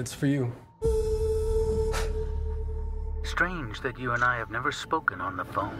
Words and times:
It's 0.00 0.14
for 0.14 0.24
you. 0.24 0.50
Strange 3.22 3.82
that 3.82 3.98
you 3.98 4.12
and 4.12 4.24
I 4.24 4.38
have 4.38 4.50
never 4.50 4.72
spoken 4.72 5.20
on 5.20 5.36
the 5.36 5.44
phone. 5.44 5.78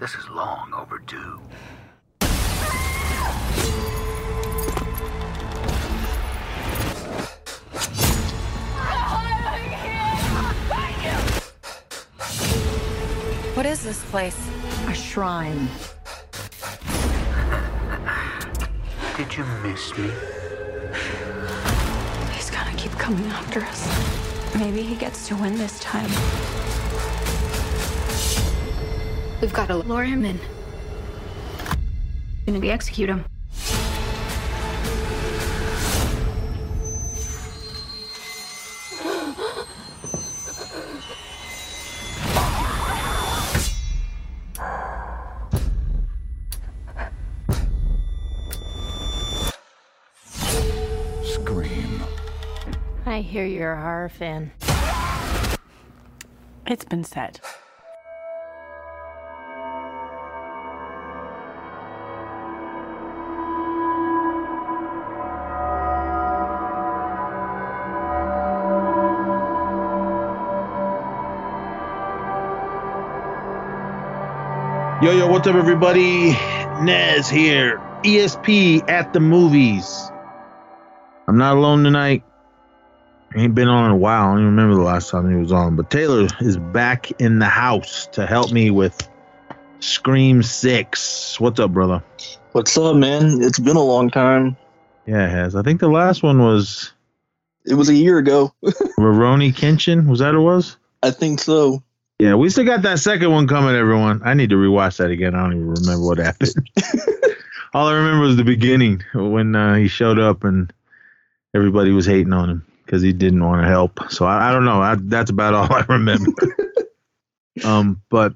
This 0.00 0.16
is 0.16 0.28
long 0.28 0.74
overdue. 0.74 1.38
What 13.54 13.66
is 13.66 13.84
this 13.84 14.02
place? 14.06 14.50
A 14.88 14.94
shrine. 14.94 15.68
Did 19.16 19.34
you 19.34 19.44
miss 19.62 19.96
me? 19.96 20.10
He's 22.34 22.50
gonna 22.50 22.76
keep 22.76 22.92
coming 22.92 23.24
after 23.28 23.60
us. 23.60 24.54
Maybe 24.54 24.82
he 24.82 24.94
gets 24.94 25.26
to 25.28 25.36
win 25.36 25.56
this 25.56 25.80
time. 25.80 26.10
We've 29.40 29.54
got 29.54 29.68
to 29.68 29.76
lure 29.76 30.04
him 30.04 30.26
in. 30.26 30.38
And 32.46 32.60
we 32.60 32.68
execute 32.68 33.08
him. 33.08 33.24
I 53.16 53.22
hear 53.22 53.46
you're 53.46 53.72
a 53.72 53.80
horror 53.80 54.10
fan. 54.10 54.52
It's 56.66 56.84
been 56.84 57.02
said. 57.02 57.40
Yo, 75.00 75.12
yo, 75.12 75.26
what's 75.26 75.48
up, 75.48 75.54
everybody? 75.54 76.32
Nez 76.82 77.30
here. 77.30 77.78
ESP 78.04 78.86
at 78.90 79.14
the 79.14 79.20
movies. 79.20 80.12
I'm 81.26 81.38
not 81.38 81.56
alone 81.56 81.82
tonight. 81.82 82.22
Ain't 83.36 83.54
been 83.54 83.68
on 83.68 83.84
in 83.84 83.90
a 83.90 83.96
while. 83.98 84.22
I 84.22 84.30
don't 84.30 84.38
even 84.38 84.56
remember 84.56 84.76
the 84.76 84.82
last 84.82 85.10
time 85.10 85.28
he 85.28 85.36
was 85.36 85.52
on. 85.52 85.76
But 85.76 85.90
Taylor 85.90 86.26
is 86.40 86.56
back 86.56 87.10
in 87.20 87.38
the 87.38 87.44
house 87.44 88.06
to 88.12 88.26
help 88.26 88.50
me 88.50 88.70
with 88.70 89.06
Scream 89.80 90.42
6. 90.42 91.38
What's 91.38 91.60
up, 91.60 91.70
brother? 91.70 92.02
What's 92.52 92.78
up, 92.78 92.96
man? 92.96 93.42
It's 93.42 93.58
been 93.58 93.76
a 93.76 93.82
long 93.82 94.08
time. 94.08 94.56
Yeah, 95.04 95.26
it 95.26 95.30
has. 95.32 95.54
I 95.54 95.60
think 95.60 95.80
the 95.80 95.88
last 95.90 96.22
one 96.22 96.38
was 96.38 96.94
It 97.66 97.74
was 97.74 97.90
a 97.90 97.94
year 97.94 98.16
ago. 98.16 98.54
Rurouni 98.64 99.52
Kenshin. 99.52 100.08
Was 100.08 100.20
that 100.20 100.34
it 100.34 100.38
was? 100.38 100.78
I 101.02 101.10
think 101.10 101.38
so. 101.38 101.82
Yeah, 102.18 102.36
we 102.36 102.48
still 102.48 102.64
got 102.64 102.80
that 102.82 103.00
second 103.00 103.30
one 103.30 103.46
coming, 103.46 103.76
everyone. 103.76 104.22
I 104.24 104.32
need 104.32 104.48
to 104.48 104.56
rewatch 104.56 104.96
that 104.96 105.10
again. 105.10 105.34
I 105.34 105.42
don't 105.42 105.52
even 105.52 105.74
remember 105.74 106.06
what 106.06 106.16
happened. 106.16 106.54
all 107.74 107.86
I 107.86 107.92
remember 107.96 108.24
was 108.24 108.38
the 108.38 108.44
beginning 108.44 109.04
when 109.12 109.54
uh, 109.54 109.74
he 109.74 109.88
showed 109.88 110.18
up 110.18 110.42
and 110.42 110.72
everybody 111.54 111.90
was 111.90 112.06
hating 112.06 112.32
on 112.32 112.48
him 112.48 112.66
because 112.86 113.02
he 113.02 113.12
didn't 113.12 113.44
want 113.44 113.62
to 113.62 113.68
help. 113.68 114.00
So 114.08 114.24
I, 114.24 114.48
I 114.48 114.52
don't 114.52 114.64
know. 114.64 114.80
I, 114.80 114.96
that's 114.98 115.30
about 115.30 115.54
all 115.54 115.72
I 115.74 115.84
remember. 115.88 116.32
um, 117.64 118.00
but 118.08 118.34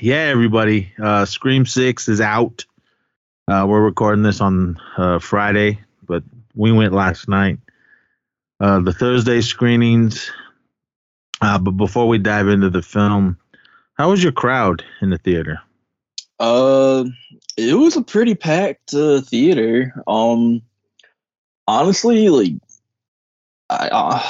yeah, 0.00 0.22
everybody, 0.22 0.92
uh, 1.00 1.26
Scream 1.26 1.66
Six 1.66 2.08
is 2.08 2.20
out. 2.20 2.64
Uh, 3.46 3.66
we're 3.68 3.82
recording 3.82 4.22
this 4.24 4.40
on 4.40 4.80
uh, 4.96 5.18
Friday, 5.18 5.78
but 6.06 6.24
we 6.54 6.72
went 6.72 6.92
last 6.92 7.28
night. 7.28 7.58
Uh, 8.58 8.80
the 8.80 8.92
Thursday 8.92 9.40
screenings. 9.40 10.30
Uh, 11.42 11.58
but 11.58 11.72
before 11.72 12.08
we 12.08 12.16
dive 12.16 12.48
into 12.48 12.70
the 12.70 12.82
film, 12.82 13.36
how 13.94 14.10
was 14.10 14.22
your 14.22 14.32
crowd 14.32 14.82
in 15.02 15.10
the 15.10 15.18
theater? 15.18 15.60
Uh, 16.40 17.04
it 17.56 17.74
was 17.74 17.96
a 17.96 18.02
pretty 18.02 18.34
packed 18.34 18.94
uh, 18.94 19.20
theater. 19.20 20.02
Um, 20.06 20.62
honestly, 21.68 22.28
like, 22.30 22.54
I, 23.70 23.88
uh, 23.88 24.22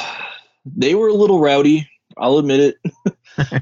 they 0.65 0.95
were 0.95 1.09
a 1.09 1.15
little 1.15 1.41
rowdy. 1.41 1.89
I'll 2.17 2.39
admit 2.39 2.61
it. 2.61 2.93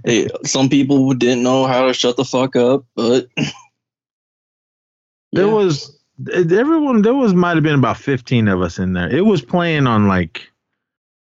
Hey, 0.04 0.28
some 0.44 0.68
people 0.68 1.12
didn't 1.14 1.42
know 1.42 1.66
how 1.66 1.86
to 1.86 1.94
shut 1.94 2.16
the 2.16 2.24
fuck 2.24 2.54
up, 2.54 2.84
but 2.94 3.26
There 5.32 5.46
Yeah. 5.46 5.52
was 5.52 5.98
everyone. 6.32 7.02
There 7.02 7.14
was 7.14 7.34
might 7.34 7.56
have 7.56 7.64
been 7.64 7.74
about 7.78 7.96
fifteen 7.96 8.46
of 8.46 8.62
us 8.62 8.78
in 8.78 8.92
there. 8.92 9.10
It 9.10 9.22
was 9.26 9.42
playing 9.42 9.88
on 9.88 10.06
like 10.06 10.48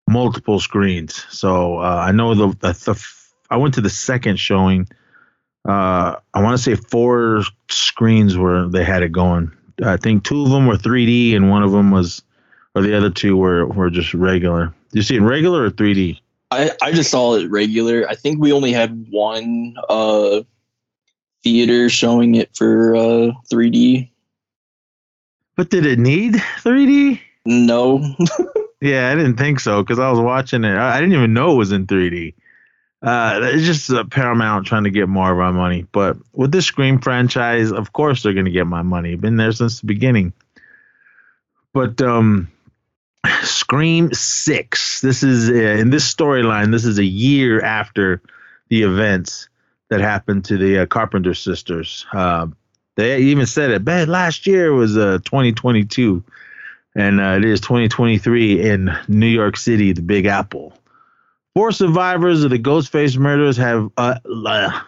multiple 0.09 0.59
screens. 0.59 1.25
So 1.29 1.77
uh, 1.77 2.03
I 2.07 2.11
know 2.11 2.35
the, 2.35 2.47
the, 2.59 2.73
the 2.73 3.05
I 3.49 3.57
went 3.57 3.75
to 3.75 3.81
the 3.81 3.89
second 3.89 4.39
showing. 4.39 4.87
Uh, 5.67 6.17
I 6.33 6.41
want 6.43 6.57
to 6.57 6.61
say 6.61 6.75
four 6.75 7.43
screens 7.69 8.37
where 8.37 8.67
they 8.67 8.83
had 8.83 9.03
it 9.03 9.13
going. 9.13 9.51
I 9.83 9.95
think 9.97 10.25
two 10.25 10.43
of 10.43 10.49
them 10.49 10.67
were 10.67 10.75
3D 10.75 11.35
and 11.35 11.49
one 11.49 11.63
of 11.63 11.71
them 11.71 11.91
was, 11.91 12.21
or 12.75 12.81
the 12.81 12.95
other 12.95 13.09
two 13.09 13.38
were 13.38 13.66
were 13.67 13.89
just 13.89 14.13
regular. 14.13 14.73
You 14.91 15.01
see 15.01 15.16
it 15.16 15.19
in 15.19 15.25
regular 15.25 15.66
or 15.66 15.72
3D? 15.72 16.19
I, 16.51 16.72
I 16.81 16.91
just 16.91 17.09
saw 17.09 17.35
it 17.35 17.50
regular. 17.50 18.07
I 18.07 18.16
think 18.16 18.39
we 18.39 18.51
only 18.53 18.72
had 18.72 19.07
one 19.09 19.75
uh 19.89 20.41
theater 21.44 21.89
showing 21.89 22.35
it 22.35 22.56
for 22.56 22.95
uh 22.95 23.31
3D. 23.51 24.09
But 25.56 25.69
did 25.69 25.85
it 25.85 26.00
need 26.00 26.33
3D? 26.33 27.19
No. 27.45 28.16
Yeah, 28.83 29.09
I 29.09 29.16
didn't 29.16 29.38
think 29.38 29.62
so 29.62 29.81
because 29.81 29.97
I 29.97 30.12
was 30.12 30.19
watching 30.19 30.66
it. 30.66 30.75
I, 30.75 30.97
I 30.97 31.00
didn't 31.00 31.16
even 31.16 31.33
know 31.33 31.53
it 31.53 31.57
was 31.57 31.72
in 31.72 31.88
3D. 31.88 32.33
Uh, 33.01 33.39
it's 33.41 33.63
just 33.63 33.89
uh, 33.89 34.03
Paramount 34.03 34.67
trying 34.67 34.83
to 34.83 34.89
get 34.89 35.07
more 35.07 35.31
of 35.31 35.39
our 35.39 35.53
money. 35.53 35.88
But 35.94 36.17
with 36.33 36.51
this 36.51 36.66
Scream 36.66 37.00
franchise, 37.00 37.72
of 37.72 37.94
course 37.94 38.23
they're 38.23 38.33
going 38.33 38.44
to 38.44 38.51
get 38.51 38.67
my 38.67 38.81
money. 38.81 39.16
Been 39.16 39.38
there 39.38 39.53
since 39.53 39.79
the 39.79 39.85
beginning. 39.85 40.33
But 41.72 42.01
um, 42.01 42.51
Scream 43.44 44.13
Six. 44.13 45.01
This 45.01 45.23
is 45.23 45.50
uh, 45.50 45.53
in 45.53 45.89
this 45.89 46.11
storyline. 46.13 46.72
This 46.72 46.85
is 46.85 47.00
a 47.00 47.06
year 47.06 47.61
after 47.61 48.22
the 48.69 48.84
events 48.84 49.50
that 49.89 50.01
happened 50.01 50.45
to 50.45 50.57
the 50.57 50.79
uh, 50.79 50.85
Carpenter 50.85 51.33
sisters. 51.33 52.06
Uh, 52.12 52.47
they 52.95 53.19
even 53.19 53.45
said 53.45 53.72
it. 53.72 53.83
Bad 53.83 54.09
last 54.09 54.47
year 54.47 54.73
was 54.73 54.97
uh, 54.97 55.19
2022 55.25 56.23
and 56.95 57.19
uh, 57.19 57.38
it 57.38 57.45
is 57.45 57.62
2023 57.62 58.62
in 58.62 58.95
New 59.07 59.28
York 59.28 59.57
City, 59.57 59.94
the 59.94 60.01
Big 60.01 60.25
Apple. 60.25 60.73
Four 61.56 61.72
survivors 61.72 62.44
of 62.44 62.50
the 62.50 62.59
Ghostface 62.59 63.17
murders 63.17 63.57
have 63.57 63.89
uh, 63.97 64.81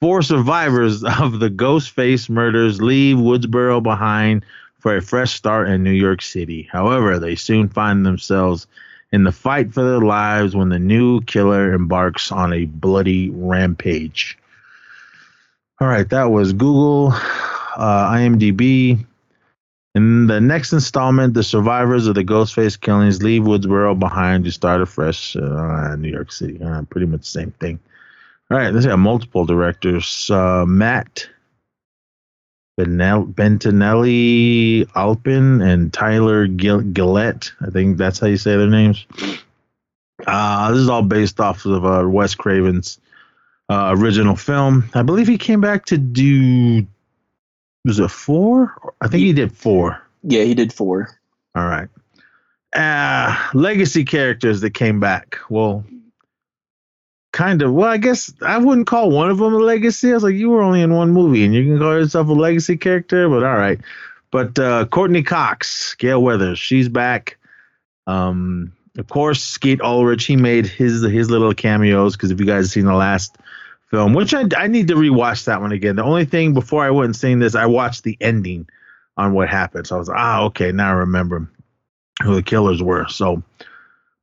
four 0.00 0.22
survivors 0.22 1.04
of 1.04 1.38
the 1.38 1.50
Ghostface 1.50 2.28
murders 2.28 2.80
leave 2.80 3.16
Woodsboro 3.16 3.82
behind 3.82 4.44
for 4.82 4.96
a 4.96 5.00
fresh 5.00 5.32
start 5.32 5.68
in 5.68 5.84
New 5.84 5.92
York 5.92 6.20
City. 6.20 6.68
However, 6.70 7.18
they 7.18 7.36
soon 7.36 7.68
find 7.68 8.04
themselves 8.04 8.66
in 9.12 9.24
the 9.24 9.32
fight 9.32 9.72
for 9.72 9.84
their 9.84 10.00
lives 10.00 10.56
when 10.56 10.70
the 10.70 10.78
new 10.78 11.20
killer 11.22 11.72
embarks 11.72 12.32
on 12.32 12.52
a 12.52 12.64
bloody 12.64 13.30
rampage. 13.30 14.36
All 15.80 15.86
right, 15.86 16.08
that 16.10 16.30
was 16.30 16.52
Google, 16.52 17.12
uh, 17.12 18.10
IMDb, 18.10 19.06
in 19.94 20.26
the 20.26 20.40
next 20.40 20.72
installment, 20.72 21.34
the 21.34 21.42
survivors 21.42 22.06
of 22.06 22.14
the 22.14 22.24
Ghostface 22.24 22.80
killings 22.80 23.22
leave 23.22 23.42
Woodsboro 23.42 23.98
behind 23.98 24.44
to 24.44 24.50
start 24.50 24.80
afresh 24.80 25.36
uh, 25.36 25.96
New 25.96 26.08
York 26.08 26.32
City. 26.32 26.58
Uh, 26.62 26.82
pretty 26.88 27.06
much 27.06 27.20
the 27.20 27.26
same 27.26 27.50
thing. 27.52 27.78
All 28.50 28.56
right, 28.56 28.72
let's 28.72 28.86
have 28.86 28.98
multiple 28.98 29.44
directors. 29.44 30.30
Uh, 30.30 30.64
Matt 30.66 31.28
Bentinelli 32.78 33.66
Alpin 34.94 35.60
and 35.60 35.92
Tyler 35.92 36.46
Gil- 36.46 36.82
Gillett. 36.82 37.52
I 37.60 37.70
think 37.70 37.98
that's 37.98 38.18
how 38.18 38.26
you 38.26 38.36
say 38.36 38.56
their 38.56 38.66
names. 38.66 39.06
Uh, 40.26 40.70
this 40.70 40.80
is 40.80 40.88
all 40.88 41.02
based 41.02 41.40
off 41.40 41.64
of 41.66 41.84
uh, 41.84 42.08
Wes 42.08 42.34
Craven's 42.34 42.98
uh, 43.68 43.94
original 43.96 44.36
film. 44.36 44.88
I 44.94 45.02
believe 45.02 45.28
he 45.28 45.38
came 45.38 45.60
back 45.60 45.86
to 45.86 45.98
do 45.98 46.86
was 47.84 47.98
it 47.98 48.10
four? 48.10 48.94
I 49.00 49.08
think 49.08 49.24
he 49.24 49.32
did 49.32 49.52
four. 49.52 50.00
Yeah, 50.22 50.44
he 50.44 50.54
did 50.54 50.72
four. 50.72 51.18
All 51.54 51.66
right. 51.66 51.88
Uh, 52.72 53.36
legacy 53.54 54.04
characters 54.04 54.60
that 54.60 54.70
came 54.70 55.00
back. 55.00 55.38
Well, 55.50 55.84
kind 57.32 57.62
of. 57.62 57.72
Well, 57.72 57.88
I 57.88 57.96
guess 57.96 58.32
I 58.42 58.58
wouldn't 58.58 58.86
call 58.86 59.10
one 59.10 59.30
of 59.30 59.38
them 59.38 59.54
a 59.54 59.58
legacy. 59.58 60.10
I 60.10 60.14
was 60.14 60.22
like, 60.22 60.34
you 60.34 60.50
were 60.50 60.62
only 60.62 60.82
in 60.82 60.94
one 60.94 61.10
movie 61.10 61.44
and 61.44 61.54
you 61.54 61.64
can 61.64 61.78
call 61.78 61.94
yourself 61.94 62.28
a 62.28 62.32
legacy 62.32 62.76
character, 62.76 63.28
but 63.28 63.42
all 63.42 63.56
right. 63.56 63.80
But 64.30 64.58
uh, 64.58 64.86
Courteney 64.86 65.22
Cox, 65.22 65.94
Gale 65.96 66.22
Weathers, 66.22 66.58
she's 66.58 66.88
back. 66.88 67.38
Um, 68.06 68.72
of 68.96 69.08
course, 69.08 69.42
Skeet 69.42 69.80
Ulrich, 69.80 70.24
he 70.24 70.36
made 70.36 70.66
his 70.66 71.02
his 71.02 71.30
little 71.30 71.54
cameos 71.54 72.16
because 72.16 72.30
if 72.30 72.40
you 72.40 72.46
guys 72.46 72.70
seen 72.70 72.84
the 72.84 72.94
last 72.94 73.36
film, 73.90 74.14
which 74.14 74.34
I, 74.34 74.44
I 74.56 74.66
need 74.66 74.88
to 74.88 74.94
rewatch 74.94 75.44
that 75.44 75.60
one 75.60 75.72
again. 75.72 75.96
The 75.96 76.02
only 76.02 76.24
thing 76.24 76.54
before 76.54 76.84
I 76.84 76.90
went 76.90 77.06
and 77.06 77.16
seen 77.16 77.38
this, 77.38 77.54
I 77.54 77.66
watched 77.66 78.04
the 78.04 78.16
ending 78.20 78.68
on 79.16 79.34
what 79.34 79.48
happened. 79.48 79.86
So 79.86 79.96
I 79.96 79.98
was 79.98 80.08
like, 80.08 80.18
ah, 80.18 80.42
okay, 80.44 80.72
now 80.72 80.88
I 80.88 80.94
remember 80.94 81.48
who 82.22 82.34
the 82.34 82.42
killers 82.42 82.82
were. 82.82 83.06
So, 83.08 83.42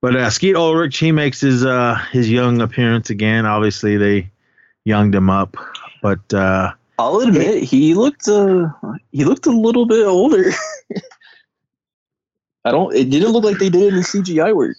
but 0.01 0.15
uh, 0.15 0.29
Skeet 0.29 0.55
Ulrich, 0.55 0.97
he 0.97 1.11
makes 1.11 1.41
his 1.41 1.65
uh 1.65 1.95
his 2.11 2.29
young 2.29 2.61
appearance 2.61 3.09
again. 3.09 3.45
Obviously, 3.45 3.97
they 3.97 4.29
younged 4.85 5.15
him 5.15 5.29
up, 5.29 5.57
but 6.01 6.33
uh, 6.33 6.71
I'll 6.97 7.19
admit 7.19 7.63
he 7.63 7.93
looked 7.93 8.27
uh 8.27 8.69
he 9.11 9.25
looked 9.25 9.45
a 9.45 9.51
little 9.51 9.85
bit 9.85 10.05
older. 10.05 10.51
I 12.65 12.71
don't. 12.71 12.93
It 12.93 13.09
didn't 13.09 13.31
look 13.31 13.43
like 13.43 13.57
they 13.57 13.69
did 13.69 13.93
any 13.93 14.01
CGI 14.01 14.55
work. 14.55 14.77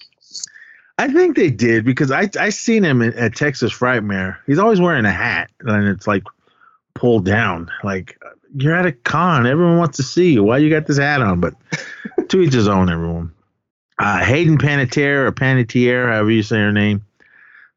I 0.99 1.09
think 1.09 1.35
they 1.35 1.51
did 1.51 1.85
because 1.85 2.11
I 2.11 2.29
I 2.39 2.51
seen 2.51 2.85
him 2.85 3.01
at, 3.01 3.15
at 3.15 3.35
Texas 3.35 3.73
Frightmare. 3.73 4.37
He's 4.47 4.59
always 4.59 4.81
wearing 4.81 5.07
a 5.07 5.13
hat 5.13 5.51
and 5.61 5.89
it's 5.89 6.07
like 6.07 6.25
pulled 6.95 7.25
down. 7.25 7.71
Like 7.83 8.21
you're 8.55 8.75
at 8.75 8.85
a 8.85 8.93
con, 8.93 9.47
everyone 9.47 9.79
wants 9.79 9.97
to 9.97 10.03
see 10.03 10.35
you. 10.35 10.45
Why 10.45 10.59
you 10.59 10.69
got 10.69 10.87
this 10.87 10.99
hat 10.99 11.23
on? 11.23 11.41
But 11.41 11.55
to 12.29 12.43
each 12.43 12.53
his 12.53 12.69
own. 12.69 12.91
Everyone. 12.91 13.33
Uh, 14.01 14.25
Hayden 14.25 14.57
Panettiere 14.57 15.27
or 15.27 15.33
Panettiere, 15.33 16.07
however 16.07 16.31
you 16.31 16.43
say 16.43 16.57
her 16.57 16.73
name. 16.73 17.05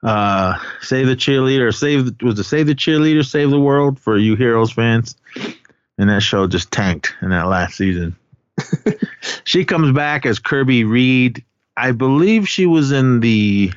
Uh, 0.01 0.57
save 0.81 1.07
the 1.07 1.15
cheerleader. 1.17 1.73
Save 1.75 2.05
the, 2.17 2.25
was 2.25 2.39
it 2.39 2.45
save 2.45 2.65
the 2.65 2.75
cheerleader, 2.75 3.25
save 3.25 3.49
the 3.49 3.59
world 3.59 3.99
for 3.99 4.17
you 4.17 4.35
Heroes 4.35 4.71
fans. 4.71 5.17
And 5.97 6.09
that 6.09 6.21
show 6.21 6.47
just 6.47 6.71
tanked 6.71 7.13
in 7.21 7.29
that 7.29 7.47
last 7.47 7.75
season. 7.75 8.15
she 9.43 9.65
comes 9.65 9.93
back 9.93 10.25
as 10.25 10.39
Kirby 10.39 10.85
Reed. 10.85 11.43
I 11.75 11.91
believe 11.91 12.47
she 12.47 12.65
was 12.65 12.91
in 12.93 13.19
the 13.19 13.73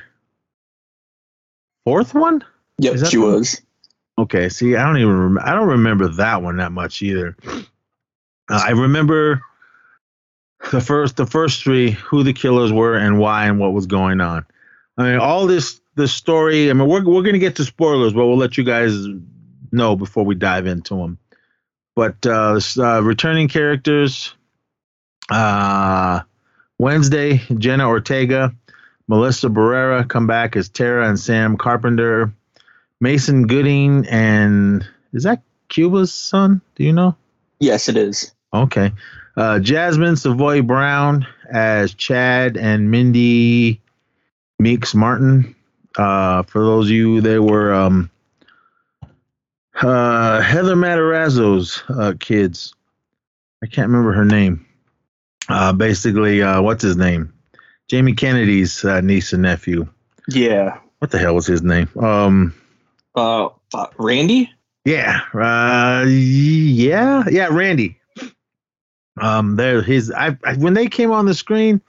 fourth 1.83 2.13
one. 2.13 2.45
Yep, 2.79 3.09
she 3.09 3.17
the- 3.17 3.23
was. 3.23 3.61
Okay, 4.19 4.49
see, 4.49 4.75
I 4.75 4.85
don't 4.85 4.97
even 4.97 5.35
rem- 5.35 5.43
I 5.43 5.53
don't 5.53 5.67
remember 5.67 6.07
that 6.07 6.41
one 6.41 6.57
that 6.57 6.71
much 6.71 7.01
either. 7.01 7.35
Uh, 7.45 7.61
I 8.49 8.71
remember 8.71 9.43
the 10.71 10.81
first 10.81 11.17
the 11.17 11.25
first 11.25 11.63
three, 11.63 11.91
who 11.91 12.23
the 12.23 12.33
killers 12.33 12.71
were 12.71 12.95
and 12.95 13.19
why 13.19 13.45
and 13.45 13.59
what 13.59 13.73
was 13.73 13.85
going 13.85 14.21
on. 14.21 14.45
I 14.97 15.03
mean, 15.03 15.19
all 15.19 15.47
this 15.47 15.79
the 15.95 16.07
story. 16.07 16.69
I 16.69 16.73
mean, 16.73 16.87
we're 16.87 17.05
we're 17.05 17.23
gonna 17.23 17.39
get 17.39 17.57
to 17.57 17.65
spoilers, 17.65 18.13
but 18.13 18.25
we'll 18.27 18.37
let 18.37 18.57
you 18.57 18.63
guys 18.63 18.93
know 19.71 19.95
before 19.95 20.23
we 20.23 20.35
dive 20.35 20.67
into 20.67 20.95
them. 20.95 21.17
But 21.95 22.25
uh, 22.25 22.59
uh, 22.77 23.01
returning 23.01 23.47
characters, 23.47 24.33
uh, 25.29 26.21
Wednesday, 26.77 27.41
Jenna 27.57 27.87
Ortega, 27.87 28.53
Melissa 29.07 29.49
Barrera 29.49 30.07
come 30.07 30.27
back 30.27 30.55
as 30.55 30.69
Tara 30.69 31.07
and 31.07 31.19
Sam 31.19 31.57
Carpenter. 31.57 32.33
Mason 32.99 33.47
Gooding 33.47 34.07
and 34.07 34.87
is 35.13 35.23
that 35.23 35.41
Cuba's 35.69 36.13
son? 36.13 36.61
Do 36.75 36.83
you 36.83 36.93
know? 36.93 37.15
Yes, 37.59 37.89
it 37.89 37.97
is. 37.97 38.33
Okay. 38.53 38.91
Uh, 39.37 39.59
Jasmine 39.59 40.15
Savoy 40.15 40.63
Brown 40.63 41.27
as 41.51 41.93
Chad 41.93 42.57
and 42.57 42.89
Mindy 42.89 43.79
Meeks 44.59 44.95
Martin. 44.95 45.55
Uh, 45.95 46.41
for 46.43 46.63
those 46.63 46.87
of 46.87 46.91
you, 46.91 47.21
they 47.21 47.37
were 47.37 47.71
um, 47.73 48.09
uh, 49.79 50.41
Heather 50.41 50.75
Matarazzo's 50.75 51.83
uh, 51.87 52.13
kids. 52.19 52.73
I 53.63 53.67
can't 53.67 53.89
remember 53.89 54.11
her 54.13 54.25
name. 54.25 54.65
Uh, 55.47 55.71
basically, 55.71 56.41
uh, 56.41 56.61
what's 56.61 56.81
his 56.81 56.97
name? 56.97 57.31
Jamie 57.87 58.13
Kennedy's 58.13 58.83
uh, 58.83 59.01
niece 59.01 59.33
and 59.33 59.43
nephew. 59.43 59.87
Yeah. 60.27 60.79
What 60.99 61.11
the 61.11 61.19
hell 61.19 61.35
was 61.35 61.45
his 61.45 61.61
name? 61.61 61.87
Um, 61.99 62.53
Uh, 63.15 63.49
uh, 63.73 63.87
Randy. 63.97 64.51
Yeah, 64.83 65.19
uh, 65.33 66.05
yeah, 66.07 67.23
yeah, 67.29 67.47
Randy. 67.51 67.96
Um, 69.19 69.55
there, 69.55 69.81
his. 69.81 70.11
I, 70.11 70.37
I 70.43 70.55
when 70.55 70.73
they 70.73 70.87
came 70.87 71.11
on 71.11 71.25
the 71.25 71.33
screen, 71.33 71.81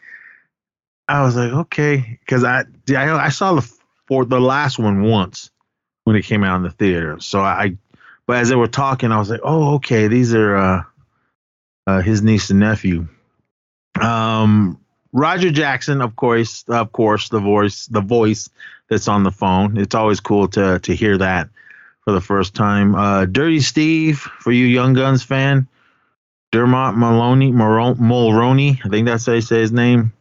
I 1.07 1.23
was 1.23 1.37
like, 1.37 1.53
okay, 1.53 2.19
because 2.21 2.45
I, 2.45 2.65
I 2.91 3.27
I 3.27 3.29
saw 3.31 3.55
the 3.55 3.73
for 4.07 4.25
the 4.25 4.41
last 4.41 4.79
one 4.79 5.03
once 5.03 5.51
when 6.05 6.17
it 6.17 6.25
came 6.25 6.45
out 6.45 6.57
in 6.57 6.63
the 6.63 6.71
theater. 6.71 7.19
So 7.21 7.41
I, 7.41 7.77
but 8.27 8.39
as 8.39 8.49
they 8.49 8.57
were 8.57 8.69
talking, 8.69 9.13
I 9.13 9.19
was 9.19 9.31
like, 9.31 9.41
oh, 9.43 9.75
okay, 9.77 10.09
these 10.09 10.35
are 10.35 10.57
uh, 10.57 10.83
uh 11.87 12.01
his 12.03 12.23
niece 12.23 12.51
and 12.51 12.61
nephew. 12.61 13.09
Um, 14.01 14.81
Roger 15.13 15.51
Jackson, 15.51 16.01
of 16.01 16.17
course, 16.17 16.65
of 16.69 16.93
course, 16.93 17.29
the 17.29 17.41
voice, 17.41 17.87
the 17.87 18.01
voice 18.01 18.51
that's 18.89 19.09
on 19.09 19.23
the 19.23 19.33
phone. 19.33 19.77
It's 19.77 19.95
always 19.95 20.21
cool 20.21 20.49
to 20.49 20.79
to 20.81 20.95
hear 20.95 21.19
that 21.19 21.49
for 22.05 22.13
the 22.13 22.21
first 22.21 22.55
time. 22.55 22.95
Uh, 22.95 23.27
Dirty 23.27 23.61
Steve, 23.61 24.19
for 24.19 24.53
you 24.53 24.67
Young 24.67 24.95
Guns 24.95 25.23
fan. 25.23 25.69
Dermot 26.51 26.97
Maloney, 26.97 27.53
Mulroney, 27.53 28.81
I 28.85 28.89
think 28.89 29.07
that's 29.07 29.27
how 29.27 29.33
you 29.33 29.41
say 29.41 29.61
his 29.61 29.73
name. 29.73 30.13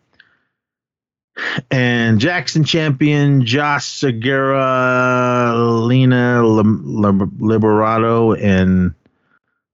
And 1.69 2.19
Jackson 2.19 2.63
champion 2.63 3.45
Josh 3.45 4.01
Segarra, 4.01 5.53
Liana 5.87 6.41
Liberato, 6.43 8.41
and 8.41 8.93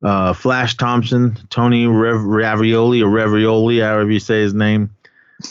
uh, 0.03 0.33
Flash 0.33 0.75
Thompson, 0.75 1.37
Tony 1.49 1.87
Ravioli, 1.87 3.01
or 3.01 3.09
Ravioli, 3.09 3.79
however 3.79 4.11
you 4.11 4.19
say 4.19 4.41
his 4.41 4.53
name. 4.53 4.93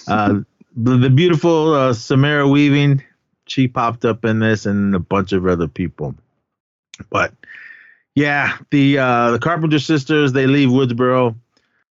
Uh, 0.06 0.40
the, 0.76 0.96
the 0.98 1.10
beautiful 1.10 1.74
uh, 1.74 1.92
Samara 1.94 2.46
Weaving, 2.46 3.02
she 3.46 3.66
popped 3.68 4.04
up 4.04 4.24
in 4.24 4.38
this, 4.38 4.66
and 4.66 4.94
a 4.94 4.98
bunch 4.98 5.32
of 5.32 5.46
other 5.46 5.68
people. 5.68 6.14
But 7.10 7.32
yeah, 8.14 8.58
the 8.70 8.98
uh, 8.98 9.30
the 9.32 9.38
Carpenter 9.38 9.78
sisters 9.78 10.32
they 10.32 10.46
leave 10.46 10.68
Woodsboro 10.68 11.34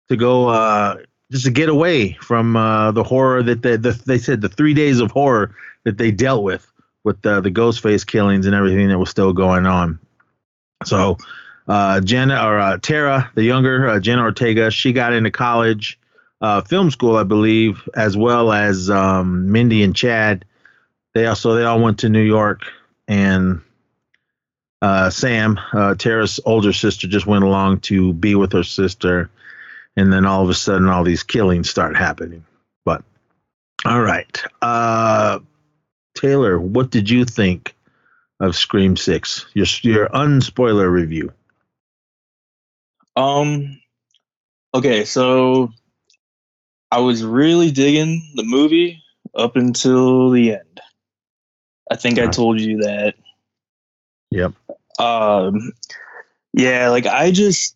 to 0.10 0.16
go 0.16 0.48
uh, 0.48 0.98
just 1.32 1.46
to 1.46 1.52
get 1.52 1.70
away 1.70 2.14
from 2.22 2.56
uh, 2.56 2.92
the 2.92 3.04
horror 3.04 3.44
that 3.44 3.62
they 3.62 3.76
the, 3.76 3.92
they 4.06 4.18
said 4.18 4.42
the 4.42 4.50
three 4.50 4.74
days 4.74 5.00
of 5.00 5.12
horror 5.12 5.56
that 5.84 5.98
they 5.98 6.12
dealt 6.12 6.44
with 6.44 6.72
with 7.04 7.22
the 7.22 7.42
the 7.42 7.52
Ghostface 7.52 8.06
killings 8.06 8.46
and 8.46 8.56
everything 8.56 8.88
that 8.90 9.00
was 9.00 9.10
still 9.10 9.34
going 9.34 9.66
on. 9.66 10.00
So 10.86 11.18
uh, 11.68 12.00
Jenna 12.02 12.46
or 12.46 12.60
uh, 12.60 12.78
Tara, 12.78 13.32
the 13.36 13.44
younger 13.44 13.90
uh, 13.90 14.00
Jenna 14.00 14.22
Ortega, 14.22 14.72
she 14.72 14.94
got 14.94 15.14
into 15.14 15.32
college, 15.32 16.00
uh, 16.42 16.62
film 16.62 16.92
school, 16.92 17.18
I 17.18 17.24
believe, 17.24 17.88
as 17.96 18.16
well 18.16 18.52
as 18.52 18.90
um, 18.90 19.52
Mindy 19.52 19.84
and 19.84 19.96
Chad. 19.96 20.46
They 21.14 21.26
also 21.26 21.56
they 21.56 21.64
all 21.64 21.82
went 21.82 22.00
to 22.00 22.10
New 22.10 22.22
York 22.22 22.62
and 23.08 23.62
uh, 24.82 25.10
Sam, 25.10 25.60
uh, 25.74 25.96
Tara's 25.96 26.40
older 26.46 26.74
sister, 26.74 27.08
just 27.08 27.26
went 27.26 27.44
along 27.44 27.80
to 27.82 28.14
be 28.14 28.36
with 28.36 28.52
her 28.54 28.64
sister, 28.64 29.30
and 29.96 30.12
then 30.12 30.26
all 30.26 30.44
of 30.44 30.50
a 30.50 30.54
sudden, 30.54 30.90
all 30.90 31.04
these 31.04 31.24
killings 31.24 31.70
start 31.70 31.96
happening. 31.96 32.46
But 32.84 33.04
all 33.86 34.02
right, 34.02 34.44
uh, 34.62 35.40
Taylor, 36.16 36.60
what 36.60 36.92
did 36.92 37.10
you 37.10 37.26
think 37.26 37.76
of 38.40 38.56
Scream 38.56 38.98
Six? 38.98 39.46
Your 39.54 39.68
your 39.82 40.10
unspoiler 40.10 40.92
review. 40.92 41.32
Um. 43.16 43.80
Okay, 44.74 45.06
so 45.06 45.72
I 46.92 47.00
was 47.00 47.24
really 47.24 47.72
digging 47.72 48.34
the 48.36 48.44
movie 48.44 49.02
up 49.34 49.56
until 49.56 50.30
the 50.30 50.54
end. 50.54 50.82
I 51.90 51.96
think 51.96 52.20
I 52.20 52.28
told 52.28 52.60
you 52.60 52.80
that. 52.80 53.16
Yep. 54.32 54.54
Um. 55.00 55.74
Yeah, 56.54 56.90
like 56.90 57.06
I 57.06 57.32
just. 57.32 57.76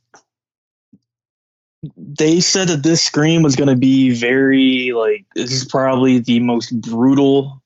They 1.96 2.42
said 2.42 2.68
that 2.68 2.84
this 2.84 3.02
scream 3.02 3.42
was 3.42 3.56
going 3.56 3.70
to 3.70 3.78
be 3.78 4.12
very 4.12 4.92
like 4.92 5.26
this 5.34 5.52
is 5.52 5.64
probably 5.64 6.20
the 6.20 6.42
most 6.42 6.80
brutal 6.82 7.62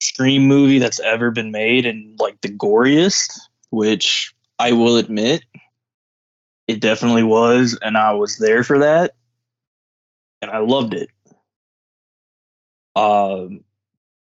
scream 0.00 0.46
movie 0.46 0.78
that's 0.78 1.00
ever 1.00 1.32
been 1.32 1.50
made 1.50 1.86
and 1.86 2.18
like 2.20 2.40
the 2.40 2.48
goriest, 2.48 3.32
which 3.70 4.32
I 4.60 4.72
will 4.72 4.96
admit 4.96 5.42
it 6.68 6.80
definitely 6.80 7.22
was, 7.22 7.78
and 7.80 7.96
I 7.96 8.12
was 8.12 8.38
there 8.38 8.64
for 8.64 8.80
that, 8.80 9.14
and 10.42 10.50
I 10.50 10.58
loved 10.58 10.94
it. 10.94 11.10
Um, 12.96 13.62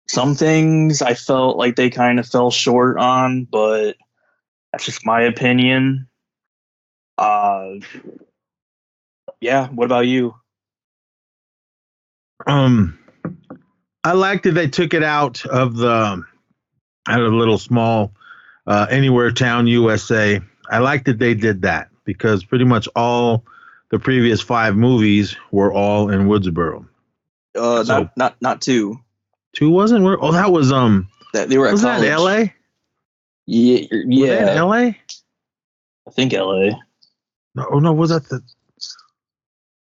some 0.07 0.35
things 0.35 1.03
I 1.03 1.15
felt 1.15 1.57
like 1.57 1.77
they 1.77 1.91
kind 1.91 2.19
of 2.19 2.27
fell 2.27 2.51
short 2.51 2.99
on, 2.99 3.45
but 3.45 3.97
that's 4.73 4.85
just 4.85 5.05
my 5.07 5.23
opinion. 5.23 6.09
Uh, 7.17 7.75
yeah. 9.41 9.69
What 9.69 9.85
about 9.87 10.07
you? 10.07 10.35
Um, 12.47 12.99
I 14.05 14.13
like 14.13 14.43
that 14.45 14.53
they 14.53 14.69
took 14.69 14.95
it 14.95 15.03
out 15.03 15.45
of 15.47 15.77
the 15.77 16.23
out 17.09 17.21
of 17.21 17.31
the 17.31 17.37
little 17.37 17.59
small 17.59 18.13
uh, 18.67 18.87
anywhere 18.91 19.31
town 19.33 19.67
USA. 19.67 20.41
I 20.71 20.79
like 20.79 21.05
that 21.07 21.19
they 21.19 21.35
did 21.35 21.63
that 21.63 21.89
because 22.05 22.45
pretty 22.45 22.65
much 22.65 22.89
all 22.95 23.45
the 23.91 23.99
previous 23.99 24.41
five 24.41 24.77
movies 24.77 25.37
were 25.51 25.73
all 25.73 26.11
in 26.11 26.29
Woodsboro. 26.29 26.87
Uh, 27.57 27.83
So- 27.85 28.03
not 28.03 28.17
not 28.17 28.37
not 28.41 28.61
two. 28.63 29.01
Two 29.55 29.71
wasn't 29.71 30.05
where? 30.05 30.23
Oh, 30.23 30.31
that 30.33 30.53
was 30.53 30.71
um. 30.71 31.09
That 31.33 31.49
they 31.49 31.59
were 31.59 31.67
at 31.67 31.73
Was 31.73 31.83
that. 31.83 32.05
L.A.? 32.05 32.55
Yeah, 33.51 33.87
they 33.91 33.97
in 34.03 34.13
yeah. 34.13 34.55
L.A. 34.57 34.99
I 36.07 36.11
think 36.13 36.35
L.A. 36.35 36.79
No, 37.55 37.67
oh 37.73 37.79
no, 37.79 37.95
was 37.95 38.11
that 38.11 38.29
the 38.29 38.43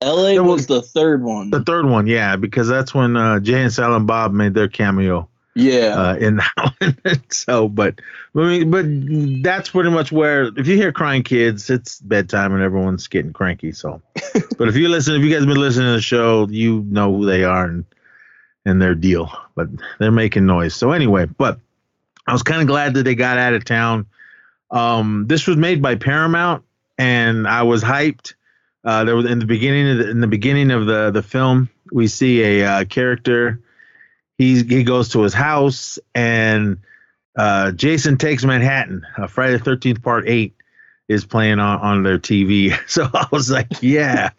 L.A. 0.02 0.38
Was- 0.38 0.49
was 0.49 0.66
the 0.66 0.83
third 0.83 1.23
one. 1.23 1.49
the 1.49 1.62
third 1.62 1.87
one? 1.87 2.06
Yeah, 2.06 2.37
because 2.37 2.68
that's 2.68 2.94
when 2.94 3.16
uh, 3.16 3.40
Jay 3.40 3.62
and 3.62 3.73
Silent 3.73 4.06
Bob 4.06 4.33
made 4.35 4.52
their 4.52 4.68
cameo. 4.68 5.30
yeah. 5.54 5.94
uh, 5.97 6.16
in 6.16 6.37
that 6.56 6.75
one. 6.78 7.23
so, 7.30 7.68
but 7.68 8.00
I 8.37 8.38
mean, 8.38 8.71
but 8.71 8.85
that's 9.42 9.71
pretty 9.71 9.88
much 9.90 10.12
where 10.12 10.50
if 10.59 10.66
you 10.66 10.76
hear 10.76 10.92
crying 10.92 11.23
kids, 11.23 11.71
it's 11.71 12.00
bedtime 12.00 12.52
and 12.52 12.62
everyone's 12.62 13.06
getting 13.06 13.33
cranky. 13.33 13.73
So, 13.73 14.02
but 14.59 14.68
if 14.68 14.76
you 14.76 14.88
listen, 14.90 15.14
if 15.14 15.23
you 15.23 15.30
guys 15.30 15.38
have 15.40 15.49
been 15.49 15.56
listening 15.56 15.87
to 15.88 15.92
the 15.92 16.02
show, 16.02 16.47
you 16.50 16.83
know 16.90 17.16
who 17.16 17.25
they 17.25 17.44
are 17.44 17.64
and 17.64 17.87
and 18.66 18.83
their 18.83 18.94
deal. 18.94 19.33
But 19.54 19.68
they're 19.99 20.11
making 20.12 20.44
noise. 20.44 20.75
So 20.75 20.90
anyway, 20.90 21.25
but 21.25 21.61
I 22.26 22.33
was 22.33 22.43
kind 22.43 22.61
of 22.61 22.66
glad 22.66 22.95
that 22.95 23.02
they 23.02 23.14
got 23.14 23.38
out 23.38 23.54
of 23.54 23.64
town. 23.64 24.07
Um, 24.71 25.26
this 25.28 25.47
was 25.47 25.57
made 25.57 25.83
by 25.83 25.95
Paramount, 25.95 26.64
and 26.99 27.47
I 27.47 27.62
was 27.62 27.83
hyped. 27.83 28.35
Uh, 28.85 29.04
there 29.04 29.16
was 29.16 29.26
in 29.26 29.38
the 29.38 29.47
beginning 29.47 29.90
of 29.90 29.99
the, 29.99 30.11
in 30.11 30.21
the 30.21 30.26
beginning 30.26 30.71
of 30.71 30.87
the 30.87 31.11
the 31.11 31.23
film, 31.23 31.69
we 31.93 32.07
see 32.07 32.43
a 32.43 32.66
uh, 32.66 32.85
character 32.85 33.61
he 34.38 34.62
he 34.62 34.83
goes 34.83 35.11
to 35.11 35.23
his 35.23 35.35
house 35.35 35.99
and 36.14 36.78
uh, 37.37 37.73
Jason 37.73 38.16
takes 38.16 38.45
Manhattan. 38.45 39.07
Uh, 39.16 39.26
Friday 39.26 39.54
the 39.54 39.59
Thirteenth 39.64 40.02
Part 40.02 40.28
Eight 40.28 40.54
is 41.09 41.25
playing 41.25 41.59
on 41.59 41.81
on 41.81 42.02
their 42.02 42.19
TV. 42.19 42.76
So 42.88 43.09
I 43.12 43.26
was 43.31 43.50
like, 43.50 43.69
yeah. 43.81 44.31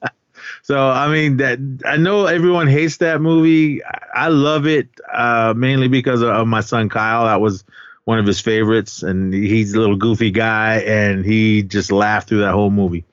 So 0.65 0.89
I 0.89 1.09
mean 1.09 1.37
that 1.37 1.59
I 1.85 1.97
know 1.97 2.25
everyone 2.25 2.65
hates 2.65 2.97
that 2.97 3.21
movie. 3.21 3.83
I, 3.83 4.29
love 4.29 4.65
it 4.65 4.89
uh, 5.13 5.53
mainly 5.55 5.87
because 5.89 6.23
of, 6.23 6.29
of 6.29 6.47
my 6.47 6.61
son 6.61 6.89
Kyle. 6.89 7.25
That 7.25 7.39
was 7.39 7.63
one 8.05 8.17
of 8.17 8.25
his 8.25 8.39
favorites, 8.39 9.03
and 9.03 9.31
he's 9.31 9.75
a 9.75 9.79
little 9.79 9.95
goofy 9.95 10.31
guy, 10.31 10.77
and 10.77 11.23
he 11.23 11.61
just 11.61 11.91
laughed 11.91 12.29
through 12.29 12.39
that 12.39 12.53
whole 12.53 12.71
movie. 12.71 13.05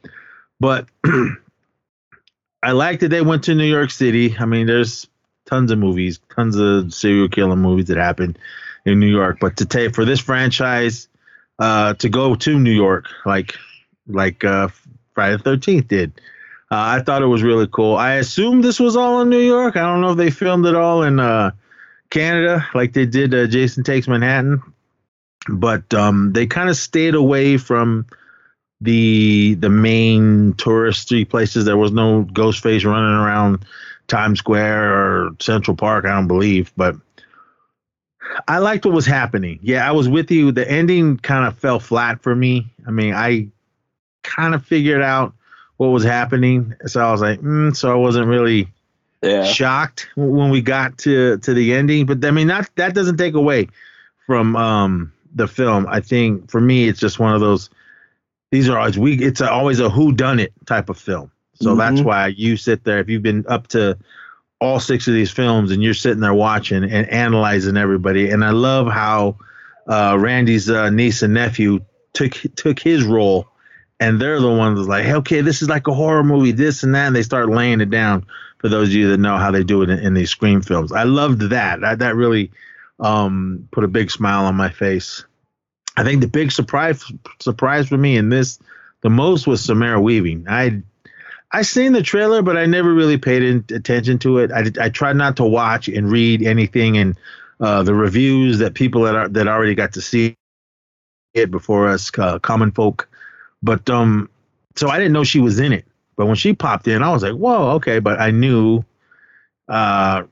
But 0.61 0.89
I 2.63 2.73
like 2.73 3.01
that 3.01 3.09
they 3.09 3.21
went 3.21 3.45
to 3.45 3.55
New 3.55 3.67
York 3.67 3.91
City. 3.91 4.35
I 4.39 4.47
mean, 4.47 4.67
there's 4.67 5.07
tons 5.45 5.71
of 5.71 5.79
movies, 5.79 6.21
tons 6.35 6.57
of 6.57 6.95
serial 6.95 7.29
killer 7.29 7.57
movies 7.57 7.89
that 7.89 7.99
happen 7.99 8.35
in 8.87 8.99
New 8.99 9.11
York. 9.11 9.37
But 9.43 9.59
to 9.59 9.67
take 9.67 9.95
for 9.95 10.07
this 10.07 10.21
franchise 10.21 11.07
uh, 11.59 11.93
to 11.95 12.09
go 12.09 12.35
to 12.35 12.59
New 12.59 12.73
York, 12.73 13.09
like 13.27 13.57
like 14.07 14.43
uh, 14.43 14.69
Friday 15.13 15.37
the 15.37 15.43
Thirteenth 15.43 15.89
did, 15.89 16.19
uh, 16.73 16.97
I 16.97 17.02
thought 17.02 17.21
it 17.21 17.26
was 17.26 17.43
really 17.43 17.69
cool. 17.71 17.97
I 17.97 18.14
assume 18.14 18.62
this 18.62 18.81
was 18.81 18.97
all 18.97 19.21
in 19.21 19.29
New 19.29 19.41
York. 19.41 19.76
I 19.76 19.83
don't 19.83 20.00
know 20.00 20.12
if 20.12 20.17
they 20.17 20.31
filmed 20.31 20.64
it 20.64 20.75
all 20.75 21.02
in 21.02 21.21
uh, 21.21 21.50
Canada, 22.09 22.67
like 22.73 22.95
they 22.95 23.05
did 23.05 23.35
uh, 23.35 23.47
Jason 23.47 23.85
Takes 23.85 24.09
Manhattan, 24.09 24.62
but 25.50 25.93
um, 25.93 26.33
they 26.33 26.47
kind 26.47 26.71
of 26.71 26.76
stayed 26.79 27.14
away 27.14 27.59
from 27.59 28.07
the 28.81 29.52
the 29.61 29.69
main 29.69 30.55
touristy 30.55 31.29
places. 31.29 31.67
There 31.67 31.76
was 31.76 31.93
no 31.93 32.25
Ghostface 32.25 32.87
running 32.87 33.21
around 33.21 33.67
Times 34.09 34.38
Square 34.38 34.95
or 34.95 35.31
Central 35.41 35.76
Park, 35.76 36.07
I 36.07 36.14
don't 36.14 36.26
believe, 36.26 36.73
but 36.75 36.97
I 38.49 38.61
liked 38.61 38.87
what 38.87 38.95
was 38.95 39.05
happening. 39.05 39.59
Yeah, 39.61 39.87
I 39.87 39.93
was 39.93 40.09
with 40.09 40.31
you. 40.31 40.52
The 40.52 40.67
ending 40.71 41.19
kind 41.19 41.47
of 41.47 41.59
fell 41.59 41.81
flat 41.81 42.23
for 42.23 42.35
me. 42.35 42.73
I 42.87 42.93
mean, 42.93 43.12
I 43.12 43.49
kind 44.23 44.55
of 44.55 44.64
figured 44.64 45.02
out 45.02 45.35
what 45.83 45.89
was 45.91 46.05
happening, 46.05 46.75
so 46.87 47.01
I 47.05 47.11
was 47.11 47.21
like, 47.21 47.41
mm, 47.41 47.75
so 47.75 47.91
I 47.91 47.97
wasn't 47.97 48.29
really 48.29 48.69
yeah. 49.21 49.43
shocked 49.43 50.09
when 50.15 50.51
we 50.51 50.61
got 50.61 50.97
to 50.99 51.39
to 51.39 51.55
the 51.55 51.75
ending. 51.75 52.07
But 52.07 52.25
I 52.25 52.31
mean, 52.31 52.47
that 52.47 52.71
that 52.77 52.95
doesn't 52.95 53.17
take 53.17 53.35
away 53.35 53.69
from 54.27 54.55
um 54.55 55.12
the 55.35 55.49
film. 55.49 55.87
I 55.89 55.99
think 56.01 56.51
for 56.51 56.61
me, 56.61 56.87
it's 56.89 57.01
just 57.01 57.19
one 57.19 57.35
of 57.35 57.41
those. 57.41 57.69
These 58.53 58.69
are 58.69 58.79
always 58.79 58.97
we. 58.97 59.15
It's 59.15 59.41
a, 59.41 59.51
always 59.51 59.81
a 59.81 59.91
who 59.91 60.12
done 60.12 60.39
it 60.39 60.53
type 60.67 60.89
of 60.89 60.99
film. 60.99 61.33
So 61.55 61.75
that's 61.75 62.01
Mhm. 62.01 62.05
why 62.05 62.27
you 62.29 62.57
sit 62.57 62.85
there. 62.85 63.01
If 63.01 63.09
you've 63.09 63.23
been 63.23 63.45
up 63.49 63.67
to 63.69 63.99
all 64.61 64.79
six 64.79 65.09
of 65.09 65.15
these 65.15 65.31
films 65.33 65.73
and 65.73 65.83
you're 65.83 65.95
sitting 65.95 66.21
there 66.21 66.35
watching 66.35 66.85
and 66.85 67.09
analyzing 67.11 67.77
everybody, 67.77 68.31
and 68.31 68.45
I 68.45 68.51
love 68.51 68.87
how 68.87 69.37
uh, 69.89 70.17
Randy's 70.19 70.71
uh, 70.71 70.91
niece 70.91 71.23
and 71.23 71.35
nephew 71.35 71.81
took 72.12 72.35
took 72.55 72.79
his 72.79 73.03
role, 73.05 73.49
and 74.03 74.21
they're 74.21 74.41
the 74.41 74.51
ones 74.51 74.79
that's 74.79 74.89
like, 74.89 75.05
hey, 75.05 75.15
okay, 75.15 75.41
this 75.43 75.63
is 75.63 75.69
like 75.69 75.87
a 75.87 75.95
horror 75.95 76.25
movie, 76.25 76.51
this 76.51 76.83
and 76.83 76.95
that, 76.95 77.07
and 77.07 77.15
they 77.15 77.23
start 77.23 77.49
laying 77.49 77.81
it 77.81 77.91
down 77.91 78.27
for 78.59 78.69
those 78.69 78.89
of 78.89 78.95
you 78.95 79.09
that 79.11 79.19
know 79.19 79.37
how 79.37 79.53
they 79.53 79.63
do 79.63 79.83
it 79.83 79.91
in, 79.91 79.99
in 80.01 80.15
these 80.15 80.31
Scream 80.31 80.61
films. 80.61 80.91
I 80.91 81.05
loved 81.05 81.41
that. 81.51 81.81
That, 81.81 82.01
that 82.01 82.17
really 82.17 82.51
um, 82.99 83.69
put 83.71 83.85
a 83.85 83.89
big 83.89 84.11
smile 84.11 84.47
on 84.47 84.57
my 84.57 84.71
face. 84.71 85.25
I 85.97 86.03
think 86.03 86.21
the 86.21 86.27
big 86.27 86.51
surprise 86.51 87.05
surprise 87.39 87.89
for 87.89 87.97
me 87.97 88.17
in 88.17 88.29
this 88.29 88.59
the 89.03 89.11
most 89.11 89.47
was 89.47 89.63
Samara 89.63 90.01
Weaving. 90.01 90.47
I 90.49 90.83
I 91.53 91.63
seen 91.63 91.93
the 91.93 92.03
trailer, 92.03 92.41
but 92.43 92.57
I 92.57 92.65
never 92.65 92.95
really 92.95 93.19
paid 93.19 93.43
in, 93.43 93.65
attention 93.73 94.19
to 94.21 94.39
it. 94.39 94.51
I, 94.51 94.71
I 94.81 94.89
tried 94.89 95.17
not 95.17 95.37
to 95.37 95.45
watch 95.45 95.87
and 95.89 96.11
read 96.11 96.43
anything 96.43 96.97
and 96.97 97.17
uh, 97.61 97.83
the 97.83 97.95
reviews 97.95 98.59
that 98.59 98.75
people 98.75 99.03
that 99.03 99.15
are, 99.15 99.29
that 99.29 99.49
already 99.49 99.75
got 99.75 99.93
to 99.93 100.01
see 100.01 100.35
it 101.35 101.51
before 101.51 101.89
us, 101.89 102.11
uh, 102.19 102.39
common 102.39 102.73
folk. 102.73 103.09
But 103.62 103.88
um, 103.90 104.28
so 104.76 104.88
I 104.88 104.99
didn't 104.99 105.12
know 105.12 105.25
she 105.25 105.40
was 105.40 105.59
in 105.59 105.73
it. 105.73 105.87
But 106.16 106.26
when 106.26 106.37
she 106.37 106.52
popped 106.52 106.88
in, 106.88 107.02
I 107.02 107.11
was 107.11 107.23
like, 107.23 107.35
"Whoa, 107.35 107.73
okay." 107.76 107.99
But 107.99 108.21
I 108.21 108.31
knew 108.31 108.85
uh, 109.69 110.25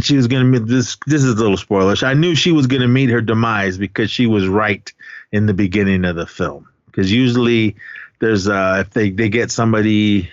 she 0.00 0.16
was 0.16 0.26
gonna 0.26 0.44
meet 0.44 0.66
this. 0.66 0.96
This 1.06 1.24
is 1.24 1.34
a 1.34 1.42
little 1.42 1.56
spoilish. 1.56 2.02
I 2.02 2.14
knew 2.14 2.34
she 2.34 2.52
was 2.52 2.66
gonna 2.66 2.88
meet 2.88 3.10
her 3.10 3.20
demise 3.20 3.78
because 3.78 4.10
she 4.10 4.26
was 4.26 4.48
right 4.48 4.92
in 5.32 5.46
the 5.46 5.54
beginning 5.54 6.04
of 6.04 6.16
the 6.16 6.26
film. 6.26 6.68
Because 6.86 7.12
usually 7.12 7.76
there's 8.20 8.48
uh, 8.48 8.84
if 8.86 8.90
they 8.90 9.10
they 9.10 9.28
get 9.28 9.50
somebody 9.50 10.30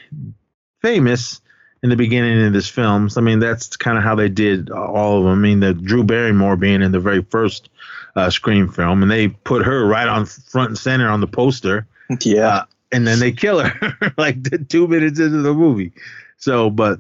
famous 0.82 1.42
in 1.84 1.90
the 1.90 1.96
beginning 1.96 2.46
of 2.46 2.54
this 2.54 2.68
film. 2.68 3.10
So, 3.10 3.22
I 3.22 3.24
mean, 3.24 3.40
that's 3.40 3.78
kind 3.78 3.98
of 3.98 4.04
how 4.04 4.16
they 4.16 4.30
did 4.30 4.72
all 4.72 5.20
of 5.20 5.24
them. 5.26 5.34
I 5.34 5.36
mean, 5.36 5.60
the 5.60 5.74
Drew 5.74 6.04
Barrymore 6.04 6.56
being 6.56 6.82
in 6.82 6.92
the 6.92 7.00
very 7.00 7.24
first 7.24 7.70
uh, 8.18 8.30
Scream 8.30 8.68
film, 8.70 9.02
and 9.04 9.12
they 9.12 9.28
put 9.30 9.66
her 9.66 9.86
right 9.86 10.08
on 10.08 10.26
front 10.26 10.70
and 10.70 10.78
center 10.78 11.08
on 11.08 11.22
the 11.22 11.28
poster 11.28 11.88
Yeah. 12.22 12.48
uh, 12.48 12.64
and 12.92 13.06
then 13.06 13.20
they 13.20 13.32
kill 13.32 13.60
her 13.60 14.14
like 14.18 14.68
two 14.70 14.88
minutes 14.88 15.20
into 15.20 15.42
the 15.42 15.54
movie. 15.54 15.92
So, 16.38 16.70
but 16.70 17.00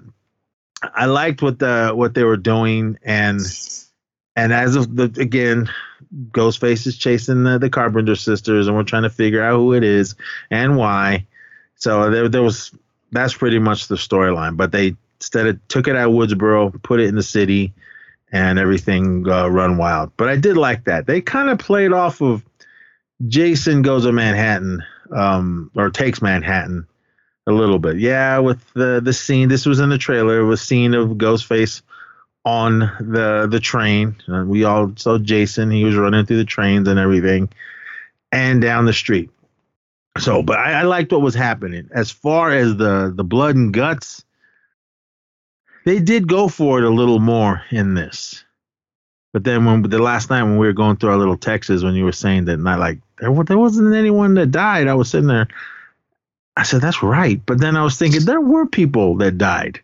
I 0.84 1.06
liked 1.06 1.42
what 1.42 1.60
the 1.60 1.92
what 1.94 2.14
they 2.14 2.24
were 2.24 2.38
doing, 2.38 2.98
and 3.04 3.40
and 4.36 4.54
as 4.54 4.76
of 4.76 4.96
the 4.96 5.06
again, 5.20 5.70
Ghostface 6.32 6.86
is 6.86 6.98
chasing 6.98 7.44
the, 7.44 7.58
the 7.58 7.70
Carpenter 7.70 8.16
sisters, 8.16 8.68
and 8.68 8.76
we're 8.76 8.84
trying 8.84 9.04
to 9.04 9.10
figure 9.10 9.44
out 9.44 9.56
who 9.58 9.74
it 9.74 9.84
is 9.84 10.16
and 10.52 10.78
why. 10.78 11.26
So 11.76 12.10
there 12.12 12.30
there 12.30 12.44
was 12.44 12.72
that's 13.12 13.34
pretty 13.34 13.60
much 13.60 13.88
the 13.88 13.96
storyline. 13.96 14.56
But 14.58 14.72
they 14.72 14.96
instead 15.20 15.48
of 15.48 15.68
took 15.68 15.88
it 15.88 15.96
out 15.96 16.10
of 16.10 16.16
Woodsboro, 16.16 16.82
put 16.84 17.00
it 17.00 17.08
in 17.08 17.16
the 17.16 17.24
city, 17.24 17.74
and 18.32 18.60
everything 18.60 19.28
uh, 19.30 19.48
run 19.48 19.78
wild. 19.78 20.12
But 20.18 20.30
I 20.30 20.36
did 20.36 20.58
like 20.58 20.86
that. 20.86 21.08
They 21.08 21.22
kind 21.22 21.50
of 21.50 21.60
played 21.60 21.94
off 21.94 22.22
of 22.22 22.44
Jason 23.28 23.82
goes 23.82 24.04
to 24.04 24.12
Manhattan 24.12 24.84
um, 25.16 25.72
or 25.76 25.90
takes 25.90 26.22
Manhattan 26.22 26.88
a 27.48 27.52
little 27.52 27.80
bit. 27.80 27.98
Yeah, 27.98 28.40
with 28.40 28.62
the 28.74 29.02
the 29.04 29.14
scene. 29.14 29.50
This 29.50 29.66
was 29.66 29.80
in 29.80 29.90
the 29.90 29.98
trailer. 29.98 30.40
It 30.40 30.46
was 30.46 30.62
scene 30.62 30.94
of 30.94 31.10
Ghostface 31.12 31.82
on 32.46 32.80
the 32.80 33.48
the 33.50 33.60
train. 33.60 34.16
And 34.28 34.50
we 34.50 34.64
all 34.66 34.94
saw 34.98 35.18
Jason. 35.18 35.72
He 35.72 35.84
was 35.84 35.96
running 35.96 36.26
through 36.26 36.38
the 36.38 36.46
trains 36.46 36.88
and 36.88 37.00
everything, 37.00 37.50
and 38.32 38.62
down 38.62 38.86
the 38.86 38.94
street. 38.94 39.30
So, 40.20 40.42
but 40.42 40.58
I, 40.58 40.80
I 40.80 40.82
liked 40.84 41.12
what 41.12 41.22
was 41.22 41.36
happening. 41.36 41.90
As 41.92 42.12
far 42.12 42.52
as 42.52 42.76
the 42.76 43.14
the 43.16 43.24
blood 43.24 43.56
and 43.56 43.74
guts, 43.74 44.26
they 45.88 46.00
did 46.00 46.28
go 46.28 46.50
for 46.50 46.80
it 46.80 46.84
a 46.84 46.90
little 46.90 47.20
more 47.20 47.64
in 47.72 47.94
this. 47.94 48.44
But 49.32 49.46
then 49.46 49.64
when 49.64 49.84
the 49.84 50.00
last 50.00 50.30
night 50.30 50.44
when 50.44 50.58
we 50.58 50.68
were 50.68 50.74
going 50.74 50.98
through 50.98 51.12
our 51.12 51.18
little 51.18 51.38
texts, 51.38 51.82
when 51.82 51.94
you 51.94 52.04
were 52.04 52.12
saying 52.12 52.44
that 52.46 52.58
not 52.58 52.80
like 52.80 53.00
there, 53.20 53.32
there 53.46 53.58
wasn't 53.58 53.96
anyone 53.96 54.34
that 54.34 54.52
died, 54.52 54.90
I 54.90 54.96
was 54.96 55.10
sitting 55.10 55.30
there. 55.30 55.48
I 56.58 56.64
said 56.64 56.82
that's 56.82 57.02
right, 57.02 57.40
but 57.46 57.62
then 57.62 57.78
I 57.78 57.84
was 57.84 57.98
thinking 57.98 58.26
there 58.26 58.42
were 58.42 58.66
people 58.66 59.16
that 59.18 59.38
died. 59.38 59.80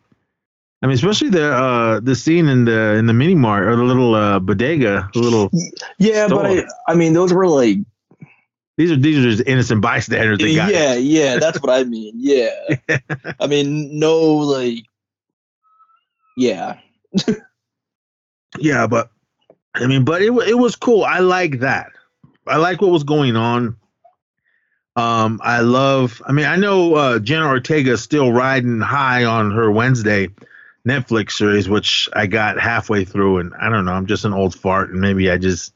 I 0.81 0.87
mean, 0.87 0.95
especially 0.95 1.29
the 1.29 1.53
uh, 1.53 1.99
the 2.01 2.15
scene 2.15 2.49
in 2.49 2.65
the 2.65 2.95
in 2.95 3.05
the 3.05 3.13
mini 3.13 3.35
mart 3.35 3.65
or 3.65 3.77
the 3.77 3.83
little 3.83 4.13
uh, 4.13 4.39
bodega, 4.39 5.09
the 5.13 5.19
little 5.19 5.51
Yeah, 5.99 6.27
but 6.27 6.45
I, 6.45 6.65
I 6.85 6.95
mean, 6.95 7.13
those 7.13 7.31
were 7.31 7.47
like, 7.47 7.77
these 8.75 8.91
are 8.91 8.97
these 8.97 9.19
are 9.19 9.29
just 9.29 9.47
innocent 9.47 9.79
bystanders 9.79 10.39
yeah, 10.41 10.95
yeah, 10.95 11.37
that's 11.37 11.61
what 11.61 11.71
I 11.71 11.85
mean. 11.85 12.15
Yeah. 12.17 12.75
I 13.39 13.47
mean, 13.47 13.97
no, 13.97 14.19
like, 14.19 14.83
yeah. 16.35 16.79
Yeah, 18.59 18.87
but 18.87 19.09
I 19.73 19.87
mean, 19.87 20.05
but 20.05 20.21
it 20.21 20.31
it 20.47 20.57
was 20.57 20.75
cool. 20.75 21.03
I 21.03 21.19
like 21.19 21.59
that. 21.59 21.91
I 22.47 22.57
like 22.57 22.81
what 22.81 22.91
was 22.91 23.03
going 23.03 23.35
on. 23.35 23.77
Um, 24.95 25.41
I 25.43 25.61
love. 25.61 26.21
I 26.27 26.31
mean, 26.31 26.45
I 26.45 26.55
know 26.55 26.95
uh, 26.95 27.19
Jenna 27.19 27.47
Ortega 27.47 27.97
still 27.97 28.31
riding 28.31 28.79
high 28.79 29.25
on 29.25 29.51
her 29.51 29.71
Wednesday 29.71 30.29
Netflix 30.87 31.31
series, 31.31 31.67
which 31.67 32.07
I 32.13 32.27
got 32.27 32.59
halfway 32.59 33.05
through, 33.05 33.39
and 33.39 33.53
I 33.59 33.69
don't 33.69 33.85
know. 33.85 33.93
I'm 33.93 34.05
just 34.05 34.25
an 34.25 34.33
old 34.33 34.53
fart, 34.53 34.91
and 34.91 35.01
maybe 35.01 35.31
I 35.31 35.37
just 35.37 35.73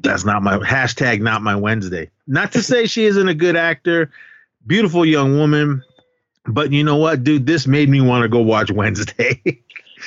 that's 0.00 0.24
not 0.24 0.42
my 0.42 0.56
hashtag. 0.58 1.20
Not 1.20 1.42
my 1.42 1.56
Wednesday. 1.56 2.10
Not 2.26 2.52
to 2.52 2.62
say 2.62 2.86
she 2.86 3.04
isn't 3.04 3.28
a 3.28 3.34
good 3.34 3.56
actor, 3.56 4.10
beautiful 4.66 5.04
young 5.04 5.36
woman, 5.36 5.82
but 6.48 6.72
you 6.72 6.84
know 6.84 6.96
what, 6.96 7.24
dude? 7.24 7.46
This 7.46 7.66
made 7.66 7.88
me 7.88 8.00
want 8.00 8.22
to 8.22 8.28
go 8.28 8.40
watch 8.40 8.70
Wednesday. 8.70 9.40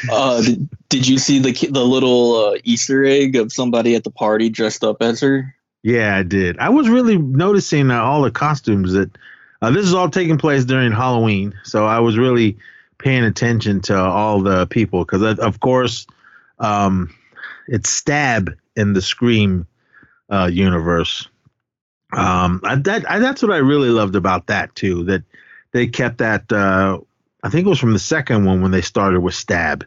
Uh, 0.10 0.42
did, 0.42 0.70
did 0.88 1.08
you 1.08 1.18
see 1.18 1.38
the 1.38 1.52
the 1.68 1.86
little 1.86 2.36
uh, 2.36 2.58
Easter 2.64 3.04
egg 3.04 3.36
of 3.36 3.52
somebody 3.52 3.94
at 3.94 4.06
the 4.06 4.10
party 4.10 4.50
dressed 4.50 4.86
up 4.86 5.02
as 5.02 5.20
her? 5.20 5.54
Yeah, 5.84 6.16
I 6.16 6.24
did. 6.24 6.58
I 6.60 6.70
was 6.70 6.88
really 6.88 7.18
noticing 7.18 7.92
uh, 7.92 8.02
all 8.02 8.22
the 8.22 8.32
costumes 8.32 8.94
that 8.94 9.16
uh, 9.62 9.70
this 9.70 9.86
is 9.86 9.94
all 9.94 10.10
taking 10.10 10.38
place 10.38 10.64
during 10.64 10.92
Halloween, 10.92 11.54
so 11.64 11.86
I 11.86 12.00
was 12.00 12.18
really 12.18 12.58
paying 13.00 13.24
attention 13.24 13.82
to 13.82 13.98
all 13.98 14.42
the 14.42 14.66
people 14.68 15.04
because, 15.04 15.40
of 15.40 15.60
course, 15.60 16.08
um, 16.60 17.14
it's 17.68 17.90
Stab 17.90 18.56
in 18.76 18.94
the 18.94 19.02
Scream 19.02 19.68
uh, 20.30 20.50
universe. 20.52 21.28
Um, 22.14 22.62
I, 22.64 22.76
that 22.76 23.10
I, 23.10 23.20
that's 23.20 23.42
what 23.42 23.52
I 23.52 23.58
really 23.58 23.90
loved 23.90 24.16
about 24.16 24.48
that 24.48 24.74
too. 24.76 25.04
That 25.06 25.24
they 25.74 25.88
kept 25.88 26.20
that. 26.20 26.52
Uh, 26.52 27.00
I 27.44 27.50
think 27.50 27.66
it 27.66 27.70
was 27.70 27.80
from 27.80 27.94
the 27.94 28.00
second 28.00 28.46
one 28.46 28.62
when 28.62 28.72
they 28.72 28.82
started 28.82 29.22
with 29.22 29.34
Stab, 29.34 29.86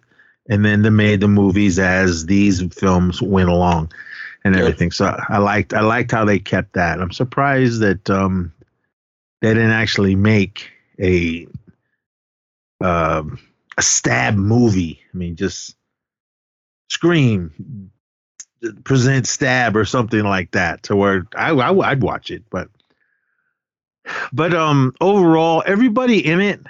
and 0.49 0.65
then 0.65 0.83
they 0.83 0.91
made 0.91 1.21
the 1.21 1.29
movies 1.29 1.79
as 1.79 2.27
these 2.27 2.63
films 2.75 3.23
went 3.23 3.49
along 3.49 3.93
and 4.45 4.57
everything. 4.57 4.91
So 4.91 5.17
I 5.29 5.39
liked 5.39 5.73
I 5.73 5.81
liked 5.81 6.11
how 6.11 6.25
they 6.25 6.39
kept 6.39 6.75
that. 6.75 7.01
I'm 7.01 7.13
surprised 7.13 7.81
that 7.81 8.09
um, 8.11 8.53
they 9.41 9.55
didn't 9.55 9.71
actually 9.71 10.17
make 10.17 10.71
a 11.01 11.47
um 12.81 13.39
a 13.77 13.83
stab 13.83 14.35
movie. 14.37 15.01
I 15.13 15.17
mean, 15.17 15.37
just 15.37 15.77
Scream 16.89 17.91
present 18.85 19.27
stab 19.27 19.77
or 19.77 19.85
something 19.85 20.23
like 20.23 20.53
that 20.53 20.83
to 20.85 20.97
where 20.97 21.27
I, 21.37 21.51
I 21.51 21.91
I'd 21.91 22.03
watch 22.03 22.31
it, 22.31 22.45
but 22.51 22.69
but 24.33 24.55
um 24.55 24.95
overall 25.01 25.63
everybody 25.67 26.25
in 26.25 26.41
it 26.41 26.61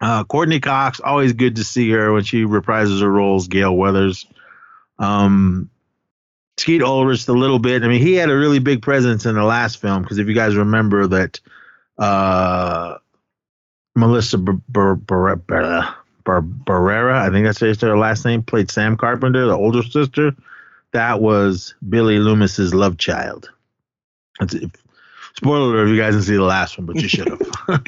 uh 0.00 0.24
Courteney 0.24 0.60
Cox 0.60 1.00
always 1.00 1.32
good 1.32 1.56
to 1.56 1.64
see 1.64 1.90
her 1.90 2.12
when 2.12 2.24
she 2.24 2.42
reprises 2.42 3.00
her 3.00 3.10
roles 3.10 3.48
Gale 3.48 3.76
Weathers 3.76 4.26
um 4.98 5.68
Skeet 6.58 6.82
Ulrich 6.82 7.28
a 7.28 7.32
little 7.32 7.58
bit 7.58 7.82
I 7.82 7.88
mean 7.88 8.00
he 8.00 8.14
had 8.14 8.30
a 8.30 8.36
really 8.36 8.58
big 8.58 8.82
presence 8.82 9.26
in 9.26 9.34
the 9.34 9.44
last 9.44 9.80
film 9.80 10.02
because 10.02 10.18
if 10.18 10.28
you 10.28 10.34
guys 10.34 10.56
remember 10.56 11.06
that 11.08 11.40
uh 11.98 12.98
Melissa 13.94 14.38
Bar- 14.38 14.60
Bar- 14.68 14.96
Bar- 14.96 15.36
Bar- 15.36 15.96
Bar- 16.24 16.42
Barrera 16.42 17.14
I 17.14 17.30
think 17.30 17.44
that's 17.44 17.80
her 17.80 17.98
last 17.98 18.24
name 18.24 18.42
played 18.42 18.70
Sam 18.70 18.96
Carpenter 18.96 19.46
the 19.46 19.56
older 19.56 19.82
sister 19.82 20.34
that 20.92 21.20
was 21.20 21.74
Billy 21.88 22.18
Loomis's 22.18 22.74
love 22.74 22.98
child. 22.98 23.50
Spoiler 25.34 25.74
alert 25.74 25.88
if 25.88 25.94
you 25.94 26.00
guys 26.00 26.14
didn't 26.14 26.26
see 26.26 26.34
the 26.34 26.42
last 26.42 26.78
one, 26.78 26.86
but 26.86 26.96
you 26.96 27.08
should 27.08 27.28
have. 27.28 27.40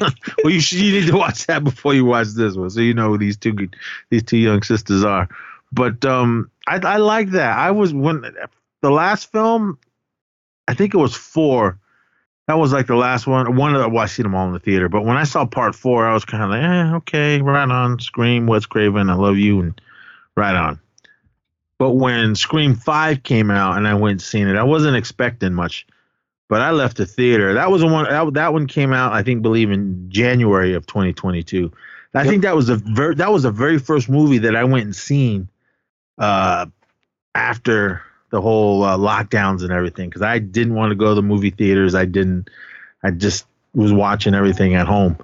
well, 0.43 0.53
you 0.53 0.59
should, 0.59 0.79
you 0.79 0.99
need 0.99 1.07
to 1.07 1.17
watch 1.17 1.45
that 1.47 1.63
before 1.63 1.93
you 1.93 2.05
watch 2.05 2.29
this 2.29 2.55
one, 2.55 2.69
so 2.69 2.79
you 2.81 2.93
know 2.93 3.09
who 3.09 3.17
these 3.17 3.37
two 3.37 3.55
these 4.09 4.23
two 4.23 4.37
young 4.37 4.61
sisters 4.63 5.03
are. 5.03 5.29
But 5.71 6.05
um, 6.05 6.49
I 6.67 6.77
I 6.77 6.97
like 6.97 7.31
that. 7.31 7.57
I 7.57 7.71
was 7.71 7.93
when 7.93 8.23
the 8.81 8.89
last 8.89 9.31
film, 9.31 9.77
I 10.67 10.73
think 10.73 10.93
it 10.93 10.97
was 10.97 11.15
four. 11.15 11.79
That 12.47 12.59
was 12.59 12.71
like 12.71 12.85
the 12.85 12.95
last 12.95 13.25
one. 13.25 13.55
One 13.55 13.75
of 13.75 13.81
the 13.81 13.89
well, 13.89 14.03
I 14.03 14.05
seen 14.05 14.23
them 14.23 14.35
all 14.35 14.47
in 14.47 14.53
the 14.53 14.59
theater, 14.59 14.89
but 14.89 15.03
when 15.03 15.17
I 15.17 15.23
saw 15.23 15.45
part 15.45 15.75
four, 15.75 16.05
I 16.05 16.13
was 16.13 16.25
kind 16.25 16.43
of 16.43 16.49
like, 16.51 16.63
eh, 16.63 16.95
okay, 16.97 17.41
right 17.41 17.69
on. 17.69 17.99
Scream, 17.99 18.45
Wes 18.45 18.65
Craven, 18.65 19.09
I 19.09 19.15
love 19.15 19.37
you, 19.37 19.61
and 19.61 19.81
right 20.37 20.55
on. 20.55 20.79
But 21.77 21.91
when 21.91 22.35
Scream 22.35 22.75
5 22.75 23.23
came 23.23 23.51
out 23.51 23.77
and 23.77 23.87
I 23.87 23.95
went 23.95 24.11
and 24.13 24.21
seen 24.21 24.47
it, 24.47 24.55
I 24.55 24.63
wasn't 24.63 24.95
expecting 24.95 25.53
much. 25.53 25.85
But 26.47 26.61
I 26.61 26.71
left 26.71 26.97
the 26.97 27.05
theater. 27.05 27.53
That 27.55 27.71
was 27.71 27.81
the 27.81 27.87
one 27.87 28.05
that, 28.05 28.33
that 28.35 28.53
one 28.53 28.67
came 28.67 28.93
out, 28.93 29.13
I 29.13 29.23
think, 29.23 29.41
believe 29.41 29.71
in 29.71 30.09
January 30.09 30.73
of 30.73 30.85
2022. 30.85 31.71
I 32.13 32.19
Yep. 32.19 32.27
think 32.29 32.43
that 32.43 32.55
was 32.55 32.67
the 32.67 32.77
ver- 32.77 33.15
that 33.15 33.31
was 33.31 33.43
the 33.43 33.51
very 33.51 33.77
first 33.77 34.07
movie 34.09 34.37
that 34.37 34.55
I 34.55 34.63
went 34.63 34.85
and 34.85 34.95
seen 34.95 35.49
uh, 36.17 36.65
after 37.33 38.01
the 38.29 38.39
whole 38.41 38.83
uh, 38.83 38.97
lockdowns 38.97 39.63
and 39.63 39.71
everything 39.71 40.09
because 40.09 40.21
I 40.21 40.39
didn't 40.39 40.75
want 40.75 40.91
to 40.91 40.95
go 40.95 41.09
to 41.09 41.15
the 41.15 41.21
movie 41.21 41.49
theaters. 41.49 41.93
I 41.93 42.05
didn't. 42.05 42.49
I 43.03 43.11
just 43.11 43.45
was 43.73 43.91
watching 43.91 44.33
everything 44.33 44.75
at 44.75 44.87
home. 44.87 45.17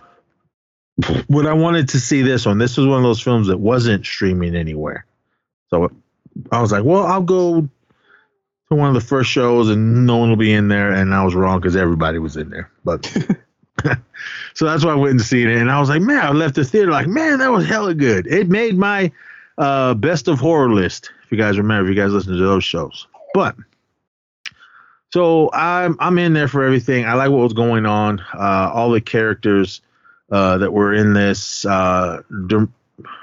But 1.29 1.47
I 1.47 1.53
wanted 1.53 1.87
to 1.89 1.99
see 1.99 2.21
this 2.21 2.45
one. 2.45 2.57
This 2.57 2.77
was 2.77 2.85
one 2.85 2.97
of 2.97 3.03
those 3.03 3.21
films 3.21 3.47
that 3.47 3.57
wasn't 3.57 4.05
streaming 4.05 4.55
anywhere. 4.55 5.05
So 5.69 5.89
I 6.51 6.61
was 6.61 6.71
like, 6.71 6.83
well, 6.83 7.05
I'll 7.05 7.21
go 7.21 7.69
one 8.75 8.87
of 8.87 8.93
the 8.93 9.07
first 9.07 9.29
shows 9.29 9.69
and 9.69 10.05
no 10.05 10.17
one 10.17 10.29
will 10.29 10.37
be 10.37 10.53
in 10.53 10.67
there. 10.67 10.91
And 10.91 11.13
I 11.13 11.23
was 11.23 11.35
wrong 11.35 11.59
because 11.59 11.75
everybody 11.75 12.19
was 12.19 12.37
in 12.37 12.49
there. 12.49 12.71
But 12.83 13.05
so 14.53 14.65
that's 14.65 14.85
why 14.85 14.91
I 14.91 14.95
went 14.95 15.11
and 15.11 15.21
seen 15.21 15.47
it. 15.47 15.57
And 15.57 15.71
I 15.71 15.79
was 15.79 15.89
like, 15.89 16.01
man, 16.01 16.19
I 16.19 16.31
left 16.31 16.55
the 16.55 16.63
theater 16.63 16.91
like, 16.91 17.07
man, 17.07 17.39
that 17.39 17.51
was 17.51 17.67
hella 17.67 17.93
good. 17.93 18.27
It 18.27 18.49
made 18.49 18.77
my 18.77 19.11
uh, 19.57 19.93
best 19.95 20.27
of 20.27 20.39
horror 20.39 20.71
list. 20.71 21.11
If 21.25 21.31
you 21.31 21.37
guys 21.37 21.57
remember, 21.57 21.89
if 21.89 21.95
you 21.95 22.01
guys 22.01 22.11
listen 22.11 22.33
to 22.33 22.39
those 22.39 22.63
shows. 22.63 23.07
But 23.33 23.55
so 25.13 25.49
I'm 25.53 25.95
I'm 25.99 26.17
in 26.17 26.33
there 26.33 26.47
for 26.47 26.63
everything. 26.63 27.05
I 27.05 27.13
like 27.13 27.31
what 27.31 27.43
was 27.43 27.53
going 27.53 27.85
on. 27.85 28.19
Uh, 28.33 28.71
all 28.73 28.91
the 28.91 29.01
characters 29.01 29.81
uh, 30.31 30.57
that 30.57 30.71
were 30.71 30.93
in 30.93 31.13
this. 31.13 31.65
Uh, 31.65 32.21
Derm- 32.31 32.71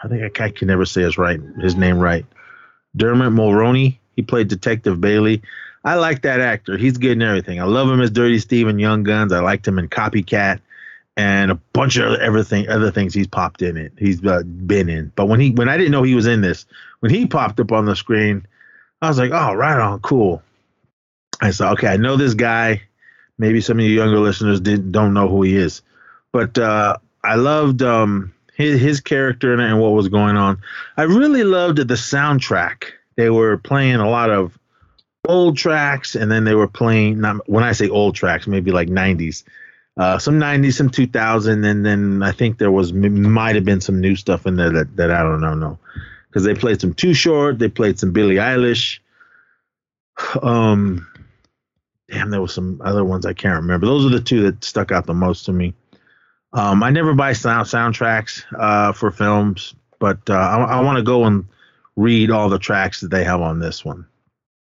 I 0.02 0.08
think 0.08 0.40
I, 0.40 0.44
I 0.44 0.50
can 0.50 0.68
never 0.68 0.84
say 0.84 1.02
his 1.02 1.18
right 1.18 1.40
his 1.60 1.76
name 1.76 1.98
right. 1.98 2.26
Dermot 2.96 3.32
Mulroney. 3.32 3.98
He 4.18 4.22
played 4.22 4.48
Detective 4.48 5.00
Bailey. 5.00 5.42
I 5.84 5.94
like 5.94 6.22
that 6.22 6.40
actor. 6.40 6.76
He's 6.76 6.98
good 6.98 7.12
in 7.12 7.22
everything. 7.22 7.60
I 7.60 7.64
love 7.66 7.88
him 7.88 8.00
as 8.00 8.10
Dirty 8.10 8.40
Steve 8.40 8.66
in 8.66 8.80
Young 8.80 9.04
Guns. 9.04 9.32
I 9.32 9.38
liked 9.38 9.68
him 9.68 9.78
in 9.78 9.86
Copycat 9.88 10.58
and 11.16 11.52
a 11.52 11.54
bunch 11.72 11.98
of 11.98 12.06
other- 12.06 12.20
everything 12.20 12.68
other 12.68 12.90
things 12.90 13.14
he's 13.14 13.28
popped 13.28 13.62
in 13.62 13.76
it. 13.76 13.92
He's 13.96 14.24
uh, 14.26 14.42
been 14.42 14.88
in. 14.88 15.12
But 15.14 15.26
when 15.26 15.38
he 15.38 15.52
when 15.52 15.68
I 15.68 15.76
didn't 15.76 15.92
know 15.92 16.02
he 16.02 16.16
was 16.16 16.26
in 16.26 16.40
this, 16.40 16.66
when 16.98 17.12
he 17.12 17.26
popped 17.28 17.60
up 17.60 17.70
on 17.70 17.84
the 17.84 17.94
screen, 17.94 18.44
I 19.00 19.06
was 19.06 19.18
like, 19.18 19.30
"Oh, 19.32 19.54
right 19.54 19.78
on, 19.78 20.00
cool." 20.00 20.42
I 21.40 21.52
said, 21.52 21.70
"Okay, 21.74 21.86
I 21.86 21.96
know 21.96 22.16
this 22.16 22.34
guy. 22.34 22.82
Maybe 23.38 23.60
some 23.60 23.78
of 23.78 23.84
you 23.84 23.92
younger 23.92 24.18
listeners 24.18 24.60
didn't 24.60 24.90
don't 24.90 25.14
know 25.14 25.28
who 25.28 25.42
he 25.42 25.54
is, 25.54 25.80
but 26.32 26.58
uh, 26.58 26.96
I 27.22 27.36
loved 27.36 27.82
um, 27.82 28.34
his 28.56 28.80
his 28.80 29.00
character 29.00 29.54
and 29.54 29.80
what 29.80 29.90
was 29.92 30.08
going 30.08 30.36
on. 30.36 30.58
I 30.96 31.04
really 31.04 31.44
loved 31.44 31.78
the 31.78 31.94
soundtrack. 31.94 32.82
They 33.18 33.30
were 33.30 33.58
playing 33.58 33.96
a 33.96 34.08
lot 34.08 34.30
of 34.30 34.56
old 35.26 35.56
tracks, 35.56 36.14
and 36.14 36.30
then 36.30 36.44
they 36.44 36.54
were 36.54 36.68
playing. 36.68 37.20
Not 37.20 37.48
when 37.48 37.64
I 37.64 37.72
say 37.72 37.88
old 37.88 38.14
tracks, 38.14 38.46
maybe 38.46 38.70
like 38.70 38.86
'90s, 38.86 39.42
uh, 39.96 40.20
some 40.20 40.38
'90s, 40.38 40.74
some 40.74 40.88
2000, 40.88 41.64
and 41.64 41.84
then 41.84 42.22
I 42.22 42.30
think 42.30 42.58
there 42.58 42.70
was 42.70 42.92
might 42.92 43.56
have 43.56 43.64
been 43.64 43.80
some 43.80 44.00
new 44.00 44.14
stuff 44.14 44.46
in 44.46 44.54
there 44.54 44.70
that 44.70 44.94
that 44.94 45.10
I 45.10 45.24
don't 45.24 45.40
know, 45.40 45.54
no, 45.54 45.80
because 46.28 46.44
they 46.44 46.54
played 46.54 46.80
some 46.80 46.94
Too 46.94 47.12
Short, 47.12 47.58
they 47.58 47.68
played 47.68 47.98
some 47.98 48.12
Billie 48.12 48.36
Eilish. 48.36 49.00
Um, 50.40 51.06
damn, 52.08 52.30
there 52.30 52.40
was 52.40 52.54
some 52.54 52.80
other 52.84 53.04
ones 53.04 53.26
I 53.26 53.32
can't 53.32 53.62
remember. 53.62 53.86
Those 53.86 54.06
are 54.06 54.16
the 54.16 54.20
two 54.20 54.42
that 54.42 54.62
stuck 54.62 54.92
out 54.92 55.06
the 55.06 55.14
most 55.14 55.44
to 55.46 55.52
me. 55.52 55.74
Um, 56.52 56.82
I 56.82 56.90
never 56.90 57.14
buy 57.14 57.34
sound 57.34 57.66
soundtracks 57.66 58.44
uh, 58.56 58.92
for 58.92 59.10
films, 59.10 59.74
but 59.98 60.18
uh, 60.28 60.34
I, 60.34 60.78
I 60.78 60.80
want 60.80 60.98
to 60.98 61.04
go 61.04 61.24
and 61.24 61.44
read 61.98 62.30
all 62.30 62.48
the 62.48 62.58
tracks 62.60 63.00
that 63.00 63.10
they 63.10 63.24
have 63.24 63.40
on 63.40 63.58
this 63.58 63.84
one. 63.84 64.06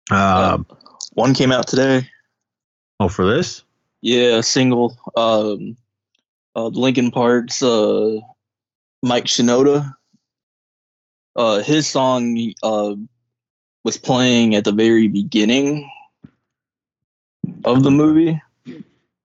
Um, 0.10 0.65
One 1.13 1.34
came 1.36 1.51
out 1.51 1.67
today. 1.67 2.10
oh, 2.99 3.07
for 3.10 3.25
this? 3.25 3.63
Yeah, 4.01 4.38
a 4.38 4.43
single. 4.43 4.97
Um, 5.15 5.77
uh, 6.55 6.67
Linkin 6.67 7.12
Park's 7.12 7.62
uh, 7.62 8.17
Mike 9.03 9.25
Shinoda. 9.25 9.93
Uh, 11.36 11.60
his 11.62 11.88
song 11.88 12.51
uh, 12.63 12.95
was 13.84 13.97
playing 13.97 14.55
at 14.55 14.63
the 14.65 14.71
very 14.71 15.07
beginning 15.07 15.89
of 17.63 17.84
the 17.84 17.91
movie 17.91 18.41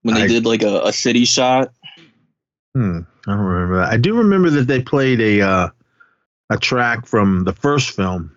when 0.03 0.15
they 0.15 0.23
I- 0.23 0.27
did 0.27 0.45
like 0.45 0.61
a, 0.61 0.81
a 0.83 0.93
city 0.93 1.25
shot. 1.25 1.71
Hmm, 2.75 2.99
I 3.25 3.31
don't 3.31 3.39
remember 3.43 3.77
that. 3.77 3.91
I 3.91 3.97
do 3.97 4.13
remember 4.15 4.51
that 4.51 4.67
they 4.67 4.81
played 4.83 5.19
a 5.19 5.41
uh, 5.41 5.69
a 6.49 6.57
track 6.57 7.05
from 7.05 7.43
the 7.43 7.53
first 7.53 7.91
film. 7.91 8.35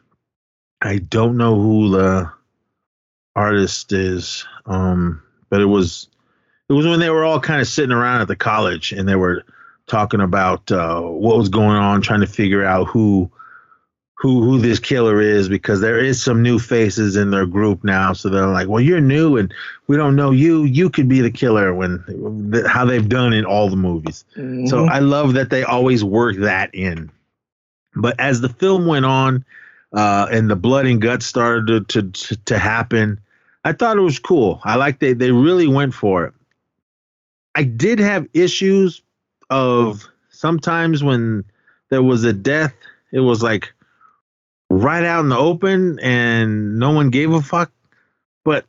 I 0.83 0.99
don't 0.99 1.37
know 1.37 1.61
who 1.61 1.91
the 1.91 2.31
artist 3.37 3.93
is, 3.93 4.45
um, 4.67 5.23
but 5.49 5.61
it 5.61 5.67
was 5.67 6.09
it 6.69 6.73
was 6.73 6.87
when 6.87 7.01
they 7.01 7.11
were 7.11 7.25
all 7.25 7.41
kind 7.41 7.61
of 7.61 7.67
sitting 7.69 7.93
around 7.93 8.21
at 8.23 8.29
the 8.29 8.37
college 8.37 8.93
and 8.93 9.09
they 9.09 9.17
were 9.17 9.45
talking 9.87 10.21
about 10.21 10.71
uh, 10.71 11.01
what 11.01 11.37
was 11.37 11.49
going 11.49 11.77
on, 11.77 12.01
trying 12.01 12.21
to 12.21 12.27
figure 12.27 12.65
out 12.65 12.85
who 12.87 13.31
who 14.15 14.43
who 14.43 14.59
this 14.59 14.79
killer 14.79 15.21
is 15.21 15.49
because 15.49 15.81
there 15.81 15.99
is 15.99 16.23
some 16.23 16.43
new 16.43 16.59
faces 16.59 17.17
in 17.17 17.31
their 17.31 17.47
group 17.47 17.83
now. 17.85 18.13
So 18.13 18.29
they're 18.29 18.47
like, 18.47 18.69
well, 18.69 18.81
you're 18.81 19.01
new 19.01 19.37
and 19.37 19.53
we 19.87 19.97
don't 19.97 20.15
know 20.17 20.31
you. 20.31 20.65
You 20.65 20.91
could 20.91 21.09
be 21.09 21.21
the 21.21 21.31
killer 21.31 21.75
when 21.75 22.65
how 22.67 22.85
they've 22.85 23.09
done 23.09 23.33
in 23.33 23.45
all 23.45 23.69
the 23.69 23.77
movies. 23.77 24.25
So 24.35 24.41
Mhm. 24.41 24.89
I 24.91 24.99
love 25.01 25.35
that 25.35 25.51
they 25.51 25.63
always 25.65 26.05
work 26.05 26.37
that 26.37 26.75
in. 26.75 27.11
But 27.95 28.19
as 28.21 28.41
the 28.41 28.49
film 28.49 28.87
went 28.87 29.05
on, 29.05 29.45
uh, 29.93 30.29
and 30.31 30.49
the 30.49 30.57
blood 30.57 30.87
and 30.87 31.01
guts 31.01 31.27
started 31.27 31.89
to, 31.89 32.03
to 32.11 32.37
to 32.37 32.59
happen, 32.59 33.21
I 33.65 33.73
thought 33.73 33.97
it 33.97 34.03
was 34.03 34.19
cool. 34.19 34.61
I 34.65 34.77
like 34.77 35.01
they 35.01 35.13
they 35.13 35.33
really 35.33 35.67
went 35.67 35.95
for 35.95 36.25
it. 36.27 36.35
I 37.55 37.65
did 37.65 37.99
have 37.99 38.29
issues 38.33 39.03
of 39.51 40.07
sometimes 40.31 41.03
when 41.03 41.45
there 41.89 42.03
was 42.03 42.23
a 42.23 42.33
death, 42.33 42.75
it 43.13 43.21
was 43.21 43.43
like 43.43 43.73
right 44.71 45.05
out 45.05 45.21
in 45.21 45.29
the 45.29 45.37
open 45.37 45.99
and 45.99 46.79
no 46.79 46.93
one 46.93 47.11
gave 47.11 47.33
a 47.33 47.43
fuck. 47.43 47.73
But 48.45 48.65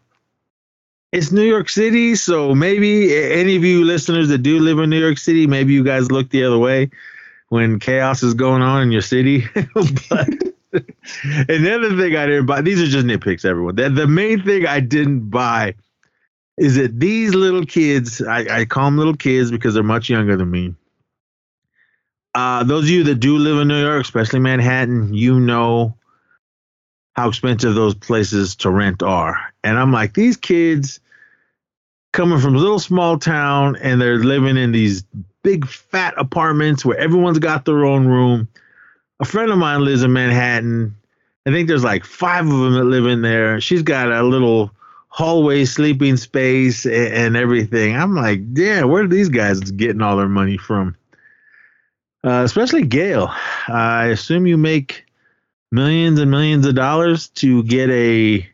it's 1.12 1.32
New 1.32 1.44
York 1.44 1.70
City, 1.70 2.16
so 2.16 2.56
maybe 2.56 3.16
any 3.16 3.56
of 3.56 3.64
you 3.64 3.84
listeners 3.84 4.30
that 4.30 4.40
do 4.40 4.60
live 4.60 4.80
in 4.80 4.90
New 4.90 5.00
York 5.00 5.20
City, 5.20 5.46
maybe 5.46 5.74
you 5.74 5.84
guys 5.84 6.12
look 6.12 6.30
the 6.32 6.44
other 6.44 6.58
way 6.58 6.90
when 7.52 7.80
chaos 7.80 8.24
is 8.24 8.34
going 8.34 8.62
on 8.62 8.82
in 8.82 8.92
your 8.94 9.02
city. 9.02 9.44
but 9.74 10.30
and 10.74 10.86
the 11.66 11.76
other 11.76 11.98
thing 11.98 12.16
I 12.16 12.26
didn't 12.26 12.46
buy, 12.46 12.62
these 12.62 12.82
are 12.82 12.88
just 12.88 13.06
nitpicks, 13.06 13.44
everyone. 13.44 13.76
The, 13.76 13.90
the 13.90 14.08
main 14.08 14.42
thing 14.42 14.66
I 14.66 14.80
didn't 14.80 15.30
buy 15.30 15.76
is 16.58 16.76
that 16.76 16.98
these 16.98 17.36
little 17.36 17.66
kids, 17.66 18.22
I, 18.22 18.62
I 18.62 18.66
call 18.66 18.86
them 18.86 18.98
little 18.98 19.18
kids 19.18 19.52
because 19.52 19.74
they're 19.74 19.84
much 19.84 20.10
younger 20.10 20.38
than 20.38 20.50
me. 20.50 20.76
Uh, 22.34 22.64
those 22.64 22.86
of 22.86 22.90
you 22.90 23.04
that 23.04 23.16
do 23.16 23.38
live 23.38 23.60
in 23.60 23.68
New 23.68 23.82
York, 23.82 24.02
especially 24.02 24.40
Manhattan, 24.40 25.14
you 25.14 25.38
know 25.38 25.98
how 27.18 27.28
expensive 27.28 27.76
those 27.76 27.96
places 27.96 28.56
to 28.56 28.70
rent 28.70 29.04
are. 29.04 29.38
And 29.62 29.78
I'm 29.78 29.92
like, 29.92 30.14
these 30.14 30.38
kids 30.38 31.02
coming 32.14 32.40
from 32.40 32.56
a 32.56 32.60
little 32.60 32.80
small 32.80 33.20
town 33.20 33.76
and 33.76 34.00
they're 34.00 34.24
living 34.24 34.56
in 34.56 34.72
these 34.72 35.04
big 35.44 35.68
fat 35.68 36.14
apartments 36.18 36.86
where 36.86 36.98
everyone's 36.98 37.40
got 37.40 37.66
their 37.66 37.86
own 37.86 38.08
room. 38.08 38.48
A 39.20 39.26
friend 39.26 39.52
of 39.52 39.58
mine 39.58 39.84
lives 39.84 40.04
in 40.04 40.14
Manhattan. 40.14 40.96
I 41.46 41.52
think 41.52 41.68
there's 41.68 41.84
like 41.84 42.06
five 42.06 42.46
of 42.46 42.52
them 42.52 42.74
that 42.74 42.84
live 42.84 43.06
in 43.06 43.22
there. 43.22 43.60
She's 43.62 43.84
got 43.84 44.12
a 44.12 44.24
little 44.24 44.72
hallway 45.08 45.66
sleeping 45.66 46.18
space 46.18 46.86
and, 46.86 47.14
and 47.14 47.38
everything. 47.38 47.96
I'm 47.96 48.16
like, 48.16 48.54
damn, 48.54 48.90
where 48.90 49.04
are 49.04 49.08
these 49.08 49.30
guys 49.30 49.60
getting 49.60 50.02
all 50.02 50.18
their 50.18 50.30
money 50.30 50.58
from? 50.58 50.96
Uh, 52.24 52.44
especially 52.44 52.84
Gale. 52.84 53.30
I 53.68 54.08
assume 54.08 54.46
you 54.46 54.58
make 54.58 55.06
millions 55.72 56.20
and 56.20 56.30
millions 56.30 56.66
of 56.66 56.76
dollars 56.76 57.30
to 57.30 57.64
get 57.64 57.90
a 57.90 58.48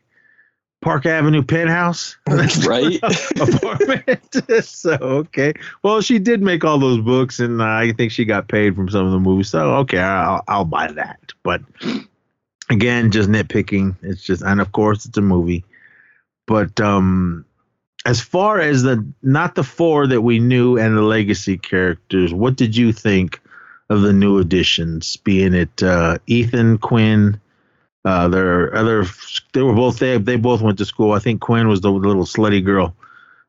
Park 0.80 1.06
Avenue 1.06 1.42
penthouse 1.42 2.16
right? 2.66 3.00
apartment. 3.40 4.36
so 4.64 4.92
okay, 5.00 5.52
well 5.82 6.00
she 6.00 6.18
did 6.18 6.40
make 6.40 6.64
all 6.64 6.78
those 6.78 7.00
books, 7.00 7.40
and 7.40 7.60
uh, 7.60 7.64
I 7.64 7.92
think 7.92 8.12
she 8.12 8.24
got 8.24 8.48
paid 8.48 8.76
from 8.76 8.88
some 8.88 9.06
of 9.06 9.12
the 9.12 9.18
movies. 9.18 9.48
So 9.48 9.74
okay, 9.76 9.98
I'll, 9.98 10.42
I'll 10.46 10.64
buy 10.64 10.92
that. 10.92 11.32
But 11.42 11.62
again, 12.70 13.10
just 13.10 13.28
nitpicking. 13.28 13.96
It's 14.02 14.22
just, 14.22 14.42
and 14.42 14.60
of 14.60 14.72
course, 14.72 15.06
it's 15.06 15.18
a 15.18 15.22
movie. 15.22 15.64
But 16.46 16.80
um, 16.80 17.44
as 18.06 18.20
far 18.20 18.60
as 18.60 18.82
the 18.82 19.06
not 19.22 19.54
the 19.54 19.64
four 19.64 20.06
that 20.06 20.22
we 20.22 20.38
knew 20.38 20.78
and 20.78 20.96
the 20.96 21.02
legacy 21.02 21.58
characters, 21.58 22.32
what 22.32 22.56
did 22.56 22.76
you 22.76 22.92
think 22.92 23.40
of 23.90 24.02
the 24.02 24.12
new 24.12 24.38
additions? 24.38 25.16
Being 25.16 25.54
it 25.54 25.82
uh, 25.82 26.18
Ethan 26.26 26.78
Quinn. 26.78 27.40
Uh, 28.08 28.26
their 28.26 28.74
other, 28.74 29.04
they 29.52 29.60
were 29.60 29.74
both 29.74 29.98
they 29.98 30.16
they 30.16 30.36
both 30.36 30.62
went 30.62 30.78
to 30.78 30.86
school. 30.86 31.12
I 31.12 31.18
think 31.18 31.42
Quinn 31.42 31.68
was 31.68 31.82
the 31.82 31.90
little 31.90 32.24
slutty 32.24 32.64
girl 32.64 32.96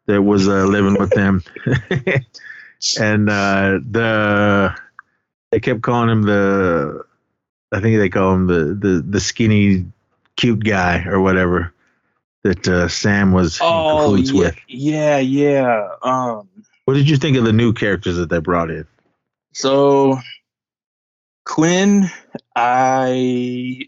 that 0.06 0.22
was 0.22 0.50
uh, 0.50 0.66
living 0.66 1.00
with 1.00 1.12
them, 1.12 1.42
and 3.00 3.30
uh, 3.30 3.80
the 3.90 4.76
they 5.52 5.62
kept 5.62 5.82
calling 5.82 6.10
him 6.10 6.24
the, 6.24 7.06
I 7.72 7.80
think 7.80 8.00
they 8.00 8.10
call 8.10 8.34
him 8.34 8.48
the 8.48 8.78
the 8.78 9.02
the 9.08 9.22
skinny 9.22 9.86
cute 10.36 10.66
guy 10.66 11.06
or 11.06 11.22
whatever 11.22 11.74
that 12.44 12.68
uh, 12.68 12.90
Sam 12.90 13.32
was 13.32 13.60
oh 13.62 14.16
yeah, 14.16 14.34
with. 14.34 14.58
yeah, 14.68 15.20
yeah. 15.20 15.88
Um, 16.02 16.50
What 16.84 16.96
did 16.96 17.10
you 17.10 17.16
think 17.16 17.38
of 17.38 17.46
the 17.46 17.54
new 17.54 17.72
characters 17.72 18.18
that 18.18 18.30
they 18.30 18.40
brought 18.40 18.72
in? 18.72 18.86
so 19.54 20.20
Quinn, 21.46 22.12
I 22.58 23.88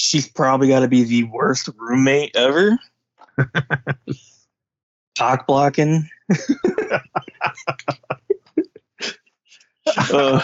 she's 0.00 0.26
probably 0.26 0.68
got 0.68 0.80
to 0.80 0.88
be 0.88 1.04
the 1.04 1.24
worst 1.24 1.68
roommate 1.76 2.34
ever. 2.34 2.78
Cock 5.18 5.46
blocking. 5.46 6.08
uh, 10.12 10.40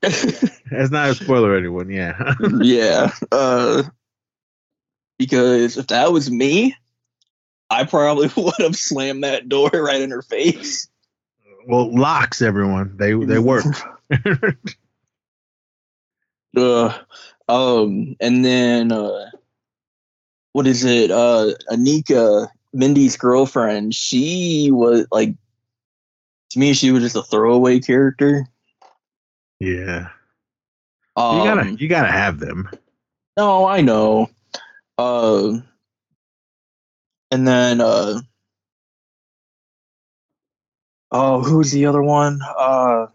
That's 0.00 0.90
not 0.90 1.10
a 1.10 1.14
spoiler, 1.14 1.56
anyone. 1.56 1.90
Yeah. 1.90 2.34
yeah. 2.60 3.12
Uh, 3.30 3.82
because 5.18 5.76
if 5.76 5.88
that 5.88 6.12
was 6.12 6.30
me, 6.30 6.74
I 7.68 7.84
probably 7.84 8.30
would 8.42 8.54
have 8.58 8.76
slammed 8.76 9.24
that 9.24 9.48
door 9.48 9.70
right 9.72 10.00
in 10.00 10.10
her 10.10 10.22
face. 10.22 10.88
well, 11.66 11.94
locks, 11.94 12.40
everyone. 12.40 12.96
They 12.96 13.12
they 13.12 13.38
work. 13.38 13.64
Uh, 16.56 16.96
um, 17.48 18.16
and 18.20 18.44
then 18.44 18.92
uh, 18.92 19.30
what 20.52 20.66
is 20.66 20.84
it? 20.84 21.10
Uh, 21.10 21.50
Anika, 21.70 22.48
Mindy's 22.72 23.16
girlfriend. 23.16 23.94
She 23.94 24.70
was 24.72 25.06
like, 25.10 25.34
to 26.50 26.58
me, 26.58 26.72
she 26.72 26.90
was 26.90 27.02
just 27.02 27.16
a 27.16 27.22
throwaway 27.22 27.80
character. 27.80 28.46
yeah. 29.60 30.08
Um, 31.16 31.38
You 31.38 31.44
gotta 31.44 31.70
you 31.82 31.88
gotta 31.88 32.12
have 32.12 32.38
them. 32.38 32.70
No, 33.36 33.66
I 33.66 33.80
know. 33.80 34.30
Uh, 34.96 35.58
and 37.30 37.46
then 37.46 37.80
uh, 37.80 38.20
oh, 41.10 41.42
who's 41.42 41.70
the 41.72 41.86
other 41.86 42.02
one? 42.02 42.40
Uh, 42.56 43.06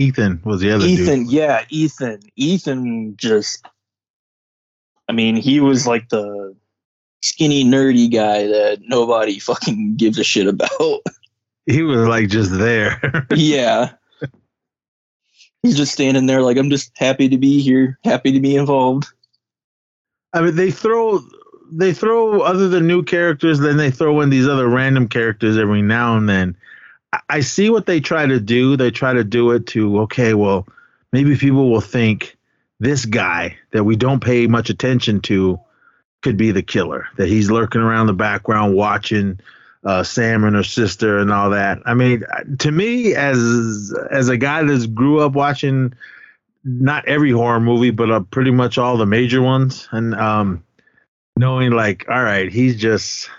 Ethan 0.00 0.40
was 0.44 0.60
the 0.60 0.70
other 0.70 0.86
Ethan. 0.86 1.24
dude. 1.24 1.32
Yeah, 1.32 1.64
Ethan. 1.68 2.20
Ethan 2.36 3.16
just. 3.16 3.66
I 5.08 5.12
mean, 5.12 5.36
he 5.36 5.60
was 5.60 5.86
like 5.86 6.08
the 6.08 6.56
skinny 7.22 7.64
nerdy 7.64 8.10
guy 8.10 8.46
that 8.46 8.78
nobody 8.82 9.38
fucking 9.38 9.96
gives 9.96 10.18
a 10.18 10.24
shit 10.24 10.46
about. 10.46 10.70
He 11.66 11.82
was 11.82 12.08
like 12.08 12.28
just 12.28 12.58
there. 12.58 13.26
yeah. 13.36 13.92
He's 15.62 15.76
just 15.76 15.92
standing 15.92 16.26
there 16.26 16.42
like 16.42 16.56
I'm 16.56 16.70
just 16.70 16.90
happy 16.96 17.28
to 17.28 17.38
be 17.38 17.60
here, 17.60 17.96
happy 18.02 18.32
to 18.32 18.40
be 18.40 18.56
involved. 18.56 19.06
I 20.32 20.40
mean, 20.40 20.56
they 20.56 20.72
throw 20.72 21.20
they 21.70 21.92
throw 21.92 22.40
other 22.40 22.68
than 22.68 22.88
new 22.88 23.04
characters, 23.04 23.60
then 23.60 23.76
they 23.76 23.90
throw 23.90 24.20
in 24.20 24.30
these 24.30 24.48
other 24.48 24.68
random 24.68 25.06
characters 25.06 25.58
every 25.58 25.82
now 25.82 26.16
and 26.16 26.28
then. 26.28 26.56
I, 27.28 27.40
see 27.40 27.70
what 27.70 27.86
they 27.86 28.00
try 28.00 28.26
to 28.26 28.38
do. 28.38 28.76
They 28.76 28.90
try 28.90 29.12
to 29.12 29.24
do 29.24 29.50
it 29.52 29.66
to 29.68 30.00
okay, 30.02 30.34
well, 30.34 30.66
maybe 31.12 31.36
people 31.36 31.70
will 31.70 31.80
think 31.80 32.36
this 32.78 33.04
guy 33.04 33.58
that 33.72 33.84
we 33.84 33.96
don't 33.96 34.22
pay 34.22 34.46
much 34.46 34.70
attention 34.70 35.20
to 35.22 35.60
could 36.22 36.36
be 36.36 36.52
the 36.52 36.62
killer. 36.62 37.06
That 37.16 37.28
he's 37.28 37.50
lurking 37.50 37.80
around 37.80 38.06
the 38.06 38.12
background 38.12 38.74
watching 38.74 39.40
uh, 39.84 40.02
Sam 40.02 40.44
and 40.44 40.54
her 40.54 40.62
sister 40.62 41.18
and 41.18 41.32
all 41.32 41.50
that. 41.50 41.78
I 41.84 41.94
mean, 41.94 42.24
to 42.58 42.70
me, 42.70 43.14
as 43.14 43.94
as 44.10 44.28
a 44.28 44.36
guy 44.36 44.62
that's 44.62 44.86
grew 44.86 45.20
up 45.20 45.32
watching 45.32 45.94
not 46.62 47.08
every 47.08 47.30
horror 47.30 47.60
movie, 47.60 47.90
but 47.90 48.10
uh, 48.10 48.20
pretty 48.20 48.50
much 48.50 48.78
all 48.78 48.96
the 48.96 49.06
major 49.06 49.42
ones, 49.42 49.88
and 49.90 50.14
um, 50.14 50.62
knowing 51.36 51.72
like, 51.72 52.04
all 52.08 52.22
right, 52.22 52.52
he's 52.52 52.76
just 52.76 53.30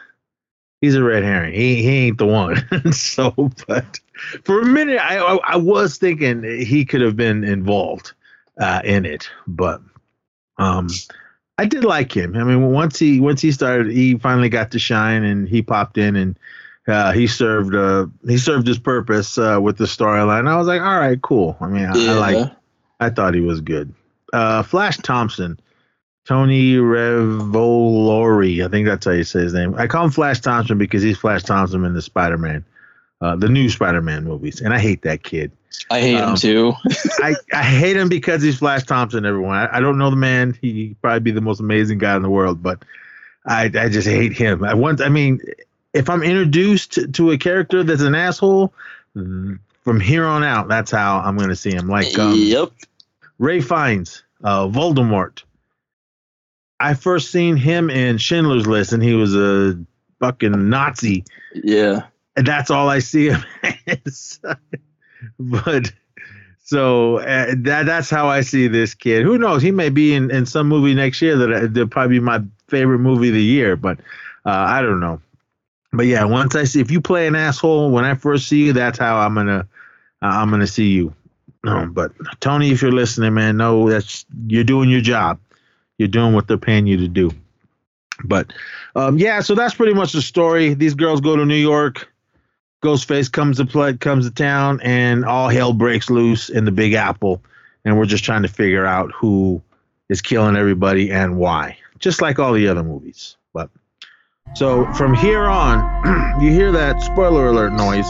he's 0.82 0.96
a 0.96 1.04
red 1.04 1.24
herring. 1.24 1.54
He 1.54 1.82
he 1.82 1.90
ain't 2.08 2.18
the 2.18 2.26
one. 2.26 2.92
so, 2.92 3.32
but 3.68 4.00
for 4.44 4.62
a 4.62 4.66
minute, 4.66 5.00
I, 5.00 5.18
I 5.18 5.36
I 5.54 5.56
was 5.56 5.98
thinking 5.98 6.44
he 6.44 6.84
could 6.84 7.02
have 7.02 7.16
been 7.16 7.44
involved 7.44 8.14
uh, 8.60 8.82
in 8.84 9.06
it, 9.06 9.30
but 9.48 9.82
um. 10.58 10.90
I 11.58 11.66
did 11.66 11.84
like 11.84 12.12
him. 12.12 12.36
I 12.36 12.44
mean, 12.44 12.72
once 12.72 12.98
he 12.98 13.20
once 13.20 13.40
he 13.40 13.52
started, 13.52 13.92
he 13.92 14.18
finally 14.18 14.50
got 14.50 14.72
to 14.72 14.80
shine, 14.80 15.24
and 15.24 15.48
he 15.48 15.62
popped 15.62 15.96
in, 16.00 16.16
and 16.16 16.40
uh, 16.88 17.12
he 17.12 17.28
served 17.28 17.76
uh, 17.76 18.08
he 18.28 18.38
served 18.38 18.66
his 18.66 18.80
purpose 18.80 19.38
uh, 19.38 19.60
with 19.62 19.78
the 19.78 19.86
storyline. 19.86 20.48
I 20.48 20.58
was 20.58 20.68
like, 20.68 20.82
all 20.82 20.98
right, 20.98 21.22
cool. 21.22 21.56
I 21.62 21.68
mean, 21.68 21.86
I, 21.86 22.14
I 22.14 22.14
like 22.14 22.52
I 23.00 23.10
thought 23.10 23.34
he 23.36 23.42
was 23.42 23.62
good. 23.62 23.94
Uh, 24.34 24.64
Flash 24.64 24.98
Thompson, 24.98 25.60
Tony 26.26 26.76
Revolori, 26.76 28.64
I 28.66 28.70
think 28.70 28.88
that's 28.88 29.06
how 29.06 29.12
you 29.12 29.24
say 29.24 29.42
his 29.42 29.54
name. 29.54 29.76
I 29.76 29.88
call 29.88 30.06
him 30.06 30.12
Flash 30.12 30.40
Thompson 30.40 30.78
because 30.78 31.02
he's 31.02 31.18
Flash 31.18 31.44
Thompson 31.44 31.84
in 31.84 31.94
the 31.94 32.02
Spider-Man 32.02 32.64
uh, 33.22 33.36
the 33.36 33.48
new 33.48 33.70
Spider-Man 33.70 34.24
movies, 34.24 34.62
and 34.62 34.74
I 34.74 34.80
hate 34.80 35.04
that 35.04 35.24
kid. 35.24 35.52
I 35.90 36.02
hate 36.02 36.18
Um, 36.18 36.32
him 36.32 36.36
too. 36.38 36.74
I, 37.20 37.36
I 37.54 37.64
hate 37.64 37.96
him 37.96 38.10
because 38.10 38.42
he's 38.42 38.58
Flash 38.58 38.84
Thompson. 38.84 39.26
Everyone, 39.26 39.56
I, 39.56 39.78
I 39.78 39.80
don't 39.80 39.98
know 39.98 40.10
the 40.10 40.16
man. 40.16 40.58
He 40.60 40.96
probably 41.02 41.20
be 41.20 41.32
the 41.32 41.42
most 41.42 41.60
amazing 41.60 42.00
guy 42.00 42.16
in 42.16 42.24
the 42.24 42.30
world, 42.30 42.62
but 42.64 42.84
I 43.46 43.66
I 43.66 43.90
just 43.90 44.08
hate 44.08 44.34
him. 44.34 44.64
I 44.64 44.74
want. 44.74 45.02
I 45.02 45.10
mean, 45.10 45.40
if 45.94 46.10
I'm 46.10 46.24
introduced 46.24 46.94
to, 46.94 47.08
to 47.10 47.32
a 47.32 47.38
character 47.38 47.84
that's 47.84 48.02
an 48.02 48.16
asshole, 48.16 48.74
from 49.14 50.00
here 50.02 50.26
on 50.26 50.44
out, 50.44 50.68
that's 50.68 50.92
how 50.92 51.20
I'm 51.20 51.38
going 51.38 51.50
to 51.50 51.56
see 51.56 51.72
him. 51.72 51.88
Like 51.88 52.18
um, 52.18 52.34
yep. 52.36 52.72
Ralph 53.38 53.66
Fiennes, 53.66 54.24
uh, 54.44 54.68
Voldemort. 54.68 55.44
I 56.90 56.94
first 56.94 57.32
seen 57.32 57.56
him 57.58 57.90
in 57.90 58.18
Schindler's 58.18 58.68
List, 58.68 58.92
and 58.94 59.04
he 59.04 59.14
was 59.14 59.36
a 59.36 59.78
fucking 60.20 60.70
Nazi 60.70 61.24
Yeah. 61.54 62.04
and 62.36 62.46
that's 62.46 62.70
all 62.70 62.90
I 62.90 63.00
see 63.00 63.30
him 63.30 63.44
as. 63.88 64.40
but 65.40 65.92
so 66.64 67.18
uh, 67.18 67.54
that 67.58 67.86
that's 67.86 68.10
how 68.10 68.28
I 68.28 68.42
see 68.42 68.68
this 68.68 68.94
kid. 68.94 69.24
Who 69.24 69.38
knows? 69.38 69.62
He 69.62 69.72
may 69.72 69.90
be 69.90 70.14
in, 70.14 70.32
in 70.32 70.46
some 70.46 70.68
movie 70.68 70.94
next 70.94 71.22
year 71.22 71.36
that 71.38 71.74
that'll 71.74 71.88
probably 71.88 72.18
be 72.20 72.24
my 72.24 72.42
favorite 72.68 73.00
movie 73.00 73.30
of 73.30 73.34
the 73.34 73.44
year. 73.44 73.76
But 73.76 74.00
uh, 74.46 74.50
I 74.52 74.82
don't 74.82 75.00
know. 75.00 75.20
But 75.94 76.06
yeah, 76.06 76.24
once 76.24 76.56
I 76.56 76.64
see 76.64 76.80
if 76.80 76.90
you 76.90 77.02
play 77.02 77.28
an 77.28 77.36
asshole 77.36 77.92
when 77.92 78.06
I 78.06 78.14
first 78.16 78.48
see 78.48 78.66
you, 78.66 78.74
that's 78.74 78.98
how 78.98 79.18
I'm 79.18 79.34
gonna 79.36 79.68
uh, 80.22 80.26
I'm 80.26 80.50
gonna 80.50 80.68
see 80.68 80.88
you. 80.90 81.14
No, 81.64 81.86
but 81.92 82.12
Tony, 82.40 82.72
if 82.72 82.82
you're 82.82 82.92
listening, 82.92 83.34
man, 83.34 83.58
no, 83.58 83.90
that's 83.90 84.26
you're 84.48 84.64
doing 84.64 84.90
your 84.90 85.02
job. 85.02 85.40
You're 86.02 86.08
doing 86.08 86.34
what 86.34 86.48
they're 86.48 86.58
paying 86.58 86.88
you 86.88 86.98
to 86.98 87.08
do. 87.08 87.30
But 88.24 88.54
um, 88.96 89.20
yeah, 89.20 89.42
so 89.42 89.54
that's 89.54 89.76
pretty 89.76 89.94
much 89.94 90.14
the 90.14 90.22
story. 90.24 90.74
These 90.74 90.96
girls 90.96 91.22
go 91.22 91.36
to 91.36 91.46
New 91.46 91.54
York. 91.54 92.12
Ghostface 92.84 93.32
comes 93.32 93.58
to 93.58 93.66
play, 93.66 93.96
comes 93.98 94.28
to 94.28 94.34
town, 94.34 94.80
and 94.82 95.24
all 95.24 95.50
hell 95.50 95.74
breaks 95.74 96.10
loose 96.10 96.50
in 96.50 96.66
the 96.66 96.72
Big 96.72 96.94
Apple. 96.94 97.40
And 97.86 98.00
we're 98.00 98.08
just 98.08 98.24
trying 98.24 98.42
to 98.42 98.48
figure 98.48 98.84
out 98.84 99.12
who 99.12 99.62
is 100.10 100.24
killing 100.24 100.56
everybody 100.56 101.12
and 101.12 101.38
why, 101.38 101.78
just 102.00 102.20
like 102.20 102.40
all 102.40 102.54
the 102.54 102.68
other 102.68 102.82
movies. 102.82 103.38
But 103.54 103.70
so 104.56 104.92
from 104.94 105.14
here 105.14 105.44
on, 105.44 106.42
you 106.42 106.52
hear 106.52 106.72
that 106.72 107.00
spoiler 107.04 107.50
alert 107.50 107.74
noise. 107.74 108.10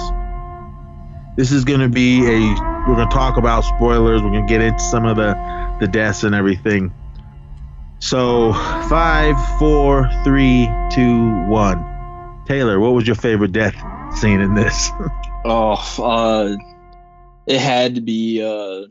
This 1.35 1.51
is 1.51 1.65
going 1.65 1.81
to 1.81 1.89
be 1.89 2.25
a. 2.25 2.39
We're 2.87 2.95
going 2.95 3.09
to 3.09 3.13
talk 3.13 3.35
about 3.35 3.65
spoilers. 3.65 4.21
We're 4.21 4.31
going 4.31 4.47
to 4.47 4.49
get 4.49 4.61
into 4.61 4.79
some 4.79 5.05
of 5.05 5.17
the 5.17 5.35
the 5.81 5.89
deaths 5.89 6.23
and 6.23 6.33
everything. 6.33 6.93
So 8.01 8.51
five, 8.51 9.35
four, 9.59 10.09
three, 10.23 10.67
two, 10.91 11.45
one. 11.45 11.85
Taylor, 12.47 12.79
what 12.79 12.93
was 12.93 13.05
your 13.05 13.15
favorite 13.15 13.51
death 13.51 13.75
scene 14.17 14.41
in 14.41 14.55
this? 14.55 14.89
Oh, 15.43 15.73
uh, 15.97 16.55
it 17.47 17.59
had 17.59 17.95
to 17.95 18.01
be 18.01 18.43
uh, 18.43 18.85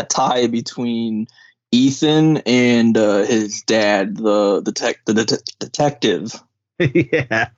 a 0.00 0.04
tie 0.04 0.48
between 0.48 1.28
Ethan 1.70 2.38
and 2.38 2.98
uh, 2.98 3.18
his 3.18 3.62
dad, 3.62 4.16
the 4.16 4.60
the 4.60 4.72
tech 4.72 4.96
the 5.04 5.14
det- 5.14 5.54
detective. 5.60 6.34
yeah, 6.80 7.50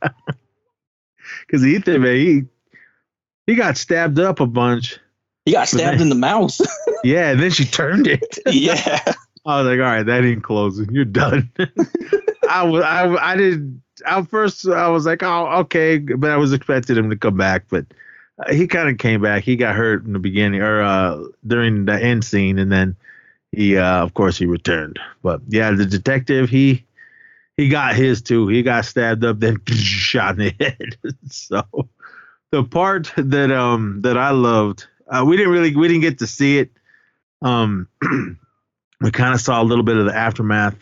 because 1.46 1.64
Ethan, 1.64 2.02
man, 2.02 2.16
he 2.16 2.42
he 3.46 3.54
got 3.54 3.78
stabbed 3.78 4.18
up 4.18 4.40
a 4.40 4.46
bunch. 4.46 4.98
He 5.46 5.52
got 5.52 5.68
stabbed 5.68 6.02
in 6.02 6.10
the 6.10 6.14
mouth. 6.14 6.60
Yeah, 7.02 7.30
and 7.30 7.40
then 7.40 7.50
she 7.50 7.64
turned 7.64 8.06
it. 8.06 8.40
yeah. 8.44 9.14
I 9.46 9.62
was 9.62 9.66
like, 9.66 9.78
all 9.78 9.92
right, 9.92 10.02
that 10.02 10.24
ain't 10.24 10.44
closing. 10.44 10.90
You're 10.92 11.04
done. 11.04 11.50
I 12.48 12.64
was, 12.64 12.82
I, 12.82 13.14
I 13.14 13.36
did. 13.36 13.80
At 14.06 14.28
first, 14.28 14.66
I 14.66 14.88
was 14.88 15.06
like, 15.06 15.22
oh, 15.22 15.46
okay, 15.60 15.98
but 15.98 16.30
I 16.30 16.36
was 16.36 16.52
expecting 16.52 16.96
him 16.96 17.10
to 17.10 17.16
come 17.16 17.36
back, 17.36 17.64
but 17.68 17.86
uh, 18.38 18.52
he 18.52 18.66
kind 18.66 18.88
of 18.88 18.98
came 18.98 19.20
back. 19.20 19.44
He 19.44 19.56
got 19.56 19.74
hurt 19.74 20.04
in 20.04 20.12
the 20.12 20.18
beginning 20.18 20.60
or 20.60 20.82
uh, 20.82 21.22
during 21.46 21.84
the 21.84 22.02
end 22.02 22.24
scene, 22.24 22.58
and 22.58 22.72
then 22.72 22.96
he, 23.52 23.76
uh, 23.76 24.02
of 24.02 24.14
course, 24.14 24.38
he 24.38 24.46
returned. 24.46 24.98
But 25.22 25.40
yeah, 25.48 25.70
the 25.72 25.86
detective, 25.86 26.48
he 26.48 26.84
he 27.56 27.68
got 27.68 27.94
his 27.94 28.22
too. 28.22 28.48
He 28.48 28.62
got 28.62 28.84
stabbed 28.84 29.24
up, 29.24 29.40
then 29.40 29.60
shot 29.66 30.38
in 30.38 30.54
the 30.58 30.64
head. 30.64 30.96
so 31.30 31.62
the 32.50 32.64
part 32.64 33.12
that 33.16 33.50
um 33.50 34.00
that 34.02 34.16
I 34.16 34.30
loved, 34.30 34.86
uh, 35.08 35.24
we 35.26 35.36
didn't 35.36 35.52
really 35.52 35.74
we 35.76 35.88
didn't 35.88 36.02
get 36.02 36.18
to 36.18 36.26
see 36.26 36.58
it. 36.58 36.70
Um, 37.42 37.88
we 39.00 39.10
kind 39.10 39.34
of 39.34 39.40
saw 39.40 39.62
a 39.62 39.64
little 39.64 39.84
bit 39.84 39.96
of 39.96 40.06
the 40.06 40.16
aftermath. 40.16 40.76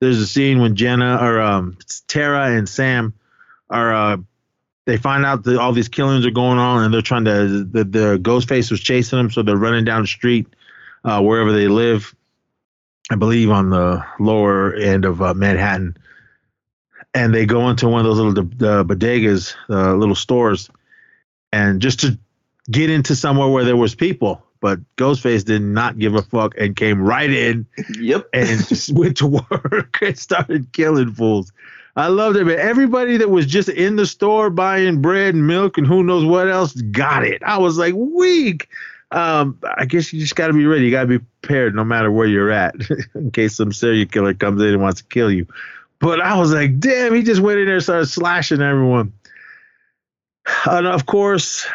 There's 0.00 0.18
a 0.18 0.26
scene 0.26 0.60
when 0.60 0.76
Jenna 0.76 1.18
or 1.20 1.40
um, 1.40 1.78
Tara 2.06 2.50
and 2.50 2.68
Sam 2.68 3.14
are 3.70 3.94
uh, 3.94 4.16
they 4.84 4.96
find 4.96 5.24
out 5.24 5.42
that 5.44 5.58
all 5.58 5.72
these 5.72 5.88
killings 5.88 6.26
are 6.26 6.30
going 6.30 6.58
on 6.58 6.84
and 6.84 6.94
they're 6.94 7.02
trying 7.02 7.24
to 7.24 7.64
the, 7.64 7.84
the 7.84 8.18
ghost 8.18 8.48
face 8.48 8.70
was 8.70 8.80
chasing 8.80 9.18
them, 9.18 9.30
so 9.30 9.42
they're 9.42 9.56
running 9.56 9.84
down 9.84 10.02
the 10.02 10.08
street 10.08 10.46
uh, 11.04 11.20
wherever 11.20 11.52
they 11.52 11.68
live. 11.68 12.14
I 13.10 13.14
believe 13.14 13.50
on 13.50 13.70
the 13.70 14.04
lower 14.18 14.74
end 14.74 15.04
of 15.04 15.22
uh, 15.22 15.32
Manhattan, 15.32 15.96
and 17.14 17.34
they 17.34 17.46
go 17.46 17.68
into 17.70 17.88
one 17.88 18.00
of 18.00 18.06
those 18.06 18.18
little 18.18 18.32
the 18.32 18.84
bodegas, 18.84 19.54
uh, 19.70 19.94
little 19.94 20.14
stores, 20.14 20.70
and 21.52 21.80
just 21.80 22.00
to 22.00 22.18
get 22.70 22.90
into 22.90 23.16
somewhere 23.16 23.48
where 23.48 23.64
there 23.64 23.76
was 23.76 23.94
people. 23.94 24.42
But 24.60 24.80
Ghostface 24.96 25.44
did 25.44 25.62
not 25.62 25.98
give 25.98 26.14
a 26.14 26.22
fuck 26.22 26.54
and 26.58 26.74
came 26.76 27.00
right 27.00 27.30
in 27.30 27.66
Yep. 27.98 28.28
and 28.32 28.66
just 28.68 28.92
went 28.92 29.16
to 29.18 29.26
work 29.26 29.98
and 30.02 30.18
started 30.18 30.72
killing 30.72 31.12
fools. 31.12 31.52
I 31.96 32.08
loved 32.08 32.36
it, 32.36 32.44
man. 32.44 32.58
Everybody 32.58 33.16
that 33.16 33.30
was 33.30 33.46
just 33.46 33.70
in 33.70 33.96
the 33.96 34.04
store 34.06 34.50
buying 34.50 35.00
bread 35.00 35.34
and 35.34 35.46
milk 35.46 35.78
and 35.78 35.86
who 35.86 36.02
knows 36.04 36.24
what 36.26 36.48
else 36.48 36.72
got 36.74 37.24
it. 37.24 37.42
I 37.42 37.58
was 37.58 37.78
like, 37.78 37.94
weak. 37.94 38.68
Um, 39.12 39.58
I 39.78 39.86
guess 39.86 40.12
you 40.12 40.20
just 40.20 40.36
got 40.36 40.48
to 40.48 40.52
be 40.52 40.66
ready. 40.66 40.84
You 40.84 40.90
got 40.90 41.02
to 41.02 41.06
be 41.06 41.24
prepared 41.40 41.74
no 41.74 41.84
matter 41.84 42.10
where 42.12 42.26
you're 42.26 42.50
at 42.50 42.74
in 43.14 43.30
case 43.30 43.56
some 43.56 43.72
serial 43.72 44.06
killer 44.06 44.34
comes 44.34 44.60
in 44.60 44.68
and 44.68 44.82
wants 44.82 45.00
to 45.00 45.06
kill 45.08 45.30
you. 45.30 45.46
But 45.98 46.20
I 46.20 46.36
was 46.38 46.52
like, 46.52 46.78
damn, 46.80 47.14
he 47.14 47.22
just 47.22 47.40
went 47.40 47.58
in 47.60 47.66
there 47.66 47.76
and 47.76 47.82
started 47.82 48.06
slashing 48.06 48.60
everyone. 48.60 49.12
And 50.66 50.86
of 50.86 51.06
course, 51.06 51.66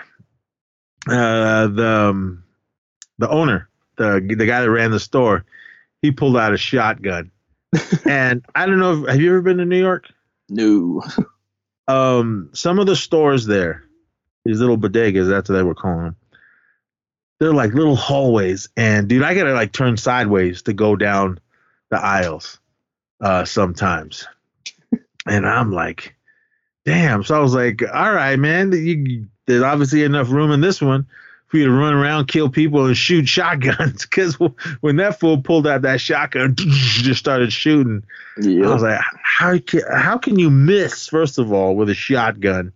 uh, 1.10 1.68
the 1.68 1.88
um, 1.88 2.44
the 3.22 3.30
owner, 3.30 3.70
the 3.96 4.20
the 4.20 4.46
guy 4.46 4.62
that 4.62 4.70
ran 4.70 4.92
the 4.92 5.00
store, 5.00 5.46
he 6.02 6.12
pulled 6.12 6.36
out 6.36 6.54
a 6.54 6.58
shotgun. 6.58 7.32
and 8.06 8.46
I 8.54 8.66
don't 8.66 8.80
know. 8.80 9.04
If, 9.04 9.10
have 9.10 9.22
you 9.22 9.30
ever 9.30 9.42
been 9.42 9.58
to 9.58 9.66
New 9.66 9.80
York? 9.80 10.08
No. 10.50 11.02
Um, 11.88 12.50
some 12.54 12.80
of 12.80 12.86
the 12.86 12.96
stores 12.96 13.46
there, 13.46 13.84
these 14.44 14.60
little 14.60 14.78
bodegas, 14.78 15.30
that's 15.30 15.50
what 15.50 15.56
they 15.56 15.64
were 15.64 15.76
calling 15.76 16.04
them. 16.04 16.16
They're 17.40 17.54
like 17.54 17.74
little 17.74 17.96
hallways, 17.96 18.70
and 18.76 19.08
dude, 19.08 19.24
I 19.24 19.34
gotta 19.34 19.54
like 19.54 19.72
turn 19.72 19.98
sideways 19.98 20.64
to 20.64 20.74
go 20.74 20.96
down 20.96 21.40
the 21.90 21.98
aisles 21.98 22.60
uh, 23.20 23.46
sometimes. 23.46 24.28
and 25.26 25.48
I'm 25.48 25.72
like, 25.72 26.16
damn. 26.86 27.24
So 27.24 27.36
I 27.36 27.40
was 27.40 27.54
like, 27.54 27.82
all 27.82 28.14
right, 28.14 28.38
man, 28.38 28.72
you, 28.72 29.28
there's 29.48 29.64
obviously 29.64 30.04
enough 30.04 30.30
room 30.30 30.52
in 30.52 30.62
this 30.62 30.82
one 30.82 31.08
for 31.52 31.58
you 31.58 31.66
to 31.66 31.72
run 31.72 31.94
around, 31.94 32.28
kill 32.28 32.50
people, 32.50 32.86
and 32.86 32.96
shoot 32.98 33.28
shotguns. 33.28 34.06
Because 34.12 34.36
when 34.80 34.96
that 34.98 35.20
fool 35.20 35.42
pulled 35.42 35.68
out 35.68 35.82
that 35.82 36.00
shotgun, 36.00 36.56
just 36.58 37.20
started 37.20 37.52
shooting. 37.52 38.04
I 38.38 38.74
was 38.74 38.82
like, 38.82 39.02
how 39.22 39.58
can 39.60 39.82
how 39.92 40.18
can 40.18 40.40
you 40.40 40.50
miss 40.50 41.08
first 41.08 41.38
of 41.38 41.52
all 41.52 41.76
with 41.76 41.90
a 41.90 41.94
shotgun 41.94 42.72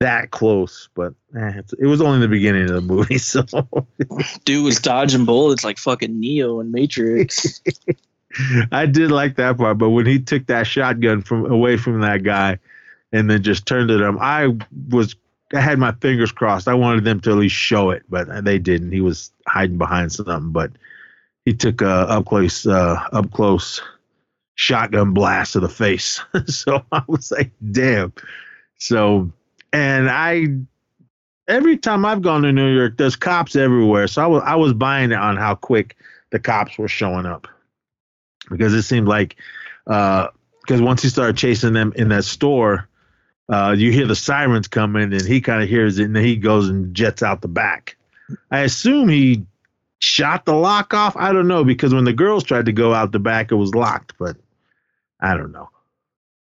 that 0.00 0.30
close? 0.30 0.88
But 0.94 1.14
eh, 1.36 1.52
it's, 1.58 1.72
it 1.74 1.86
was 1.86 2.00
only 2.00 2.20
the 2.20 2.28
beginning 2.28 2.64
of 2.64 2.74
the 2.74 2.80
movie, 2.80 3.18
so 3.18 3.44
Dude 4.44 4.64
was 4.64 4.80
dodging 4.80 5.26
bullets 5.26 5.62
like 5.62 5.78
fucking 5.78 6.18
Neo 6.18 6.60
in 6.60 6.72
Matrix. 6.72 7.60
I 8.72 8.86
did 8.86 9.10
like 9.10 9.36
that 9.36 9.58
part. 9.58 9.76
But 9.78 9.90
when 9.90 10.06
he 10.06 10.20
took 10.20 10.46
that 10.46 10.66
shotgun 10.66 11.20
from 11.20 11.50
away 11.50 11.76
from 11.76 12.00
that 12.00 12.22
guy 12.22 12.58
and 13.12 13.28
then 13.28 13.42
just 13.42 13.66
turned 13.66 13.90
it 13.90 14.02
on, 14.02 14.18
I 14.18 14.56
was 14.88 15.16
I 15.52 15.60
had 15.60 15.78
my 15.78 15.92
fingers 15.92 16.32
crossed. 16.32 16.68
I 16.68 16.74
wanted 16.74 17.04
them 17.04 17.20
to 17.20 17.30
at 17.30 17.36
least 17.36 17.56
show 17.56 17.90
it, 17.90 18.04
but 18.08 18.44
they 18.44 18.58
didn't. 18.58 18.92
He 18.92 19.00
was 19.00 19.32
hiding 19.46 19.78
behind 19.78 20.12
something, 20.12 20.52
but 20.52 20.70
he 21.44 21.54
took 21.54 21.82
a 21.82 21.88
up 21.88 22.26
close 22.26 22.66
uh, 22.66 23.02
up 23.12 23.32
close 23.32 23.80
shotgun 24.54 25.12
blast 25.12 25.54
to 25.54 25.60
the 25.60 25.68
face. 25.68 26.20
so 26.46 26.84
I 26.92 27.02
was 27.08 27.32
like, 27.32 27.50
damn. 27.72 28.12
So 28.78 29.30
and 29.72 30.08
I 30.10 30.46
every 31.48 31.76
time 31.76 32.04
I've 32.04 32.22
gone 32.22 32.42
to 32.42 32.52
New 32.52 32.74
York, 32.74 32.96
there's 32.96 33.16
cops 33.16 33.56
everywhere. 33.56 34.06
So 34.06 34.22
I 34.22 34.26
was 34.26 34.42
I 34.44 34.54
was 34.54 34.72
buying 34.72 35.10
it 35.10 35.18
on 35.18 35.36
how 35.36 35.54
quick 35.54 35.96
the 36.30 36.38
cops 36.38 36.78
were 36.78 36.88
showing 36.88 37.26
up 37.26 37.48
because 38.50 38.72
it 38.72 38.82
seemed 38.82 39.08
like 39.08 39.36
because 39.84 40.80
once 40.80 41.02
he 41.02 41.08
started 41.08 41.36
chasing 41.36 41.72
them 41.72 41.92
in 41.96 42.08
that 42.10 42.24
store, 42.24 42.88
uh, 43.50 43.74
you 43.76 43.90
hear 43.92 44.06
the 44.06 44.14
sirens 44.16 44.68
coming, 44.68 45.12
and 45.12 45.22
he 45.26 45.40
kind 45.40 45.62
of 45.62 45.68
hears 45.68 45.98
it, 45.98 46.04
and 46.04 46.16
then 46.16 46.24
he 46.24 46.36
goes 46.36 46.68
and 46.68 46.94
jets 46.94 47.22
out 47.22 47.40
the 47.40 47.48
back. 47.48 47.96
I 48.50 48.60
assume 48.60 49.08
he 49.08 49.44
shot 50.00 50.44
the 50.44 50.54
lock 50.54 50.94
off. 50.94 51.16
I 51.16 51.32
don't 51.32 51.48
know 51.48 51.64
because 51.64 51.92
when 51.92 52.04
the 52.04 52.12
girls 52.12 52.44
tried 52.44 52.66
to 52.66 52.72
go 52.72 52.94
out 52.94 53.12
the 53.12 53.18
back, 53.18 53.50
it 53.50 53.56
was 53.56 53.74
locked, 53.74 54.14
but 54.18 54.36
I 55.20 55.36
don't 55.36 55.52
know. 55.52 55.68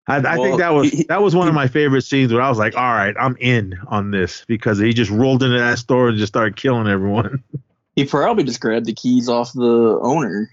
I, 0.07 0.17
I 0.17 0.37
Well, 0.37 0.43
think 0.43 0.57
that 0.59 0.73
was 0.73 0.91
he- 0.91 1.03
that 1.03 1.21
was 1.21 1.35
one 1.35 1.47
of 1.47 1.53
my 1.53 1.67
favorite 1.67 2.01
scenes 2.01 2.33
where 2.33 2.41
I 2.41 2.49
was 2.49 2.57
like, 2.57 2.75
all 2.75 2.93
right, 2.93 3.15
I'm 3.17 3.37
in 3.39 3.77
on 3.87 4.11
this 4.11 4.43
because 4.47 4.77
he 4.79 4.93
just 4.93 5.11
rolled 5.11 5.43
into 5.43 5.57
that 5.59 5.79
store 5.79 6.09
and 6.09 6.17
just 6.17 6.33
started 6.33 6.55
killing 6.55 6.87
everyone. 6.87 7.43
He 7.97 8.05
probably 8.05 8.45
just 8.45 8.61
grabbed 8.61 8.85
the 8.85 8.93
keys 8.93 9.27
off 9.27 9.51
the 9.51 9.99
owner. 10.01 10.49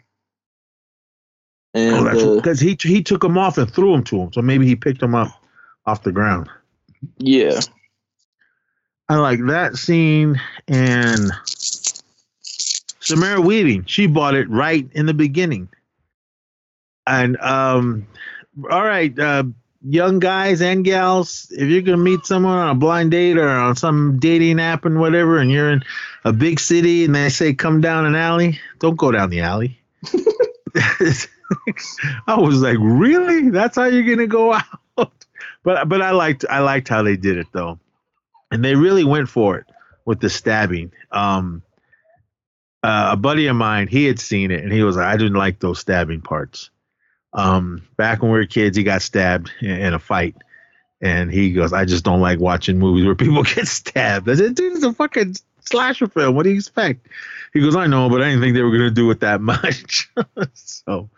Oh, 1.75 1.77
And 1.77 2.07
that's 2.07 2.25
uh, 2.25 2.35
because 2.35 2.59
he 2.59 2.77
he 2.81 3.01
took 3.03 3.23
them 3.23 3.39
off 3.39 3.59
and 3.59 3.73
threw 3.73 3.93
them 3.93 4.03
to 4.05 4.23
him. 4.23 4.33
So 4.33 4.43
maybe 4.43 4.67
he 4.67 4.75
picked 4.75 5.01
them 5.01 5.15
up 5.15 5.38
off 5.89 6.03
the 6.03 6.13
ground. 6.13 6.49
yeah, 7.19 7.61
I 9.09 9.17
like 9.17 9.41
that 9.47 9.77
scene 9.77 10.41
and 10.69 11.31
Samara 13.01 13.41
Weaving. 13.41 13.87
She 13.87 14.07
bought 14.07 14.35
it 14.35 14.51
right 14.51 14.87
in 14.93 15.07
the 15.07 15.15
beginning. 15.15 15.69
And 17.07 17.39
um, 17.39 18.07
all 18.71 18.85
right, 18.85 19.19
uh, 19.19 19.45
young 19.83 20.19
guys 20.19 20.61
and 20.61 20.85
gals, 20.85 21.51
if 21.53 21.71
you're 21.71 21.81
gonna 21.81 21.97
meet 21.97 22.27
someone 22.27 22.59
on 22.59 22.69
a 22.69 22.75
blind 22.75 23.13
date 23.13 23.39
or 23.39 23.49
on 23.49 23.77
some 23.77 24.19
dating 24.19 24.61
app 24.61 24.85
and 24.85 25.01
whatever, 25.01 25.39
and 25.39 25.51
you're 25.51 25.71
in 25.71 25.83
a 26.25 26.33
big 26.35 26.61
city 26.61 27.07
and 27.07 27.15
they 27.15 27.31
say 27.31 27.55
come 27.55 27.81
down 27.81 28.05
an 28.05 28.15
alley, 28.15 28.61
don't 28.79 28.97
go 28.97 29.11
down 29.11 29.31
the 29.31 29.41
alley. 29.41 29.81
I 32.27 32.39
was 32.39 32.61
like, 32.61 32.77
really? 32.79 33.49
That's 33.49 33.77
how 33.77 33.85
you're 33.85 34.03
gonna 34.03 34.27
go 34.27 34.53
out? 34.53 35.25
But 35.69 35.87
but 35.87 36.01
I 36.01 36.13
liked 36.13 36.47
I 36.49 36.61
liked 36.61 36.89
how 36.89 37.03
they 37.03 37.19
did 37.19 37.37
it 37.37 37.49
though 37.53 37.79
and 38.51 38.65
they 38.65 38.75
really 38.75 39.05
went 39.05 39.29
for 39.29 39.59
it 39.59 39.67
with 40.05 40.19
the 40.21 40.31
stabbing. 40.31 40.93
Um, 41.13 41.63
uh, 42.83 43.11
a 43.13 43.17
buddy 43.17 43.49
of 43.49 43.57
mine, 43.57 43.87
he 43.87 44.05
had 44.07 44.19
seen 44.19 44.51
it, 44.51 44.63
and 44.63 44.73
he 44.73 44.83
was 44.83 44.97
like, 44.97 45.07
"I 45.07 45.17
didn't 45.17 45.35
like 45.35 45.59
those 45.59 45.81
stabbing 45.81 46.23
parts." 46.23 46.71
Um, 47.35 47.83
back 47.99 48.23
when 48.23 48.31
we 48.31 48.39
were 48.39 48.47
kids, 48.47 48.77
he 48.77 48.83
got 48.83 49.03
stabbed 49.03 49.53
in, 49.61 49.71
in 49.71 49.95
a 49.95 49.99
fight, 49.99 50.37
and 51.03 51.31
he 51.31 51.53
goes, 51.53 51.75
"I 51.75 51.85
just 51.85 52.05
don't 52.05 52.23
like 52.23 52.39
watching 52.39 52.79
movies 52.79 53.05
where 53.05 53.15
people 53.27 53.43
get 53.43 53.67
stabbed." 53.67 54.29
I 54.29 54.37
said, 54.37 54.55
"Dude, 54.55 54.77
it's 54.77 54.85
a 54.85 54.93
fucking 54.93 55.37
slasher 55.61 56.07
film. 56.07 56.35
What 56.35 56.45
do 56.45 56.51
you 56.51 56.57
expect?" 56.57 57.07
He 57.53 57.61
goes, 57.61 57.77
"I 57.77 57.89
know, 57.89 58.09
but 58.09 58.23
I 58.23 58.31
didn't 58.31 58.41
think 58.41 58.55
they 58.55 58.63
were 58.63 58.73
gonna 58.73 58.91
do 58.91 59.11
it 59.11 59.21
that 59.21 59.41
much." 59.53 60.11
so. 60.55 61.11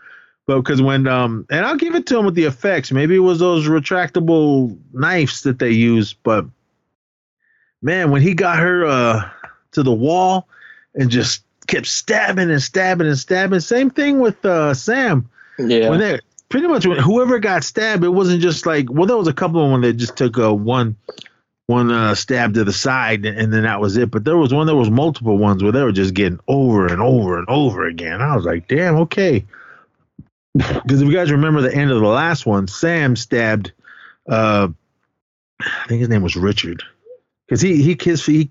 But 0.51 0.63
because 0.63 0.83
when 0.83 1.07
um 1.07 1.47
and 1.49 1.65
I'll 1.65 1.77
give 1.77 1.95
it 1.95 2.07
to 2.07 2.19
him 2.19 2.25
with 2.25 2.35
the 2.35 2.47
effects. 2.47 2.91
Maybe 2.91 3.15
it 3.15 3.21
was 3.21 3.39
those 3.39 3.69
retractable 3.69 4.77
knives 4.93 5.43
that 5.43 5.61
they 5.61 5.71
used, 5.71 6.17
but 6.25 6.45
man, 7.83 8.11
when 8.11 8.21
he 8.21 8.35
got 8.35 8.59
her 8.59 8.85
uh 8.85 9.31
to 9.71 9.85
the 9.85 9.93
wall 9.93 10.49
and 10.97 11.09
just 11.09 11.45
kept 11.69 11.87
stabbing 11.87 12.51
and 12.51 12.61
stabbing 12.61 13.07
and 13.07 13.17
stabbing. 13.17 13.61
Same 13.61 13.91
thing 13.91 14.19
with 14.19 14.45
uh 14.45 14.75
Sam. 14.75 15.31
yeah. 15.57 15.89
When 15.89 16.01
they 16.01 16.19
pretty 16.49 16.67
much 16.67 16.85
when 16.85 16.99
whoever 16.99 17.39
got 17.39 17.63
stabbed, 17.63 18.03
it 18.03 18.09
wasn't 18.09 18.43
just 18.43 18.67
like 18.67 18.91
well, 18.91 19.07
there 19.07 19.17
was 19.17 19.29
a 19.29 19.33
couple 19.33 19.65
of 19.65 19.71
them 19.71 19.83
that 19.83 19.93
just 19.93 20.17
took 20.17 20.37
a 20.37 20.53
one 20.53 20.97
one 21.67 21.93
uh 21.93 22.17
stab 22.17 22.55
to 22.55 22.65
the 22.65 22.73
side 22.73 23.25
and, 23.25 23.39
and 23.39 23.53
then 23.53 23.63
that 23.63 23.81
was 23.81 23.97
it. 23.97 24.11
But 24.11 24.25
there 24.25 24.37
was 24.37 24.53
one 24.53 24.67
there 24.67 24.75
was 24.75 24.91
multiple 24.91 25.39
ones 25.39 25.63
where 25.63 25.71
they 25.71 25.85
were 25.85 25.93
just 25.93 26.15
getting 26.15 26.41
over 26.49 26.89
and 26.89 27.01
over 27.01 27.39
and 27.39 27.49
over 27.49 27.87
again. 27.87 28.21
I 28.21 28.35
was 28.35 28.45
like, 28.45 28.67
damn, 28.67 28.97
okay. 28.97 29.47
Because 30.55 31.01
if 31.01 31.09
you 31.09 31.15
guys 31.15 31.31
remember 31.31 31.61
the 31.61 31.75
end 31.75 31.91
of 31.91 32.01
the 32.01 32.09
last 32.09 32.47
one, 32.47 32.67
Sam 32.67 33.17
stabbed 33.17 33.73
uh 34.29 34.69
I 35.61 35.87
think 35.89 36.01
his 36.01 36.09
name 36.09 36.23
was 36.23 36.37
Richard. 36.37 36.83
Because 37.47 37.61
he 37.61 37.83
he 37.83 37.95
kissed 37.95 38.27
he 38.27 38.51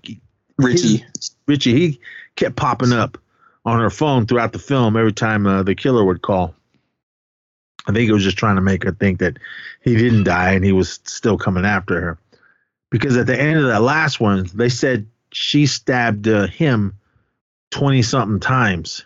Richie. 0.58 1.04
Richie, 1.46 1.74
he 1.74 2.00
kept 2.36 2.56
popping 2.56 2.92
up 2.92 3.18
on 3.64 3.80
her 3.80 3.90
phone 3.90 4.26
throughout 4.26 4.52
the 4.52 4.58
film 4.58 4.96
every 4.96 5.12
time 5.12 5.46
uh, 5.46 5.62
the 5.62 5.74
killer 5.74 6.04
would 6.04 6.22
call. 6.22 6.54
I 7.86 7.92
think 7.92 8.06
he 8.06 8.12
was 8.12 8.24
just 8.24 8.36
trying 8.36 8.56
to 8.56 8.62
make 8.62 8.84
her 8.84 8.92
think 8.92 9.18
that 9.20 9.38
he 9.82 9.96
didn't 9.96 10.24
die 10.24 10.52
and 10.52 10.64
he 10.64 10.72
was 10.72 11.00
still 11.04 11.38
coming 11.38 11.64
after 11.64 12.00
her. 12.00 12.18
Because 12.90 13.16
at 13.16 13.26
the 13.26 13.40
end 13.40 13.58
of 13.58 13.66
that 13.66 13.82
last 13.82 14.20
one, 14.20 14.48
they 14.54 14.68
said 14.68 15.06
she 15.32 15.66
stabbed 15.66 16.28
uh, 16.28 16.46
him 16.46 16.98
20 17.70 18.02
something 18.02 18.40
times. 18.40 19.04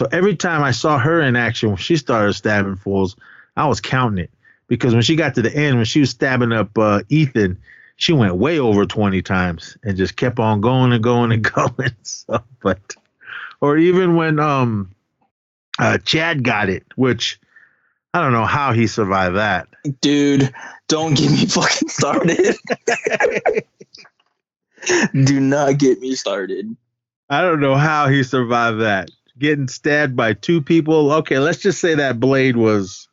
So 0.00 0.08
every 0.12 0.34
time 0.34 0.62
I 0.62 0.70
saw 0.70 0.98
her 0.98 1.20
in 1.20 1.36
action, 1.36 1.68
when 1.68 1.76
she 1.76 1.98
started 1.98 2.32
stabbing 2.32 2.76
fools, 2.76 3.16
I 3.54 3.66
was 3.66 3.82
counting 3.82 4.24
it. 4.24 4.30
Because 4.66 4.94
when 4.94 5.02
she 5.02 5.14
got 5.14 5.34
to 5.34 5.42
the 5.42 5.54
end, 5.54 5.76
when 5.76 5.84
she 5.84 6.00
was 6.00 6.08
stabbing 6.08 6.52
up 6.52 6.78
uh, 6.78 7.02
Ethan, 7.10 7.58
she 7.96 8.14
went 8.14 8.36
way 8.36 8.58
over 8.58 8.86
20 8.86 9.20
times 9.20 9.76
and 9.84 9.98
just 9.98 10.16
kept 10.16 10.38
on 10.38 10.62
going 10.62 10.94
and 10.94 11.02
going 11.02 11.32
and 11.32 11.42
going. 11.52 11.94
So, 12.00 12.42
but, 12.62 12.80
or 13.60 13.76
even 13.76 14.16
when 14.16 14.40
um, 14.40 14.94
uh, 15.78 15.98
Chad 15.98 16.44
got 16.44 16.70
it, 16.70 16.86
which 16.96 17.38
I 18.14 18.22
don't 18.22 18.32
know 18.32 18.46
how 18.46 18.72
he 18.72 18.86
survived 18.86 19.36
that. 19.36 19.68
Dude, 20.00 20.50
don't 20.88 21.12
get 21.12 21.30
me 21.30 21.44
fucking 21.44 21.90
started. 21.90 22.56
Do 25.12 25.40
not 25.40 25.76
get 25.76 26.00
me 26.00 26.14
started. 26.14 26.74
I 27.28 27.42
don't 27.42 27.60
know 27.60 27.76
how 27.76 28.08
he 28.08 28.22
survived 28.22 28.80
that. 28.80 29.10
Getting 29.40 29.68
stabbed 29.68 30.14
by 30.14 30.34
two 30.34 30.60
people. 30.60 31.10
Okay, 31.12 31.38
let's 31.38 31.58
just 31.58 31.80
say 31.80 31.94
that 31.94 32.20
blade 32.20 32.56
was 32.56 33.08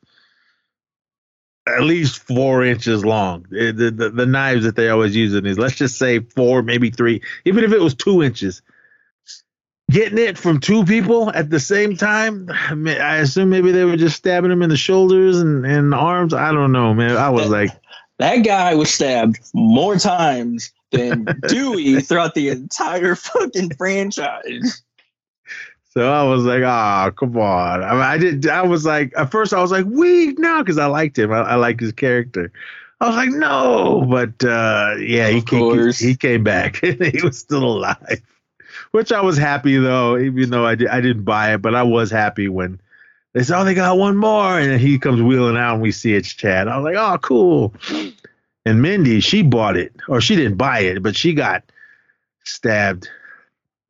at 1.66 1.82
least 1.82 2.18
four 2.18 2.64
inches 2.64 3.04
long. 3.04 3.46
The, 3.50 3.92
the, 3.94 4.10
the, 4.10 4.26
knives 4.26 4.64
that 4.64 4.76
they 4.76 4.88
always 4.88 5.16
use 5.16 5.34
in 5.34 5.44
these, 5.44 5.58
let's 5.58 5.76
just 5.76 5.98
say 5.98 6.20
four, 6.20 6.62
maybe 6.62 6.90
three, 6.90 7.22
even 7.44 7.64
if 7.64 7.72
it 7.72 7.80
was 7.80 7.94
two 7.94 8.22
inches. 8.22 8.62
Getting 9.90 10.18
it 10.18 10.36
from 10.36 10.60
two 10.60 10.84
people 10.84 11.30
at 11.32 11.48
the 11.48 11.60
same 11.60 11.96
time, 11.96 12.50
I 12.52 13.16
assume 13.16 13.50
maybe 13.50 13.72
they 13.72 13.84
were 13.84 13.96
just 13.96 14.16
stabbing 14.16 14.50
him 14.50 14.62
in 14.62 14.70
the 14.70 14.76
shoulders 14.76 15.40
and, 15.40 15.64
and 15.64 15.92
the 15.92 15.96
arms. 15.96 16.34
I 16.34 16.52
don't 16.52 16.72
know, 16.72 16.92
man. 16.94 17.16
I 17.16 17.30
was 17.30 17.48
like, 17.48 17.70
That 18.18 18.38
guy 18.38 18.74
was 18.74 18.90
stabbed 18.90 19.38
more 19.54 19.96
times 19.96 20.72
than 20.90 21.26
Dewey 21.48 22.00
throughout 22.00 22.34
the 22.34 22.50
entire 22.50 23.14
fucking 23.14 23.70
franchise. 23.76 24.82
So 25.90 26.12
I 26.12 26.22
was 26.24 26.44
like, 26.44 26.62
ah, 26.64 27.10
come 27.10 27.36
on. 27.38 27.82
I, 27.82 27.92
mean, 27.92 28.00
I 28.02 28.18
did. 28.18 28.46
I 28.46 28.62
was 28.62 28.84
like, 28.84 29.12
at 29.16 29.30
first 29.30 29.52
I 29.52 29.60
was 29.60 29.70
like, 29.70 29.86
weak 29.86 30.38
no, 30.38 30.62
because 30.62 30.78
I 30.78 30.86
liked 30.86 31.18
him. 31.18 31.32
I, 31.32 31.38
I 31.38 31.54
like 31.54 31.80
his 31.80 31.92
character. 31.92 32.52
I 33.00 33.06
was 33.06 33.16
like, 33.16 33.30
no, 33.30 34.04
but 34.08 34.44
uh, 34.44 34.96
yeah, 34.98 35.28
he 35.28 35.40
came, 35.40 35.92
he 35.92 36.16
came 36.16 36.42
back. 36.42 36.76
he 36.84 37.22
was 37.22 37.38
still 37.38 37.64
alive, 37.64 38.20
which 38.90 39.12
I 39.12 39.20
was 39.20 39.38
happy 39.38 39.76
though, 39.78 40.18
even 40.18 40.50
though 40.50 40.66
I 40.66 40.74
did, 40.74 40.88
I 40.88 41.00
didn't 41.00 41.24
buy 41.24 41.54
it, 41.54 41.62
but 41.62 41.74
I 41.74 41.84
was 41.84 42.10
happy 42.10 42.48
when 42.48 42.80
they 43.34 43.44
said, 43.44 43.60
oh, 43.60 43.64
they 43.64 43.74
got 43.74 43.98
one 43.98 44.16
more, 44.16 44.58
and 44.58 44.72
then 44.72 44.80
he 44.80 44.98
comes 44.98 45.22
wheeling 45.22 45.56
out, 45.56 45.74
and 45.74 45.82
we 45.82 45.92
see 45.92 46.14
it's 46.14 46.32
Chad. 46.32 46.66
I 46.66 46.76
was 46.76 46.84
like, 46.84 46.96
oh, 46.96 47.18
cool. 47.18 47.74
And 48.66 48.82
Mindy, 48.82 49.20
she 49.20 49.42
bought 49.42 49.76
it, 49.76 49.94
or 50.08 50.20
she 50.20 50.34
didn't 50.34 50.56
buy 50.56 50.80
it, 50.80 51.02
but 51.02 51.14
she 51.14 51.34
got 51.34 51.62
stabbed. 52.44 53.08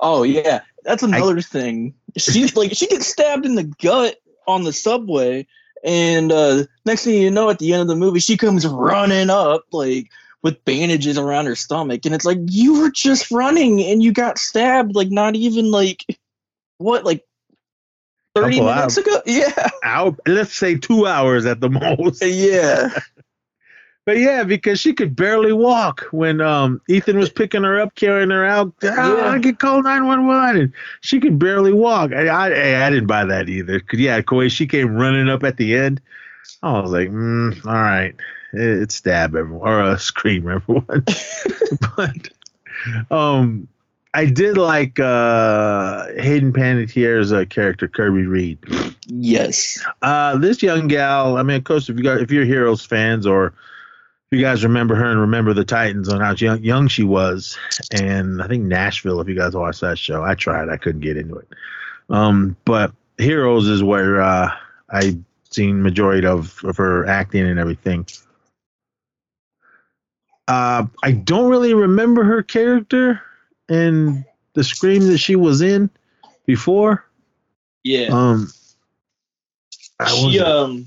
Oh 0.01 0.23
yeah, 0.23 0.61
that's 0.85 1.03
another 1.03 1.41
thing. 1.41 1.95
She's 2.17 2.57
like 2.57 2.73
she 2.75 2.87
gets 2.87 3.07
stabbed 3.07 3.47
in 3.47 3.55
the 3.55 3.65
gut 3.65 4.17
on 4.47 4.65
the 4.65 4.73
subway, 4.73 5.47
and 5.85 6.33
uh, 6.33 6.65
next 6.85 7.05
thing 7.05 7.21
you 7.21 7.31
know, 7.31 7.51
at 7.51 7.59
the 7.59 7.73
end 7.73 7.83
of 7.83 7.89
the 7.89 7.97
movie, 7.97 8.21
she 8.21 8.37
comes 8.37 8.67
running 8.67 9.31
up 9.31 9.65
like 9.73 10.09
with 10.43 10.65
bandages 10.65 11.19
around 11.19 11.47
her 11.47 11.57
stomach, 11.57 12.05
and 12.05 12.15
it's 12.15 12.25
like 12.25 12.39
you 12.47 12.81
were 12.81 12.91
just 12.91 13.31
running 13.31 13.83
and 13.83 14.03
you 14.03 14.13
got 14.13 14.39
stabbed 14.39 14.95
like 14.95 15.11
not 15.11 15.35
even 15.37 15.71
like 15.71 16.05
what 16.79 17.05
like 17.05 17.25
thirty 18.35 18.59
Couple 18.59 18.75
minutes 18.75 18.97
ago. 18.97 19.21
Yeah, 19.27 19.69
Out, 19.83 20.19
let's 20.27 20.57
say 20.57 20.77
two 20.77 21.07
hours 21.07 21.45
at 21.47 21.61
the 21.61 21.69
most. 21.71 22.25
yeah. 22.25 22.91
But 24.09 24.17
yeah, 24.17 24.43
because 24.43 24.81
she 24.81 24.95
could 24.95 25.15
barely 25.15 25.53
walk 25.53 26.07
when 26.13 26.41
um 26.41 26.81
Ethan 26.89 27.19
was 27.19 27.29
picking 27.29 27.63
her 27.63 27.79
up, 27.79 27.95
carrying 27.95 28.31
her 28.31 28.43
out. 28.43 28.73
Ah, 28.83 29.17
Yeah. 29.19 29.29
I 29.33 29.39
could 29.39 29.59
call 29.59 29.83
nine 29.83 30.07
one 30.07 30.27
one, 30.27 30.57
and 30.57 30.73
she 31.03 31.21
could 31.21 31.39
barely 31.39 31.75
walk. 31.75 32.15
I, 32.15 32.27
I 32.27 32.87
I 32.87 32.89
didn't 32.89 33.07
buy 33.07 33.27
that 33.27 33.51
either. 33.51 33.81
Cause 33.81 34.01
yeah, 34.01 34.23
way 34.33 34.49
she 34.49 34.67
came 34.67 34.97
running 34.97 35.29
up 35.29 35.45
at 35.45 35.59
the 35.59 35.77
end, 35.77 36.01
I 36.63 36.81
was 36.81 36.91
like, 36.91 37.11
mm, 37.11 37.67
all 37.67 37.73
right, 37.75 38.15
it, 38.55 38.83
it's 38.83 38.95
stab 38.95 39.37
everyone 39.37 39.69
or 39.69 39.83
uh, 39.83 39.99
scream 39.99 40.49
everyone. 40.49 41.05
but 41.95 42.31
um, 43.11 43.69
I 44.15 44.25
did 44.25 44.57
like 44.57 44.99
uh 44.99 46.07
Hayden 46.17 46.55
Panettiere's 46.55 47.31
uh, 47.31 47.45
character 47.45 47.87
Kirby 47.87 48.25
Reed. 48.25 48.59
Yes. 49.05 49.85
Uh, 50.01 50.39
this 50.39 50.63
young 50.63 50.89
gal. 50.89 51.37
I 51.37 51.43
mean, 51.43 51.59
of 51.59 51.65
course, 51.65 51.91
if 51.91 51.99
you 51.99 52.03
got 52.03 52.23
if 52.23 52.31
you're 52.31 52.47
Heroes 52.47 52.83
fans 52.83 53.27
or 53.27 53.53
you 54.31 54.41
guys 54.41 54.65
remember 54.65 54.95
her 54.95 55.11
and 55.11 55.21
remember 55.21 55.55
the 55.55 55.65
Titans 55.65 56.09
on 56.09 56.21
how 56.21 56.35
young 56.35 56.63
young 56.63 56.89
she 56.89 57.03
was, 57.03 57.59
and 57.93 58.43
I 58.43 58.47
think 58.47 58.65
Nashville. 58.65 59.21
If 59.21 59.29
you 59.29 59.35
guys 59.35 59.55
watched 59.55 59.81
that 59.81 59.99
show, 59.99 60.23
I 60.23 60.35
tried, 60.35 60.69
I 60.69 60.77
couldn't 60.77 61.01
get 61.01 61.17
into 61.17 61.37
it. 61.37 61.49
Um, 62.11 62.57
but 62.65 62.93
Heroes 63.17 63.67
is 63.69 63.83
where 63.83 64.21
uh, 64.21 64.51
I 64.91 65.19
seen 65.51 65.83
majority 65.83 66.27
of 66.27 66.63
of 66.65 66.77
her 66.77 67.07
acting 67.07 67.47
and 67.47 67.59
everything. 67.59 68.07
Uh, 70.47 70.87
I 71.03 71.13
don't 71.13 71.51
really 71.51 71.75
remember 71.75 72.25
her 72.25 72.43
character 72.43 73.23
and 73.69 74.25
the 74.55 74.65
Scream 74.65 75.07
that 75.09 75.19
she 75.19 75.37
was 75.37 75.61
in 75.61 75.91
before. 76.47 77.05
Yeah. 77.83 78.09
Um, 78.11 78.51
she 80.07 80.41
um 80.41 80.87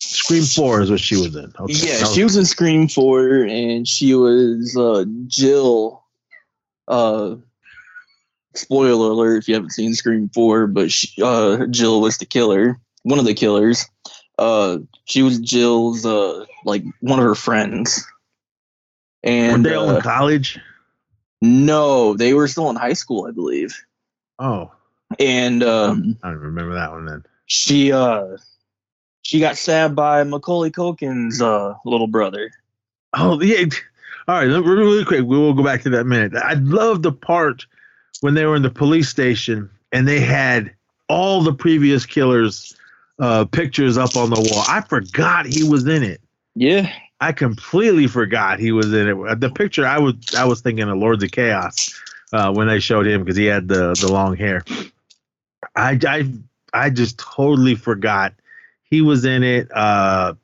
Scream 0.00 0.44
Four 0.44 0.80
is 0.80 0.90
what 0.90 1.00
she 1.00 1.16
was 1.16 1.34
in. 1.34 1.52
Okay. 1.58 1.72
Yeah, 1.72 2.00
was- 2.02 2.14
she 2.14 2.22
was 2.24 2.36
in 2.36 2.44
Scream 2.44 2.88
4 2.88 3.42
and 3.44 3.86
she 3.88 4.14
was 4.14 4.76
uh, 4.76 5.04
Jill. 5.26 6.04
Uh, 6.86 7.36
spoiler 8.54 9.10
alert 9.10 9.38
if 9.38 9.48
you 9.48 9.54
haven't 9.54 9.70
seen 9.70 9.94
Scream 9.94 10.30
4, 10.34 10.66
but 10.68 10.90
she, 10.90 11.20
uh, 11.22 11.66
Jill 11.66 12.00
was 12.00 12.18
the 12.18 12.26
killer, 12.26 12.80
one 13.02 13.18
of 13.18 13.24
the 13.24 13.34
killers. 13.34 13.84
Uh, 14.38 14.78
she 15.04 15.22
was 15.22 15.38
Jill's, 15.40 16.06
uh, 16.06 16.44
like, 16.64 16.84
one 17.00 17.18
of 17.18 17.24
her 17.24 17.34
friends. 17.34 18.06
Were 19.24 19.30
And 19.30 19.64
they 19.66 19.74
all 19.74 19.90
in 19.90 19.96
uh, 19.96 20.00
college? 20.00 20.58
no, 21.42 22.14
they 22.14 22.34
were 22.34 22.48
still 22.48 22.70
in 22.70 22.76
high 22.76 22.92
school, 22.94 23.26
I 23.26 23.32
believe. 23.32 23.76
Oh, 24.38 24.70
And 25.18 25.62
um, 25.64 26.16
I 26.22 26.30
don't 26.30 26.38
remember 26.38 26.74
that 26.74 26.92
one 26.92 27.04
then. 27.06 27.24
she 27.46 27.92
uh, 27.92 28.36
she 29.28 29.40
got 29.40 29.58
stabbed 29.58 29.94
by 29.94 30.24
Macaulay 30.24 30.70
Culkin's 30.70 31.42
uh, 31.42 31.74
little 31.84 32.06
brother. 32.06 32.50
Oh 33.12 33.38
yeah. 33.42 33.66
All 34.26 34.36
right, 34.36 34.44
really 34.44 35.04
quick. 35.04 35.20
We 35.20 35.36
will 35.36 35.52
go 35.52 35.62
back 35.62 35.82
to 35.82 35.90
that 35.90 36.04
minute. 36.04 36.34
I 36.34 36.54
love 36.54 37.02
the 37.02 37.12
part 37.12 37.66
when 38.22 38.32
they 38.32 38.46
were 38.46 38.56
in 38.56 38.62
the 38.62 38.70
police 38.70 39.10
station 39.10 39.68
and 39.92 40.08
they 40.08 40.20
had 40.20 40.74
all 41.10 41.42
the 41.42 41.52
previous 41.52 42.06
killers' 42.06 42.74
uh, 43.18 43.44
pictures 43.44 43.98
up 43.98 44.16
on 44.16 44.30
the 44.30 44.40
wall. 44.50 44.64
I 44.66 44.80
forgot 44.80 45.44
he 45.44 45.62
was 45.62 45.86
in 45.86 46.02
it. 46.02 46.22
Yeah, 46.54 46.90
I 47.20 47.32
completely 47.32 48.06
forgot 48.06 48.58
he 48.58 48.72
was 48.72 48.94
in 48.94 49.08
it. 49.08 49.40
The 49.40 49.50
picture 49.50 49.86
I 49.86 49.98
was 49.98 50.14
I 50.38 50.46
was 50.46 50.62
thinking 50.62 50.88
of 50.88 50.96
Lords 50.96 51.22
of 51.22 51.32
Chaos 51.32 51.94
uh, 52.32 52.50
when 52.50 52.66
they 52.66 52.80
showed 52.80 53.06
him 53.06 53.24
because 53.24 53.36
he 53.36 53.44
had 53.44 53.68
the 53.68 53.94
the 54.00 54.10
long 54.10 54.36
hair. 54.36 54.64
I 55.76 55.98
I 56.08 56.32
I 56.72 56.88
just 56.88 57.18
totally 57.18 57.74
forgot 57.74 58.32
he 58.90 59.00
was 59.02 59.24
in 59.24 59.42
it. 59.42 59.68
Uh, 59.74 60.34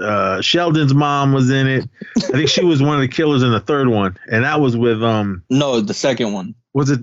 uh, 0.00 0.40
Sheldon's 0.40 0.94
mom 0.94 1.32
was 1.32 1.50
in 1.50 1.66
it. 1.68 1.88
I 2.16 2.20
think 2.20 2.48
she 2.48 2.64
was 2.64 2.82
one 2.82 2.94
of 2.94 3.00
the 3.02 3.08
killers 3.08 3.42
in 3.42 3.50
the 3.52 3.60
third 3.60 3.88
one, 3.88 4.16
and 4.30 4.44
that 4.44 4.60
was 4.60 4.76
with 4.76 5.02
um 5.02 5.42
no, 5.50 5.80
the 5.80 5.94
second 5.94 6.32
one. 6.32 6.54
was 6.72 6.90
it 6.90 7.00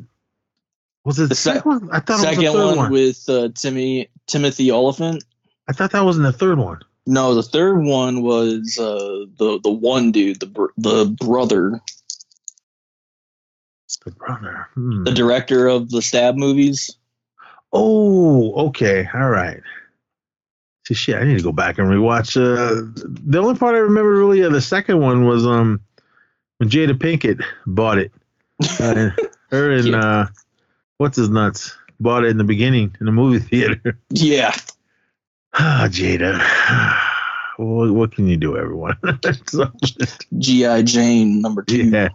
was 1.06 1.20
it 1.20 1.24
the 1.24 1.28
The 1.30 1.36
sec- 1.36 1.56
second 1.58 1.70
one? 1.72 1.90
I 1.92 2.00
thought 2.00 2.10
it 2.10 2.12
was 2.14 2.22
second 2.22 2.44
the 2.46 2.52
third 2.52 2.66
one, 2.66 2.78
one. 2.78 2.92
with 2.92 3.30
uh, 3.30 3.50
Timmy 3.56 4.10
Timothy 4.28 4.72
Olyphant. 4.72 5.24
I 5.68 5.74
thought 5.74 5.92
that 5.92 6.02
was 6.06 6.18
in 6.18 6.24
the 6.24 6.32
third 6.34 6.58
one. 6.58 6.80
No, 7.06 7.34
the 7.36 7.44
third 7.44 7.84
one 7.84 8.22
was 8.24 8.78
uh, 8.80 9.26
the 9.38 9.60
the 9.64 9.72
one 9.72 10.12
dude, 10.12 10.40
the 10.40 10.46
br- 10.48 10.66
the 10.78 11.06
brother, 11.06 11.80
The 14.06 14.12
brother. 14.12 14.68
Hmm. 14.76 15.04
the 15.04 15.12
director 15.12 15.68
of 15.68 15.90
the 15.90 16.02
stab 16.02 16.36
movies. 16.36 16.96
Oh, 17.72 18.68
okay. 18.70 19.08
All 19.14 19.30
right. 19.30 19.62
See, 20.90 20.96
shit, 20.96 21.18
I 21.18 21.24
need 21.24 21.38
to 21.38 21.44
go 21.44 21.52
back 21.52 21.78
and 21.78 21.88
rewatch. 21.88 22.36
Uh, 22.36 22.92
the 22.96 23.38
only 23.38 23.54
part 23.60 23.76
I 23.76 23.78
remember 23.80 24.10
really 24.10 24.42
of 24.42 24.52
the 24.54 24.60
second 24.62 25.00
one 25.00 25.24
was 25.26 25.46
um 25.46 25.82
when 26.58 26.68
Jada 26.70 26.94
Pinkett 26.98 27.44
bought 27.68 28.00
it. 28.00 28.12
Uh, 28.80 29.12
her 29.52 29.70
and 29.72 29.88
Yeah. 29.90 29.98
uh, 30.00 30.28
what's 30.98 31.16
his 31.18 31.30
nuts 31.30 31.76
bought 32.00 32.24
it 32.24 32.30
in 32.32 32.38
the 32.40 32.44
beginning 32.44 32.96
in 33.00 33.06
the 33.06 33.12
movie 33.12 33.38
theater. 33.38 34.00
Yeah, 34.10 34.52
Ah, 35.54 35.88
Jada. 35.92 36.42
What, 37.58 37.92
what 37.92 38.12
can 38.16 38.26
you 38.28 38.38
do, 38.38 38.58
everyone? 38.58 38.98
so, 39.48 39.70
GI 40.40 40.84
Jane 40.84 41.42
number 41.42 41.62
two. 41.62 41.90
yeah. 41.90 42.08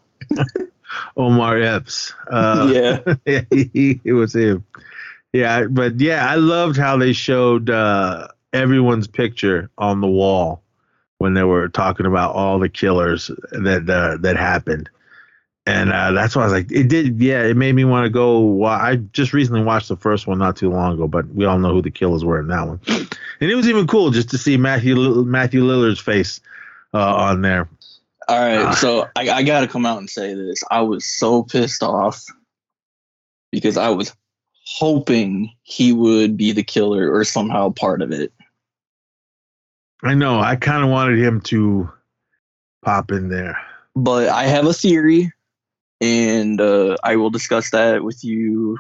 Omar 1.16 1.58
Epps. 1.60 2.14
Uh, 2.30 2.70
yeah, 2.74 3.14
yeah, 3.26 3.42
he, 3.52 4.00
it 4.04 4.14
was 4.14 4.34
him. 4.34 4.64
Yeah, 5.34 5.66
but 5.66 6.00
yeah, 6.00 6.26
I 6.30 6.36
loved 6.36 6.78
how 6.78 6.96
they 6.96 7.12
showed 7.12 7.68
uh, 7.68 8.28
everyone's 8.54 9.06
picture 9.06 9.68
on 9.76 10.00
the 10.00 10.06
wall 10.08 10.62
when 11.18 11.34
they 11.34 11.42
were 11.44 11.68
talking 11.68 12.06
about 12.06 12.34
all 12.34 12.58
the 12.58 12.68
killers 12.70 13.30
that 13.52 13.88
uh, 13.90 14.16
that 14.20 14.36
happened, 14.36 14.88
and 15.66 15.92
uh, 15.92 16.12
that's 16.12 16.34
why 16.34 16.42
I 16.42 16.44
was 16.46 16.52
like, 16.54 16.72
it 16.72 16.88
did. 16.88 17.20
Yeah, 17.20 17.42
it 17.42 17.56
made 17.56 17.74
me 17.74 17.84
want 17.84 18.04
to 18.06 18.10
go. 18.10 18.38
Wa- 18.40 18.68
I 18.80 18.96
just 18.96 19.32
recently 19.32 19.62
watched 19.62 19.88
the 19.88 19.96
first 19.96 20.26
one 20.26 20.38
not 20.38 20.56
too 20.56 20.70
long 20.70 20.94
ago, 20.94 21.06
but 21.08 21.26
we 21.28 21.44
all 21.44 21.58
know 21.58 21.72
who 21.72 21.82
the 21.82 21.90
killers 21.90 22.24
were 22.24 22.40
in 22.40 22.48
that 22.48 22.66
one, 22.66 22.80
and 22.86 23.50
it 23.50 23.54
was 23.54 23.68
even 23.68 23.86
cool 23.86 24.10
just 24.10 24.30
to 24.30 24.38
see 24.38 24.56
Matthew 24.56 24.96
Matthew 25.24 25.62
Lillard's 25.64 26.00
face 26.00 26.40
uh, 26.94 27.14
on 27.16 27.42
there. 27.42 27.68
All 28.28 28.38
right, 28.40 28.64
Ah. 28.66 28.74
so 28.74 29.08
I, 29.16 29.28
I 29.28 29.42
got 29.42 29.60
to 29.60 29.68
come 29.68 29.84
out 29.84 29.98
and 29.98 30.08
say 30.08 30.32
this. 30.34 30.62
I 30.70 30.80
was 30.80 31.04
so 31.04 31.42
pissed 31.42 31.82
off 31.82 32.24
because 33.52 33.76
I 33.76 33.90
was 33.90 34.14
hoping 34.66 35.52
he 35.62 35.92
would 35.92 36.36
be 36.36 36.52
the 36.52 36.62
killer 36.62 37.12
or 37.12 37.22
somehow 37.24 37.70
part 37.70 38.00
of 38.02 38.12
it. 38.12 38.32
I 40.02 40.14
know. 40.14 40.40
I 40.40 40.56
kind 40.56 40.84
of 40.84 40.90
wanted 40.90 41.18
him 41.18 41.40
to 41.42 41.90
pop 42.84 43.10
in 43.10 43.28
there. 43.28 43.58
But 43.96 44.28
I 44.28 44.44
have 44.44 44.66
a 44.66 44.72
theory, 44.72 45.32
and 46.00 46.60
uh, 46.60 46.96
I 47.02 47.16
will 47.16 47.30
discuss 47.30 47.70
that 47.70 48.02
with 48.02 48.24
you 48.24 48.78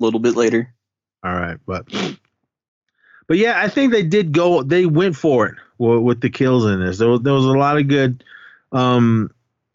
a 0.00 0.04
little 0.04 0.20
bit 0.20 0.36
later. 0.36 0.74
All 1.24 1.34
right, 1.34 1.58
but 1.66 1.86
but 3.26 3.38
yeah, 3.38 3.60
I 3.60 3.68
think 3.68 3.92
they 3.92 4.02
did 4.02 4.32
go. 4.32 4.62
They 4.62 4.86
went 4.86 5.16
for 5.16 5.46
it 5.46 5.54
with, 5.78 6.00
with 6.00 6.20
the 6.20 6.30
kills 6.30 6.64
in 6.66 6.80
this. 6.80 6.98
There 6.98 7.08
was, 7.08 7.20
there 7.22 7.32
was 7.32 7.44
a 7.44 7.58
lot 7.58 7.78
of 7.78 7.88
good. 7.88 8.22
Um, 8.72 9.30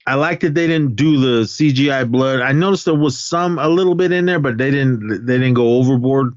I 0.07 0.16
liked 0.16 0.41
that 0.41 0.55
they 0.55 0.68
didn't 0.68 0.95
do 0.95 1.20
the 1.20 1.43
CGI 1.43 2.09
blood. 2.09 2.41
I 2.41 2.51
noticed 2.51 2.86
there 2.86 2.93
was 2.95 3.20
some 3.20 3.59
a 3.59 3.68
little 3.68 3.95
bit 3.95 4.12
in 4.12 4.26
there, 4.26 4.39
but 4.39 4.57
they 4.57 4.72
didn't 4.72 5.26
they 5.26 5.38
didn't 5.38 5.53
go 5.53 5.78
overboard 5.78 6.34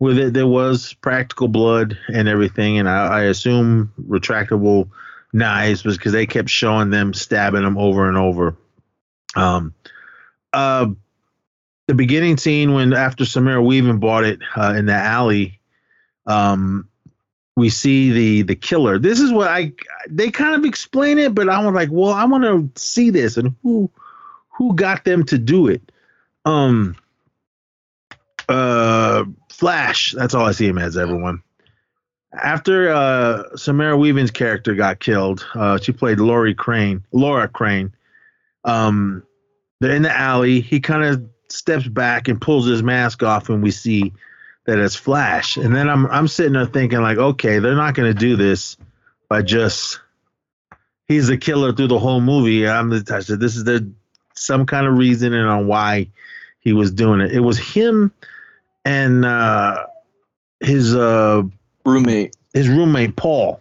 with 0.00 0.18
it. 0.18 0.34
There 0.34 0.46
was 0.46 0.94
practical 0.94 1.46
blood 1.46 1.96
and 2.12 2.28
everything, 2.28 2.78
and 2.78 2.88
I, 2.88 3.06
I 3.06 3.22
assume 3.24 3.92
retractable 4.08 4.90
knives 5.32 5.84
was 5.84 5.96
because 5.96 6.12
they 6.12 6.26
kept 6.26 6.48
showing 6.48 6.90
them 6.90 7.14
stabbing 7.14 7.62
them 7.62 7.78
over 7.78 8.08
and 8.08 8.18
over. 8.18 8.56
Um, 9.36 9.74
uh, 10.52 10.88
the 11.86 11.94
beginning 11.94 12.36
scene 12.36 12.72
when 12.72 12.92
after 12.92 13.24
Samara 13.24 13.62
Weaving 13.62 14.00
bought 14.00 14.24
it 14.24 14.40
uh, 14.56 14.74
in 14.76 14.86
the 14.86 14.94
alley, 14.94 15.60
um, 16.26 16.88
we 17.56 17.68
see 17.68 18.10
the 18.10 18.42
the 18.42 18.56
killer. 18.56 18.98
This 18.98 19.20
is 19.20 19.32
what 19.32 19.48
I 19.48 19.72
they 20.08 20.30
kind 20.30 20.54
of 20.54 20.64
explain 20.64 21.18
it, 21.18 21.34
but 21.34 21.48
I 21.48 21.64
was 21.64 21.74
like, 21.74 21.90
well, 21.92 22.12
I 22.12 22.24
want 22.24 22.44
to 22.44 22.80
see 22.80 23.10
this 23.10 23.36
and 23.36 23.54
who 23.62 23.90
who 24.48 24.74
got 24.74 25.04
them 25.04 25.24
to 25.26 25.38
do 25.38 25.68
it. 25.68 25.92
Um, 26.44 26.96
uh, 28.48 28.52
Flash. 29.48 30.12
That's 30.12 30.34
all 30.34 30.46
I 30.46 30.52
see 30.52 30.66
him 30.66 30.78
as. 30.78 30.96
Everyone. 30.96 31.42
After 32.32 32.90
uh, 32.90 33.56
Samara 33.56 33.96
Weaving's 33.96 34.30
character 34.30 34.74
got 34.74 35.00
killed, 35.00 35.44
uh, 35.54 35.78
she 35.78 35.92
played 35.92 36.20
Laurie 36.20 36.54
Crane. 36.54 37.04
Laura 37.12 37.48
Crane. 37.48 37.92
Um, 38.64 39.24
they're 39.80 39.96
in 39.96 40.02
the 40.02 40.16
alley. 40.16 40.60
He 40.60 40.80
kind 40.80 41.04
of 41.04 41.28
steps 41.48 41.88
back 41.88 42.28
and 42.28 42.40
pulls 42.40 42.66
his 42.66 42.82
mask 42.82 43.22
off, 43.22 43.48
and 43.48 43.62
we 43.62 43.70
see 43.70 44.12
that 44.66 44.78
it's 44.78 44.94
Flash. 44.94 45.56
And 45.56 45.74
then 45.74 45.88
I'm 45.88 46.06
I'm 46.06 46.28
sitting 46.28 46.52
there 46.52 46.66
thinking 46.66 47.00
like, 47.00 47.18
okay, 47.18 47.58
they're 47.58 47.74
not 47.74 47.94
going 47.94 48.12
to 48.12 48.18
do 48.18 48.36
this 48.36 48.76
by 49.28 49.42
just 49.42 50.00
he's 51.08 51.26
the 51.26 51.38
killer 51.38 51.72
through 51.72 51.88
the 51.88 51.98
whole 51.98 52.20
movie. 52.20 52.68
I'm 52.68 52.90
the 52.90 53.14
I 53.14 53.20
said 53.20 53.40
this 53.40 53.56
is 53.56 53.64
the 53.64 53.90
some 54.34 54.66
kind 54.66 54.86
of 54.86 54.96
reasoning 54.96 55.40
on 55.40 55.66
why 55.66 56.08
he 56.60 56.72
was 56.72 56.92
doing 56.92 57.20
it. 57.20 57.32
It 57.32 57.40
was 57.40 57.58
him 57.58 58.12
and 58.84 59.24
uh, 59.24 59.86
his 60.60 60.94
uh, 60.94 61.42
Roommate. 61.84 62.36
his 62.52 62.68
roommate 62.68 63.16
Paul. 63.16 63.60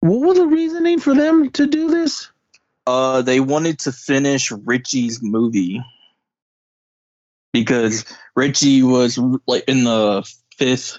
What 0.00 0.20
was 0.20 0.38
the 0.38 0.46
reasoning 0.46 0.98
for 0.98 1.14
them 1.14 1.50
to 1.50 1.66
do 1.66 1.90
this? 1.90 2.30
Uh, 2.86 3.22
they 3.22 3.40
wanted 3.40 3.78
to 3.80 3.92
finish 3.92 4.50
Richie's 4.50 5.22
movie 5.22 5.82
because 7.52 8.04
Richie 8.34 8.82
was 8.82 9.18
like 9.46 9.64
in 9.68 9.84
the 9.84 10.28
fifth 10.56 10.98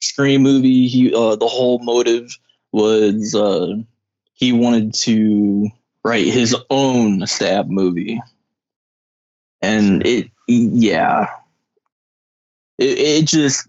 Scream 0.00 0.42
movie. 0.42 0.86
He 0.86 1.12
uh, 1.12 1.36
the 1.36 1.48
whole 1.48 1.80
motive 1.80 2.38
was 2.72 3.34
uh, 3.34 3.74
he 4.34 4.52
wanted 4.52 4.94
to 4.94 5.68
write 6.04 6.26
his 6.26 6.54
own 6.70 7.26
stab 7.26 7.68
movie, 7.68 8.20
and 9.60 10.06
it 10.06 10.30
yeah, 10.46 11.28
it 12.78 12.98
it 12.98 13.26
just 13.26 13.68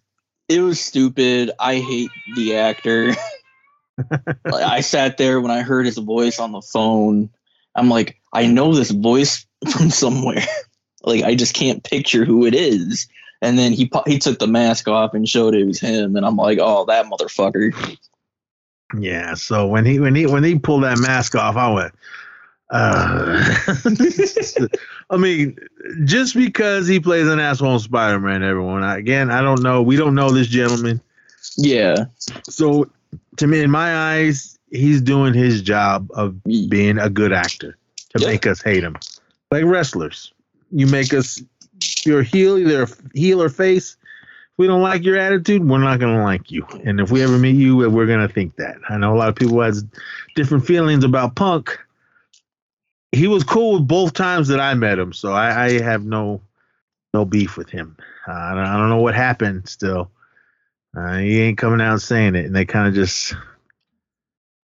it 0.50 0.62
was 0.62 0.80
stupid. 0.80 1.52
I 1.60 1.76
hate 1.76 2.12
the 2.36 2.56
actor. 2.56 3.14
like, 4.12 4.64
I 4.64 4.82
sat 4.82 5.18
there 5.18 5.42
when 5.42 5.52
I 5.52 5.62
heard 5.62 5.86
his 5.86 5.98
voice 5.98 6.40
on 6.40 6.52
the 6.52 6.62
phone. 6.62 7.30
I'm 7.76 7.90
like, 7.90 8.20
I 8.34 8.48
know 8.48 8.74
this 8.74 8.92
voice 8.92 9.46
from 9.72 9.90
somewhere. 9.90 10.44
like, 11.04 11.24
I 11.24 11.36
just 11.36 11.54
can't 11.54 11.84
picture 11.84 12.26
who 12.26 12.46
it 12.46 12.56
is. 12.56 13.08
And 13.42 13.58
then 13.58 13.72
he 13.72 13.92
he 14.08 14.18
took 14.18 14.40
the 14.40 14.48
mask 14.48 14.88
off 14.88 15.14
and 15.14 15.30
showed 15.30 15.54
it 15.54 15.66
was 15.66 15.80
him, 15.80 16.16
and 16.16 16.26
I'm 16.26 16.38
like, 16.38 16.58
oh, 16.60 16.86
that 16.86 17.06
motherfucker. 17.06 17.98
Yeah. 18.98 19.36
So 19.36 19.68
when 19.68 19.86
he 19.86 20.00
when 20.00 20.16
he 20.16 20.26
when 20.26 20.44
he 20.44 20.58
pulled 20.58 20.84
that 20.84 20.98
mask 21.00 21.36
off, 21.36 21.56
I 21.56 21.72
went. 21.72 21.94
Uh, 22.70 23.56
I 25.10 25.18
mean, 25.18 25.58
just 26.04 26.36
because 26.36 26.88
he 26.88 27.00
plays 27.00 27.28
an 27.28 27.40
asshole 27.40 27.74
in 27.76 27.80
Spider-Man, 27.80 28.44
everyone. 28.44 28.84
I, 28.84 28.98
again, 28.98 29.32
I 29.32 29.42
don't 29.42 29.62
know. 29.64 29.82
We 29.82 29.96
don't 29.96 30.16
know 30.16 30.30
this 30.32 30.48
gentleman. 30.48 31.02
Yeah. 31.58 32.06
So, 32.44 32.90
to 33.38 33.48
me, 33.48 33.62
in 33.62 33.72
my 33.72 33.96
eyes, 34.16 34.58
he's 34.72 35.02
doing 35.02 35.34
his 35.34 35.62
job 35.62 36.10
of 36.14 36.44
being 36.44 37.00
a 37.00 37.10
good 37.10 37.32
actor 37.32 37.78
to 38.16 38.22
Yeah. 38.22 38.28
make 38.28 38.46
us 38.46 38.62
hate 38.62 38.84
him. 38.84 38.98
Like 39.50 39.64
wrestlers, 39.64 40.34
you 40.72 40.88
make 40.88 41.14
us 41.14 41.42
you're 42.06 42.22
a 42.22 42.24
heel, 42.24 42.58
either 42.58 42.84
a 42.84 42.88
heel 43.18 43.42
or 43.42 43.50
face. 43.50 43.96
If 44.04 44.58
we 44.58 44.68
don't 44.68 44.82
like 44.82 45.04
your 45.04 45.18
attitude, 45.18 45.68
we're 45.68 45.78
not 45.78 46.00
gonna 46.00 46.24
like 46.24 46.52
you. 46.52 46.66
And 46.84 47.00
if 47.00 47.12
we 47.12 47.22
ever 47.24 47.38
meet 47.38 47.56
you, 47.56 47.78
we're 47.90 48.08
gonna 48.08 48.28
think 48.28 48.56
that. 48.58 48.78
I 48.90 48.98
know 48.98 49.14
a 49.14 49.18
lot 49.18 49.30
of 49.30 49.36
people 49.36 49.62
has 49.62 49.86
different 50.36 50.66
feelings 50.66 51.04
about 51.04 51.36
Punk. 51.36 51.78
He 53.18 53.28
was 53.28 53.44
cool 53.44 53.74
with 53.74 53.88
both 53.88 54.14
times 54.14 54.48
that 54.50 54.60
I 54.60 54.74
met 54.74 55.00
him, 55.00 55.14
so 55.14 55.34
I, 55.34 55.66
I 55.66 55.82
have 55.82 56.06
no 56.06 56.42
no 57.14 57.26
beef 57.26 57.58
with 57.58 57.70
him. 57.70 57.98
Uh, 58.28 58.32
I, 58.32 58.54
don't, 58.54 58.66
I 58.66 58.78
don't 58.78 58.90
know 58.90 59.02
what 59.02 59.16
happened. 59.16 59.68
Still, 59.68 60.12
uh, 60.96 61.18
he 61.18 61.42
ain't 61.42 61.58
coming 61.58 61.82
out 61.82 62.02
saying 62.02 62.36
it, 62.36 62.46
and 62.46 62.56
they 62.56 62.66
kind 62.66 62.88
of 62.88 62.94
just 62.94 63.34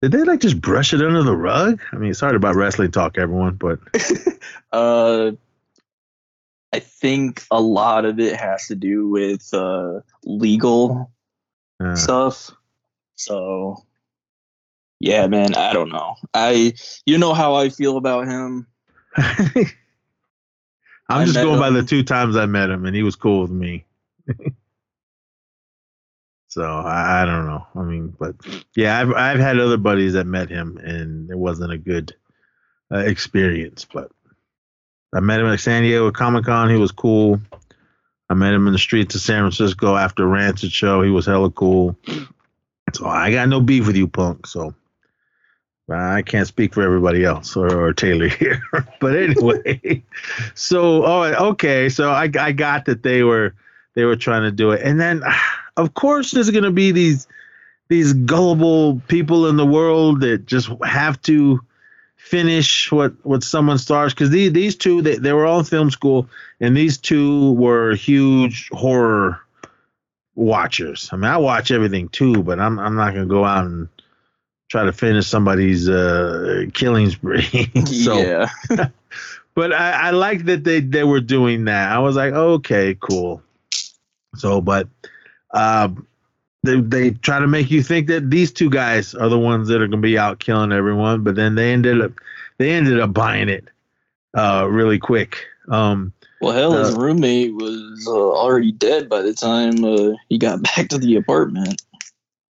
did 0.02 0.12
they 0.12 0.24
like 0.24 0.40
just 0.40 0.60
brush 0.60 0.94
it 0.94 1.02
under 1.02 1.24
the 1.24 1.36
rug? 1.36 1.80
I 1.92 1.98
mean, 1.98 2.14
sorry 2.14 2.36
about 2.36 2.56
wrestling 2.56 2.92
talk, 2.92 3.18
everyone, 3.18 3.56
but 3.56 3.80
Uh, 4.72 5.32
I 6.74 6.80
think 6.80 7.44
a 7.52 7.62
lot 7.62 8.06
of 8.06 8.20
it 8.20 8.36
has 8.36 8.68
to 8.68 8.76
do 8.76 9.10
with 9.10 9.54
uh, 9.54 10.00
legal 10.24 11.12
uh, 11.84 11.96
stuff. 11.96 12.52
So, 13.16 13.84
yeah, 15.02 15.28
man, 15.28 15.56
I 15.56 15.74
don't 15.74 15.90
know. 15.90 16.16
I, 16.34 16.74
you 17.06 17.18
know 17.18 17.34
how 17.34 17.56
I 17.56 17.70
feel 17.70 17.98
about 17.98 18.28
him. 18.28 18.68
I'm 19.18 19.66
I 21.10 21.26
just 21.26 21.36
going 21.36 21.60
by 21.60 21.72
the 21.72 21.84
two 21.84 22.04
times 22.04 22.36
I 22.36 22.46
met 22.46 22.70
him, 22.70 22.86
and 22.86 22.96
he 22.96 23.04
was 23.04 23.16
cool 23.16 23.42
with 23.42 23.52
me. 23.52 23.86
so 26.48 26.64
I, 26.64 27.24
I 27.24 27.26
don't 27.26 27.48
know. 27.48 27.66
I 27.76 27.82
mean, 27.82 28.16
but 28.18 28.36
yeah, 28.76 29.00
I've 29.00 29.12
I've 29.12 29.40
had 29.40 29.60
other 29.60 29.78
buddies 29.78 30.14
that 30.14 30.26
met 30.26 30.50
him, 30.50 30.78
and 30.78 31.30
it 31.30 31.38
wasn't 31.38 31.74
a 31.74 31.78
good 31.78 32.16
uh, 32.94 33.00
experience. 33.00 33.86
But 33.92 34.12
I 35.14 35.20
met 35.20 35.42
him 35.42 35.48
at 35.48 35.60
San 35.60 35.84
Diego 35.84 36.12
Comic 36.12 36.46
Con. 36.46 36.70
He 36.70 36.78
was 36.78 36.92
cool. 36.92 37.42
I 38.30 38.34
met 38.34 38.54
him 38.54 38.68
in 38.68 38.74
the 38.74 38.80
streets 38.80 39.16
of 39.16 39.22
San 39.22 39.42
Francisco 39.42 39.98
after 39.98 40.24
a 40.24 40.28
Rancid 40.28 40.72
show. 40.72 41.02
He 41.02 41.10
was 41.10 41.26
hella 41.26 41.50
cool. 41.50 41.98
So 42.94 43.06
I 43.06 43.32
got 43.32 43.50
no 43.50 43.60
beef 43.60 43.86
with 43.88 43.98
you, 43.98 44.08
punk. 44.08 44.48
So 44.48 44.74
I 45.92 46.22
can't 46.22 46.48
speak 46.48 46.74
for 46.74 46.82
everybody 46.84 47.24
else 47.24 47.56
or, 47.56 47.74
or 47.74 47.94
Taylor 47.94 48.28
here. 48.28 48.62
but 49.00 49.16
anyway, 49.16 50.04
so 50.54 51.06
oh 51.06 51.24
okay, 51.52 51.90
so 51.90 52.12
I 52.12 52.30
I 52.40 52.52
got 52.52 52.86
that 52.86 53.04
they 53.04 53.24
were 53.24 53.54
they 53.94 54.06
were 54.06 54.16
trying 54.16 54.44
to 54.44 54.52
do 54.52 54.72
it, 54.72 54.82
and 54.84 55.00
then 55.00 55.24
of 55.78 55.94
course 55.94 56.32
there's 56.32 56.50
gonna 56.50 56.72
be 56.72 56.92
these 56.92 57.28
these 57.88 58.14
gullible 58.14 59.02
people 59.08 59.48
in 59.48 59.58
the 59.58 59.66
world 59.66 60.22
that 60.22 60.46
just 60.46 60.70
have 60.84 61.22
to 61.24 61.60
finish 62.16 62.90
what 62.92 63.14
what 63.26 63.44
someone 63.44 63.78
starts 63.78 64.14
because 64.14 64.30
these 64.30 64.54
these 64.54 64.76
two 64.76 65.02
they, 65.02 65.18
they 65.18 65.34
were 65.34 65.46
all 65.46 65.60
in 65.60 65.66
film 65.66 65.92
school 65.92 66.30
and 66.62 66.78
these 66.78 66.98
two 66.98 67.52
were 67.54 67.94
huge 67.96 68.70
horror 68.72 69.42
watchers. 70.36 71.10
I 71.12 71.18
mean, 71.18 71.26
I 71.26 71.38
watch 71.38 71.72
everything 71.72 72.08
too, 72.10 72.42
but 72.44 72.60
I'm 72.60 72.80
I'm 72.80 72.96
not 72.96 73.14
gonna 73.14 73.26
go 73.26 73.44
out 73.44 73.66
and 73.66 73.90
try 74.72 74.86
to 74.86 74.94
finish 74.94 75.28
somebody's 75.28 75.90
uh, 75.90 76.64
killing 76.74 77.10
spree. 77.10 77.70
so, 77.86 78.18
yeah. 78.18 78.50
but 79.54 79.74
I, 79.74 79.92
I 79.92 80.10
like 80.12 80.46
that 80.46 80.64
they 80.64 80.80
they 80.80 81.04
were 81.04 81.20
doing 81.20 81.66
that. 81.66 81.92
I 81.92 82.00
was 82.00 82.16
like, 82.16 82.34
okay, 82.34 82.96
cool. 83.02 83.44
So, 84.36 84.62
but 84.62 84.88
um, 85.54 86.08
they 86.64 86.80
they 86.80 87.12
try 87.12 87.40
to 87.40 87.48
make 87.48 87.70
you 87.70 87.84
think 87.84 88.08
that 88.08 88.30
these 88.30 88.52
two 88.54 88.70
guys 88.70 89.14
are 89.14 89.28
the 89.28 89.38
ones 89.38 89.68
that 89.68 89.82
are 89.82 89.88
gonna 89.88 90.02
be 90.02 90.18
out 90.18 90.40
killing 90.40 90.72
everyone, 90.72 91.24
but 91.24 91.36
then 91.36 91.56
they 91.56 91.74
ended 91.74 92.02
up 92.02 92.14
they 92.58 92.72
ended 92.72 93.00
up 93.02 93.14
buying 93.14 93.50
it 93.50 93.66
uh, 94.38 94.66
really 94.70 95.00
quick. 95.00 95.38
Um, 95.68 96.14
Well, 96.40 96.54
hell, 96.54 96.72
his 96.78 96.96
Uh, 96.96 97.00
roommate 97.00 97.54
was 97.56 98.08
uh, 98.08 98.12
already 98.12 98.72
dead 98.72 99.10
by 99.10 99.22
the 99.22 99.34
time 99.34 99.84
uh, 99.84 100.16
he 100.30 100.38
got 100.38 100.64
back 100.76 100.88
to 100.90 100.98
the 100.98 101.18
apartment. 101.18 101.82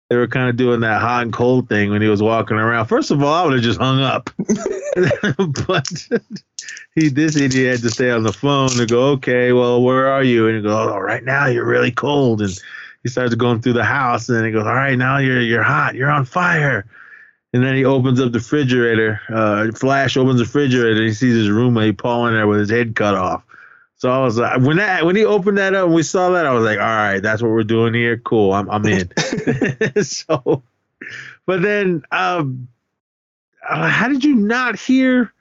They 0.09 0.15
were 0.15 0.27
kind 0.27 0.49
of 0.49 0.55
doing 0.55 0.81
that 0.81 1.01
hot 1.01 1.23
and 1.23 1.33
cold 1.33 1.67
thing 1.67 1.89
when 1.89 2.01
he 2.01 2.07
was 2.07 2.21
walking 2.21 2.57
around. 2.57 2.85
First 2.85 3.11
of 3.11 3.23
all, 3.23 3.33
I 3.33 3.43
would 3.43 3.53
have 3.53 3.63
just 3.63 3.79
hung 3.79 4.01
up, 4.01 4.29
but 5.67 6.07
he 6.93 7.09
this 7.09 7.35
idiot 7.35 7.71
had 7.71 7.81
to 7.81 7.89
stay 7.89 8.11
on 8.11 8.23
the 8.23 8.33
phone 8.33 8.69
to 8.69 8.85
go. 8.85 9.09
Okay, 9.13 9.51
well, 9.51 9.81
where 9.81 10.07
are 10.07 10.23
you? 10.23 10.47
And 10.47 10.57
he 10.57 10.61
goes, 10.61 10.73
"Oh, 10.73 10.99
right 10.99 11.23
now 11.23 11.47
you're 11.47 11.65
really 11.65 11.91
cold." 11.91 12.41
And 12.41 12.51
he 13.03 13.09
starts 13.09 13.33
going 13.35 13.61
through 13.61 13.73
the 13.73 13.83
house, 13.83 14.29
and 14.29 14.37
then 14.37 14.45
he 14.45 14.51
goes, 14.51 14.65
"All 14.65 14.75
right, 14.75 14.97
now 14.97 15.17
you're 15.17 15.41
you're 15.41 15.63
hot. 15.63 15.95
You're 15.95 16.11
on 16.11 16.25
fire." 16.25 16.85
And 17.53 17.63
then 17.63 17.75
he 17.75 17.85
opens 17.85 18.19
up 18.19 18.33
the 18.33 18.39
refrigerator. 18.39 19.21
Uh, 19.29 19.71
Flash 19.71 20.17
opens 20.17 20.39
the 20.39 20.43
refrigerator, 20.43 20.97
and 20.97 21.07
he 21.07 21.13
sees 21.13 21.35
his 21.35 21.49
roommate 21.49 21.97
Paul 21.97 22.27
in 22.27 22.33
there 22.33 22.47
with 22.47 22.59
his 22.59 22.69
head 22.69 22.95
cut 22.95 23.15
off. 23.15 23.44
So 24.05 24.11
I 24.11 24.19
was 24.19 24.37
like, 24.37 24.61
when 24.61 24.77
that 24.77 25.03
when 25.03 25.15
he 25.15 25.25
opened 25.25 25.57
that 25.57 25.73
up 25.73 25.85
and 25.85 25.95
we 25.95 26.03
saw 26.03 26.29
that, 26.29 26.45
I 26.45 26.51
was 26.51 26.63
like, 26.63 26.77
all 26.77 26.85
right, 26.85 27.19
that's 27.19 27.41
what 27.41 27.49
we're 27.49 27.63
doing 27.63 27.95
here. 27.95 28.17
Cool, 28.17 28.53
I'm 28.53 28.69
I'm 28.69 28.85
in. 28.85 29.11
so, 30.03 30.61
but 31.47 31.63
then, 31.63 32.03
um, 32.11 32.67
uh, 33.67 33.89
how 33.89 34.07
did 34.07 34.23
you 34.23 34.35
not 34.35 34.77
hear 34.77 35.33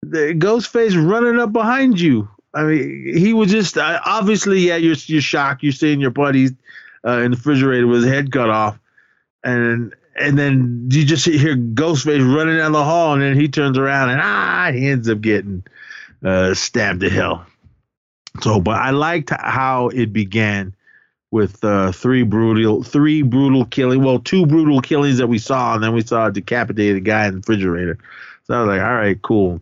the 0.00 0.32
Ghostface 0.32 0.94
running 0.94 1.40
up 1.40 1.52
behind 1.52 1.98
you? 1.98 2.28
I 2.54 2.62
mean, 2.62 3.16
he 3.18 3.32
was 3.32 3.50
just 3.50 3.76
uh, 3.76 3.98
obviously, 4.06 4.60
yeah, 4.60 4.76
you're 4.76 4.94
you're 5.06 5.20
shocked. 5.20 5.64
You're 5.64 5.72
seeing 5.72 5.98
your 5.98 6.12
buddy 6.12 6.50
uh, 7.04 7.18
in 7.18 7.32
the 7.32 7.36
refrigerator 7.36 7.88
with 7.88 8.04
his 8.04 8.12
head 8.12 8.30
cut 8.30 8.48
off, 8.48 8.78
and 9.42 9.92
and 10.14 10.38
then 10.38 10.86
you 10.88 11.04
just 11.04 11.24
hear 11.24 11.56
Ghostface 11.56 12.32
running 12.32 12.58
down 12.58 12.70
the 12.70 12.84
hall, 12.84 13.14
and 13.14 13.22
then 13.22 13.34
he 13.34 13.48
turns 13.48 13.76
around 13.76 14.10
and 14.10 14.20
ah, 14.22 14.70
he 14.72 14.86
ends 14.86 15.10
up 15.10 15.20
getting 15.20 15.64
uh, 16.24 16.54
stabbed 16.54 17.00
to 17.00 17.10
hell. 17.10 17.44
So, 18.40 18.60
but 18.60 18.76
I 18.76 18.90
liked 18.90 19.30
how 19.30 19.88
it 19.88 20.12
began 20.12 20.74
with 21.30 21.62
uh, 21.64 21.92
three 21.92 22.22
brutal, 22.22 22.82
three 22.82 23.22
brutal 23.22 23.64
killing. 23.64 24.02
Well, 24.02 24.18
two 24.18 24.46
brutal 24.46 24.80
killings 24.80 25.18
that 25.18 25.26
we 25.26 25.38
saw, 25.38 25.74
and 25.74 25.82
then 25.82 25.92
we 25.92 26.02
saw 26.02 26.26
a 26.26 26.32
decapitated 26.32 27.04
guy 27.04 27.26
in 27.26 27.32
the 27.32 27.36
refrigerator. 27.38 27.98
So 28.44 28.54
I 28.54 28.60
was 28.60 28.68
like, 28.68 28.82
all 28.82 28.94
right, 28.94 29.20
cool. 29.20 29.60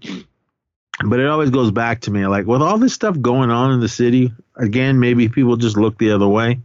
But 1.05 1.21
it 1.21 1.27
always 1.27 1.51
goes 1.51 1.71
back 1.71 2.03
to 2.03 2.11
me, 2.11 2.27
like 2.27 2.47
with 2.47 2.61
all 2.61 2.79
this 2.79 2.93
stuff 2.93 3.21
going 3.21 3.51
on 3.51 3.73
in 3.73 3.81
the 3.81 3.89
city. 3.89 4.33
Again, 4.57 5.01
maybe 5.01 5.29
people 5.29 5.57
just 5.57 5.77
look 5.77 5.97
the 5.97 6.13
other 6.13 6.29
way. 6.29 6.61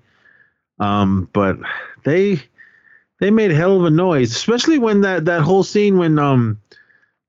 Um, 0.80 1.30
but 1.32 1.58
they 2.04 2.42
they 3.20 3.32
made 3.32 3.52
hell 3.52 3.78
of 3.78 3.86
a 3.86 3.90
noise, 3.90 4.32
especially 4.32 4.78
when 4.78 5.02
that 5.02 5.26
that 5.26 5.42
whole 5.42 5.64
scene 5.64 5.98
when 5.98 6.20
um 6.20 6.60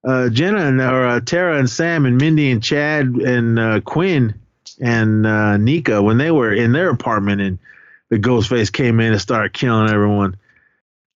uh 0.03 0.29
Jenna 0.31 0.67
and 0.67 0.81
or 0.81 1.07
uh, 1.07 1.21
Tara 1.21 1.59
and 1.59 1.71
Sam 1.71 2.07
and 2.07 2.21
Mindy 2.21 2.51
and 2.51 2.63
Chad 2.63 3.07
and 3.07 3.59
uh, 3.59 3.81
Quinn 3.83 4.35
and 4.81 5.27
uh, 5.27 5.57
Nika 5.57 6.03
when 6.03 6.19
they 6.19 6.31
were 6.31 6.53
in 6.53 6.73
their 6.73 6.91
apartment 6.91 7.41
and 7.41 7.59
the 8.09 8.19
Ghostface 8.19 8.73
came 8.73 9.01
in 9.01 9.13
and 9.13 9.21
started 9.21 9.53
killing 9.53 9.91
everyone. 9.91 10.37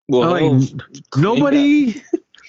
Well, 0.08 0.30
Like, 0.30 0.42
hell, 0.42 0.80
Nobody, 1.16 2.02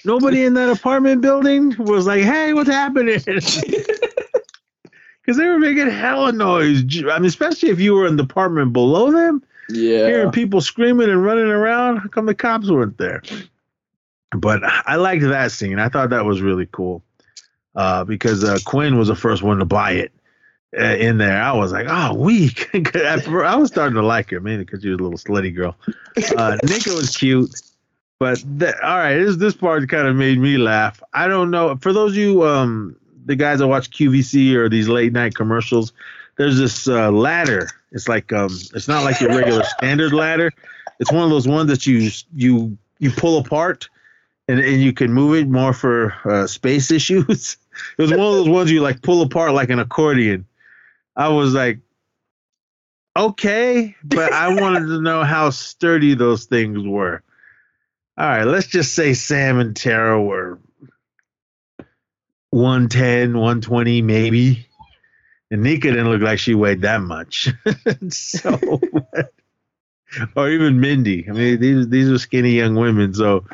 nobody 0.04 0.44
in 0.44 0.54
that 0.54 0.68
apartment 0.68 1.22
building 1.22 1.76
was 1.78 2.06
like, 2.06 2.22
"Hey, 2.22 2.52
what's 2.52 2.70
happening?" 2.70 3.20
Because 5.24 5.36
they 5.38 5.46
were 5.46 5.60
making 5.60 5.88
hella 5.88 6.32
noise. 6.32 6.82
I 7.08 7.16
mean, 7.20 7.26
especially 7.26 7.68
if 7.68 7.78
you 7.78 7.94
were 7.94 8.08
in 8.08 8.16
the 8.16 8.24
apartment 8.24 8.72
below 8.72 9.12
them, 9.12 9.40
yeah. 9.68 10.04
hearing 10.04 10.32
people 10.32 10.60
screaming 10.60 11.08
and 11.08 11.22
running 11.22 11.46
around. 11.46 11.98
How 11.98 12.08
come 12.08 12.26
the 12.26 12.34
cops 12.34 12.68
weren't 12.68 12.98
there? 12.98 13.22
But 14.36 14.64
I 14.64 14.96
liked 14.96 15.22
that 15.22 15.52
scene. 15.52 15.78
I 15.78 15.88
thought 15.88 16.10
that 16.10 16.24
was 16.24 16.42
really 16.42 16.66
cool 16.72 17.04
uh, 17.76 18.02
because 18.02 18.42
uh, 18.42 18.58
Quinn 18.64 18.98
was 18.98 19.06
the 19.06 19.14
first 19.14 19.44
one 19.44 19.58
to 19.58 19.64
buy 19.64 19.92
it 19.92 20.12
in 20.72 21.18
there. 21.18 21.42
I 21.42 21.52
was 21.52 21.72
like, 21.72 21.86
oh, 21.88 22.14
weak. 22.14 22.70
I 22.96 23.56
was 23.56 23.68
starting 23.68 23.94
to 23.94 24.02
like 24.02 24.30
her, 24.30 24.40
mainly 24.40 24.64
because 24.64 24.82
she 24.82 24.88
was 24.88 25.00
a 25.00 25.02
little 25.02 25.18
slutty 25.18 25.54
girl. 25.54 25.76
Uh, 26.36 26.56
Nika 26.64 26.90
was 26.90 27.16
cute. 27.16 27.50
But 28.18 28.44
all 28.82 28.98
right, 28.98 29.18
this 29.18 29.36
this 29.36 29.54
part 29.54 29.88
kind 29.88 30.06
of 30.06 30.14
made 30.14 30.38
me 30.38 30.56
laugh. 30.56 31.02
I 31.12 31.26
don't 31.26 31.50
know 31.50 31.76
for 31.76 31.92
those 31.92 32.12
of 32.12 32.18
you 32.18 32.46
um 32.46 32.94
the 33.24 33.36
guys 33.36 33.58
that 33.58 33.68
watch 33.68 33.90
QVC 33.90 34.54
or 34.54 34.68
these 34.68 34.88
late 34.88 35.12
night 35.12 35.34
commercials. 35.34 35.92
There's 36.36 36.58
this 36.58 36.88
uh, 36.88 37.10
ladder. 37.10 37.68
It's 37.90 38.08
like 38.08 38.32
um, 38.32 38.56
it's 38.74 38.88
not 38.88 39.04
like 39.04 39.20
your 39.20 39.30
regular 39.30 39.64
standard 39.64 40.12
ladder. 40.12 40.50
It's 40.98 41.12
one 41.12 41.24
of 41.24 41.30
those 41.30 41.46
ones 41.46 41.68
that 41.68 41.86
you 41.86 42.10
you 42.34 42.76
you 42.98 43.10
pull 43.10 43.38
apart, 43.38 43.88
and 44.48 44.60
and 44.60 44.80
you 44.80 44.92
can 44.92 45.12
move 45.12 45.34
it 45.34 45.48
more 45.48 45.72
for 45.72 46.14
uh, 46.24 46.46
space 46.46 46.90
issues. 46.92 47.56
it 47.98 48.02
was 48.02 48.10
one 48.10 48.20
of 48.20 48.32
those 48.32 48.48
ones 48.48 48.70
you 48.70 48.80
like 48.80 49.02
pull 49.02 49.22
apart 49.22 49.52
like 49.52 49.70
an 49.70 49.78
accordion. 49.78 50.46
I 51.16 51.28
was 51.28 51.54
like, 51.54 51.80
okay, 53.16 53.94
but 54.02 54.32
I 54.32 54.54
wanted 54.60 54.86
to 54.86 55.00
know 55.00 55.24
how 55.24 55.50
sturdy 55.50 56.14
those 56.14 56.46
things 56.46 56.86
were. 56.86 57.22
All 58.18 58.26
right, 58.26 58.44
let's 58.44 58.66
just 58.66 58.94
say 58.94 59.14
Sam 59.14 59.58
and 59.58 59.74
Tara 59.74 60.22
were 60.22 60.58
110, 62.50 63.32
120, 63.32 64.02
maybe. 64.02 64.66
And 65.50 65.62
Nika 65.62 65.90
didn't 65.90 66.10
look 66.10 66.22
like 66.22 66.38
she 66.38 66.54
weighed 66.54 66.82
that 66.82 67.02
much. 67.02 67.48
so, 68.10 68.58
or 70.36 70.50
even 70.50 70.80
Mindy. 70.80 71.28
I 71.28 71.32
mean, 71.32 71.60
these 71.60 71.88
these 71.88 72.10
are 72.10 72.18
skinny 72.18 72.52
young 72.52 72.74
women. 72.74 73.14
So, 73.14 73.44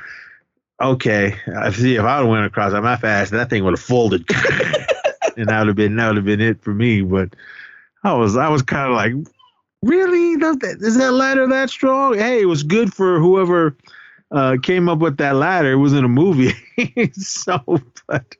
okay, 0.81 1.37
I 1.57 1.71
see 1.73 1.97
if 1.97 2.03
I 2.03 2.19
would 2.19 2.27
have 2.27 2.31
went 2.31 2.47
across 2.47 2.73
I'm 2.73 2.85
not 2.85 3.01
fast, 3.01 3.33
that 3.33 3.51
thing 3.51 3.65
would 3.65 3.75
have 3.75 3.81
folded, 3.81 4.29
and 5.39 5.49
that 5.49 5.59
would 5.61 5.69
have 5.69 5.77
been 5.77 5.97
that 5.97 6.09
would 6.09 6.17
have 6.17 6.25
been 6.25 6.41
it 6.41 6.63
for 6.63 6.75
me. 6.75 7.03
But 7.03 7.35
I 8.05 8.15
was 8.15 8.37
I 8.37 8.49
was 8.49 8.63
kind 8.63 8.91
of 8.91 8.97
like, 8.97 9.13
really? 9.83 10.33
Is 10.33 10.97
that 10.97 11.13
ladder 11.13 11.47
that 11.47 11.71
strong? 11.71 12.19
Hey, 12.19 12.43
it 12.43 12.47
was 12.47 12.63
good 12.63 12.93
for 12.93 13.19
whoever 13.21 13.77
uh, 14.31 14.57
came 14.63 14.89
up 14.89 14.99
with 14.99 15.17
that 15.19 15.37
ladder. 15.37 15.73
It 15.73 15.77
was 15.77 15.93
in 15.93 16.05
a 16.05 16.09
movie, 16.09 16.53
so 17.13 17.63
but. 18.07 18.35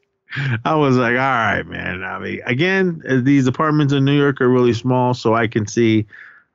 I 0.67 0.75
was 0.75 0.99
like, 0.99 1.13
all 1.13 1.17
right, 1.17 1.63
man. 1.63 2.05
I 2.05 2.19
mean, 2.19 2.43
again, 2.45 3.03
these 3.25 3.47
apartments 3.47 3.95
in 3.95 4.05
New 4.05 4.17
York 4.17 4.43
are 4.43 4.49
really 4.49 4.75
small, 4.75 5.15
so 5.15 5.35
I 5.35 5.47
can 5.47 5.67
see 5.67 6.05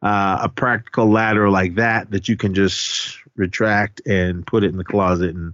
uh, 0.03 0.37
a 0.43 0.49
practical 0.49 1.09
ladder 1.09 1.49
like 1.49 1.73
that 1.75 2.11
that 2.11 2.29
you 2.29 2.37
can 2.37 2.53
just 2.53 3.17
retract 3.35 3.99
and 4.05 4.45
put 4.45 4.63
it 4.63 4.67
in 4.67 4.77
the 4.77 4.83
closet 4.83 5.33
and 5.33 5.53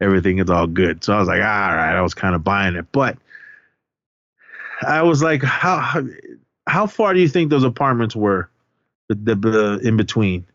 everything 0.00 0.38
is 0.38 0.50
all 0.50 0.66
good. 0.66 1.04
So 1.04 1.14
I 1.14 1.18
was 1.18 1.28
like, 1.28 1.40
all 1.40 1.44
right, 1.44 1.94
I 1.94 2.00
was 2.00 2.14
kind 2.14 2.34
of 2.34 2.42
buying 2.42 2.76
it, 2.76 2.86
but 2.92 3.18
I 4.82 5.02
was 5.02 5.22
like, 5.22 5.42
how 5.42 6.04
how, 6.66 6.86
far 6.86 7.14
do 7.14 7.20
you 7.20 7.28
think 7.28 7.50
those 7.50 7.64
apartments 7.64 8.16
were, 8.16 8.48
the, 9.08 9.34
the, 9.34 9.80
in 9.82 9.96
between? 9.96 10.46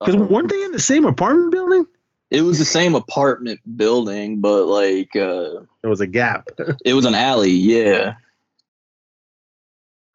Because 0.00 0.16
Um, 0.16 0.28
weren't 0.28 0.48
they 0.50 0.62
in 0.62 0.72
the 0.72 0.80
same 0.80 1.04
apartment 1.04 1.52
building? 1.52 1.86
it 2.30 2.40
was 2.42 2.58
the 2.58 2.64
same 2.64 2.94
apartment 2.94 3.60
building, 3.76 4.40
but 4.40 4.64
like 4.64 5.14
uh, 5.14 5.60
There 5.82 5.90
was 5.90 6.00
a 6.00 6.06
gap. 6.06 6.48
it 6.84 6.94
was 6.94 7.04
an 7.04 7.14
alley. 7.14 7.52
Yeah. 7.52 8.14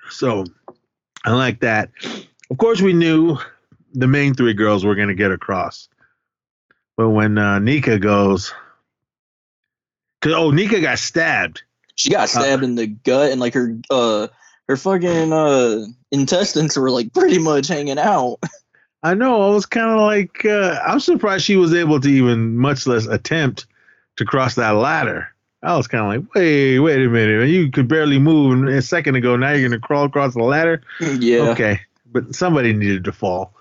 So 0.10 0.46
I 1.24 1.34
like 1.34 1.62
that. 1.62 1.92
Of 2.50 2.58
course, 2.58 2.82
we 2.82 2.94
knew 2.94 3.38
the 3.94 4.08
main 4.08 4.34
three 4.34 4.54
girls 4.54 4.84
were 4.84 4.96
going 4.96 5.08
to 5.08 5.16
get 5.16 5.32
across. 5.32 5.88
But 6.98 7.10
when 7.10 7.38
uh, 7.38 7.60
Nika 7.60 8.00
goes, 8.00 8.54
cause, 10.22 10.34
oh, 10.34 10.52
Nika 10.52 10.82
got 10.82 11.00
stabbed. 11.00 11.64
She 12.00 12.10
got 12.10 12.30
stabbed 12.30 12.64
in 12.64 12.76
the 12.76 12.88
gut 12.88 13.30
and 13.32 13.42
like 13.42 13.54
her 13.54 13.78
uh 13.90 14.28
her 14.70 14.78
fucking 14.78 15.34
uh 15.34 15.84
intestines 16.12 16.78
were 16.78 16.90
like 16.90 17.14
pretty 17.14 17.40
much 17.40 17.68
hanging 17.68 18.00
out. 18.00 18.38
I 19.04 19.14
know. 19.14 19.42
I 19.50 19.54
was 19.54 19.66
kind 19.66 19.90
of 19.92 20.00
like, 20.02 20.44
uh, 20.46 20.80
I'm 20.86 21.00
surprised 21.00 21.46
she 21.46 21.56
was 21.56 21.74
able 21.74 22.00
to 22.02 22.10
even, 22.10 22.58
much 22.58 22.86
less 22.86 23.06
attempt 23.06 23.66
to 24.18 24.26
cross 24.26 24.56
that 24.56 24.72
ladder. 24.72 25.34
I 25.64 25.76
was 25.78 25.88
kind 25.88 26.04
of 26.04 26.26
like, 26.26 26.36
wait, 26.36 26.80
wait 26.80 27.06
a 27.06 27.10
minute. 27.10 27.50
You 27.50 27.72
could 27.72 27.88
barely 27.88 28.20
move 28.20 28.68
a 28.68 28.82
second 28.82 29.16
ago. 29.16 29.36
Now 29.36 29.52
you're 29.52 29.70
going 29.70 29.80
to 29.80 29.86
crawl 29.86 30.06
across 30.06 30.34
the 30.34 30.44
ladder? 30.44 30.82
yeah. 31.00 31.50
Okay. 31.50 31.80
But 32.12 32.36
somebody 32.36 32.74
needed 32.74 33.04
to 33.06 33.12
fall, 33.12 33.54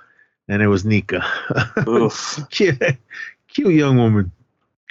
and 0.49 0.62
it 0.62 0.68
was 0.68 0.84
Nika. 0.84 1.24
Oof. 1.89 2.41
cute, 2.51 2.82
cute 3.49 3.74
young 3.74 3.97
woman. 3.97 4.32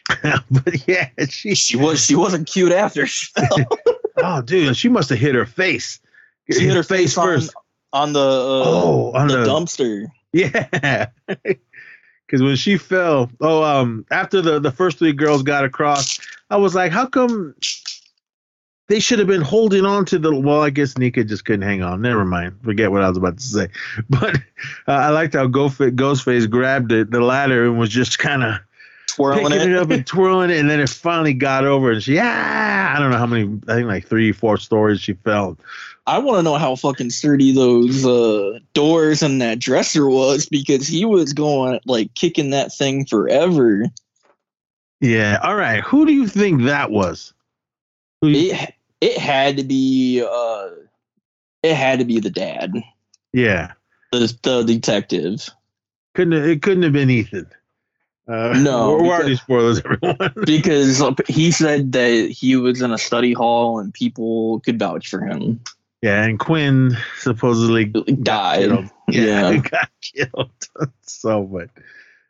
but 0.51 0.87
yeah, 0.87 1.09
she. 1.29 1.55
She 1.55 1.75
was 1.77 2.03
she 2.05 2.15
wasn't 2.15 2.47
cute 2.47 2.71
after 2.71 3.05
she 3.07 3.27
fell. 3.35 3.67
Oh, 4.17 4.41
dude, 4.41 4.77
she 4.77 4.89
must 4.89 5.09
have 5.09 5.19
hit 5.19 5.35
her 5.35 5.45
face. 5.45 5.99
She 6.51 6.65
hit 6.65 6.75
her 6.75 6.83
face 6.83 7.17
on, 7.17 7.25
first. 7.25 7.53
on 7.93 8.13
the 8.13 8.19
uh, 8.19 8.23
oh, 8.65 9.11
on 9.13 9.27
the 9.27 9.37
the, 9.37 9.45
dumpster. 9.45 10.07
yeah. 10.33 11.07
Because 12.25 12.43
when 12.43 12.57
she 12.57 12.77
fell, 12.77 13.31
oh, 13.39 13.63
um, 13.63 14.05
after 14.11 14.41
the 14.41 14.59
the 14.59 14.71
first 14.71 14.99
three 14.99 15.13
girls 15.13 15.43
got 15.43 15.63
across, 15.63 16.19
I 16.49 16.57
was 16.57 16.75
like, 16.75 16.91
how 16.91 17.05
come 17.05 17.55
they 18.89 18.99
should 18.99 19.19
have 19.19 19.29
been 19.29 19.41
holding 19.41 19.85
on 19.85 20.03
to 20.07 20.19
the? 20.19 20.37
Well, 20.37 20.61
I 20.61 20.69
guess 20.69 20.97
Nika 20.97 21.23
just 21.23 21.45
couldn't 21.45 21.61
hang 21.61 21.83
on. 21.83 22.01
Never 22.01 22.25
mind. 22.25 22.59
Forget 22.63 22.91
what 22.91 23.01
I 23.01 23.07
was 23.07 23.17
about 23.17 23.37
to 23.37 23.43
say. 23.43 23.67
But 24.09 24.35
uh, 24.35 24.91
I 24.91 25.09
liked 25.09 25.35
how 25.35 25.47
Ghostfa- 25.47 25.95
Ghostface 25.95 26.49
grabbed 26.49 26.91
it, 26.91 27.11
the 27.11 27.21
ladder 27.21 27.65
and 27.65 27.79
was 27.79 27.89
just 27.89 28.19
kind 28.19 28.43
of 28.43 28.55
Twirling 29.17 29.51
picking 29.51 29.69
it. 29.71 29.75
it 29.75 29.77
up 29.77 29.89
and 29.89 30.05
twirling 30.05 30.49
it, 30.51 30.59
and 30.59 30.69
then 30.69 30.79
it 30.79 30.89
finally 30.89 31.33
got 31.33 31.65
over, 31.65 31.91
and 31.91 32.01
she 32.01 32.15
yeah, 32.15 32.93
I 32.95 32.99
don't 32.99 33.11
know 33.11 33.17
how 33.17 33.25
many, 33.25 33.59
I 33.67 33.75
think 33.75 33.87
like 33.87 34.07
three, 34.07 34.31
four 34.31 34.57
stories 34.57 35.01
she 35.01 35.13
fell. 35.13 35.57
I 36.05 36.19
want 36.19 36.37
to 36.39 36.43
know 36.43 36.55
how 36.55 36.75
fucking 36.75 37.09
sturdy 37.09 37.51
those 37.51 38.05
uh, 38.05 38.59
doors 38.73 39.21
and 39.21 39.41
that 39.41 39.59
dresser 39.59 40.07
was 40.07 40.45
because 40.45 40.87
he 40.87 41.03
was 41.03 41.33
going 41.33 41.79
like 41.85 42.13
kicking 42.13 42.51
that 42.51 42.71
thing 42.71 43.05
forever. 43.05 43.85
Yeah. 45.01 45.39
All 45.43 45.55
right. 45.55 45.83
Who 45.83 46.05
do 46.05 46.13
you 46.13 46.27
think 46.27 46.63
that 46.63 46.91
was? 46.91 47.33
You- 48.21 48.51
It 48.53 48.73
it 49.01 49.17
had 49.17 49.57
to 49.57 49.63
be 49.63 50.23
uh, 50.23 50.69
it 51.61 51.75
had 51.75 51.99
to 51.99 52.05
be 52.05 52.19
the 52.19 52.29
dad, 52.31 52.73
yeah. 53.33 53.73
the 54.11 54.33
the 54.43 54.63
detective. 54.63 55.49
Couldn't 56.15 56.33
it 56.33 56.61
couldn't 56.61 56.83
have 56.83 56.93
been 56.93 57.09
Ethan. 57.09 57.47
Uh, 58.27 58.53
No, 58.59 58.93
we're, 59.01 59.07
already 59.07 59.29
because- 59.29 59.41
spoilers, 59.41 59.81
everyone. 59.83 60.33
because 60.45 61.01
he 61.27 61.51
said 61.51 61.91
that 61.93 62.29
he 62.29 62.55
was 62.55 62.81
in 62.81 62.91
a 62.91 62.97
study 62.97 63.33
hall 63.33 63.79
and 63.79 63.93
people 63.93 64.59
could 64.61 64.77
vouch 64.79 65.09
for 65.09 65.21
him. 65.21 65.59
yeah, 66.01 66.23
and 66.23 66.37
Quinn 66.39 66.95
supposedly 67.19 67.85
Died. 67.85 68.69
killed. 68.69 68.85
Yeah. 69.09 69.51
he 69.53 69.59
got 69.59 69.89
killed. 70.01 70.51
so, 71.03 71.43
but 71.43 71.69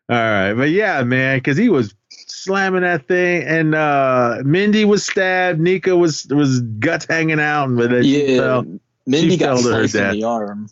all 0.10 0.16
right, 0.16 0.54
but 0.54 0.70
yeah, 0.70 1.02
man, 1.04 1.38
because 1.40 1.58
he 1.58 1.70
was 1.70 1.96
slamming 2.10 2.82
that 2.82 3.08
thing, 3.08 3.42
and 3.44 3.74
uh 3.74 4.38
Mindy 4.46 4.86
was 4.86 5.04
stabbed. 5.04 5.60
Nika 5.60 5.96
was 5.98 6.28
was 6.28 6.62
guts 6.62 7.06
hanging 7.10 7.40
out, 7.40 7.76
but 7.76 7.90
then 7.90 8.04
she 8.04 8.34
Yeah, 8.36 8.38
fell. 8.42 8.66
Mindy 9.08 9.32
she 9.32 9.38
got 9.38 9.56
fell 9.56 9.64
to 9.64 9.64
her 9.70 9.88
sliced 9.88 9.96
in 9.96 10.02
death. 10.02 10.14
the 10.14 10.24
arm. 10.24 10.70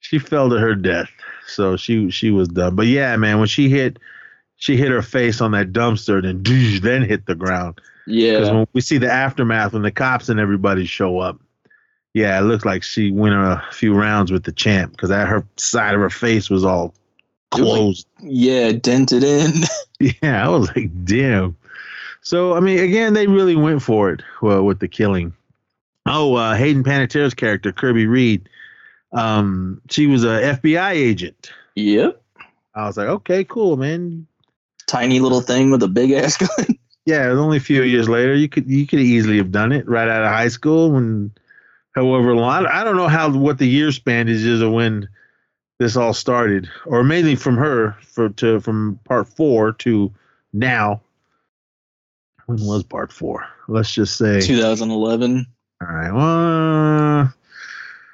she 0.00 0.18
fell 0.18 0.48
to 0.48 0.56
her 0.58 0.74
death. 0.74 1.10
So 1.46 1.76
she 1.76 2.10
she 2.10 2.30
was 2.30 2.48
done. 2.48 2.74
But 2.74 2.86
yeah, 2.86 3.14
man, 3.16 3.38
when 3.38 3.48
she 3.48 3.68
hit 3.68 3.98
she 4.62 4.76
hit 4.76 4.92
her 4.92 5.02
face 5.02 5.40
on 5.40 5.50
that 5.50 5.72
dumpster, 5.72 6.22
then 6.22 6.40
then 6.82 7.02
hit 7.02 7.26
the 7.26 7.34
ground. 7.34 7.80
Yeah. 8.06 8.34
Because 8.34 8.50
when 8.52 8.66
we 8.74 8.80
see 8.80 8.96
the 8.96 9.10
aftermath, 9.10 9.72
when 9.72 9.82
the 9.82 9.90
cops 9.90 10.28
and 10.28 10.38
everybody 10.38 10.86
show 10.86 11.18
up, 11.18 11.40
yeah, 12.14 12.38
it 12.38 12.42
looks 12.42 12.64
like 12.64 12.84
she 12.84 13.10
went 13.10 13.34
a 13.34 13.60
few 13.72 13.92
rounds 13.92 14.30
with 14.30 14.44
the 14.44 14.52
champ 14.52 14.92
because 14.92 15.08
that 15.08 15.26
her 15.26 15.44
side 15.56 15.94
of 15.94 16.00
her 16.00 16.10
face 16.10 16.48
was 16.48 16.64
all 16.64 16.94
was 17.50 17.60
like- 17.60 17.68
closed. 17.74 18.06
yeah, 18.22 18.70
dented 18.70 19.24
in. 19.24 19.50
yeah, 20.22 20.46
I 20.46 20.48
was 20.48 20.68
like, 20.76 20.90
damn. 21.04 21.56
So 22.20 22.54
I 22.54 22.60
mean, 22.60 22.78
again, 22.78 23.14
they 23.14 23.26
really 23.26 23.56
went 23.56 23.82
for 23.82 24.12
it 24.12 24.22
well, 24.42 24.62
with 24.62 24.78
the 24.78 24.86
killing. 24.86 25.32
Oh, 26.06 26.36
uh, 26.36 26.54
Hayden 26.54 26.84
Panettiere's 26.84 27.34
character, 27.34 27.72
Kirby 27.72 28.06
Reed, 28.06 28.48
um, 29.12 29.80
she 29.90 30.06
was 30.06 30.22
a 30.22 30.56
FBI 30.62 30.92
agent. 30.92 31.50
yep, 31.74 32.22
I 32.76 32.86
was 32.86 32.96
like, 32.96 33.08
okay, 33.08 33.42
cool, 33.42 33.76
man. 33.76 34.28
Tiny 34.92 35.20
little 35.20 35.40
thing 35.40 35.70
with 35.70 35.82
a 35.82 35.88
big 35.88 36.10
ass 36.12 36.36
gun. 36.38 36.78
Yeah, 37.06 37.28
only 37.30 37.56
a 37.56 37.60
few 37.60 37.82
years 37.82 38.08
later. 38.08 38.34
You 38.34 38.48
could 38.48 38.68
you 38.70 38.86
could 38.86 39.00
easily 39.00 39.38
have 39.38 39.50
done 39.50 39.72
it 39.72 39.88
right 39.88 40.08
out 40.08 40.22
of 40.22 40.28
high 40.28 40.48
school 40.48 40.92
when, 40.92 41.32
however 41.94 42.36
long. 42.36 42.66
I 42.66 42.84
don't 42.84 42.96
know 42.96 43.08
how 43.08 43.30
what 43.36 43.58
the 43.58 43.66
year 43.66 43.90
span 43.90 44.28
is 44.28 44.44
is 44.44 44.60
of 44.60 44.70
when 44.70 45.08
this 45.78 45.96
all 45.96 46.14
started, 46.14 46.68
or 46.86 47.02
mainly 47.02 47.34
from 47.34 47.56
her 47.56 47.96
for 48.02 48.28
to 48.28 48.60
from 48.60 49.00
part 49.04 49.26
four 49.28 49.72
to 49.72 50.12
now. 50.52 51.00
When 52.46 52.64
was 52.64 52.82
part 52.84 53.12
four? 53.12 53.46
Let's 53.66 53.92
just 53.92 54.16
say 54.16 54.40
2011. 54.40 55.46
all 55.80 55.88
right. 55.88 56.12
Well, 56.12 57.34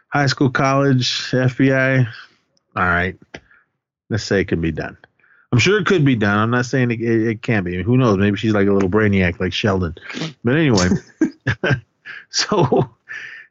high 0.08 0.26
school, 0.26 0.50
college, 0.50 1.10
FBI. 1.32 2.06
All 2.76 2.82
right. 2.84 3.16
Let's 4.10 4.24
say 4.24 4.40
it 4.42 4.48
can 4.48 4.60
be 4.60 4.70
done. 4.72 4.96
I'm 5.50 5.58
sure 5.58 5.78
it 5.78 5.86
could 5.86 6.04
be 6.04 6.16
done. 6.16 6.38
I'm 6.38 6.50
not 6.50 6.66
saying 6.66 6.90
it, 6.90 7.00
it, 7.00 7.26
it 7.28 7.42
can't 7.42 7.64
be. 7.64 7.82
Who 7.82 7.96
knows? 7.96 8.18
Maybe 8.18 8.36
she's 8.36 8.52
like 8.52 8.68
a 8.68 8.72
little 8.72 8.90
brainiac 8.90 9.40
like 9.40 9.52
Sheldon. 9.52 9.94
But 10.44 10.56
anyway, 10.56 10.88
so 12.30 12.88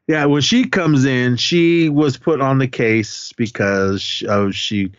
yeah, 0.06 0.24
when 0.24 0.42
she 0.42 0.64
comes 0.64 1.04
in, 1.04 1.36
she 1.36 1.88
was 1.88 2.16
put 2.16 2.40
on 2.40 2.58
the 2.58 2.68
case 2.68 3.32
because 3.36 4.22
of 4.26 4.30
oh, 4.30 4.50
she 4.50 4.90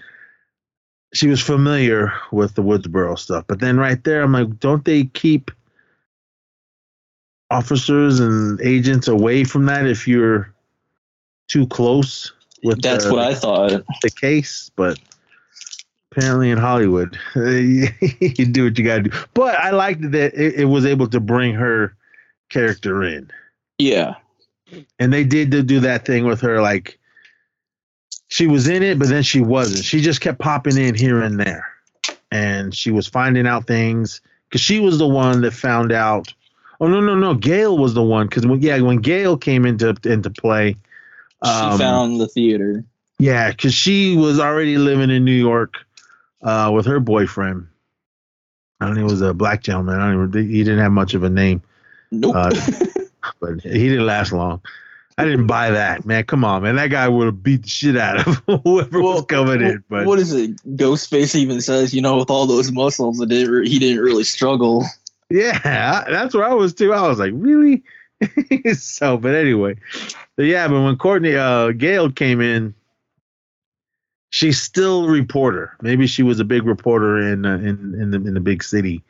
she 1.13 1.27
was 1.27 1.41
familiar 1.41 2.13
with 2.31 2.55
the 2.55 2.61
Woodsboro 2.61 3.17
stuff. 3.17 3.45
But 3.47 3.59
then 3.59 3.77
right 3.77 4.03
there, 4.03 4.21
I'm 4.21 4.31
like, 4.31 4.59
don't 4.59 4.85
they 4.85 5.05
keep 5.05 5.51
officers 7.49 8.19
and 8.19 8.61
agents 8.61 9.07
away 9.07 9.43
from 9.43 9.65
that 9.65 9.87
if 9.87 10.07
you're 10.07 10.53
too 11.47 11.65
close 11.65 12.31
with 12.63 12.81
That's 12.81 13.05
the, 13.05 13.13
what 13.13 13.23
I 13.23 13.33
thought. 13.33 13.83
the 14.03 14.11
case? 14.11 14.69
But 14.75 14.99
apparently 16.11 16.49
in 16.49 16.57
Hollywood, 16.57 17.17
you 17.35 17.89
do 18.51 18.65
what 18.65 18.77
you 18.77 18.83
got 18.83 18.97
to 18.97 19.03
do. 19.03 19.17
But 19.33 19.55
I 19.55 19.71
liked 19.71 20.11
that 20.11 20.33
it, 20.33 20.55
it 20.61 20.65
was 20.65 20.85
able 20.85 21.07
to 21.07 21.19
bring 21.19 21.53
her 21.55 21.95
character 22.49 23.03
in. 23.03 23.29
Yeah, 23.77 24.15
and 24.99 25.13
they 25.13 25.23
did 25.23 25.49
do 25.67 25.79
that 25.79 26.05
thing 26.05 26.25
with 26.25 26.41
her 26.41 26.61
like 26.61 26.99
she 28.27 28.45
was 28.45 28.67
in 28.67 28.83
it 28.83 28.99
but 28.99 29.09
then 29.09 29.23
she 29.23 29.41
wasn't. 29.41 29.85
She 29.85 30.01
just 30.01 30.21
kept 30.21 30.39
popping 30.39 30.77
in 30.77 30.95
here 30.95 31.21
and 31.21 31.39
there. 31.39 31.67
And 32.31 32.75
she 32.75 32.91
was 32.91 33.07
finding 33.07 33.47
out 33.47 33.65
things. 33.65 34.21
Because 34.47 34.61
she 34.61 34.79
was 34.79 34.97
the 34.97 35.07
one 35.07 35.41
that 35.41 35.51
found 35.51 35.91
out. 35.91 36.33
Oh 36.79 36.87
no 36.87 37.01
no 37.01 37.15
no. 37.15 37.33
Gale 37.33 37.77
was 37.77 37.93
the 37.93 38.03
one. 38.03 38.27
Because 38.27 38.45
when 38.45 38.61
yeah 38.61 38.79
when 38.81 38.97
gale 38.97 39.37
came 39.37 39.65
into 39.65 39.95
into 40.03 40.29
play 40.29 40.75
she 41.43 41.49
um, 41.49 41.79
found 41.79 42.19
the 42.19 42.27
theater. 42.27 42.83
Yeah, 43.17 43.51
because 43.51 43.73
she 43.73 44.15
was 44.15 44.39
already 44.39 44.77
living 44.77 45.09
in 45.09 45.25
New 45.25 45.31
York 45.31 45.85
uh, 46.41 46.71
with 46.73 46.85
her 46.85 46.99
boyfriend. 46.99 47.67
I 48.79 48.85
don't 48.85 48.95
know, 48.95 49.01
he 49.01 49.11
was 49.11 49.21
a 49.21 49.33
black 49.33 49.61
gentleman. 49.61 49.99
I 49.99 50.11
don't 50.11 50.29
even, 50.29 50.49
he 50.49 50.63
didn't 50.63 50.79
have 50.79 50.91
much 50.91 51.13
of 51.13 51.23
a 51.23 51.29
name, 51.29 51.61
Nope. 52.11 52.35
Uh, 52.35 52.49
but 53.39 53.61
he 53.61 53.89
didn't 53.89 54.05
last 54.05 54.31
long. 54.31 54.61
I 55.17 55.25
didn't 55.25 55.47
buy 55.47 55.69
that, 55.71 56.05
man. 56.05 56.23
Come 56.23 56.45
on, 56.45 56.63
man. 56.63 56.77
That 56.77 56.91
guy 56.91 57.09
would 57.09 57.25
have 57.25 57.43
beat 57.43 57.63
the 57.63 57.69
shit 57.69 57.97
out 57.97 58.25
of 58.25 58.41
whoever 58.63 59.01
was 59.01 59.25
coming 59.25 59.61
in. 59.61 59.83
But 59.89 60.05
what 60.05 60.17
is 60.17 60.31
it? 60.31 60.55
Ghostface 60.77 61.35
even 61.35 61.59
says, 61.59 61.93
you 61.93 62.01
know, 62.01 62.17
with 62.17 62.29
all 62.29 62.45
those 62.45 62.71
muscles, 62.71 63.19
it 63.19 63.27
didn't 63.27 63.67
he 63.67 63.79
didn't 63.79 64.01
really 64.01 64.23
struggle. 64.23 64.85
Yeah, 65.29 66.05
that's 66.09 66.33
where 66.33 66.45
I 66.45 66.53
was 66.53 66.73
too. 66.73 66.93
I 66.93 67.05
was 67.05 67.19
like, 67.19 67.33
really? 67.35 67.83
so, 68.73 69.17
but 69.17 69.35
anyway, 69.35 69.75
but 70.37 70.43
yeah, 70.43 70.67
but 70.69 70.81
when 70.81 70.95
Courteney 70.95 71.35
uh 71.35 71.71
Gale 71.71 72.09
came 72.09 72.39
in, 72.39 72.73
she's 74.29 74.61
still 74.61 75.05
a 75.05 75.09
reporter. 75.09 75.75
Maybe 75.81 76.07
she 76.07 76.23
was 76.23 76.39
a 76.39 76.45
big 76.45 76.65
reporter 76.65 77.17
in 77.19 77.45
uh, 77.45 77.55
in 77.57 77.95
in 77.99 78.11
the 78.11 78.17
in 78.17 78.33
the 78.33 78.39
big 78.39 78.63
city, 78.63 79.03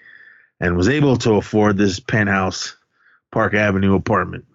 and 0.59 0.75
was 0.77 0.89
able 0.89 1.17
to 1.17 1.33
afford 1.33 1.77
this 1.77 1.99
penthouse 1.99 2.75
Park 3.31 3.53
Avenue 3.53 3.95
apartment. 3.95 4.45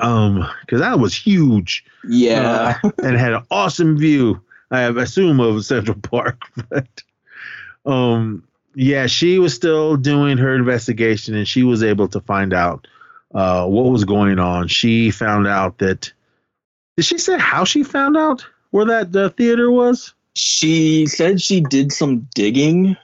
Um, 0.00 0.48
because 0.62 0.80
that 0.80 0.98
was 0.98 1.14
huge 1.14 1.84
Yeah. 2.08 2.78
and 3.02 3.14
had 3.16 3.34
an 3.34 3.44
awesome 3.50 3.98
view. 3.98 4.40
I 4.70 4.84
assume 4.84 5.38
of 5.38 5.66
Central 5.66 5.98
Park, 6.00 6.40
but 6.70 7.02
um, 7.84 8.42
yeah, 8.74 9.06
she 9.06 9.38
was 9.38 9.52
still 9.54 9.98
doing 9.98 10.38
her 10.38 10.54
investigation, 10.54 11.34
and 11.34 11.46
she 11.46 11.62
was 11.62 11.82
able 11.82 12.08
to 12.08 12.20
find 12.20 12.54
out 12.54 12.86
uh, 13.34 13.66
what 13.66 13.90
was 13.92 14.04
going 14.06 14.38
on. 14.38 14.68
She 14.68 15.10
found 15.10 15.46
out 15.46 15.76
that 15.78 16.10
did 16.96 17.04
she 17.04 17.18
say 17.18 17.38
how 17.38 17.64
she 17.64 17.82
found 17.82 18.16
out 18.16 18.46
where 18.72 18.84
that 18.84 19.14
uh, 19.14 19.28
theater 19.30 19.70
was? 19.70 20.12
she 20.34 21.04
said 21.06 21.40
she 21.42 21.60
did 21.60 21.92
some 21.92 22.26
digging 22.34 22.96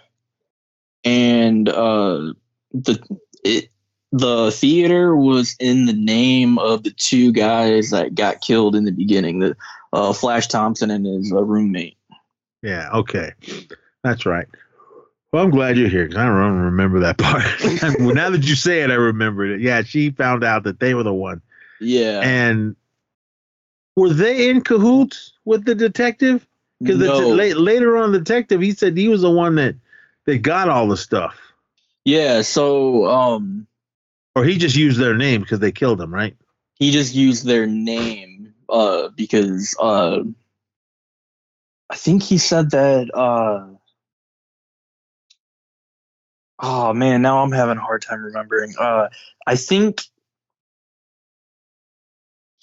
and 1.05 1.69
uh 1.69 2.33
the 2.73 2.99
it 3.45 3.69
the 4.13 4.51
theater 4.51 5.15
was 5.15 5.55
in 5.61 5.85
the 5.85 5.93
name 5.93 6.59
of 6.59 6.83
the 6.85 6.91
two 6.91 7.31
guys 7.31 7.91
that 7.91 8.15
got 8.15 8.41
killed 8.41 8.75
in 8.75 8.85
the 8.85 8.93
beginning 8.93 9.41
the 9.41 9.55
uh 9.93 10.13
flash 10.15 10.47
thompson 10.47 10.91
and 10.91 11.05
his 11.05 11.31
uh, 11.31 11.43
roommate 11.43 11.99
Yeah, 12.63 12.89
okay, 12.95 13.33
that's 14.03 14.25
right. 14.25 14.47
Well, 15.31 15.45
I'm 15.45 15.51
glad 15.51 15.77
you're 15.77 15.91
here 15.91 16.07
because 16.07 16.17
I 16.19 16.25
don't 16.25 16.59
remember 16.61 17.01
that 17.01 17.19
part. 17.19 17.45
well, 18.01 18.15
now 18.15 18.31
that 18.31 18.43
you 18.45 18.55
say 18.55 18.81
it, 18.81 18.91
I 18.91 18.95
remembered 18.95 19.51
it. 19.51 19.61
Yeah, 19.61 19.83
she 19.83 20.11
found 20.13 20.43
out 20.43 20.63
that 20.65 20.81
they 20.81 20.95
were 20.95 21.03
the 21.03 21.13
one. 21.13 21.43
yeah 21.79 22.21
And 22.23 22.75
were 23.99 24.15
they 24.15 24.49
in 24.49 24.63
cahoots 24.63 25.33
with 25.45 25.65
the 25.65 25.75
detective? 25.75 26.47
Because 26.81 26.99
no. 26.99 27.29
la- 27.29 27.61
later 27.61 27.97
on, 27.97 28.13
the 28.13 28.19
detective 28.19 28.61
he 28.61 28.73
said 28.73 28.97
he 28.97 29.09
was 29.09 29.23
the 29.23 29.31
one 29.31 29.57
that 29.57 29.75
that 30.27 30.39
got 30.39 30.69
all 30.69 30.87
the 30.89 30.97
stuff, 30.97 31.37
yeah 32.05 32.43
so 32.43 33.07
um 33.07 33.67
or 34.35 34.45
he 34.45 34.59
just 34.59 34.77
used 34.77 35.01
their 35.01 35.17
name 35.17 35.41
because 35.41 35.59
they 35.59 35.73
killed 35.73 36.01
him, 36.01 36.15
right? 36.15 36.37
he 36.79 36.91
just 36.91 37.15
used 37.15 37.45
their 37.45 37.67
name 37.67 38.55
uh 38.69 39.09
because 39.17 39.77
uh 39.81 40.23
i 41.91 41.97
think 41.97 42.23
he 42.23 42.39
said 42.39 42.71
that 42.71 43.11
uh 43.15 43.67
oh 46.61 46.93
man 46.93 47.23
now 47.23 47.43
i'm 47.43 47.53
having 47.53 47.79
a 47.79 47.81
hard 47.81 48.03
time 48.03 48.23
remembering 48.23 48.75
uh 48.79 49.09
i 49.47 49.57
think 49.57 50.03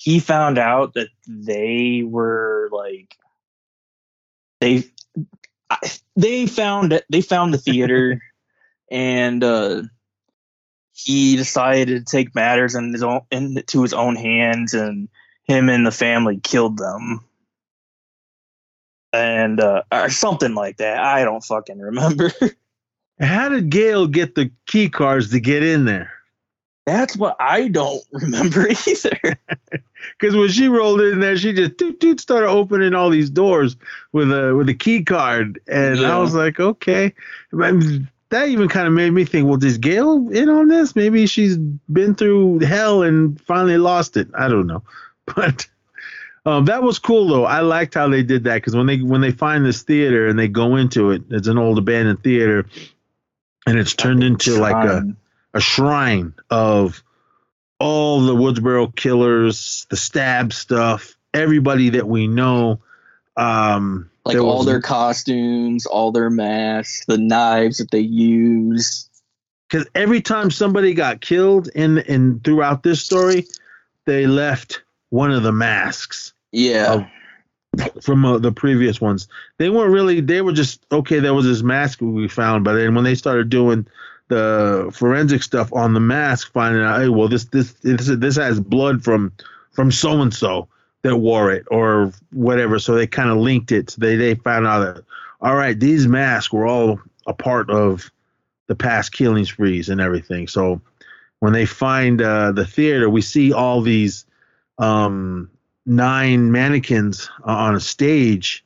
he 0.06 0.20
found 0.20 0.60
out 0.60 0.94
that 0.94 1.10
they 1.28 2.04
were 2.06 2.70
like 2.72 3.18
they 4.62 4.84
they 6.16 6.46
found 6.46 6.94
it 6.94 7.04
they 7.10 7.22
found 7.22 7.54
the 7.54 7.58
theater 7.58 8.22
and 8.92 9.44
uh 9.44 9.82
he 10.94 11.36
decided 11.36 11.88
to 11.88 12.04
take 12.10 12.36
matters 12.36 12.76
in 12.76 12.94
his 12.94 13.04
own 13.04 13.22
into 13.32 13.82
his 13.82 13.94
own 13.94 14.16
hands 14.16 14.74
and 14.74 15.10
him 15.44 15.70
and 15.70 15.86
the 15.86 15.92
family 15.92 16.40
killed 16.40 16.78
them. 16.78 17.26
And 19.12 19.60
uh 19.60 19.84
or 19.92 20.10
something 20.10 20.56
like 20.56 20.78
that. 20.78 21.00
I 21.00 21.26
don't 21.26 21.44
fucking 21.44 21.80
remember. 21.80 22.32
How 23.20 23.50
did 23.50 23.70
Gale 23.70 24.08
get 24.08 24.36
the 24.36 24.52
key 24.68 24.90
cards 24.90 25.32
to 25.32 25.40
get 25.40 25.64
in 25.64 25.86
there? 25.86 26.12
That's 26.86 27.18
what 27.18 27.36
i 27.40 27.68
don't 27.68 28.04
remember 28.12 28.68
either 28.70 29.40
Because 30.20 30.36
when 30.36 30.50
she 30.50 30.68
rolled 30.68 31.02
in 31.02 31.20
there, 31.20 31.38
she 31.38 31.54
just 31.54 31.78
toot, 31.78 32.00
toot, 32.00 32.20
started 32.20 32.48
opening 32.48 32.94
all 32.94 33.10
these 33.10 33.30
doors 33.30 33.76
with 34.12 34.32
a 34.32 34.56
with 34.56 34.70
a 34.70 34.74
key 34.74 35.04
card, 35.04 35.60
and 35.68 36.00
I 36.06 36.20
was 36.20 36.34
like, 36.34 36.60
okay. 36.60 37.14
That 37.52 38.50
even 38.50 38.68
kind 38.68 38.88
of 38.88 38.94
made 38.94 39.12
me 39.12 39.24
think, 39.24 39.48
well, 39.48 39.64
is 39.64 39.78
Gale 39.78 40.30
in 40.30 40.50
on 40.50 40.68
this? 40.68 40.96
Maybe 40.96 41.28
she's 41.28 41.58
been 41.58 42.16
through 42.16 42.60
hell 42.60 43.04
and 43.04 43.40
finally 43.42 43.78
lost 43.78 44.18
it. 44.18 44.28
I 44.38 44.48
don't 44.48 44.68
know, 44.68 44.84
but 45.36 45.68
um, 46.46 46.66
that 46.66 46.84
was 46.84 47.00
cool 47.00 47.28
though. 47.28 47.46
I 47.46 47.62
liked 47.62 47.94
how 47.94 48.08
they 48.08 48.24
did 48.24 48.44
that 48.46 48.56
because 48.56 48.76
when 48.76 48.88
they 48.88 48.98
when 48.98 49.22
they 49.22 49.32
find 49.32 49.66
this 49.66 49.84
theater 49.84 50.28
and 50.28 50.38
they 50.38 50.48
go 50.48 50.76
into 50.76 51.12
it, 51.12 51.24
it's 51.30 51.48
an 51.48 51.58
old 51.58 51.78
abandoned 51.78 52.24
theater, 52.24 52.66
and 53.68 53.78
it's 53.78 53.94
turned 53.94 54.24
into 54.24 54.60
like 54.60 54.86
a. 54.86 55.16
a 55.56 55.62
shrine 55.62 56.34
of 56.52 57.02
all 57.80 58.22
the 58.22 58.36
Woodsboro 58.36 58.96
killers, 58.96 59.88
the 59.90 59.98
stab 59.98 60.54
stuff, 60.54 61.16
everybody 61.34 61.90
that 61.90 62.08
we 62.08 62.28
know. 62.28 62.82
Um, 63.38 64.10
like 64.26 64.38
all 64.38 64.58
was- 64.58 64.66
their 64.66 64.82
costumes 64.82 65.86
all 65.86 66.12
their 66.12 66.30
masks 66.30 67.06
the 67.06 67.18
knives 67.18 67.78
that 67.78 67.92
they 67.92 68.00
use 68.00 69.10
because 69.68 69.88
every 69.94 70.22
time 70.22 70.50
somebody 70.50 70.94
got 70.94 71.22
killed 71.22 71.68
in 71.76 71.98
in 72.00 72.40
throughout 72.40 72.84
this 72.84 73.04
story, 73.04 73.46
they 74.06 74.26
left 74.26 74.84
one 75.10 75.32
of 75.32 75.44
the 75.44 75.52
masks 75.52 76.34
yeah 76.52 77.08
from 78.02 78.26
uh, 78.26 78.38
the 78.38 78.52
previous 78.52 79.02
ones. 79.02 79.28
They 79.58 79.70
weren't 79.70 79.92
really. 79.92 80.22
They 80.22 80.42
were 80.42 80.54
just 80.54 80.86
okay. 80.92 81.20
There 81.20 81.34
was 81.34 81.46
this 81.46 81.62
mask 81.62 82.00
we 82.02 82.28
found, 82.28 82.64
but 82.64 82.76
then 82.76 82.96
when 82.96 83.04
they 83.04 83.16
started 83.16 83.50
doing 83.50 83.88
the 84.28 84.92
forensic 84.94 85.44
stuff 85.44 85.72
on 85.74 85.94
the 85.94 86.00
mask, 86.00 86.52
finding 86.52 86.82
out, 86.82 87.02
hey, 87.02 87.10
well, 87.10 87.28
this 87.28 87.46
this 87.46 87.74
this, 87.74 88.08
this 88.08 88.36
has 88.38 88.60
blood 88.60 89.04
from 89.04 89.32
from 89.72 89.92
so 89.92 90.22
and 90.22 90.34
so 90.34 90.68
that 91.04 91.18
wore 91.18 91.52
it 91.52 91.66
or 91.70 92.12
whatever. 92.32 92.80
So 92.80 92.96
they 92.96 93.08
kind 93.08 93.30
of 93.30 93.38
linked 93.38 93.72
it. 93.72 93.92
So 93.92 93.98
they 94.00 94.16
they 94.16 94.36
found 94.36 94.66
out 94.66 94.80
that 94.80 95.04
all 95.42 95.56
right, 95.56 95.80
these 95.80 96.08
masks 96.08 96.52
were 96.52 96.66
all 96.66 97.00
a 97.28 97.34
part 97.34 97.70
of 97.70 98.10
the 98.68 98.76
past 98.76 99.12
killing 99.12 99.46
sprees 99.46 99.90
and 99.90 100.02
everything. 100.02 100.48
So 100.48 100.82
when 101.40 101.54
they 101.54 101.66
find 101.66 102.22
uh, 102.22 102.52
the 102.52 102.66
theater, 102.66 103.10
we 103.10 103.22
see 103.22 103.54
all 103.54 103.82
these 103.82 104.26
um, 104.78 105.50
nine 105.86 106.52
mannequins 106.52 107.30
on 107.44 107.76
a 107.76 107.80
stage, 107.80 108.66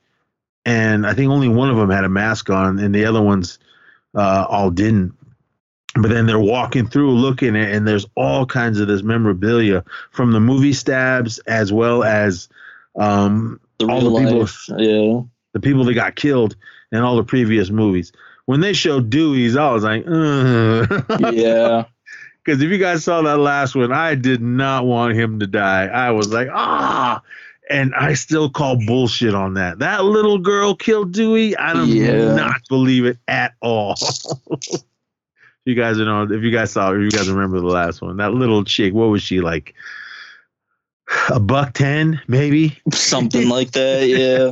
and 0.66 1.05
I 1.05 1.14
think 1.14 1.30
only 1.32 1.49
one 1.49 1.70
of 1.70 1.78
them 1.78 1.89
had 1.89 2.05
a 2.05 2.10
mask 2.10 2.49
on, 2.49 2.80
and 2.80 2.93
the 2.95 3.05
other 3.05 3.22
ones 3.22 3.60
uh, 4.16 4.45
all 4.47 4.70
didn't. 4.70 5.14
But 5.96 6.10
then 6.10 6.28
they're 6.28 6.40
walking 6.40 6.88
through, 6.88 7.12
looking 7.12 7.56
at, 7.56 7.72
and 7.72 7.88
there's 7.88 8.06
all 8.16 8.46
kinds 8.46 8.80
of 8.80 8.88
this 8.88 9.02
memorabilia 9.02 9.84
from 10.12 10.32
the 10.32 10.40
movie 10.40 10.74
stabs 10.74 11.40
as 11.40 11.74
well 11.74 12.04
as 12.04 12.48
um, 12.96 13.60
the 13.80 13.88
all 13.88 14.02
the 14.02 14.20
people- 14.20 14.40
life 14.42 14.66
yeah 14.78 15.22
the 15.54 15.60
people 15.60 15.84
that 15.86 15.96
got 15.96 16.16
killed 16.16 16.56
in 16.92 17.00
all 17.00 17.16
the 17.16 17.24
previous 17.24 17.70
movies. 17.72 18.12
When 18.46 18.62
they 18.62 18.74
showed 18.74 19.10
Dewey's, 19.10 19.56
I 19.56 19.72
was 19.74 19.84
like, 19.84 20.06
Ugh. 20.08 21.34
yeah 21.34 21.86
Because 22.44 22.62
if 22.62 22.70
you 22.70 22.78
guys 22.78 23.04
saw 23.04 23.22
that 23.24 23.38
last 23.40 23.76
one, 23.76 23.92
I 23.92 24.14
did 24.16 24.42
not 24.42 24.86
want 24.86 25.16
him 25.16 25.40
to 25.40 25.48
die. 25.48 25.86
I 25.88 26.12
was 26.12 26.32
like, 26.32 26.50
ah. 26.52 27.22
And 27.72 27.94
I 27.96 28.14
still 28.16 28.50
call 28.50 28.78
bullshit 28.88 29.36
on 29.36 29.54
that. 29.56 29.78
That 29.80 30.04
little 30.06 30.40
girl 30.40 30.74
killed 30.76 31.12
Dewey. 31.14 31.56
I 31.58 31.74
do 31.74 31.86
Yeah. 31.86 32.34
not 32.36 32.62
believe 32.70 33.06
it 33.06 33.18
at 33.28 33.54
all. 33.62 33.96
you 35.70 35.76
guys 35.76 36.00
are 36.00 36.06
know 36.06 36.24
if 36.24 36.44
you 36.44 36.52
guys 36.52 36.72
saw, 36.72 36.92
if 36.92 37.00
you 37.00 37.12
guys 37.12 37.30
remember 37.30 37.60
the 37.60 37.68
last 37.68 38.02
one, 38.02 38.18
that 38.18 38.34
little 38.34 38.64
chick, 38.64 38.94
what 38.94 39.06
was 39.06 39.22
she 39.22 39.40
like? 39.40 39.74
A 41.30 41.40
buck 41.40 41.74
ten, 41.74 42.20
maybe. 42.28 42.78
something 42.92 43.48
like 43.50 43.72
that 43.72 44.08
yeah 44.08 44.52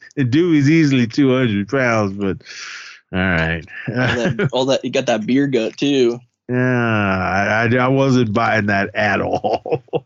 And 0.16 0.30
Dewey's 0.30 0.70
easily 0.70 1.06
two 1.06 1.36
hundred 1.36 1.68
pounds, 1.68 2.16
but 2.16 2.42
all 3.12 3.18
right. 3.18 3.64
all 3.88 3.94
that, 3.94 4.48
all 4.52 4.64
that 4.66 4.84
you 4.84 4.90
got 4.90 5.06
that 5.06 5.26
beer 5.26 5.46
gut 5.46 5.76
too 5.76 6.18
Yeah, 6.48 6.56
I, 6.56 7.68
I, 7.68 7.76
I 7.76 7.88
wasn't 7.88 8.32
buying 8.32 8.66
that 8.66 8.94
at 8.94 9.20
all. 9.20 9.82
if 9.92 10.02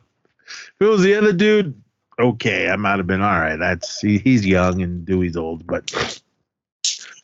it 0.80 0.84
was 0.84 1.02
the 1.02 1.14
other 1.14 1.32
dude, 1.32 1.80
okay, 2.18 2.68
I 2.70 2.76
might 2.76 2.98
have 2.98 3.06
been 3.06 3.22
all 3.22 3.38
right. 3.38 3.56
That's 3.56 4.00
he, 4.00 4.18
he's 4.18 4.46
young 4.46 4.82
and 4.82 5.04
Dewey's 5.06 5.36
old, 5.36 5.66
but 5.66 6.20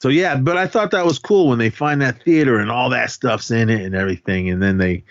so 0.04 0.10
yeah. 0.10 0.36
But 0.36 0.58
I 0.58 0.66
thought 0.66 0.90
that 0.90 1.06
was 1.06 1.18
cool 1.18 1.48
when 1.48 1.58
they 1.58 1.70
find 1.70 2.02
that 2.02 2.22
theater 2.22 2.58
and 2.58 2.70
all 2.70 2.90
that 2.90 3.10
stuff's 3.10 3.50
in 3.50 3.70
it 3.70 3.80
and 3.80 3.94
everything, 3.94 4.50
and 4.50 4.62
then 4.62 4.76
they 4.76 5.02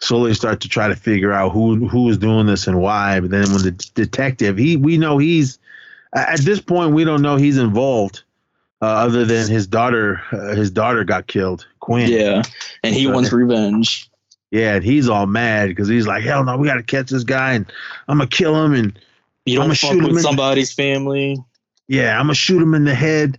slowly 0.00 0.34
start 0.34 0.60
to 0.60 0.68
try 0.68 0.86
to 0.86 0.94
figure 0.94 1.32
out 1.32 1.52
who 1.52 1.88
who 1.88 2.10
is 2.10 2.18
doing 2.18 2.44
this 2.44 2.66
and 2.66 2.78
why. 2.78 3.20
But 3.20 3.30
then 3.30 3.50
when 3.52 3.62
the 3.62 3.70
detective, 3.70 4.58
he 4.58 4.76
we 4.76 4.98
know 4.98 5.16
he's 5.16 5.58
at 6.14 6.40
this 6.40 6.60
point, 6.60 6.92
we 6.92 7.04
don't 7.04 7.22
know 7.22 7.36
he's 7.36 7.56
involved, 7.56 8.22
uh, 8.82 8.84
other 8.86 9.24
than 9.24 9.48
his 9.48 9.66
daughter. 9.66 10.20
Uh, 10.30 10.54
his 10.54 10.70
daughter 10.70 11.04
got 11.04 11.26
killed, 11.26 11.66
Quinn. 11.80 12.10
Yeah, 12.10 12.42
and 12.82 12.94
he 12.94 13.04
So 13.04 13.12
wants 13.12 13.32
revenge. 13.32 14.10
Yeah, 14.50 14.74
and 14.74 14.84
he's 14.84 15.08
all 15.08 15.26
mad 15.26 15.70
because 15.70 15.88
he's 15.88 16.06
like, 16.06 16.22
hell 16.22 16.44
no, 16.44 16.58
we 16.58 16.68
got 16.68 16.74
to 16.74 16.82
catch 16.82 17.08
this 17.08 17.24
guy 17.24 17.54
and 17.54 17.64
I'm 18.08 18.18
gonna 18.18 18.28
kill 18.28 18.62
him 18.62 18.74
and 18.74 18.96
You 19.46 19.58
don't 19.58 19.72
shoot 19.72 19.86
fuck 19.88 19.96
him 19.96 20.02
with 20.04 20.16
in- 20.18 20.22
somebody's 20.22 20.72
family. 20.72 21.38
yeah, 21.88 22.16
I'm 22.20 22.24
gonna 22.26 22.34
shoot 22.34 22.62
him 22.62 22.74
in 22.74 22.84
the 22.84 22.94
head. 22.94 23.38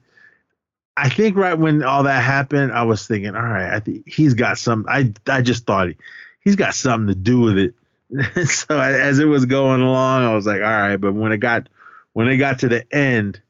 I 0.98 1.10
think 1.10 1.36
right 1.36 1.58
when 1.58 1.84
all 1.84 2.04
that 2.04 2.24
happened, 2.24 2.72
I 2.72 2.84
was 2.84 3.06
thinking, 3.06 3.36
all 3.36 3.42
right, 3.42 3.74
I 3.74 3.80
think 3.80 4.08
he's 4.08 4.34
got 4.34 4.58
some. 4.58 4.86
I 4.88 5.14
I 5.28 5.42
just 5.42 5.66
thought 5.66 5.90
he, 5.90 5.98
he's 6.42 6.56
got 6.56 6.74
something 6.74 7.08
to 7.08 7.16
do 7.16 7.42
with 7.42 7.58
it. 7.58 7.74
so 8.48 8.78
I, 8.78 8.94
as 8.94 9.20
it 9.20 9.26
was 9.26 9.46
going 9.46 9.82
along, 9.82 10.24
I 10.24 10.34
was 10.34 10.46
like, 10.46 10.62
all 10.62 10.68
right. 10.68 10.98
But 10.98 11.14
when 11.14 11.32
it 11.32 11.38
got 11.38 11.68
when 12.14 12.28
it 12.30 12.38
got 12.38 12.60
to 12.60 12.70
the 12.70 12.86
end, 12.96 13.42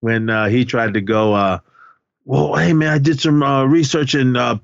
when 0.00 0.28
uh, 0.28 0.48
he 0.48 0.64
tried 0.64 0.94
to 0.94 1.00
go, 1.00 1.34
uh, 1.34 1.58
well, 2.24 2.56
hey 2.56 2.72
man, 2.72 2.92
I 2.92 2.98
did 2.98 3.20
some 3.20 3.42
uh, 3.42 3.64
research 3.64 4.14
and 4.14 4.36
uh, 4.36 4.58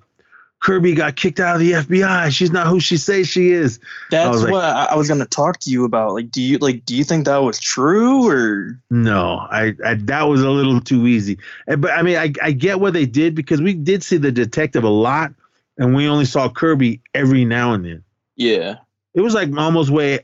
Kirby 0.61 0.95
got 0.95 1.15
kicked 1.15 1.39
out 1.39 1.55
of 1.55 1.61
the 1.61 1.73
FBI. 1.73 2.31
She's 2.33 2.51
not 2.51 2.67
who 2.67 2.81
she 2.81 2.97
says 2.97 3.29
she 3.29 3.51
is. 3.51 3.79
That's 4.11 4.29
was 4.31 4.43
like- 4.43 4.53
what 4.53 4.65
I, 4.65 4.87
I 4.87 4.95
was 4.97 5.07
gonna 5.09 5.25
talk 5.27 5.61
to 5.61 5.71
you 5.71 5.85
about. 5.85 6.15
Like, 6.15 6.31
do 6.31 6.43
you 6.43 6.59
like 6.59 6.85
do 6.85 6.97
you 6.97 7.05
think 7.05 7.27
that 7.27 7.37
was 7.39 7.61
true 7.61 8.29
or 8.29 8.81
No, 8.91 9.47
I, 9.51 9.75
I 9.85 9.95
that 9.95 10.23
was 10.25 10.43
a 10.43 10.51
little 10.51 10.81
too 10.81 11.07
easy. 11.07 11.39
Eh, 11.69 11.77
But 11.77 11.93
I 11.93 12.03
mean, 12.03 12.17
I, 12.17 12.33
I 12.43 12.53
get 12.53 12.81
what 12.81 12.93
they 12.93 13.07
did 13.07 13.35
because 13.35 13.61
we 13.63 13.73
did 13.75 14.03
see 14.03 14.17
the 14.17 14.33
detective 14.33 14.83
a 14.85 14.89
lot, 14.89 15.33
and 15.79 15.95
we 15.95 16.09
only 16.09 16.25
saw 16.25 16.49
Kirby 16.49 17.01
every 17.15 17.45
now 17.45 17.73
and 17.75 17.85
then. 17.85 18.03
yeah? 18.37 18.77
It 19.15 19.21
was 19.21 19.35
like 19.35 19.53
almost 19.57 19.91
way, 19.91 20.21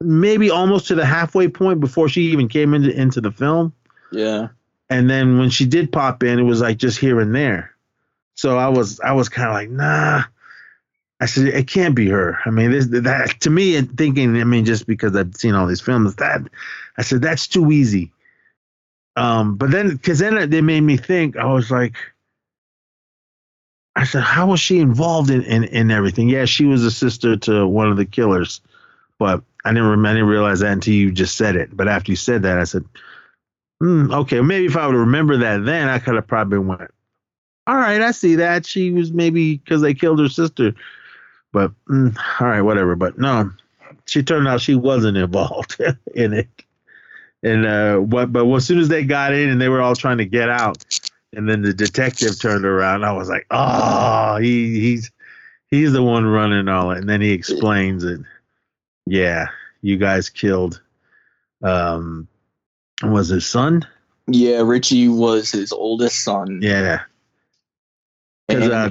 maybe 0.00 0.50
almost 0.50 0.88
to 0.88 0.94
the 0.94 1.04
halfway 1.04 1.48
point 1.48 1.80
before 1.80 2.08
she 2.08 2.22
even 2.32 2.48
came 2.48 2.74
into 2.74 2.90
into 2.90 3.20
the 3.20 3.30
film. 3.32 3.72
Yeah. 4.12 4.48
And 4.90 5.08
then 5.10 5.38
when 5.38 5.50
she 5.50 5.66
did 5.66 5.92
pop 5.92 6.22
in, 6.22 6.38
it 6.38 6.42
was 6.44 6.60
like 6.62 6.78
just 6.78 6.98
here 6.98 7.20
and 7.20 7.34
there. 7.34 7.74
So 8.38 8.56
I 8.56 8.68
was 8.68 9.00
I 9.00 9.14
was 9.14 9.28
kind 9.28 9.48
of 9.48 9.54
like, 9.54 9.68
nah. 9.68 10.22
I 11.20 11.26
said 11.26 11.48
it 11.48 11.66
can't 11.66 11.96
be 11.96 12.08
her. 12.08 12.38
I 12.46 12.50
mean, 12.50 12.70
this 12.70 12.86
that 12.86 13.40
to 13.40 13.50
me, 13.50 13.80
thinking. 13.82 14.40
I 14.40 14.44
mean, 14.44 14.64
just 14.64 14.86
because 14.86 15.16
I've 15.16 15.34
seen 15.34 15.56
all 15.56 15.66
these 15.66 15.80
films, 15.80 16.14
that 16.14 16.42
I 16.96 17.02
said 17.02 17.20
that's 17.20 17.48
too 17.48 17.72
easy. 17.72 18.12
Um, 19.16 19.56
but 19.56 19.72
then 19.72 19.88
because 19.88 20.20
then 20.20 20.38
it 20.38 20.62
made 20.62 20.82
me 20.82 20.96
think. 20.96 21.36
I 21.36 21.46
was 21.46 21.72
like, 21.72 21.96
I 23.96 24.04
said, 24.04 24.22
how 24.22 24.46
was 24.46 24.60
she 24.60 24.78
involved 24.78 25.30
in, 25.30 25.42
in 25.42 25.64
in 25.64 25.90
everything? 25.90 26.28
Yeah, 26.28 26.44
she 26.44 26.64
was 26.64 26.84
a 26.84 26.92
sister 26.92 27.36
to 27.38 27.66
one 27.66 27.90
of 27.90 27.96
the 27.96 28.06
killers, 28.06 28.60
but 29.18 29.42
I 29.64 29.72
didn't 29.72 30.06
I 30.06 30.12
didn't 30.12 30.28
realize 30.28 30.60
that 30.60 30.70
until 30.70 30.94
you 30.94 31.10
just 31.10 31.36
said 31.36 31.56
it. 31.56 31.76
But 31.76 31.88
after 31.88 32.12
you 32.12 32.16
said 32.16 32.44
that, 32.44 32.60
I 32.60 32.64
said, 32.64 32.84
Hmm, 33.80 34.12
okay, 34.12 34.40
maybe 34.40 34.66
if 34.66 34.76
I 34.76 34.86
would 34.86 34.94
remember 34.94 35.38
that 35.38 35.64
then, 35.64 35.88
I 35.88 35.98
could 35.98 36.14
have 36.14 36.28
probably 36.28 36.58
went, 36.58 36.92
all 37.68 37.76
right, 37.76 38.00
I 38.00 38.12
see 38.12 38.34
that. 38.36 38.64
She 38.64 38.90
was 38.90 39.12
maybe 39.12 39.58
because 39.58 39.82
they 39.82 39.92
killed 39.92 40.20
her 40.20 40.28
sister. 40.30 40.72
But 41.52 41.70
mm, 41.90 42.16
all 42.40 42.48
right, 42.48 42.62
whatever. 42.62 42.96
But 42.96 43.18
no, 43.18 43.52
she 44.06 44.22
turned 44.22 44.48
out 44.48 44.62
she 44.62 44.74
wasn't 44.74 45.18
involved 45.18 45.76
in 46.14 46.32
it. 46.32 46.48
And 47.42 47.66
uh, 47.66 47.98
what? 47.98 48.32
But 48.32 48.50
as 48.50 48.66
soon 48.66 48.78
as 48.78 48.88
they 48.88 49.04
got 49.04 49.34
in 49.34 49.50
and 49.50 49.60
they 49.60 49.68
were 49.68 49.82
all 49.82 49.94
trying 49.94 50.16
to 50.16 50.24
get 50.24 50.48
out, 50.48 50.82
and 51.34 51.46
then 51.46 51.60
the 51.60 51.74
detective 51.74 52.40
turned 52.40 52.64
around, 52.64 53.04
I 53.04 53.12
was 53.12 53.28
like, 53.28 53.46
oh, 53.50 54.38
he 54.38 54.80
he's 54.80 55.10
he's 55.70 55.92
the 55.92 56.02
one 56.02 56.24
running 56.24 56.68
all 56.68 56.90
it. 56.90 56.98
And 56.98 57.08
then 57.08 57.20
he 57.20 57.32
explains 57.32 58.02
it. 58.02 58.20
Yeah, 59.04 59.48
you 59.82 59.98
guys 59.98 60.30
killed. 60.30 60.80
Um, 61.62 62.28
was 63.02 63.28
his 63.28 63.46
son? 63.46 63.86
Yeah, 64.26 64.62
Richie 64.62 65.08
was 65.08 65.50
his 65.50 65.70
oldest 65.70 66.24
son. 66.24 66.60
Yeah. 66.62 67.02
Uh, 68.48 68.90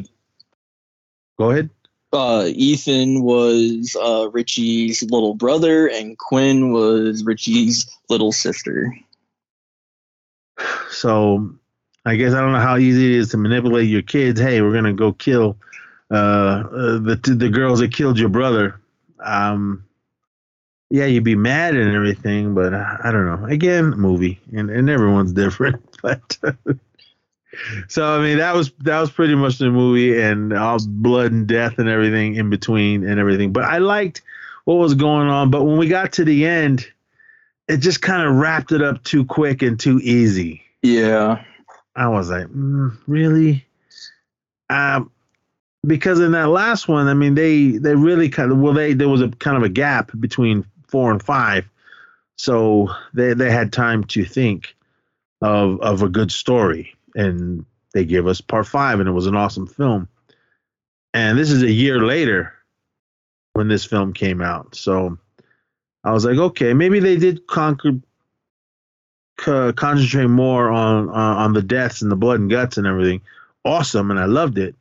go 1.37 1.51
ahead. 1.51 1.69
uh, 2.13 2.45
Ethan 2.47 3.23
was 3.23 3.95
uh, 4.01 4.29
Richie's 4.31 5.03
little 5.03 5.33
brother, 5.33 5.87
and 5.87 6.17
Quinn 6.17 6.71
was 6.71 7.23
Richie's 7.23 7.89
little 8.09 8.31
sister. 8.31 8.95
So 10.89 11.53
I 12.05 12.15
guess 12.15 12.33
I 12.33 12.39
don't 12.39 12.53
know 12.53 12.59
how 12.59 12.77
easy 12.77 13.13
it 13.13 13.19
is 13.19 13.29
to 13.31 13.37
manipulate 13.37 13.89
your 13.89 14.01
kids. 14.01 14.39
Hey, 14.39 14.61
we're 14.61 14.73
gonna 14.73 14.93
go 14.93 15.11
kill 15.11 15.57
uh, 16.09 16.15
uh 16.15 16.97
the 16.99 17.35
the 17.37 17.49
girls 17.49 17.79
that 17.79 17.93
killed 17.93 18.17
your 18.17 18.29
brother. 18.29 18.79
Um, 19.19 19.83
yeah, 20.89 21.05
you'd 21.05 21.25
be 21.25 21.35
mad 21.35 21.75
and 21.75 21.93
everything, 21.93 22.55
but 22.55 22.73
uh, 22.73 22.97
I 23.03 23.11
don't 23.11 23.25
know. 23.25 23.45
Again, 23.47 23.89
movie, 23.91 24.39
and 24.55 24.69
and 24.69 24.89
everyone's 24.89 25.33
different. 25.33 25.83
But 26.01 26.37
so 27.87 28.05
I 28.05 28.21
mean, 28.21 28.37
that 28.37 28.55
was 28.55 28.71
that 28.79 28.99
was 28.99 29.11
pretty 29.11 29.35
much 29.35 29.57
the 29.57 29.69
movie, 29.69 30.19
and 30.19 30.53
all 30.53 30.77
blood 30.87 31.31
and 31.31 31.47
death 31.47 31.79
and 31.79 31.89
everything 31.89 32.35
in 32.35 32.49
between 32.49 33.07
and 33.07 33.19
everything. 33.19 33.51
But 33.51 33.63
I 33.63 33.77
liked 33.77 34.21
what 34.65 34.75
was 34.75 34.93
going 34.95 35.29
on. 35.29 35.49
But 35.49 35.63
when 35.63 35.77
we 35.77 35.87
got 35.87 36.13
to 36.13 36.25
the 36.25 36.45
end, 36.45 36.85
it 37.67 37.77
just 37.77 38.01
kind 38.01 38.27
of 38.27 38.35
wrapped 38.35 38.71
it 38.71 38.81
up 38.81 39.03
too 39.03 39.25
quick 39.25 39.61
and 39.61 39.79
too 39.79 39.99
easy. 40.03 40.61
Yeah. 40.81 41.43
I 41.95 42.09
was 42.09 42.29
like, 42.29 42.47
mm, 42.47 42.95
really? 43.07 43.65
Um, 44.69 45.09
because 45.85 46.19
in 46.19 46.33
that 46.33 46.49
last 46.49 46.87
one, 46.87 47.07
I 47.07 47.13
mean, 47.13 47.35
they 47.35 47.71
they 47.71 47.95
really 47.95 48.29
kind 48.29 48.51
of 48.51 48.57
well, 48.57 48.73
they 48.73 48.93
there 48.93 49.09
was 49.09 49.21
a 49.21 49.29
kind 49.29 49.57
of 49.57 49.63
a 49.63 49.69
gap 49.69 50.11
between 50.19 50.65
four 50.87 51.11
and 51.11 51.23
five, 51.23 51.65
so 52.35 52.89
they 53.13 53.33
they 53.33 53.49
had 53.49 53.71
time 53.71 54.03
to 54.05 54.25
think 54.25 54.75
of 55.41 55.79
of 55.81 56.01
a 56.01 56.09
good 56.09 56.31
story, 56.31 56.93
and 57.17 57.65
they 57.93 58.05
gave 58.05 58.27
us 58.27 58.39
part 58.39 58.67
five, 58.67 58.99
and 58.99 59.09
it 59.09 59.13
was 59.13 59.27
an 59.27 59.35
awesome 59.35 59.67
film. 59.67 60.07
And 61.13 61.37
this 61.37 61.51
is 61.51 61.63
a 61.63 61.71
year 61.71 62.03
later 62.03 62.53
when 63.53 63.67
this 63.67 63.83
film 63.83 64.13
came 64.13 64.41
out, 64.41 64.75
so 64.75 65.17
I 66.03 66.11
was 66.11 66.23
like, 66.23 66.37
okay, 66.37 66.73
maybe 66.73 66.99
they 66.99 67.17
did 67.17 67.47
conquer 67.47 67.99
co- 69.37 69.73
concentrate 69.73 70.27
more 70.27 70.69
on, 70.69 71.09
on 71.09 71.37
on 71.37 71.53
the 71.53 71.61
deaths 71.61 72.01
and 72.01 72.11
the 72.11 72.15
blood 72.15 72.39
and 72.39 72.49
guts 72.49 72.77
and 72.77 72.87
everything. 72.87 73.21
Awesome, 73.65 74.11
and 74.11 74.19
I 74.19 74.25
loved 74.25 74.57
it. 74.57 74.75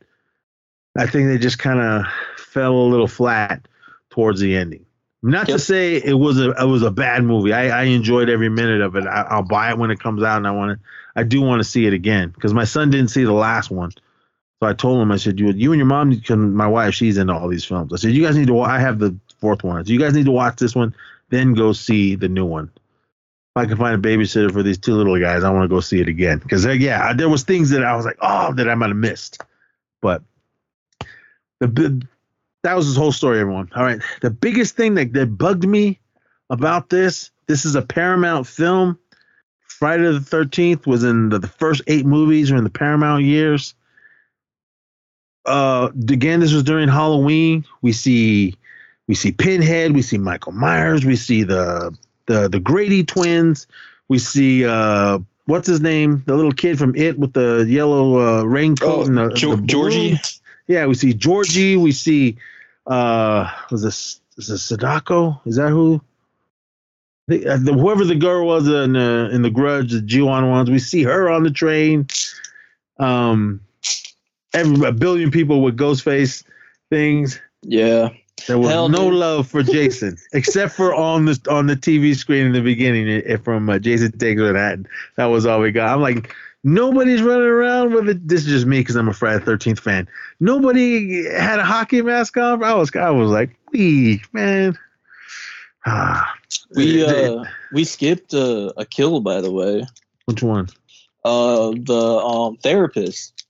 I 0.97 1.07
think 1.07 1.27
they 1.27 1.37
just 1.37 1.59
kind 1.59 1.79
of 1.79 2.05
fell 2.37 2.75
a 2.75 2.89
little 2.89 3.07
flat 3.07 3.67
towards 4.09 4.39
the 4.39 4.55
ending. 4.55 4.86
Not 5.27 5.47
to 5.47 5.59
say 5.59 5.95
it 5.95 6.13
was 6.13 6.39
a 6.39 6.51
it 6.51 6.65
was 6.65 6.83
a 6.83 6.91
bad 6.91 7.23
movie. 7.23 7.51
I, 7.51 7.81
I 7.81 7.83
enjoyed 7.83 8.29
every 8.29 8.47
minute 8.49 8.81
of 8.81 8.95
it. 8.95 9.05
I, 9.05 9.23
I'll 9.23 9.43
buy 9.43 9.71
it 9.71 9.77
when 9.77 9.91
it 9.91 9.99
comes 9.99 10.23
out, 10.23 10.37
and 10.37 10.47
I 10.47 10.51
want 10.51 10.79
to. 10.79 10.85
I 11.15 11.23
do 11.23 11.41
want 11.41 11.59
to 11.59 11.63
see 11.63 11.85
it 11.85 11.93
again 11.93 12.29
because 12.29 12.53
my 12.53 12.63
son 12.63 12.91
didn't 12.91 13.09
see 13.09 13.25
the 13.25 13.33
last 13.33 13.69
one. 13.69 13.91
So 13.91 14.67
I 14.67 14.73
told 14.73 15.01
him, 15.01 15.11
I 15.11 15.17
said, 15.17 15.39
"You, 15.39 15.51
you 15.51 15.73
and 15.73 15.79
your 15.79 15.85
mom, 15.85 16.19
can, 16.21 16.53
my 16.53 16.67
wife, 16.67 16.93
she's 16.93 17.17
into 17.17 17.33
all 17.33 17.49
these 17.49 17.65
films. 17.65 17.91
I 17.93 17.97
said, 17.97 18.11
you 18.11 18.23
guys 18.23 18.37
need 18.37 18.47
to. 18.47 18.59
I 18.61 18.79
have 18.79 18.99
the 18.99 19.15
fourth 19.39 19.63
one. 19.63 19.85
So 19.85 19.91
you 19.91 19.99
guys 19.99 20.13
need 20.13 20.25
to 20.25 20.31
watch 20.31 20.55
this 20.57 20.75
one, 20.75 20.95
then 21.29 21.53
go 21.53 21.73
see 21.73 22.15
the 22.15 22.29
new 22.29 22.45
one. 22.45 22.71
If 22.75 23.63
I 23.63 23.65
can 23.65 23.77
find 23.77 23.93
a 23.93 24.09
babysitter 24.09 24.51
for 24.51 24.63
these 24.63 24.77
two 24.77 24.95
little 24.95 25.19
guys, 25.19 25.43
I 25.43 25.51
want 25.51 25.65
to 25.65 25.75
go 25.75 25.81
see 25.81 25.99
it 25.99 26.07
again 26.07 26.39
because 26.39 26.65
yeah, 26.65 27.13
there 27.13 27.29
was 27.29 27.43
things 27.43 27.69
that 27.71 27.83
I 27.83 27.95
was 27.95 28.05
like, 28.05 28.17
oh, 28.21 28.53
that 28.53 28.69
I 28.69 28.75
might 28.75 28.87
have 28.87 28.95
missed, 28.95 29.41
but 30.01 30.23
the 31.59 32.07
that 32.63 32.75
was 32.75 32.85
his 32.85 32.95
whole 32.95 33.11
story, 33.11 33.39
everyone. 33.39 33.69
All 33.75 33.83
right, 33.83 34.01
the 34.21 34.29
biggest 34.29 34.75
thing 34.75 34.95
that 34.95 35.13
that 35.13 35.37
bugged 35.37 35.67
me 35.67 35.99
about 36.49 36.89
this, 36.89 37.31
this 37.47 37.65
is 37.65 37.75
a 37.75 37.81
Paramount 37.81 38.47
film. 38.47 38.97
Friday 39.61 40.11
the 40.11 40.19
Thirteenth 40.19 40.87
was 40.87 41.03
in 41.03 41.29
the, 41.29 41.39
the 41.39 41.47
first 41.47 41.81
eight 41.87 42.05
movies 42.05 42.51
or 42.51 42.55
in 42.55 42.63
the 42.63 42.69
Paramount 42.69 43.23
years. 43.23 43.75
Uh, 45.45 45.89
again, 46.09 46.39
this 46.39 46.51
was 46.51 46.63
during 46.63 46.89
Halloween. 46.89 47.63
We 47.81 47.93
see 47.93 48.55
we 49.07 49.15
see 49.15 49.31
Pinhead, 49.31 49.93
we 49.93 50.01
see 50.01 50.17
Michael 50.17 50.51
Myers, 50.51 51.05
we 51.05 51.15
see 51.15 51.43
the 51.43 51.95
the 52.25 52.49
the 52.49 52.59
Grady 52.59 53.03
twins, 53.03 53.67
we 54.09 54.19
see 54.19 54.65
uh 54.65 55.19
what's 55.45 55.67
his 55.67 55.79
name, 55.81 56.23
the 56.25 56.35
little 56.35 56.51
kid 56.51 56.77
from 56.77 56.95
It 56.95 57.17
with 57.17 57.33
the 57.33 57.65
yellow 57.67 58.19
uh, 58.19 58.43
raincoat 58.43 58.89
Oh, 58.89 59.05
and 59.05 59.17
the, 59.17 59.29
the 59.29 59.63
Georgie? 59.65 60.17
Yeah, 60.67 60.85
we 60.85 60.95
see 60.95 61.13
Georgie. 61.13 61.77
We 61.77 61.91
see 61.91 62.37
uh 62.85 63.49
was 63.71 63.81
this 63.81 64.21
is 64.37 64.47
this 64.47 64.63
Sadako? 64.63 65.41
Is 65.45 65.55
that 65.55 65.69
who? 65.69 66.01
The, 67.27 67.45
uh, 67.45 67.57
the, 67.57 67.73
whoever 67.73 68.05
the 68.05 68.15
girl 68.15 68.47
was 68.47 68.67
in 68.67 68.93
the 68.93 69.29
in 69.33 69.41
the 69.41 69.49
Grudge, 69.49 69.91
the 69.91 70.01
Ju-On 70.01 70.49
ones, 70.49 70.69
we 70.69 70.79
see 70.79 71.03
her 71.03 71.29
on 71.29 71.43
the 71.43 71.51
train. 71.51 72.07
Um, 72.99 73.61
every 74.53 74.87
a 74.87 74.91
billion 74.91 75.31
people 75.31 75.61
with 75.61 75.75
ghost 75.75 76.03
face 76.03 76.43
things. 76.89 77.39
Yeah. 77.63 78.09
There 78.47 78.57
was 78.57 78.69
Hell, 78.69 78.87
no 78.87 79.09
dude. 79.09 79.15
love 79.15 79.47
for 79.47 79.63
Jason, 79.63 80.17
except 80.33 80.73
for 80.73 80.93
on 80.93 81.25
the 81.25 81.39
on 81.49 81.65
the 81.65 81.75
TV 81.75 82.15
screen 82.15 82.45
in 82.45 82.53
the 82.53 82.61
beginning 82.61 83.07
it, 83.07 83.25
it 83.25 83.43
from 83.43 83.69
uh, 83.69 83.79
Jason 83.79 84.17
Takes 84.17 84.39
Manhattan. 84.39 84.87
That 85.15 85.25
was 85.25 85.45
all 85.45 85.59
we 85.59 85.71
got. 85.71 85.91
I'm 85.91 86.01
like, 86.01 86.33
nobody's 86.67 87.21
running 87.21 87.47
around 87.47 87.93
with 87.93 88.09
it. 88.09 88.27
This 88.27 88.41
is 88.41 88.47
just 88.47 88.65
me 88.65 88.79
because 88.79 88.95
I'm 88.95 89.07
a 89.07 89.13
Friday 89.13 89.39
the 89.39 89.45
Thirteenth 89.45 89.79
fan. 89.79 90.07
Nobody 90.39 91.25
had 91.25 91.59
a 91.59 91.63
hockey 91.63 92.01
mask 92.01 92.37
on. 92.37 92.63
I 92.63 92.73
was 92.73 92.95
I 92.95 93.09
was 93.09 93.31
like, 93.31 93.55
wee 93.71 94.21
man. 94.33 94.77
Ah, 95.85 96.35
We 96.75 97.05
uh 97.05 97.45
we 97.71 97.85
skipped 97.85 98.33
uh, 98.33 98.73
a 98.75 98.85
kill 98.85 99.21
by 99.21 99.41
the 99.41 99.51
way. 99.51 99.85
which 100.25 100.43
one? 100.43 100.67
Uh 101.23 101.71
the 101.71 102.21
um 102.23 102.57
therapist. 102.57 103.45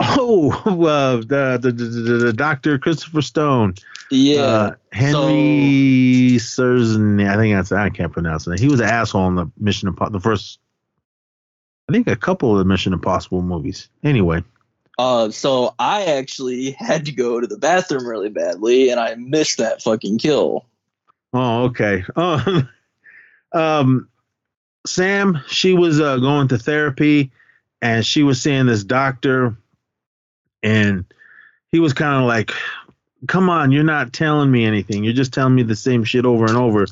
Oh, 0.00 0.50
uh, 0.66 1.16
the, 1.16 1.58
the, 1.60 1.72
the, 1.72 1.84
the, 2.24 2.32
Doctor 2.32 2.78
Christopher 2.78 3.22
Stone. 3.22 3.74
Yeah. 4.10 4.42
Uh, 4.42 4.74
Henry 4.92 6.32
Surzan. 6.38 7.26
I 7.26 7.36
think 7.36 7.54
that's 7.54 7.72
I 7.72 7.90
can't 7.90 8.12
pronounce 8.12 8.46
it. 8.46 8.58
He 8.58 8.68
was 8.68 8.80
an 8.80 8.88
asshole 8.88 9.28
in 9.28 9.36
the 9.36 9.50
Mission 9.58 9.88
Impossible. 9.88 10.18
The 10.18 10.22
first, 10.22 10.58
I 11.88 11.92
think, 11.92 12.06
a 12.08 12.16
couple 12.16 12.52
of 12.52 12.58
the 12.58 12.64
Mission 12.64 12.92
Impossible 12.92 13.42
movies. 13.42 13.88
Anyway, 14.02 14.42
Uh, 14.98 15.30
so 15.30 15.74
I 15.78 16.04
actually 16.04 16.70
had 16.78 17.06
to 17.06 17.12
go 17.12 17.40
to 17.40 17.46
the 17.46 17.58
bathroom 17.58 18.06
really 18.06 18.30
badly, 18.30 18.90
and 18.90 18.98
I 19.00 19.14
missed 19.16 19.58
that 19.58 19.82
fucking 19.82 20.18
kill. 20.18 20.64
oh 21.32 21.64
okay. 21.64 22.04
Um, 22.16 22.68
um, 23.52 24.08
Sam, 24.86 25.40
she 25.48 25.72
was 25.74 26.00
uh, 26.00 26.16
going 26.18 26.48
to 26.48 26.58
therapy, 26.58 27.30
and 27.80 28.04
she 28.04 28.22
was 28.22 28.42
seeing 28.42 28.66
this 28.66 28.82
doctor, 28.84 29.56
and 30.62 31.04
he 31.70 31.78
was 31.80 31.92
kind 31.92 32.20
of 32.20 32.26
like, 32.26 32.50
"Come 33.28 33.48
on, 33.48 33.70
you're 33.72 33.84
not 33.84 34.12
telling 34.12 34.50
me 34.50 34.64
anything. 34.64 35.04
You're 35.04 35.12
just 35.12 35.32
telling 35.32 35.54
me 35.54 35.62
the 35.62 35.76
same 35.76 36.02
shit 36.04 36.24
over 36.26 36.44
and 36.46 36.56
over." 36.56 36.86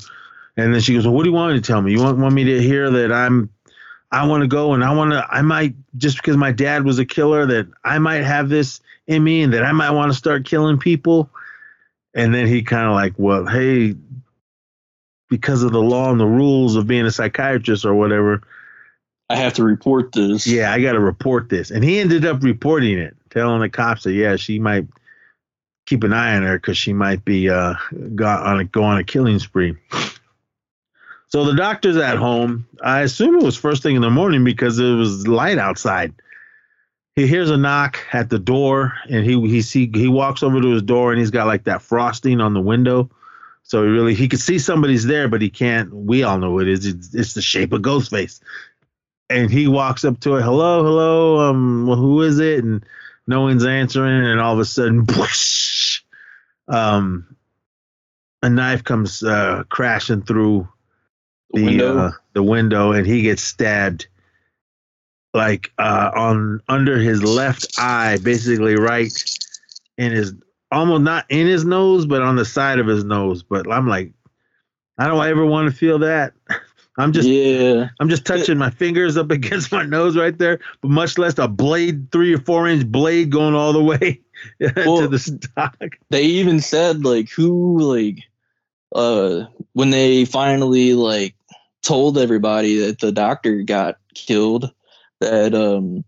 And 0.55 0.73
then 0.73 0.81
she 0.81 0.93
goes, 0.93 1.05
"Well, 1.05 1.13
what 1.15 1.23
do 1.23 1.29
you 1.29 1.35
want 1.35 1.53
me 1.53 1.59
to 1.59 1.65
tell 1.67 1.81
me? 1.81 1.91
You 1.91 2.01
want 2.01 2.17
want 2.17 2.33
me 2.35 2.43
to 2.45 2.61
hear 2.61 2.89
that 2.89 3.11
I'm, 3.11 3.49
I 4.13 4.25
want 4.27 4.41
to 4.41 4.47
go 4.47 4.73
and 4.73 4.83
I 4.83 4.93
want 4.93 5.11
to, 5.11 5.27
I 5.29 5.41
might 5.41 5.73
just 5.97 6.17
because 6.17 6.37
my 6.37 6.51
dad 6.51 6.85
was 6.85 6.99
a 6.99 7.05
killer 7.05 7.45
that 7.47 7.67
I 7.83 7.99
might 7.99 8.23
have 8.23 8.47
this 8.47 8.79
in 9.07 9.23
me 9.23 9.41
and 9.41 9.51
that 9.53 9.63
I 9.63 9.71
might 9.71 9.91
want 9.91 10.11
to 10.11 10.17
start 10.17 10.45
killing 10.45 10.77
people." 10.77 11.29
And 12.13 12.33
then 12.33 12.47
he 12.47 12.63
kind 12.63 12.87
of 12.87 12.93
like, 12.93 13.13
"Well, 13.17 13.45
hey." 13.45 13.95
Because 15.29 15.63
of 15.63 15.71
the 15.71 15.81
law 15.81 16.11
and 16.11 16.19
the 16.19 16.27
rules 16.27 16.75
of 16.75 16.85
being 16.85 17.07
a 17.07 17.11
psychiatrist 17.11 17.85
or 17.85 17.95
whatever, 17.95 18.43
I 19.29 19.37
have 19.37 19.53
to 19.53 19.63
report 19.63 20.11
this. 20.11 20.45
yeah, 20.45 20.71
I 20.71 20.79
got 20.79 20.91
to 20.91 20.99
report 20.99 21.49
this. 21.49 21.71
And 21.71 21.83
he 21.83 21.99
ended 21.99 22.23
up 22.23 22.43
reporting 22.43 22.99
it, 22.99 23.15
telling 23.31 23.61
the 23.61 23.69
cops 23.69 24.03
that, 24.03 24.13
yeah, 24.13 24.35
she 24.35 24.59
might 24.59 24.85
keep 25.87 26.03
an 26.03 26.13
eye 26.13 26.35
on 26.35 26.43
her 26.43 26.57
because 26.57 26.77
she 26.77 26.93
might 26.93 27.25
be 27.25 27.49
uh, 27.49 27.73
go 28.15 28.27
on 28.27 28.59
a, 28.59 28.63
go 28.65 28.83
on 28.83 28.99
a 28.99 29.03
killing 29.03 29.39
spree. 29.39 29.75
So 31.33 31.45
the 31.45 31.55
doctor's 31.55 31.97
at 31.97 32.17
home. 32.17 32.67
I 32.83 33.01
assume 33.01 33.35
it 33.37 33.43
was 33.43 33.57
first 33.57 33.81
thing 33.81 33.95
in 33.95 34.03
the 34.03 34.11
morning 34.11 34.43
because 34.43 34.77
it 34.77 34.93
was 34.93 35.27
light 35.27 35.57
outside. 35.57 36.13
He 37.15 37.25
hears 37.25 37.49
a 37.49 37.57
knock 37.57 37.97
at 38.13 38.29
the 38.29 38.37
door, 38.37 38.93
and 39.09 39.25
he 39.25 39.41
he 39.47 39.63
see 39.63 39.89
he 39.91 40.07
walks 40.07 40.43
over 40.43 40.61
to 40.61 40.67
his 40.67 40.83
door, 40.83 41.11
and 41.11 41.19
he's 41.19 41.31
got 41.31 41.47
like 41.47 41.63
that 41.63 41.81
frosting 41.81 42.39
on 42.39 42.53
the 42.53 42.61
window. 42.61 43.09
So 43.63 43.81
he 43.81 43.89
really 43.89 44.13
he 44.13 44.27
could 44.27 44.41
see 44.41 44.59
somebody's 44.59 45.07
there, 45.07 45.27
but 45.27 45.41
he 45.41 45.49
can't. 45.49 45.91
We 45.91 46.21
all 46.21 46.37
know 46.37 46.51
who 46.51 46.59
it 46.59 46.67
is. 46.67 46.85
It's, 46.85 47.15
it's 47.15 47.33
the 47.33 47.41
shape 47.41 47.73
of 47.73 47.81
Ghostface 47.81 48.39
and 49.33 49.49
he 49.49 49.67
walks 49.67 50.05
up 50.05 50.19
to 50.21 50.35
it. 50.35 50.43
Hello, 50.43 50.83
hello. 50.83 51.49
Um, 51.49 51.87
who 51.87 52.21
is 52.21 52.39
it? 52.39 52.63
And 52.63 52.85
no 53.25 53.41
one's 53.41 53.65
answering. 53.65 54.25
And 54.25 54.39
all 54.39 54.53
of 54.53 54.59
a 54.59 54.65
sudden, 54.65 55.05
whoosh, 55.17 56.01
um, 56.67 57.35
a 58.43 58.49
knife 58.49 58.83
comes 58.83 59.23
uh, 59.23 59.63
crashing 59.69 60.21
through 60.21 60.67
The 61.53 61.59
the 61.59 61.65
window. 61.65 61.97
Uh, 61.97 62.11
the 62.33 62.43
window, 62.43 62.91
and 62.91 63.05
he 63.05 63.21
gets 63.21 63.43
stabbed 63.43 64.07
like 65.33 65.71
uh, 65.77 66.11
on 66.15 66.61
under 66.67 66.97
his 66.97 67.23
left 67.23 67.75
eye, 67.77 68.17
basically 68.21 68.75
right 68.75 69.11
in 69.97 70.11
his 70.11 70.33
almost 70.71 71.03
not 71.03 71.25
in 71.29 71.47
his 71.47 71.65
nose, 71.65 72.05
but 72.05 72.21
on 72.21 72.35
the 72.35 72.45
side 72.45 72.79
of 72.79 72.87
his 72.87 73.03
nose. 73.03 73.43
But 73.43 73.71
I'm 73.71 73.87
like, 73.87 74.11
I 74.97 75.07
don't 75.07 75.25
ever 75.25 75.45
want 75.45 75.69
to 75.69 75.75
feel 75.75 75.99
that. 75.99 76.33
I'm 76.97 77.11
just 77.11 77.27
yeah. 77.27 77.89
I'm 77.99 78.09
just 78.09 78.25
touching 78.25 78.57
my 78.57 78.69
fingers 78.69 79.17
up 79.17 79.31
against 79.31 79.71
my 79.71 79.83
nose 79.83 80.15
right 80.15 80.37
there, 80.37 80.59
but 80.81 80.91
much 80.91 81.17
less 81.17 81.37
a 81.39 81.47
blade, 81.47 82.11
three 82.11 82.33
or 82.33 82.39
four 82.39 82.67
inch 82.67 82.85
blade 82.85 83.31
going 83.31 83.55
all 83.55 83.73
the 83.73 83.83
way 83.83 84.21
to 84.61 85.07
the 85.07 85.19
stock. 85.19 85.97
They 86.09 86.23
even 86.23 86.59
said 86.59 87.03
like 87.03 87.29
who 87.29 87.79
like 87.79 88.19
uh 88.93 89.45
when 89.73 89.89
they 89.89 90.25
finally 90.25 90.93
like 90.93 91.33
told 91.83 92.17
everybody 92.17 92.79
that 92.79 92.99
the 92.99 93.11
doctor 93.11 93.61
got 93.61 93.97
killed 94.15 94.71
that 95.19 95.53
um 95.53 96.03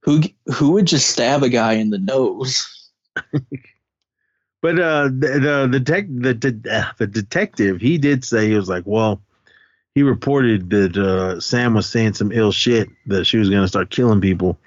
who 0.00 0.22
who 0.46 0.72
would 0.72 0.86
just 0.86 1.10
stab 1.10 1.42
a 1.42 1.48
guy 1.48 1.74
in 1.74 1.90
the 1.90 1.98
nose? 1.98 2.90
But 4.64 4.80
uh, 4.80 5.08
the 5.08 5.38
the 5.42 5.68
the, 5.70 5.80
tech, 5.80 6.06
the, 6.08 6.32
the, 6.32 6.74
uh, 6.74 6.90
the 6.96 7.06
detective 7.06 7.82
he 7.82 7.98
did 7.98 8.24
say 8.24 8.48
he 8.48 8.54
was 8.54 8.66
like, 8.66 8.84
well, 8.86 9.20
he 9.94 10.02
reported 10.02 10.70
that 10.70 10.96
uh, 10.96 11.38
Sam 11.38 11.74
was 11.74 11.86
saying 11.86 12.14
some 12.14 12.32
ill 12.32 12.50
shit 12.50 12.88
that 13.04 13.26
she 13.26 13.36
was 13.36 13.50
gonna 13.50 13.68
start 13.68 13.90
killing 13.90 14.22
people, 14.22 14.58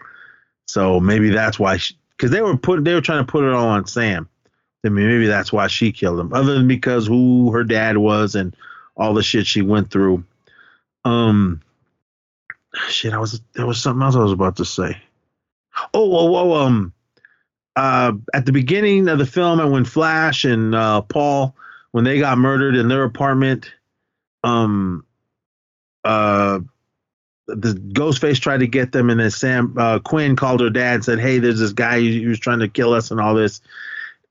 so 0.67 0.99
maybe 0.99 1.32
that's 1.32 1.57
why. 1.57 1.80
Because 2.11 2.30
they 2.30 2.43
were 2.43 2.55
put 2.55 2.84
they 2.84 2.93
were 2.93 3.01
trying 3.01 3.25
to 3.25 3.32
put 3.32 3.43
it 3.43 3.51
all 3.51 3.69
on 3.69 3.88
Sam. 3.88 4.30
I 4.86 4.89
mean, 4.89 5.07
maybe 5.07 5.25
that's 5.25 5.51
why 5.51 5.65
she 5.65 5.91
killed 5.91 6.19
him, 6.19 6.32
other 6.32 6.53
than 6.53 6.67
because 6.67 7.07
who 7.07 7.51
her 7.51 7.63
dad 7.63 7.97
was 7.97 8.36
and 8.36 8.55
all 8.97 9.13
the 9.13 9.23
shit 9.23 9.47
she 9.47 9.61
went 9.61 9.91
through. 9.91 10.23
Um, 11.05 11.61
shit, 12.89 13.13
I 13.13 13.19
was 13.19 13.41
there 13.53 13.65
was 13.65 13.81
something 13.81 14.03
else 14.03 14.15
I 14.15 14.19
was 14.23 14.31
about 14.31 14.57
to 14.57 14.65
say. 14.65 15.01
Oh, 15.93 16.17
oh, 16.17 16.35
oh 16.35 16.53
um, 16.55 16.93
uh, 17.75 18.13
at 18.33 18.45
the 18.45 18.51
beginning 18.51 19.07
of 19.07 19.19
the 19.19 19.25
film, 19.25 19.59
and 19.59 19.71
when 19.71 19.85
Flash 19.85 20.43
and 20.45 20.73
uh, 20.73 21.01
Paul, 21.01 21.55
when 21.91 22.03
they 22.03 22.19
got 22.19 22.37
murdered 22.37 22.75
in 22.75 22.87
their 22.87 23.03
apartment, 23.03 23.71
um, 24.43 25.05
uh, 26.03 26.59
the 27.47 27.73
Ghostface 27.73 28.39
tried 28.39 28.59
to 28.59 28.67
get 28.67 28.91
them, 28.91 29.09
and 29.09 29.19
then 29.19 29.31
Sam 29.31 29.73
uh, 29.77 29.99
Quinn 29.99 30.35
called 30.35 30.59
her 30.61 30.69
dad 30.69 30.95
and 30.95 31.05
said, 31.05 31.19
"Hey, 31.19 31.37
there's 31.37 31.59
this 31.59 31.73
guy 31.73 32.01
who 32.01 32.27
was 32.27 32.39
trying 32.39 32.59
to 32.59 32.67
kill 32.67 32.93
us 32.93 33.11
and 33.11 33.21
all 33.21 33.35
this." 33.35 33.61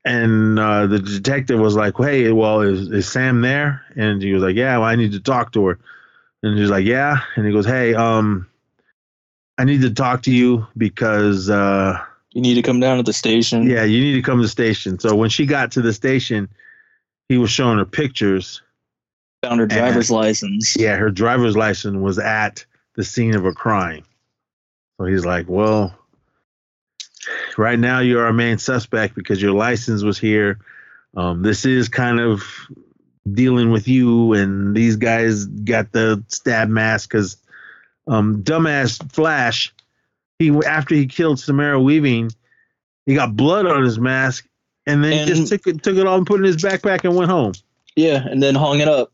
And 0.07 0.57
uh, 0.57 0.87
the 0.87 0.99
detective 0.99 1.59
was 1.59 1.75
like, 1.75 1.95
"Hey, 1.97 2.31
well, 2.31 2.61
is, 2.61 2.89
is 2.91 3.11
Sam 3.11 3.41
there?" 3.41 3.83
And 3.95 4.21
he 4.21 4.33
was 4.33 4.41
like, 4.41 4.55
"Yeah, 4.55 4.77
well, 4.77 4.87
I 4.87 4.95
need 4.95 5.11
to 5.11 5.19
talk 5.19 5.51
to 5.53 5.65
her." 5.67 5.79
And 6.43 6.57
he's 6.57 6.69
like, 6.69 6.85
"Yeah," 6.85 7.17
and 7.35 7.45
he 7.45 7.51
goes, 7.51 7.65
"Hey, 7.65 7.93
um, 7.93 8.47
I 9.57 9.65
need 9.65 9.81
to 9.81 9.93
talk 9.93 10.23
to 10.23 10.31
you 10.31 10.65
because." 10.77 11.49
Uh, 11.49 11.99
You 12.33 12.41
need 12.41 12.55
to 12.55 12.61
come 12.61 12.79
down 12.79 12.97
to 12.97 13.03
the 13.03 13.13
station. 13.13 13.69
yeah, 13.69 13.83
you 13.83 13.99
need 13.99 14.13
to 14.13 14.21
come 14.21 14.37
to 14.37 14.43
the 14.43 14.47
station. 14.47 14.97
So 14.99 15.15
when 15.15 15.29
she 15.29 15.45
got 15.45 15.71
to 15.73 15.81
the 15.81 15.93
station, 15.93 16.47
he 17.27 17.37
was 17.37 17.51
showing 17.51 17.77
her 17.77 17.85
pictures. 17.85 18.61
Found 19.43 19.59
her 19.59 19.67
driver's 19.67 20.09
license. 20.09 20.75
Yeah, 20.77 20.95
her 20.95 21.09
driver's 21.11 21.57
license 21.57 21.97
was 21.97 22.17
at 22.17 22.65
the 22.95 23.03
scene 23.03 23.35
of 23.35 23.45
a 23.45 23.51
crime. 23.51 24.03
So 24.97 25.05
he's 25.05 25.25
like, 25.25 25.47
Well, 25.49 25.93
right 27.57 27.79
now 27.79 27.99
you're 27.99 28.25
our 28.25 28.33
main 28.33 28.57
suspect 28.57 29.15
because 29.15 29.41
your 29.41 29.53
license 29.53 30.03
was 30.03 30.17
here. 30.17 30.59
Um, 31.15 31.41
this 31.41 31.65
is 31.65 31.89
kind 31.89 32.19
of 32.19 32.43
dealing 33.31 33.71
with 33.71 33.87
you, 33.87 34.33
and 34.33 34.75
these 34.75 34.95
guys 34.95 35.45
got 35.45 35.91
the 35.91 36.23
stab 36.27 36.69
mask 36.69 37.09
because 37.09 37.37
um, 38.07 38.43
dumbass 38.43 39.11
Flash, 39.11 39.73
he 40.39 40.49
after 40.65 40.95
he 40.95 41.07
killed 41.07 41.39
Samara 41.39 41.81
Weaving, 41.81 42.31
he 43.05 43.15
got 43.15 43.35
blood 43.35 43.65
on 43.65 43.83
his 43.83 43.99
mask, 43.99 44.47
and 44.85 45.03
then 45.03 45.13
And- 45.13 45.27
just 45.27 45.47
took 45.47 45.67
it 45.67 45.83
took 45.83 45.97
it 45.97 46.05
all 46.07 46.17
and 46.17 46.27
put 46.27 46.39
it 46.39 46.45
in 46.45 46.53
his 46.53 46.57
backpack 46.63 47.03
and 47.03 47.15
went 47.15 47.31
home. 47.31 47.53
Yeah, 47.95 48.25
and 48.27 48.41
then 48.43 48.53
hung 48.53 48.79
it 48.79 48.87
up. 48.87 49.11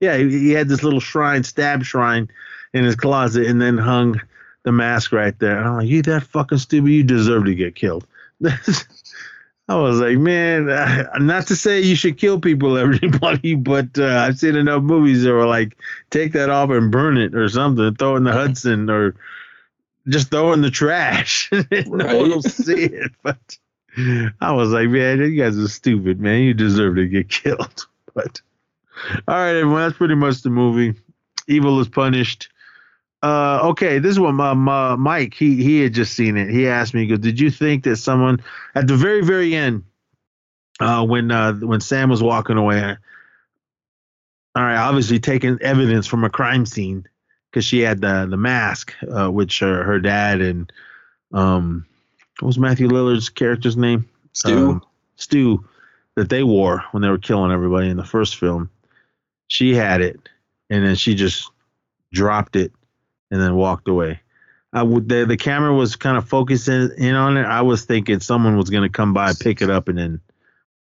Yeah, 0.00 0.16
he, 0.18 0.28
he 0.30 0.50
had 0.50 0.68
this 0.68 0.82
little 0.82 1.00
shrine, 1.00 1.42
stab 1.42 1.84
shrine, 1.84 2.28
in 2.74 2.84
his 2.84 2.96
closet, 2.96 3.46
and 3.46 3.60
then 3.60 3.78
hung 3.78 4.20
the 4.62 4.72
mask 4.72 5.12
right 5.12 5.38
there. 5.38 5.58
And 5.58 5.68
I'm 5.68 5.76
like, 5.78 5.88
you 5.88 6.02
that 6.02 6.24
fucking 6.24 6.58
stupid. 6.58 6.90
You 6.90 7.02
deserve 7.02 7.44
to 7.46 7.54
get 7.54 7.74
killed. 7.74 8.06
I 9.68 9.76
was 9.76 10.00
like, 10.00 10.18
man, 10.18 10.66
not 11.20 11.46
to 11.46 11.56
say 11.56 11.80
you 11.80 11.94
should 11.94 12.18
kill 12.18 12.40
people, 12.40 12.76
everybody, 12.78 13.54
but 13.54 13.96
uh, 13.98 14.24
I've 14.26 14.38
seen 14.38 14.56
enough 14.56 14.82
movies 14.82 15.22
that 15.22 15.32
were 15.32 15.46
like, 15.46 15.76
take 16.10 16.32
that 16.32 16.50
off 16.50 16.70
and 16.70 16.90
burn 16.90 17.16
it 17.16 17.34
or 17.36 17.48
something, 17.48 17.94
throw 17.94 18.14
it 18.14 18.18
in 18.18 18.24
the 18.24 18.32
Hudson 18.32 18.90
or 18.90 19.14
just 20.08 20.30
throw 20.30 20.50
it 20.50 20.54
in 20.54 20.62
the 20.62 20.70
trash. 20.70 21.48
no 21.52 21.62
one 21.84 21.98
Right. 22.00 22.16
will 22.16 22.42
see 22.42 22.84
it. 22.84 23.12
But 23.22 23.58
I 24.40 24.52
was 24.52 24.70
like, 24.70 24.88
man, 24.88 25.20
you 25.20 25.40
guys 25.40 25.56
are 25.58 25.68
stupid, 25.68 26.20
man. 26.20 26.42
You 26.42 26.54
deserve 26.54 26.96
to 26.96 27.06
get 27.06 27.28
killed. 27.28 27.86
But 28.14 28.40
all 29.28 29.36
right, 29.36 29.54
everyone, 29.56 29.82
that's 29.82 29.96
pretty 29.96 30.16
much 30.16 30.42
the 30.42 30.50
movie. 30.50 30.98
Evil 31.46 31.78
is 31.80 31.88
punished. 31.88 32.48
Uh, 33.22 33.60
okay, 33.62 33.98
this 33.98 34.12
is 34.12 34.20
what 34.20 34.32
my, 34.32 34.54
my 34.54 34.96
Mike 34.96 35.34
he 35.34 35.62
he 35.62 35.82
had 35.82 35.92
just 35.92 36.14
seen 36.14 36.36
it. 36.36 36.50
He 36.50 36.66
asked 36.66 36.94
me, 36.94 37.02
he 37.02 37.06
goes, 37.06 37.18
"Did 37.18 37.38
you 37.38 37.50
think 37.50 37.84
that 37.84 37.96
someone 37.96 38.42
at 38.74 38.86
the 38.86 38.96
very 38.96 39.22
very 39.22 39.54
end, 39.54 39.84
uh, 40.80 41.04
when 41.04 41.30
uh, 41.30 41.54
when 41.54 41.80
Sam 41.80 42.08
was 42.08 42.22
walking 42.22 42.56
away, 42.56 42.96
all 44.54 44.62
right, 44.62 44.76
obviously 44.76 45.18
taking 45.18 45.58
evidence 45.60 46.06
from 46.06 46.24
a 46.24 46.30
crime 46.30 46.64
scene 46.64 47.06
because 47.50 47.64
she 47.64 47.80
had 47.80 48.00
the 48.00 48.26
the 48.28 48.38
mask, 48.38 48.94
uh, 49.12 49.28
which 49.28 49.58
her 49.58 49.84
her 49.84 50.00
dad 50.00 50.40
and 50.40 50.72
um, 51.32 51.84
what 52.40 52.46
was 52.46 52.58
Matthew 52.58 52.88
Lillard's 52.88 53.28
character's 53.28 53.76
name? 53.76 54.08
Stu. 54.32 54.70
Um, 54.70 54.82
Stu 55.16 55.64
that 56.16 56.30
they 56.30 56.42
wore 56.42 56.84
when 56.90 57.02
they 57.02 57.08
were 57.08 57.18
killing 57.18 57.52
everybody 57.52 57.88
in 57.88 57.96
the 57.96 58.04
first 58.04 58.36
film. 58.36 58.70
she 59.48 59.74
had 59.74 60.00
it, 60.00 60.18
and 60.70 60.84
then 60.84 60.94
she 60.94 61.14
just 61.14 61.50
dropped 62.12 62.56
it 62.56 62.72
and 63.30 63.40
then 63.40 63.54
walked 63.56 63.88
away. 63.88 64.20
I 64.72 64.82
would 64.82 65.08
the 65.08 65.24
the 65.26 65.36
camera 65.36 65.74
was 65.74 65.96
kind 65.96 66.16
of 66.16 66.28
focusing 66.28 66.90
in 66.96 67.14
on 67.14 67.36
it. 67.36 67.44
I 67.44 67.62
was 67.62 67.84
thinking 67.84 68.20
someone 68.20 68.56
was 68.56 68.70
gonna 68.70 68.88
come 68.88 69.12
by, 69.12 69.32
pick 69.38 69.62
it 69.62 69.70
up, 69.70 69.88
and 69.88 69.98
then 69.98 70.20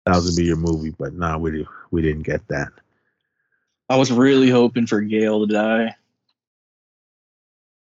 that 0.06 0.16
was 0.16 0.30
gonna 0.30 0.38
be 0.38 0.46
your 0.46 0.58
movie. 0.58 0.94
But 0.98 1.14
no, 1.14 1.38
we 1.40 1.52
did, 1.52 1.68
we 1.90 2.02
didn't 2.02 2.24
get 2.24 2.48
that. 2.50 2.70
I 3.90 3.98
was 3.98 4.12
really 4.12 4.50
hoping 4.50 4.86
for 4.88 5.02
Gale 5.02 5.46
to 5.46 5.52
die. 5.52 5.96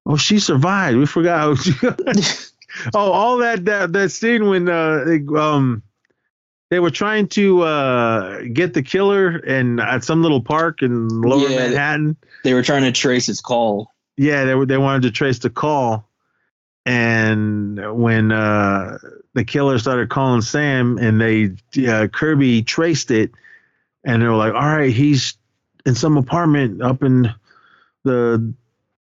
Oh, 0.06 0.18
she 0.18 0.40
survived. 0.40 0.98
We 0.98 1.06
forgot. 1.06 1.58
Oh, 2.94 3.12
all 3.12 3.38
that 3.40 3.66
that 3.66 3.92
that 3.92 4.12
scene 4.12 4.48
when 4.48 4.70
uh 4.70 5.04
they, 5.04 5.22
um 5.38 5.84
they 6.70 6.80
were 6.80 6.90
trying 6.90 7.28
to 7.30 7.64
uh 7.64 8.44
get 8.54 8.74
the 8.74 8.82
killer 8.82 9.36
and 9.40 9.82
at 9.82 10.06
some 10.06 10.22
little 10.22 10.42
park 10.42 10.82
in 10.82 11.10
Lower 11.10 11.50
Yeah. 11.50 11.58
Manhattan. 11.58 12.16
They 12.46 12.54
were 12.54 12.64
trying 12.64 12.84
to 12.84 12.94
trace 12.94 13.26
his 13.26 13.42
call. 13.42 13.91
Yeah, 14.22 14.46
they 14.46 14.54
were 14.54 14.68
they 14.68 14.78
wanted 14.78 15.02
to 15.02 15.12
trace 15.12 15.40
the 15.40 15.50
call, 15.50 16.08
and 16.86 18.00
when 18.00 18.32
uh 18.32 19.00
the 19.34 19.44
killer 19.44 19.80
started 19.80 20.12
calling 20.12 20.44
Sam 20.44 21.00
and 21.00 21.20
they 21.20 21.56
uh, 21.88 22.08
Kirby 22.08 22.62
traced 22.62 23.10
it, 23.10 23.32
and 24.06 24.22
they 24.22 24.28
were 24.28 24.36
like, 24.36 24.54
"All 24.54 24.60
right, 24.60 24.94
he's 24.94 25.40
in 25.88 25.96
some 25.96 26.18
apartment 26.18 26.84
up 26.84 27.02
in 27.02 27.34
the 28.04 28.54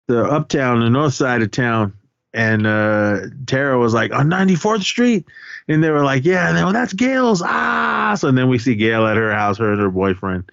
the 0.09 0.25
uptown, 0.25 0.81
the 0.81 0.89
north 0.89 1.13
side 1.13 1.41
of 1.41 1.51
town." 1.51 1.93
And 2.33 2.67
uh 2.67 3.21
Tara 3.45 3.79
was 3.79 3.93
like, 3.93 4.13
"On 4.13 4.27
94th 4.27 4.83
Street," 4.83 5.25
and 5.69 5.81
they 5.81 5.91
were 5.91 6.03
like, 6.03 6.25
"Yeah," 6.25 6.49
and 6.49 6.57
they 6.57 6.63
were, 6.65 6.73
"That's 6.73 6.91
Gale's." 6.91 7.41
Ah, 7.41 8.15
so 8.19 8.31
then 8.33 8.49
we 8.49 8.59
see 8.59 8.75
Gale 8.75 9.07
at 9.07 9.15
her 9.15 9.31
house, 9.33 9.59
her 9.59 9.71
and 9.71 9.79
her 9.81 9.89
boyfriend. 9.89 10.51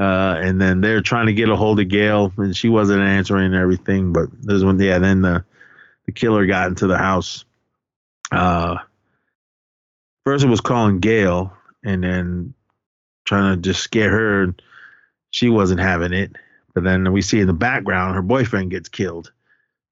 Uh, 0.00 0.40
and 0.40 0.58
then 0.58 0.80
they're 0.80 1.02
trying 1.02 1.26
to 1.26 1.34
get 1.34 1.50
a 1.50 1.56
hold 1.56 1.78
of 1.78 1.88
Gale, 1.88 2.32
and 2.38 2.56
she 2.56 2.70
wasn't 2.70 3.02
answering 3.02 3.52
everything. 3.52 4.14
But 4.14 4.28
there's 4.40 4.64
when, 4.64 4.78
yeah, 4.78 4.98
then 4.98 5.20
the 5.20 5.44
the 6.06 6.12
killer 6.12 6.46
got 6.46 6.68
into 6.68 6.86
the 6.86 6.96
house. 6.96 7.44
Uh, 8.32 8.78
first 10.24 10.42
it 10.42 10.48
was 10.48 10.62
calling 10.62 11.00
Gale, 11.00 11.52
and 11.84 12.02
then 12.02 12.54
trying 13.26 13.56
to 13.56 13.60
just 13.60 13.82
scare 13.82 14.10
her. 14.10 14.42
and 14.44 14.62
She 15.32 15.50
wasn't 15.50 15.80
having 15.80 16.14
it. 16.14 16.34
But 16.74 16.84
then 16.84 17.12
we 17.12 17.20
see 17.20 17.40
in 17.40 17.46
the 17.46 17.52
background 17.52 18.14
her 18.14 18.22
boyfriend 18.22 18.70
gets 18.70 18.88
killed. 18.88 19.30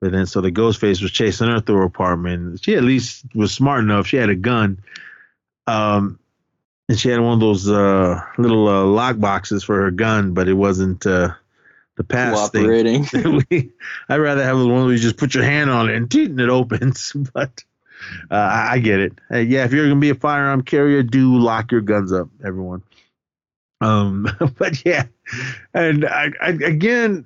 But 0.01 0.13
then 0.13 0.25
so 0.25 0.41
the 0.41 0.51
ghost 0.51 0.81
face 0.81 1.03
was 1.03 1.11
chasing 1.11 1.51
her 1.51 1.61
through 1.61 1.77
her 1.77 1.83
apartment. 1.83 2.65
She 2.65 2.77
at 2.77 2.83
least 2.83 3.27
was 3.35 3.53
smart 3.53 3.81
enough. 3.81 4.07
She 4.07 4.17
had 4.17 4.31
a 4.31 4.37
gun. 4.37 4.83
Um, 5.67 6.19
and 6.89 6.99
she 6.99 7.11
had 7.11 7.21
one 7.21 7.35
of 7.35 7.41
those 7.41 7.69
uh, 7.69 8.21
little 8.39 8.69
uh, 8.69 8.85
lock 8.85 9.19
boxes 9.19 9.63
for 9.63 9.81
her 9.83 9.91
gun, 9.91 10.33
but 10.33 10.49
it 10.49 10.55
wasn't 10.55 11.07
uh, 11.07 11.33
the 11.97 12.05
pass 12.05 12.51
thing. 12.51 12.63
cooperating. 12.63 13.73
I'd 14.09 14.17
rather 14.17 14.43
have 14.43 14.57
one 14.57 14.69
where 14.69 14.93
you 14.93 14.99
just 14.99 15.19
put 15.19 15.35
your 15.35 15.45
hand 15.45 15.71
on 15.71 15.91
it 15.91 15.97
and, 15.97 16.13
and 16.15 16.41
it 16.41 16.49
opens. 16.49 17.15
But 17.35 17.63
uh, 18.31 18.67
I 18.71 18.79
get 18.79 19.01
it. 19.01 19.13
Uh, 19.31 19.39
yeah, 19.39 19.65
if 19.65 19.73
you're 19.73 19.87
gonna 19.89 20.01
be 20.01 20.11
a 20.11 20.15
firearm 20.15 20.63
carrier, 20.63 21.03
do 21.03 21.37
lock 21.37 21.73
your 21.73 21.83
guns 21.83 22.13
up, 22.13 22.29
everyone. 22.45 22.83
Um, 23.81 24.29
but 24.59 24.85
yeah, 24.85 25.07
and 25.75 26.07
I, 26.07 26.31
I, 26.41 26.49
again, 26.51 27.25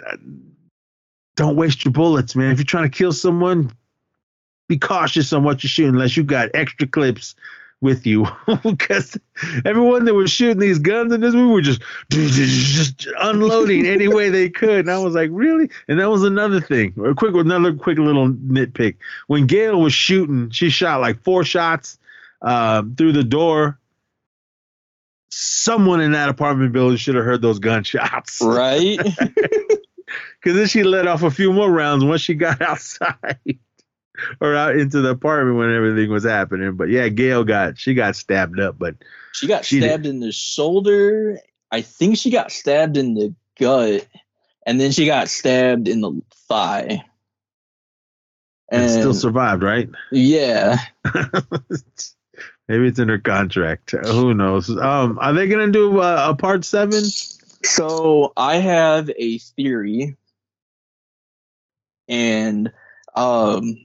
don't 1.37 1.57
waste 1.57 1.85
your 1.85 1.93
bullets, 1.93 2.35
man. 2.35 2.53
If 2.53 2.59
you're 2.59 2.65
trying 2.65 2.91
to 2.91 2.97
kill 2.97 3.13
someone, 3.13 3.71
be 4.69 4.79
cautious 4.79 5.33
on 5.33 5.45
what 5.45 5.63
you 5.63 5.69
shoot 5.69 5.89
unless 5.89 6.17
you 6.17 6.25
got 6.25 6.51
extra 6.55 6.87
clips 6.87 7.37
with 7.83 8.07
you, 8.07 8.26
because 8.62 9.18
everyone 9.66 10.07
that 10.07 10.14
was 10.14 10.30
shooting 10.30 10.61
these 10.61 10.78
guns 10.78 11.12
in 11.12 11.20
this 11.20 11.35
movie 11.35 11.53
were 11.53 11.61
just 11.61 11.83
just 12.11 13.07
unloading 13.18 13.85
any 13.85 14.09
way 14.09 14.30
they 14.30 14.49
could. 14.49 14.80
And 14.80 14.91
I 14.91 14.99
was 14.99 15.14
like, 15.14 15.30
really? 15.33 15.68
And 15.89 16.01
that 16.01 16.09
was 16.09 16.22
another 16.22 16.61
thing. 16.61 16.95
A 17.05 17.14
quick, 17.14 17.35
another 17.35 17.74
quick 17.74 17.99
little 17.99 18.28
nitpick. 18.28 18.97
When 19.26 19.47
Gale 19.47 19.80
was 19.80 19.93
shooting, 19.93 20.51
she 20.51 20.70
shot 20.70 21.01
like 21.01 21.22
four 21.22 21.45
shots 21.45 21.99
uh, 22.41 22.83
through 22.97 23.12
the 23.12 23.24
door. 23.24 23.78
Someone 25.30 26.01
in 26.01 26.12
that 26.12 26.28
apartment 26.28 26.72
building 26.72 26.99
should 26.99 27.16
have 27.16 27.24
heard 27.24 27.43
those 27.43 27.59
gunshots. 27.59 28.41
right? 28.43 28.99
Because 30.43 30.57
then 30.57 30.66
she 30.66 30.83
let 30.83 31.07
off 31.07 31.22
a 31.22 31.30
few 31.30 31.53
more 31.53 31.70
rounds 31.70 32.05
once 32.05 32.20
she 32.20 32.35
got 32.35 32.61
outside 32.61 33.39
or 34.41 34.55
out 34.55 34.77
into 34.77 35.01
the 35.01 35.11
apartment 35.11 35.59
when 35.59 35.75
everything 35.75 36.11
was 36.11 36.25
happening. 36.25 36.77
But 36.77 36.89
yeah, 36.91 37.09
Gale 37.09 37.45
got 37.45 37.79
she 37.79 37.95
got 37.95 38.16
stabbed 38.16 38.61
up, 38.61 38.79
but 38.79 38.97
She 39.33 39.47
got 39.47 39.64
She 39.64 39.81
did. 39.81 39.89
stabbed 39.89 40.07
in 40.07 40.20
the 40.20 40.33
shoulder. 40.33 41.39
I 41.70 41.81
think 41.83 42.16
she 42.18 42.31
got 42.31 42.53
stabbed 42.53 42.97
in 42.97 43.14
the 43.14 43.35
gut, 43.59 44.07
and 44.66 44.81
then 44.81 44.93
she 44.93 45.07
got 45.07 45.29
stabbed 45.29 45.89
in 45.89 46.01
the 46.03 46.20
thigh. 46.49 47.03
and 48.70 48.83
And 48.83 48.91
still 48.91 49.14
survived, 49.14 49.62
right? 49.62 49.89
yeah, 50.11 50.77
Maybe 52.68 52.87
it's 52.87 52.99
in 52.99 53.09
her 53.09 53.18
contract. 53.18 53.91
Who 53.91 54.35
knows? 54.35 54.70
Um, 54.70 55.18
are 55.20 55.33
they 55.33 55.49
gonna 55.49 55.70
do 55.73 55.99
uh, 56.01 56.27
a 56.31 56.35
part 56.37 56.64
seven? 56.64 57.05
so 57.64 58.33
I 58.37 58.57
have 58.57 59.11
a 59.11 59.39
theory, 59.39 60.16
and 62.09 62.73
um, 63.14 63.77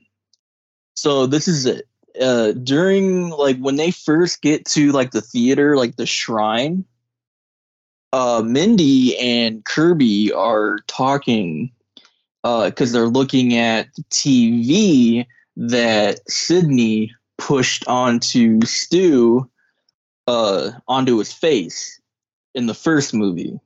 so 0.97 1.27
this 1.27 1.47
is 1.47 1.67
it. 1.67 1.87
Uh, 2.19 2.53
during 2.53 3.29
like 3.29 3.59
when 3.59 3.75
they 3.75 3.91
first 3.91 4.41
get 4.41 4.65
to 4.65 4.91
like 4.91 5.11
the 5.11 5.21
theater, 5.21 5.77
like 5.77 5.95
the 5.95 6.07
shrine, 6.07 6.83
uh, 8.13 8.41
Mindy 8.43 9.15
and 9.15 9.63
Kirby 9.63 10.33
are 10.33 10.79
talking 10.87 11.71
because 12.41 12.91
they're 12.91 13.09
looking 13.09 13.55
at 13.55 13.89
TV 14.09 15.27
that 15.55 16.19
Sidney 16.27 17.13
pushed 17.37 17.87
onto 17.87 18.59
Stu, 18.61 19.47
uh, 20.25 20.71
onto 20.87 21.19
his 21.19 21.31
face 21.31 22.01
in 22.55 22.65
the 22.65 22.73
first 22.73 23.13
movie, 23.13 23.59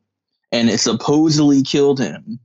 and 0.52 0.70
it 0.70 0.80
supposedly 0.80 1.64
killed 1.64 2.00
him. 2.00 2.40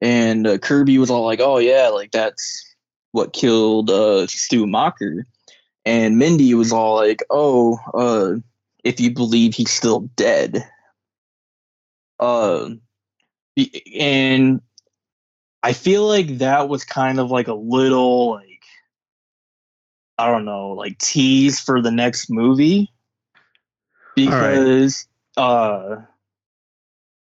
And 0.00 0.46
uh, 0.46 0.58
Kirby 0.58 0.98
was 0.98 1.10
all 1.10 1.24
like, 1.24 1.40
"Oh 1.40 1.58
yeah, 1.58 1.88
like 1.88 2.12
that's 2.12 2.67
what 3.12 3.32
killed 3.32 3.90
uh, 3.90 4.26
Stu 4.26 4.66
Macher." 4.66 5.24
And 5.84 6.18
Mindy 6.18 6.54
was 6.54 6.72
all 6.72 6.96
like, 6.96 7.22
"Oh, 7.30 7.78
uh, 7.94 8.36
if 8.84 9.00
you 9.00 9.12
believe 9.12 9.54
he's 9.54 9.70
still 9.70 10.00
dead." 10.16 10.64
Uh, 12.20 12.70
and 13.98 14.60
I 15.62 15.72
feel 15.72 16.06
like 16.06 16.38
that 16.38 16.68
was 16.68 16.84
kind 16.84 17.18
of 17.18 17.30
like 17.30 17.48
a 17.48 17.54
little 17.54 18.32
like 18.32 18.62
I 20.18 20.26
don't 20.30 20.44
know, 20.44 20.70
like 20.70 20.98
tease 20.98 21.60
for 21.60 21.80
the 21.80 21.92
next 21.92 22.28
movie 22.28 22.92
because 24.16 25.06
uh 25.36 25.96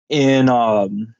in 0.10 0.48
um 0.48 1.14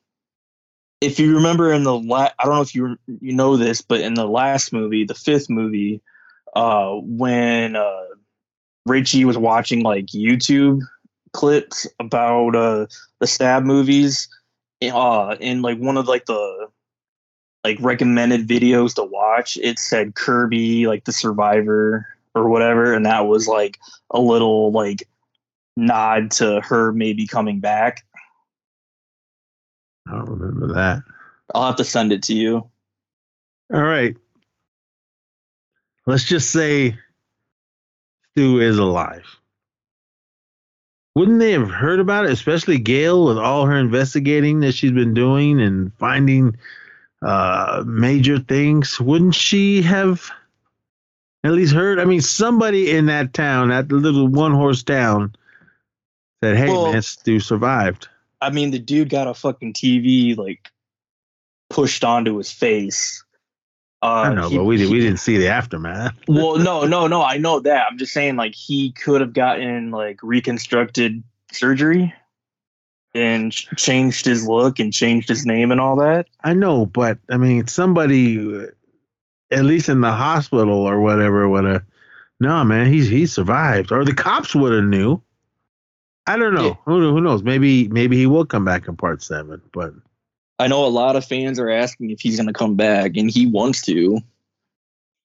if 1.02 1.20
you 1.20 1.36
remember 1.36 1.72
in 1.72 1.84
the 1.84 1.98
la- 1.98 2.32
I 2.40 2.46
don't 2.46 2.56
know 2.56 2.62
if 2.62 2.76
you 2.76 2.98
you 3.08 3.34
know 3.34 3.58
this, 3.58 3.82
but 3.82 4.02
in 4.02 4.16
the 4.16 4.28
last 4.28 4.74
movie, 4.74 5.06
the 5.06 5.16
fifth 5.16 5.50
movie, 5.50 6.02
uh 6.56 6.94
when 7.02 7.76
uh 7.76 8.06
Richie 8.86 9.26
was 9.26 9.38
watching 9.38 9.84
like 9.84 10.08
YouTube 10.08 10.82
clips 11.34 11.88
about 12.00 12.56
uh 12.56 12.88
the 13.20 13.28
stab 13.28 13.64
movies 13.64 14.28
uh 14.82 15.36
in 15.40 15.62
like 15.62 15.78
one 15.78 15.98
of 15.98 16.08
like 16.08 16.26
the 16.26 16.68
like 17.64 17.78
recommended 17.82 18.48
videos 18.48 18.96
to 18.96 19.04
watch 19.04 19.58
it 19.62 19.78
said 19.80 20.16
kirby 20.16 20.88
like 20.88 21.04
the 21.06 21.12
survivor 21.12 22.06
or 22.34 22.48
whatever 22.50 22.94
and 22.94 23.06
that 23.06 23.28
was 23.28 23.48
like 23.48 23.78
a 24.12 24.20
little 24.20 24.72
like 24.72 25.08
nod 25.76 26.32
to 26.32 26.62
her 26.62 26.92
maybe 26.94 27.28
coming 27.28 27.60
back 27.60 28.06
I 30.10 30.12
don't 30.16 30.30
remember 30.30 30.74
that. 30.74 31.04
i'll 31.54 31.66
have 31.68 31.76
to 31.78 31.84
send 31.84 32.12
it 32.12 32.24
to 32.24 32.34
you 32.34 32.56
All 33.74 33.82
right. 33.82 34.16
Let's 36.06 36.24
just 36.24 36.52
say 36.52 36.98
Stu 38.32 38.60
is 38.62 38.78
alive. 38.78 39.26
Wouldn't 41.16 41.40
they 41.40 41.52
have 41.52 41.70
heard 41.70 42.00
about 42.00 42.26
it, 42.26 42.32
especially 42.32 42.78
Gale, 42.78 43.26
with 43.26 43.38
all 43.38 43.66
her 43.66 43.76
investigating 43.76 44.60
that 44.62 44.74
she's 44.74 44.92
been 44.92 45.14
doing 45.14 45.60
and 45.60 45.92
finding 45.96 46.56
uh, 47.22 47.84
major 47.86 48.40
things? 48.40 49.00
Wouldn't 49.02 49.36
she 49.36 49.82
have 49.82 50.30
at 51.44 51.52
least 51.54 51.74
heard? 51.74 52.00
I 52.00 52.06
mean, 52.06 52.22
somebody 52.22 52.92
in 52.92 53.08
that 53.08 53.34
town, 53.34 53.70
that 53.70 53.92
little 53.92 54.28
one 54.28 54.54
horse 54.54 54.84
town, 54.84 55.36
said, 56.44 56.56
"Hey, 56.56 56.68
Well- 56.70 56.94
man, 56.94 57.02
Stu 57.02 57.40
survived." 57.40 58.08
I 58.42 58.50
mean 58.50 58.72
the 58.72 58.80
dude 58.80 59.10
got 59.10 59.28
a 59.28 59.34
fucking 59.34 59.74
tv 59.74 60.38
like 60.38 60.70
pushed 61.70 62.04
onto 62.04 62.38
his 62.38 62.52
face 62.52 63.24
uh 64.02 64.06
I 64.06 64.34
know, 64.34 64.50
he- 64.50 64.58
but 64.58 64.64
we, 64.66 64.78
he- 64.78 64.86
we 64.92 65.00
didn't 65.00 65.20
see 65.20 65.38
the 65.38 65.48
aftermath. 65.50 66.16
well 66.28 66.58
no 66.58 66.86
no 66.86 67.08
no 67.08 67.24
i 67.24 67.38
know 67.38 67.60
that 67.62 67.88
i'm 67.90 67.98
just 67.98 68.14
saying 68.14 68.36
like 68.36 68.54
he 68.56 68.92
could 68.92 69.22
have 69.22 69.34
gotten 69.34 69.92
like 69.92 70.20
reconstructed 70.24 71.24
surgery 71.52 72.14
and 73.16 73.52
ch- 73.52 73.68
changed 73.78 74.26
his 74.26 74.48
look 74.48 74.80
and 74.80 74.94
changed 74.94 75.28
his 75.30 75.46
name 75.46 75.72
and 75.72 75.82
all 75.82 75.96
that. 75.96 76.28
I 76.44 76.54
know, 76.54 76.86
but 76.86 77.18
I 77.32 77.38
mean, 77.38 77.66
somebody, 77.66 78.38
uh, 78.38 78.66
at 79.50 79.64
least 79.66 79.90
in 79.90 80.02
the 80.02 80.12
hospital 80.12 80.82
or 80.82 81.00
whatever, 81.02 81.48
would 81.50 81.64
have. 81.64 81.84
No, 82.40 82.64
man, 82.64 82.86
he's 82.92 83.08
he 83.08 83.26
survived, 83.26 83.92
or 83.92 84.06
the 84.06 84.14
cops 84.14 84.54
would 84.54 84.72
have 84.74 84.84
knew. 84.84 85.20
I 86.28 86.38
don't 86.38 86.54
know. 86.54 86.68
Yeah. 86.68 86.76
Who 86.86 87.14
who 87.14 87.22
knows? 87.22 87.42
Maybe 87.42 87.88
maybe 87.88 88.18
he 88.18 88.28
will 88.28 88.46
come 88.46 88.66
back 88.66 88.88
in 88.88 88.98
part 88.98 89.24
seven, 89.24 89.62
but 89.72 89.94
I 90.60 90.68
know 90.68 90.86
a 90.86 90.88
lot 90.88 91.16
of 91.16 91.26
fans 91.26 91.60
are 91.60 91.70
asking 91.70 92.12
if 92.12 92.20
he's 92.20 92.36
going 92.36 92.48
to 92.48 92.54
come 92.54 92.76
back, 92.76 93.16
and 93.16 93.32
he 93.32 93.48
wants 93.48 93.82
to. 93.84 94.20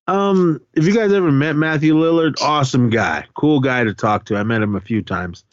Um, 0.09 0.61
if 0.74 0.85
you 0.85 0.95
guys 0.95 1.12
ever 1.12 1.31
met 1.31 1.57
Matthew 1.57 1.95
Lillard, 1.95 2.41
awesome 2.41 2.91
guy, 2.91 3.24
cool 3.35 3.61
guy 3.61 3.85
to 3.85 3.95
talk 3.95 4.24
to. 4.27 4.37
I 4.37 4.43
met 4.43 4.62
him 4.62 4.74
a 4.74 4.81
few 4.81 5.03
times. 5.03 5.45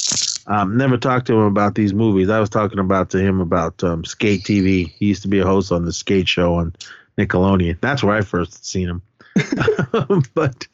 Um, 0.47 0.77
never 0.77 0.97
talked 0.97 1.27
to 1.27 1.33
him 1.33 1.45
about 1.45 1.75
these 1.75 1.93
movies. 1.93 2.29
I 2.29 2.39
was 2.39 2.49
talking 2.49 2.79
about 2.79 3.11
to 3.11 3.19
him 3.19 3.39
about 3.39 3.83
um, 3.83 4.03
Skate 4.03 4.41
TV. 4.41 4.91
He 4.97 5.05
used 5.05 5.21
to 5.21 5.27
be 5.27 5.39
a 5.39 5.45
host 5.45 5.71
on 5.71 5.85
the 5.85 5.93
Skate 5.93 6.27
Show 6.27 6.55
on 6.55 6.75
Nickelodeon. 7.17 7.79
That's 7.81 8.03
where 8.03 8.15
I 8.15 8.21
first 8.21 8.65
seen 8.65 8.89
him. 8.89 9.01
but 10.33 10.67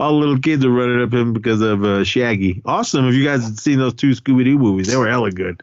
all 0.00 0.12
the 0.12 0.18
little 0.18 0.38
kids 0.38 0.64
are 0.64 0.70
running 0.70 1.02
up 1.02 1.12
him 1.12 1.32
because 1.32 1.60
of 1.60 1.84
uh, 1.84 2.04
Shaggy. 2.04 2.62
Awesome! 2.64 3.08
If 3.08 3.14
you 3.14 3.24
guys 3.24 3.44
had 3.44 3.58
seen 3.58 3.78
those 3.78 3.94
two 3.94 4.10
Scooby 4.10 4.44
Doo 4.44 4.58
movies, 4.58 4.88
they 4.88 4.96
were 4.96 5.08
hella 5.08 5.30
good. 5.30 5.62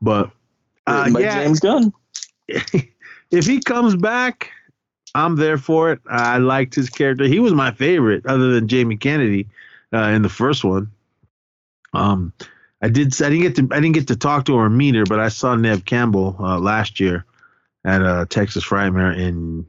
But 0.00 0.30
uh, 0.86 1.10
yeah, 1.18 1.44
James 1.44 1.60
Gunn. 1.60 1.92
if 2.48 3.46
he 3.46 3.60
comes 3.60 3.96
back, 3.96 4.50
I'm 5.14 5.36
there 5.36 5.58
for 5.58 5.92
it. 5.92 6.00
I 6.10 6.38
liked 6.38 6.74
his 6.74 6.90
character. 6.90 7.24
He 7.24 7.38
was 7.38 7.52
my 7.52 7.72
favorite, 7.72 8.26
other 8.26 8.52
than 8.52 8.68
Jamie 8.68 8.96
Kennedy 8.96 9.48
uh, 9.92 10.08
in 10.08 10.22
the 10.22 10.28
first 10.28 10.64
one. 10.64 10.90
Um, 11.92 12.32
I 12.82 12.88
did. 12.88 13.20
I 13.22 13.30
didn't 13.30 13.42
get 13.42 13.56
to. 13.56 13.68
I 13.70 13.80
didn't 13.80 13.94
get 13.94 14.08
to 14.08 14.16
talk 14.16 14.44
to 14.46 14.56
her 14.56 14.66
or 14.66 14.70
meet 14.70 14.94
her, 14.94 15.04
but 15.04 15.20
I 15.20 15.28
saw 15.28 15.54
Neve 15.54 15.84
Campbell 15.84 16.36
uh, 16.38 16.58
last 16.58 17.00
year 17.00 17.24
at 17.84 18.02
uh, 18.02 18.26
Texas 18.28 18.64
Frightmare, 18.64 19.18
and 19.18 19.64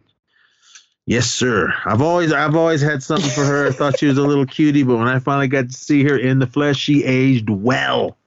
yes, 1.05 1.29
sir. 1.29 1.73
I've 1.85 2.01
always. 2.01 2.31
I've 2.31 2.55
always 2.55 2.81
had 2.81 3.03
something 3.03 3.29
for 3.29 3.43
her. 3.45 3.67
I 3.67 3.71
thought 3.71 3.99
she 3.99 4.07
was 4.07 4.17
a 4.17 4.23
little 4.23 4.45
cutie, 4.45 4.83
but 4.83 4.97
when 4.97 5.07
I 5.07 5.19
finally 5.19 5.47
got 5.47 5.69
to 5.69 5.75
see 5.75 6.03
her 6.03 6.17
in 6.17 6.39
the 6.39 6.47
flesh, 6.47 6.77
she 6.77 7.03
aged 7.03 7.49
well. 7.49 8.17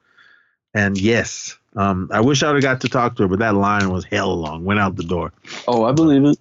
And 0.75 0.99
yes, 0.99 1.59
um, 1.77 2.11
I 2.13 2.21
wish 2.21 2.43
I 2.43 2.49
would 2.49 2.63
have 2.63 2.63
got 2.63 2.81
to 2.83 2.89
talk 2.89 3.17
to 3.17 3.23
her, 3.23 3.29
but 3.29 3.39
that 3.41 3.55
line 3.55 3.91
was 3.91 4.05
hell 4.05 4.35
long. 4.37 4.65
Went 4.65 4.81
out 4.81 4.97
the 4.97 5.05
door. 5.05 5.33
Oh, 5.67 5.85
I 5.85 5.93
believe 5.93 6.25
it. 6.25 6.39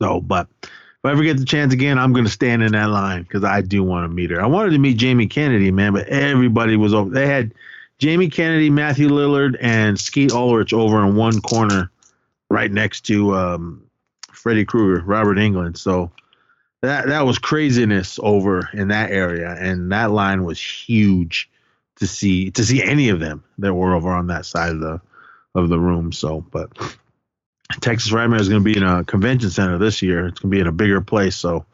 So, 0.00 0.20
but 0.20 0.48
if 0.62 0.70
I 1.04 1.12
ever 1.12 1.22
get 1.22 1.38
the 1.38 1.44
chance 1.44 1.72
again, 1.72 1.98
I'm 1.98 2.12
going 2.12 2.24
to 2.24 2.30
stand 2.30 2.62
in 2.62 2.72
that 2.72 2.90
line 2.90 3.22
because 3.22 3.44
I 3.44 3.60
do 3.60 3.82
want 3.82 4.04
to 4.04 4.14
meet 4.14 4.30
her. 4.30 4.42
I 4.42 4.46
wanted 4.46 4.70
to 4.70 4.78
meet 4.78 4.96
Jamie 4.96 5.26
Kennedy, 5.26 5.70
man, 5.70 5.92
but 5.92 6.08
everybody 6.08 6.76
was 6.76 6.94
over. 6.94 7.10
They 7.10 7.26
had 7.26 7.54
Jamie 7.98 8.30
Kennedy, 8.30 8.70
Matthew 8.70 9.08
Lillard, 9.08 9.56
and 9.60 9.98
Skeet 10.00 10.32
Ulrich 10.32 10.72
over 10.72 11.04
in 11.06 11.16
one 11.16 11.40
corner, 11.40 11.90
right 12.50 12.70
next 12.70 13.02
to 13.02 13.34
um, 13.34 13.83
Freddy 14.34 14.64
Krueger, 14.64 15.02
Robert 15.04 15.38
Englund. 15.38 15.76
So 15.76 16.10
that 16.82 17.06
that 17.08 17.26
was 17.26 17.38
craziness 17.38 18.18
over 18.22 18.68
in 18.72 18.88
that 18.88 19.10
area, 19.10 19.50
and 19.58 19.90
that 19.92 20.10
line 20.10 20.44
was 20.44 20.60
huge 20.60 21.50
to 21.96 22.06
see 22.06 22.50
to 22.52 22.64
see 22.64 22.82
any 22.82 23.08
of 23.08 23.20
them 23.20 23.44
that 23.58 23.74
were 23.74 23.94
over 23.94 24.10
on 24.10 24.26
that 24.28 24.46
side 24.46 24.72
of 24.72 24.80
the 24.80 25.00
of 25.54 25.68
the 25.68 25.78
room. 25.78 26.12
So, 26.12 26.44
but 26.50 26.70
Texas 27.80 28.10
Frightmare 28.10 28.40
is 28.40 28.48
going 28.48 28.62
to 28.62 28.64
be 28.64 28.76
in 28.76 28.82
a 28.82 29.04
convention 29.04 29.50
center 29.50 29.78
this 29.78 30.02
year. 30.02 30.26
It's 30.26 30.40
going 30.40 30.50
to 30.50 30.56
be 30.56 30.60
in 30.60 30.66
a 30.66 30.72
bigger 30.72 31.00
place, 31.00 31.36
so 31.36 31.64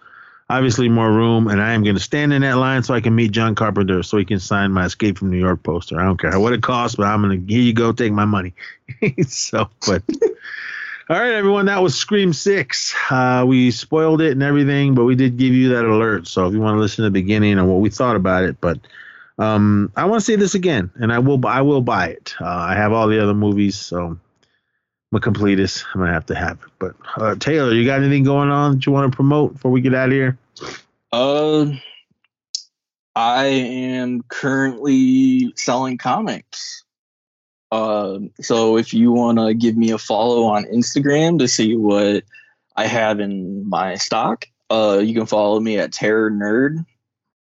obviously 0.48 0.88
more 0.88 1.10
room. 1.10 1.48
And 1.48 1.60
I 1.60 1.72
am 1.72 1.82
going 1.82 1.96
to 1.96 2.02
stand 2.02 2.32
in 2.32 2.42
that 2.42 2.56
line 2.56 2.82
so 2.82 2.94
I 2.94 3.00
can 3.00 3.14
meet 3.14 3.32
John 3.32 3.54
Carpenter, 3.54 4.02
so 4.02 4.18
he 4.18 4.24
can 4.24 4.38
sign 4.40 4.72
my 4.72 4.84
Escape 4.86 5.18
from 5.18 5.30
New 5.30 5.38
York 5.38 5.62
poster. 5.62 5.98
I 6.00 6.04
don't 6.04 6.20
care 6.20 6.38
what 6.38 6.52
it 6.52 6.62
costs, 6.62 6.96
but 6.96 7.06
I'm 7.06 7.22
going 7.22 7.46
to 7.46 7.52
here 7.52 7.62
you 7.62 7.72
go, 7.72 7.92
take 7.92 8.12
my 8.12 8.26
money. 8.26 8.54
so, 9.26 9.70
but 9.86 10.02
all 11.10 11.18
right, 11.18 11.32
everyone, 11.32 11.66
that 11.66 11.82
was 11.82 11.96
Scream 11.96 12.32
Six. 12.32 12.94
Uh, 13.10 13.44
we 13.44 13.72
spoiled 13.72 14.20
it 14.20 14.30
and 14.30 14.44
everything, 14.44 14.94
but 14.94 15.06
we 15.06 15.16
did 15.16 15.36
give 15.36 15.52
you 15.52 15.70
that 15.70 15.84
alert. 15.84 16.28
So 16.28 16.46
if 16.46 16.52
you 16.52 16.60
want 16.60 16.76
to 16.76 16.80
listen 16.80 16.98
to 16.98 17.02
the 17.02 17.10
beginning 17.10 17.58
and 17.58 17.68
what 17.68 17.80
we 17.80 17.90
thought 17.90 18.14
about 18.14 18.44
it, 18.44 18.60
but 18.60 18.78
um, 19.36 19.90
I 19.96 20.04
want 20.04 20.20
to 20.20 20.24
say 20.24 20.36
this 20.36 20.54
again, 20.54 20.88
and 20.94 21.12
I 21.12 21.18
will. 21.18 21.44
I 21.48 21.62
will 21.62 21.80
buy 21.80 22.10
it. 22.10 22.36
Uh, 22.40 22.46
I 22.46 22.76
have 22.76 22.92
all 22.92 23.08
the 23.08 23.20
other 23.20 23.34
movies, 23.34 23.74
so 23.74 24.06
I'm 24.06 24.20
a 25.12 25.18
completist. 25.18 25.84
I'm 25.92 26.00
gonna 26.02 26.12
have 26.12 26.26
to 26.26 26.36
have 26.36 26.58
it. 26.62 26.70
But 26.78 26.94
uh, 27.16 27.34
Taylor, 27.34 27.74
you 27.74 27.84
got 27.84 28.00
anything 28.00 28.22
going 28.22 28.50
on 28.50 28.76
that 28.76 28.86
you 28.86 28.92
want 28.92 29.10
to 29.10 29.16
promote 29.16 29.54
before 29.54 29.72
we 29.72 29.80
get 29.80 29.94
out 29.94 30.10
of 30.10 30.12
here? 30.12 30.38
Uh, 31.10 31.72
I 33.16 33.46
am 33.46 34.22
currently 34.28 35.52
selling 35.56 35.98
comics. 35.98 36.84
Uh, 37.70 38.18
so 38.40 38.76
if 38.76 38.92
you 38.92 39.12
want 39.12 39.38
to 39.38 39.54
give 39.54 39.76
me 39.76 39.90
a 39.90 39.98
follow 39.98 40.44
on 40.44 40.64
Instagram 40.64 41.38
to 41.38 41.48
see 41.48 41.76
what 41.76 42.24
I 42.76 42.86
have 42.86 43.20
in 43.20 43.68
my 43.68 43.96
stock, 43.96 44.46
uh, 44.70 45.00
you 45.02 45.14
can 45.14 45.26
follow 45.26 45.60
me 45.60 45.78
at 45.78 45.92
Terror 45.92 46.30
Nerd. 46.30 46.84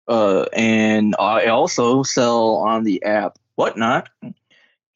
Uh, 0.06 0.44
and 0.52 1.16
I 1.18 1.46
also 1.46 2.02
sell 2.02 2.56
on 2.56 2.84
the 2.84 3.02
app 3.04 3.38
Whatnot. 3.56 4.08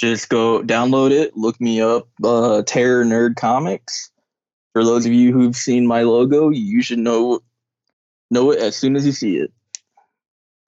Just 0.00 0.28
go 0.28 0.62
download 0.62 1.10
it, 1.10 1.36
look 1.36 1.60
me 1.60 1.80
up, 1.80 2.08
uh, 2.22 2.62
Terror 2.62 3.04
Nerd 3.04 3.36
Comics. 3.36 4.10
For 4.72 4.84
those 4.84 5.06
of 5.06 5.12
you 5.12 5.32
who've 5.32 5.56
seen 5.56 5.86
my 5.86 6.02
logo, 6.02 6.50
you 6.50 6.82
should 6.82 7.00
know 7.00 7.40
know 8.30 8.52
it 8.52 8.60
as 8.60 8.76
soon 8.76 8.94
as 8.94 9.06
you 9.06 9.12
see 9.12 9.38
it. 9.38 9.52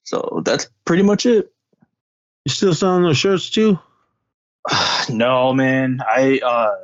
So 0.02 0.42
that's 0.44 0.68
pretty 0.84 1.02
much 1.02 1.26
it. 1.26 1.52
You 2.44 2.50
still 2.50 2.74
selling 2.74 3.04
those 3.04 3.18
shirts 3.18 3.50
too? 3.50 3.78
no, 5.10 5.52
man. 5.52 6.00
I 6.06 6.40
uh 6.44 6.76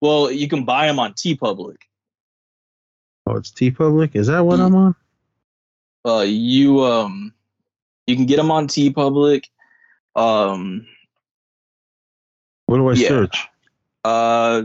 well, 0.00 0.30
you 0.30 0.48
can 0.48 0.64
buy 0.64 0.86
them 0.86 0.98
on 0.98 1.12
TeePublic. 1.12 1.76
Oh, 3.26 3.36
it's 3.36 3.50
TeePublic. 3.50 4.16
Is 4.16 4.28
that 4.28 4.40
what 4.40 4.60
I'm 4.60 4.74
on? 4.74 4.94
Uh 6.06 6.24
you 6.26 6.84
um 6.84 7.34
you 8.06 8.16
can 8.16 8.26
get 8.26 8.36
them 8.36 8.50
on 8.50 8.68
TeePublic. 8.68 9.44
Um 10.16 10.86
What 12.66 12.78
do 12.78 12.88
I 12.88 12.94
Yeah. 12.94 13.08
search? 13.08 13.46
uh 14.04 14.62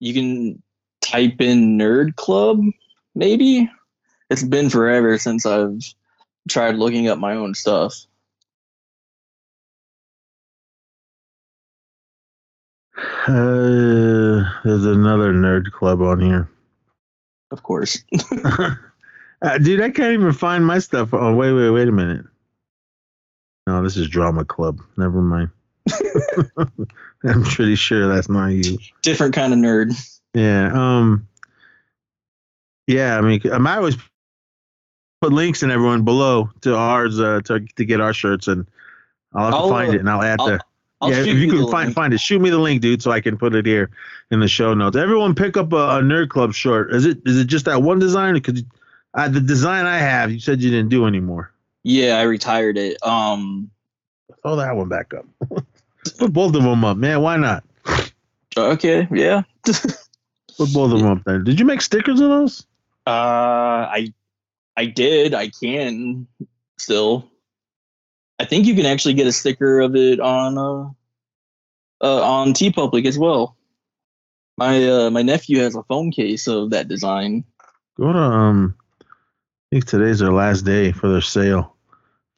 you 0.00 0.14
can 0.14 0.62
type 1.00 1.40
in 1.40 1.78
Nerd 1.78 2.16
Club 2.16 2.62
maybe. 3.14 3.70
It's 4.30 4.42
been 4.42 4.68
forever 4.68 5.16
since 5.18 5.46
I've 5.46 5.82
tried 6.48 6.74
looking 6.76 7.08
up 7.08 7.18
my 7.18 7.34
own 7.34 7.54
stuff. 7.54 7.94
Uh, 13.28 14.42
there's 14.64 14.86
another 14.86 15.34
nerd 15.34 15.70
club 15.70 16.00
on 16.00 16.18
here. 16.18 16.48
Of 17.50 17.62
course. 17.62 18.02
uh, 18.44 19.58
dude, 19.58 19.82
I 19.82 19.90
can't 19.90 20.14
even 20.14 20.32
find 20.32 20.66
my 20.66 20.78
stuff. 20.78 21.10
Oh, 21.12 21.34
wait, 21.34 21.52
wait, 21.52 21.70
wait 21.70 21.88
a 21.88 21.92
minute. 21.92 22.24
No, 23.66 23.82
this 23.82 23.98
is 23.98 24.08
Drama 24.08 24.46
Club. 24.46 24.80
Never 24.96 25.20
mind. 25.20 25.50
I'm 27.24 27.44
pretty 27.44 27.74
sure 27.74 28.08
that's 28.08 28.30
not 28.30 28.46
you. 28.46 28.78
Different 29.02 29.34
kind 29.34 29.52
of 29.52 29.58
nerd. 29.58 29.92
Yeah. 30.32 30.70
Um. 30.72 31.28
Yeah, 32.86 33.18
I 33.18 33.20
mean, 33.20 33.42
I 33.52 33.58
might 33.58 33.76
always 33.76 33.98
put 35.20 35.34
links 35.34 35.62
in 35.62 35.70
everyone 35.70 36.02
below 36.04 36.48
to 36.62 36.74
ours 36.74 37.20
uh, 37.20 37.42
to 37.44 37.60
to 37.60 37.84
get 37.84 38.00
our 38.00 38.14
shirts, 38.14 38.48
and 38.48 38.66
I'll 39.34 39.44
have 39.44 39.52
to 39.52 39.58
I'll, 39.58 39.68
find 39.68 39.90
uh, 39.90 39.94
it 39.94 40.00
and 40.00 40.08
I'll 40.08 40.22
add 40.22 40.40
I'll- 40.40 40.46
the. 40.46 40.60
I'll 41.00 41.12
yeah, 41.12 41.20
if 41.20 41.26
you 41.26 41.48
can 41.48 41.70
find 41.70 41.86
link. 41.86 41.94
find 41.94 42.14
it, 42.14 42.20
shoot 42.20 42.40
me 42.40 42.50
the 42.50 42.58
link, 42.58 42.82
dude, 42.82 43.02
so 43.02 43.12
I 43.12 43.20
can 43.20 43.38
put 43.38 43.54
it 43.54 43.66
here 43.66 43.90
in 44.30 44.40
the 44.40 44.48
show 44.48 44.74
notes. 44.74 44.96
Everyone, 44.96 45.34
pick 45.34 45.56
up 45.56 45.72
a, 45.72 45.76
a 45.76 46.02
Nerd 46.02 46.28
Club 46.28 46.52
shirt. 46.52 46.92
Is 46.92 47.04
it 47.04 47.18
is 47.24 47.38
it 47.38 47.46
just 47.46 47.66
that 47.66 47.82
one 47.82 47.98
design? 48.00 48.34
Because 48.34 48.64
uh, 49.14 49.28
the 49.28 49.40
design 49.40 49.86
I 49.86 49.98
have, 49.98 50.32
you 50.32 50.40
said 50.40 50.60
you 50.60 50.70
didn't 50.70 50.88
do 50.88 51.06
anymore. 51.06 51.52
Yeah, 51.84 52.18
I 52.18 52.22
retired 52.22 52.76
it. 52.76 53.02
Um 53.06 53.70
Throw 54.42 54.56
that 54.56 54.76
one 54.76 54.88
back 54.88 55.14
up. 55.14 55.24
put 56.18 56.32
both 56.32 56.54
of 56.54 56.62
them 56.62 56.84
up, 56.84 56.96
man. 56.96 57.22
Why 57.22 57.36
not? 57.36 57.64
okay, 58.56 59.06
yeah. 59.10 59.42
Put 59.64 60.72
both 60.72 60.92
of 60.92 60.98
them 60.98 61.06
up 61.06 61.24
there. 61.24 61.38
Did 61.38 61.60
you 61.60 61.66
make 61.66 61.80
stickers 61.80 62.20
of 62.20 62.28
those? 62.28 62.66
Uh 63.06 63.10
I 63.90 64.12
I 64.76 64.86
did. 64.86 65.34
I 65.34 65.48
can 65.48 66.26
still. 66.76 67.30
I 68.38 68.44
think 68.44 68.66
you 68.66 68.74
can 68.74 68.86
actually 68.86 69.14
get 69.14 69.26
a 69.26 69.32
sticker 69.32 69.80
of 69.80 69.96
it 69.96 70.20
on 70.20 70.58
uh, 70.58 70.90
uh 72.04 72.22
on 72.22 72.52
TeePublic 72.52 73.04
as 73.06 73.18
well. 73.18 73.56
My 74.56 74.88
uh 74.88 75.10
my 75.10 75.22
nephew 75.22 75.58
has 75.60 75.74
a 75.74 75.82
phone 75.84 76.10
case 76.10 76.46
of 76.46 76.70
that 76.70 76.88
design. 76.88 77.44
Go 77.96 78.12
to 78.12 78.18
um. 78.18 78.74
I 79.00 79.76
think 79.76 79.84
today's 79.84 80.20
their 80.20 80.32
last 80.32 80.62
day 80.62 80.92
for 80.92 81.08
their 81.10 81.20
sale. 81.20 81.76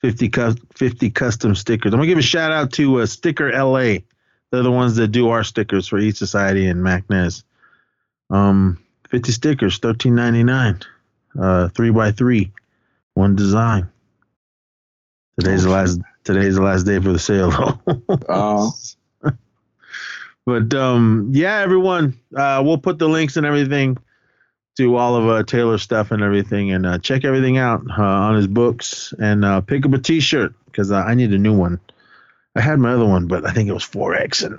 50, 0.01 0.29
cus- 0.31 0.57
50 0.75 1.11
custom 1.11 1.55
stickers. 1.55 1.93
I'm 1.93 1.99
gonna 1.99 2.09
give 2.09 2.19
a 2.19 2.23
shout 2.23 2.51
out 2.51 2.73
to 2.73 3.01
uh, 3.01 3.07
Sticker 3.07 3.53
LA. 3.53 3.99
They're 4.51 4.63
the 4.63 4.71
ones 4.71 4.97
that 4.97 5.09
do 5.09 5.29
our 5.29 5.45
stickers 5.45 5.87
for 5.87 5.99
East 5.99 6.17
Society 6.17 6.67
and 6.67 6.85
MacNez. 6.85 7.45
Um, 8.31 8.83
50 9.11 9.33
stickers, 9.33 9.79
13.99. 9.79 10.85
Uh, 11.39 11.69
three 11.69 11.91
by 11.91 12.11
three, 12.11 12.51
one 13.15 13.37
design. 13.37 13.89
Today's 15.41 15.65
the 15.65 15.71
last. 15.71 15.99
Today's 16.23 16.57
the 16.57 16.63
last 16.63 16.83
day 16.83 16.99
for 16.99 17.13
the 17.13 17.19
sale, 17.19 17.51
though. 17.51 18.19
Uh, 18.29 18.71
But 20.45 20.75
um, 20.75 21.31
yeah, 21.33 21.61
everyone, 21.61 22.19
uh, 22.37 22.63
we'll 22.65 22.79
put 22.79 22.99
the 22.99 23.09
links 23.09 23.37
and 23.37 23.47
everything 23.47 23.97
to 24.77 24.97
all 24.97 25.17
of 25.17 25.29
uh, 25.29 25.43
Taylor's 25.45 25.83
stuff 25.83 26.11
and 26.11 26.23
everything, 26.23 26.73
and 26.73 26.85
uh, 26.85 26.99
check 26.99 27.25
everything 27.25 27.57
out 27.57 27.83
uh, 27.89 28.03
on 28.03 28.35
his 28.37 28.47
books 28.47 29.15
and 29.19 29.45
uh, 29.45 29.61
pick 29.61 29.87
up 29.87 29.93
a 29.93 29.99
T-shirt 29.99 30.53
because 30.67 30.91
uh, 30.91 30.97
I 30.97 31.15
need 31.15 31.33
a 31.33 31.39
new 31.39 31.57
one. 31.57 31.81
I 32.57 32.61
had 32.61 32.79
my 32.79 32.93
other 32.93 33.07
one, 33.07 33.27
but 33.27 33.47
I 33.47 33.53
think 33.53 33.69
it 33.69 33.73
was 33.73 33.85
4X, 33.85 34.45
and 34.45 34.59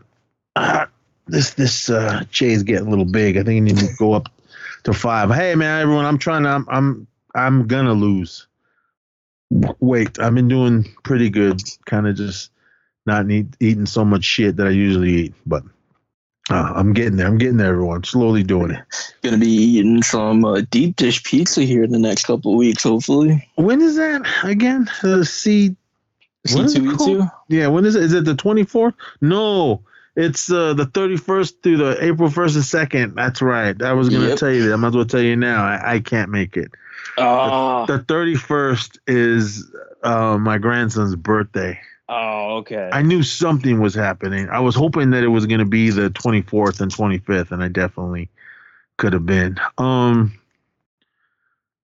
uh, 0.55 0.85
this 1.27 1.53
this 1.55 1.89
uh, 1.89 2.23
is 2.39 2.63
getting 2.63 2.87
a 2.87 2.89
little 2.89 3.05
big. 3.05 3.37
I 3.37 3.43
think 3.43 3.57
I 3.57 3.65
need 3.65 3.77
to 3.77 3.93
go 3.97 4.13
up 4.13 4.29
to 4.83 4.93
five. 4.93 5.29
Hey 5.29 5.53
man, 5.55 5.81
everyone, 5.81 6.05
I'm 6.05 6.17
trying 6.17 6.43
to. 6.43 6.49
I'm 6.49 6.65
I'm 6.69 7.07
I'm 7.35 7.67
gonna 7.67 7.93
lose 7.93 8.47
weight. 9.79 10.19
I've 10.19 10.35
been 10.35 10.47
doing 10.47 10.85
pretty 11.03 11.29
good, 11.29 11.61
kind 11.85 12.07
of 12.07 12.15
just 12.15 12.51
not 13.05 13.29
eat, 13.29 13.47
eating 13.59 13.85
so 13.85 14.05
much 14.05 14.23
shit 14.23 14.57
that 14.57 14.67
I 14.67 14.71
usually 14.71 15.11
eat, 15.11 15.33
but 15.45 15.63
uh, 16.49 16.73
I'm 16.75 16.93
getting 16.93 17.17
there. 17.17 17.27
I'm 17.27 17.37
getting 17.37 17.57
there, 17.57 17.69
everyone. 17.69 18.03
Slowly 18.03 18.43
doing 18.43 18.71
it. 18.71 18.83
gonna 19.21 19.37
be 19.37 19.47
eating 19.47 20.01
some 20.03 20.43
uh, 20.43 20.61
deep 20.71 20.95
dish 20.95 21.23
pizza 21.23 21.61
here 21.61 21.83
in 21.83 21.91
the 21.91 21.99
next 21.99 22.25
couple 22.25 22.53
of 22.53 22.57
weeks, 22.57 22.83
hopefully. 22.83 23.47
When 23.55 23.81
is 23.81 23.95
that 23.97 24.23
again? 24.43 24.89
The 25.01 25.23
C. 25.25 25.75
C 26.47 26.55
What 26.55 26.65
is 26.65 26.75
it 26.75 26.79
two 26.79 26.91
E 26.91 26.97
two. 26.97 27.23
Yeah, 27.47 27.67
when 27.67 27.85
is 27.85 27.95
it? 27.95 28.03
Is 28.03 28.13
it 28.13 28.25
the 28.25 28.33
24th? 28.33 28.95
No, 29.21 29.83
it's 30.15 30.51
uh, 30.51 30.73
the 30.73 30.85
31st 30.85 31.63
through 31.63 31.77
the 31.77 32.03
April 32.03 32.29
1st 32.29 32.55
and 32.55 32.89
2nd. 32.91 33.15
That's 33.15 33.41
right. 33.41 33.79
I 33.81 33.93
was 33.93 34.09
gonna 34.09 34.29
Yep. 34.29 34.37
tell 34.39 34.51
you 34.51 34.67
that. 34.67 34.73
I 34.73 34.75
might 34.75 34.89
as 34.89 34.95
well 34.95 35.05
tell 35.05 35.21
you 35.21 35.35
now. 35.35 35.63
I, 35.63 35.95
I 35.95 35.99
can't 35.99 36.29
make 36.31 36.57
it. 36.57 36.71
Oh, 37.17 37.85
The 37.87 37.99
31st 37.99 38.99
is 39.07 39.71
uh, 40.03 40.37
my 40.37 40.57
grandson's 40.57 41.15
birthday. 41.15 41.79
oh, 42.09 42.57
okay. 42.57 42.89
I 42.91 43.01
knew 43.01 43.23
something 43.23 43.79
was 43.79 43.93
happening. 43.95 44.49
I 44.49 44.59
was 44.59 44.75
hoping 44.75 45.11
that 45.11 45.23
it 45.23 45.27
was 45.29 45.45
going 45.45 45.59
to 45.59 45.65
be 45.65 45.89
the 45.91 46.09
24th 46.09 46.81
and 46.81 46.91
25th, 46.93 47.51
and 47.51 47.63
I 47.63 47.67
definitely 47.69 48.29
could 48.97 49.13
have 49.13 49.25
been. 49.25 49.59
Um, 49.77 50.37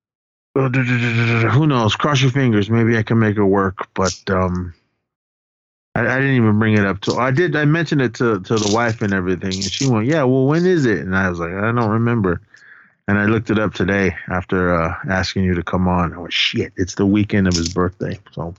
who 0.56 1.68
knows? 1.68 1.95
Cross 1.95 2.22
your 2.22 2.32
fingers. 2.32 2.70
Maybe 2.70 2.98
I 2.98 3.04
can 3.04 3.20
make 3.20 3.38
it 3.38 3.44
work. 3.44 3.88
But 3.94 4.18
um, 4.30 4.74
I, 5.98 6.02
I 6.02 6.19
didn't 6.19 6.36
even 6.36 6.60
bring 6.60 6.76
it 6.76 6.86
up 6.86 7.02
to. 7.02 7.15
I 7.15 7.32
did. 7.32 7.56
I 7.56 7.65
mentioned 7.65 8.02
it 8.02 8.14
to 8.15 8.40
to 8.40 8.56
the 8.56 8.72
wife 8.74 9.02
and 9.02 9.14
everything, 9.14 9.53
and 9.53 9.64
she 9.64 9.90
went, 9.90 10.06
"Yeah, 10.06 10.24
well, 10.24 10.45
when 10.45 10.65
is 10.65 10.86
it?" 10.86 10.99
And 10.99 11.15
I 11.15 11.30
was 11.30 11.40
like, 11.40 11.52
"I 11.52 11.72
don't 11.72 11.90
remember." 11.90 12.41
And 13.10 13.18
I 13.18 13.26
looked 13.26 13.49
it 13.49 13.57
up 13.57 13.74
today 13.74 14.14
after 14.30 14.76
uh, 14.76 14.94
asking 15.10 15.45
you 15.45 15.56
to 15.56 15.64
come 15.64 15.88
on. 15.88 16.14
I 16.14 16.19
went, 16.19 16.34
"Shit, 16.34 16.72
it's 16.76 16.95
the 16.95 17.06
weekend 17.06 17.48
of 17.48 17.56
his 17.56 17.74
birthday." 17.74 18.19
So 18.34 18.53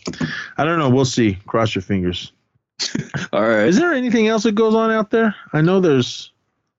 I 0.56 0.65
don't 0.65 0.81
know. 0.81 0.90
We'll 0.90 1.05
see. 1.05 1.39
Cross 1.47 1.77
your 1.77 1.82
fingers. 1.82 2.32
All 3.32 3.47
right. 3.47 3.69
Is 3.69 3.78
there 3.78 3.93
anything 3.93 4.27
else 4.27 4.43
that 4.43 4.56
goes 4.56 4.74
on 4.74 4.90
out 4.90 5.10
there? 5.10 5.35
I 5.52 5.60
know 5.60 5.81
there's 5.81 6.32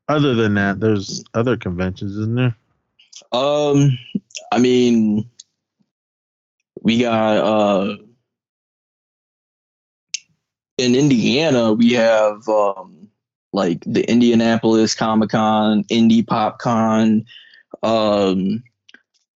other 0.10 0.34
than 0.34 0.56
that, 0.56 0.80
there's 0.80 1.24
other 1.36 1.56
conventions, 1.56 2.18
isn't 2.18 2.36
there? 2.36 2.56
Um, 3.32 3.98
I 4.52 4.58
mean, 4.58 5.30
we 6.82 7.00
got 7.00 7.38
uh 7.38 7.96
in 10.80 10.96
Indiana 10.96 11.74
we 11.74 11.94
have 11.94 12.48
um 12.48 13.00
like 13.52 13.84
the 13.86 14.10
Indianapolis 14.10 14.94
Comic 14.94 15.32
Con, 15.32 15.84
Indy 15.90 16.24
PopCon. 16.24 17.26
Um, 17.82 18.64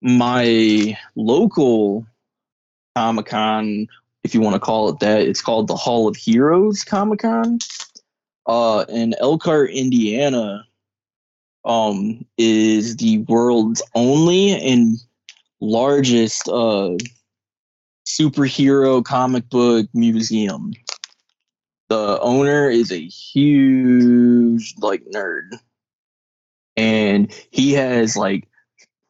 my 0.00 0.96
local 1.16 2.06
Comic 2.96 3.26
Con, 3.26 3.88
if 4.22 4.34
you 4.34 4.40
want 4.40 4.54
to 4.54 4.60
call 4.60 4.88
it 4.88 5.00
that, 5.00 5.22
it's 5.22 5.42
called 5.42 5.66
the 5.66 5.76
Hall 5.76 6.06
of 6.06 6.16
Heroes 6.16 6.84
Comic 6.84 7.20
Con. 7.20 7.58
Uh, 8.46 8.84
in 8.88 9.14
Elkhart, 9.20 9.70
Indiana, 9.70 10.64
um, 11.64 12.24
is 12.38 12.96
the 12.96 13.18
world's 13.18 13.82
only 13.94 14.52
and 14.52 14.98
largest 15.60 16.48
uh, 16.48 16.96
superhero 18.06 19.02
comic 19.02 19.48
book 19.48 19.88
museum. 19.94 20.72
The 21.94 22.18
owner 22.22 22.68
is 22.68 22.90
a 22.90 23.06
huge 23.06 24.74
like 24.78 25.04
nerd, 25.14 25.50
and 26.76 27.32
he 27.52 27.74
has 27.74 28.16
like 28.16 28.48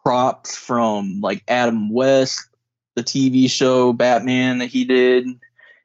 props 0.03 0.55
from 0.55 1.23
like 1.23 1.43
Adam 1.49 1.89
West, 1.89 2.47
the 2.95 3.03
TV 3.03 3.49
show 3.49 3.95
Batman 3.95 4.59
that 4.59 4.67
he 4.67 4.85
did. 4.85 5.27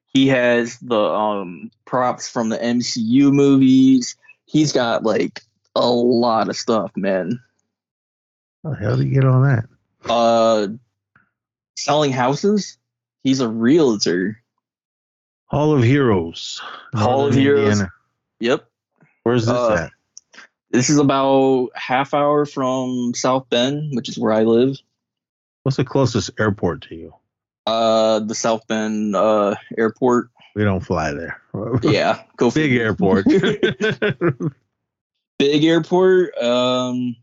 He 0.07 0.27
has 0.27 0.77
the 0.79 0.99
um, 0.99 1.71
props 1.85 2.29
from 2.29 2.49
the 2.49 2.57
MCU 2.57 3.31
movies. 3.31 4.17
He's 4.43 4.73
got 4.73 5.03
like 5.03 5.41
a 5.75 5.89
lot 5.89 6.49
of 6.49 6.57
stuff, 6.57 6.91
man. 6.97 7.39
How 8.61 8.71
the 8.71 8.75
hell 8.75 8.97
did 8.97 9.07
you 9.07 9.13
get 9.13 9.23
on 9.23 9.43
that? 9.43 9.65
Uh, 10.03 10.67
selling 11.77 12.11
houses. 12.11 12.77
He's 13.23 13.39
a 13.39 13.47
realtor. 13.47 14.43
Hall 15.49 15.73
of 15.73 15.83
Heroes. 15.83 16.61
Hall 16.93 17.27
of 17.27 17.33
Heroes. 17.33 17.69
Indiana. 17.69 17.91
Yep. 18.39 18.65
Where's 19.23 19.45
this 19.45 19.55
Uh, 19.55 19.87
at? 19.87 19.91
This 20.71 20.89
is 20.91 20.99
about 20.99 21.69
half 21.73 22.13
hour 22.13 22.45
from 22.45 23.13
South 23.15 23.49
Bend, 23.49 23.95
which 23.95 24.07
is 24.07 24.19
where 24.19 24.31
I 24.31 24.43
live. 24.43 24.77
What's 25.63 25.77
the 25.77 25.83
closest 25.83 26.29
airport 26.39 26.83
to 26.83 26.95
you? 26.95 27.13
Uh, 27.65 28.19
the 28.19 28.35
South 28.35 28.67
Bend 28.67 29.15
uh 29.15 29.55
airport. 29.77 30.29
We 30.55 30.63
don't 30.63 30.79
fly 30.81 31.11
there. 31.13 31.41
Yeah, 31.83 32.21
go 32.37 32.51
Big 32.51 32.73
airport. 32.73 33.25
Big 35.39 35.63
airport. 35.63 36.37
Um, 36.37 37.15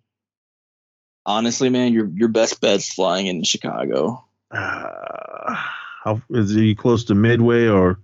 honestly, 1.25 1.69
man, 1.69 1.93
your 1.93 2.09
your 2.09 2.29
best 2.29 2.61
bet's 2.61 2.93
flying 2.93 3.27
in 3.27 3.45
Chicago. 3.45 4.25
uh, 4.51 5.55
how 6.05 6.21
is 6.31 6.53
he 6.53 6.75
close 6.75 7.05
to 7.05 7.15
Midway 7.15 7.69
or 7.69 7.99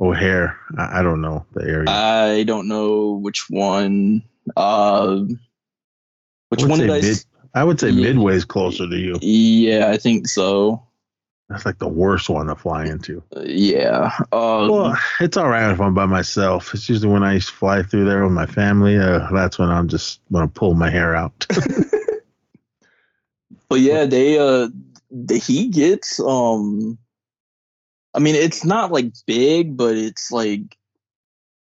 O'Hare? 0.00 0.58
I, 0.76 1.00
I 1.00 1.02
don't 1.02 1.20
know 1.20 1.44
the 1.54 1.62
area. 1.64 1.88
I 1.88 2.42
don't 2.44 2.68
know 2.68 3.12
which 3.12 3.48
one. 3.48 4.22
Um, 4.56 5.38
which 6.48 6.64
one 6.64 6.78
did 6.80 6.90
I? 6.90 6.94
mid- 6.94 7.04
s- 7.04 7.26
I 7.54 7.62
would 7.64 7.78
say 7.78 7.90
Yeah. 7.90 8.08
Midway's 8.08 8.44
closer 8.44 8.88
to 8.88 8.96
you. 8.98 9.18
Yeah, 9.22 9.90
I 9.90 9.96
think 9.96 10.26
so. 10.28 10.82
That's 11.48 11.66
like 11.66 11.78
the 11.78 11.86
worst 11.88 12.28
one 12.30 12.46
to 12.46 12.56
fly 12.56 12.86
into. 12.86 13.22
Uh, 13.36 13.42
yeah. 13.46 14.10
Um, 14.32 14.68
Well, 14.68 14.98
it's 15.20 15.36
all 15.36 15.48
right 15.48 15.70
if 15.70 15.80
I'm 15.80 15.94
by 15.94 16.06
myself. 16.06 16.72
It's 16.74 16.88
usually 16.88 17.12
when 17.12 17.22
I 17.22 17.38
fly 17.38 17.82
through 17.82 18.06
there 18.06 18.24
with 18.24 18.32
my 18.32 18.46
family. 18.46 18.96
Uh, 18.98 19.28
that's 19.30 19.58
when 19.58 19.68
I'm 19.68 19.86
just 19.88 20.20
gonna 20.32 20.48
pull 20.48 20.74
my 20.74 20.90
hair 20.90 21.14
out. 21.14 21.46
but 23.68 23.80
yeah, 23.80 24.04
they 24.06 24.38
uh, 24.38 24.68
the, 25.10 25.38
he 25.38 25.68
gets 25.68 26.18
um. 26.18 26.98
I 28.14 28.20
mean, 28.20 28.34
it's 28.34 28.64
not 28.64 28.92
like 28.92 29.12
big, 29.26 29.76
but 29.76 29.96
it's 29.96 30.30
like 30.30 30.76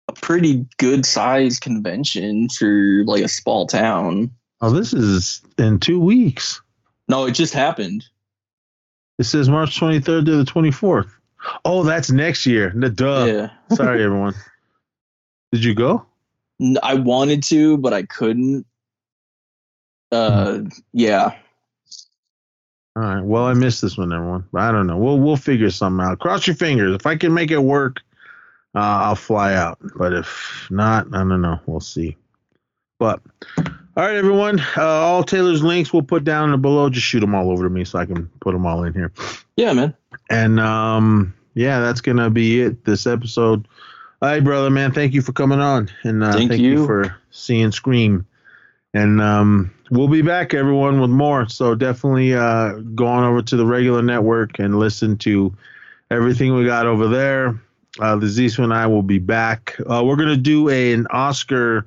a 0.09 0.13
pretty 0.13 0.67
good 0.79 1.07
size 1.07 1.61
convention 1.61 2.49
for 2.49 3.05
like 3.05 3.23
a 3.23 3.29
small 3.29 3.67
town. 3.67 4.31
oh, 4.61 4.71
this 4.71 4.93
is 4.93 5.41
in 5.59 5.79
two 5.79 6.01
weeks. 6.01 6.61
No, 7.09 7.27
it 7.27 7.33
just 7.33 7.55
happened. 7.55 8.05
It 9.19 9.25
says 9.25 9.49
March 9.49 9.79
23rd 9.79 10.25
to 10.27 10.37
the 10.45 10.45
24th. 10.45 11.11
Oh, 11.65 11.83
that's 11.83 12.11
next 12.11 12.47
year. 12.47 12.71
Duh. 12.71 13.25
yeah. 13.25 13.77
Sorry, 13.77 14.03
everyone. 14.05 14.35
Did 15.53 15.65
you 15.65 15.75
go? 15.75 16.07
I 16.83 16.95
wanted 16.95 17.43
to, 17.45 17.77
but 17.79 17.93
I 17.93 18.05
couldn't. 18.05 18.67
Uh, 20.11 20.61
yeah. 20.93 21.37
All 22.95 23.03
right. 23.03 23.23
Well, 23.23 23.45
I 23.45 23.55
missed 23.55 23.81
this 23.81 23.97
one, 23.97 24.13
everyone. 24.13 24.47
But 24.53 24.63
I 24.63 24.73
don't 24.73 24.87
know. 24.87 24.99
We'll 24.99 25.19
we'll 25.19 25.37
figure 25.37 25.71
something 25.71 26.05
out. 26.05 26.19
Cross 26.19 26.47
your 26.47 26.57
fingers. 26.57 26.95
If 26.95 27.07
I 27.07 27.17
can 27.17 27.33
make 27.33 27.51
it 27.51 27.59
work, 27.59 28.01
uh, 28.75 28.79
I'll 28.79 29.15
fly 29.15 29.55
out. 29.55 29.79
But 29.97 30.13
if 30.13 30.67
not, 30.71 31.07
I 31.15 31.19
don't 31.19 31.41
know. 31.41 31.59
We'll 31.67 31.81
see. 31.81 32.17
But 32.99 33.21
all 33.59 34.05
right, 34.05 34.17
everyone. 34.17 34.61
Uh, 34.77 34.83
all 34.85 35.25
Taylor's 35.25 35.63
links 35.63 35.93
we'll 35.93 36.03
put 36.03 36.25
down 36.25 36.61
below. 36.61 36.91
Just 36.91 37.07
shoot 37.07 37.21
them 37.21 37.35
all 37.35 37.51
over 37.51 37.65
to 37.65 37.71
me 37.71 37.85
so 37.85 37.99
I 37.99 38.07
can 38.07 38.29
put 38.41 38.53
them 38.53 38.67
all 38.67 38.85
in 38.85 38.93
here. 38.93 39.13
Yeah, 39.57 39.73
man. 39.73 39.95
And 40.31 40.61
um, 40.61 41.35
yeah, 41.55 41.81
that's 41.81 42.01
gonna 42.01 42.31
be 42.31 42.61
it. 42.61 42.85
This 42.85 43.07
episode. 43.07 43.67
All 44.21 44.29
right, 44.29 44.45
brother, 44.45 44.71
man. 44.71 44.93
Thank 44.93 45.15
you 45.15 45.23
for 45.23 45.33
coming 45.33 45.61
on, 45.61 45.91
and 46.05 46.23
uh, 46.23 46.33
Thank 46.33 46.51
thank, 46.51 46.63
you. 46.63 46.73
you. 46.73 46.87
for 46.87 47.17
seeing 47.31 47.73
Scream. 47.73 48.27
And 48.95 49.21
um, 49.21 49.75
we'll 49.93 50.09
be 50.09 50.23
back, 50.23 50.55
everyone, 50.55 51.01
with 51.01 51.11
more. 51.11 51.49
So 51.49 51.75
definitely 51.75 52.35
uh, 52.35 52.73
go 52.95 53.07
on 53.07 53.25
over 53.25 53.43
to 53.43 53.57
the 53.57 53.67
regular 53.67 54.03
network 54.03 54.59
and 54.59 54.79
listen 54.79 55.19
to 55.19 55.55
everything 56.11 56.55
we 56.55 56.65
got 56.65 56.87
over 56.87 57.09
there. 57.09 57.61
Uh, 58.01 58.17
the 58.17 58.27
Ziswa 58.27 58.65
and 58.65 58.73
I 58.73 58.87
will 58.87 59.03
be 59.03 59.19
back. 59.19 59.77
Uh, 59.81 60.03
we're 60.05 60.17
gonna 60.17 60.37
do 60.37 60.71
a, 60.71 60.95
an 60.95 61.07
Oscar 61.11 61.87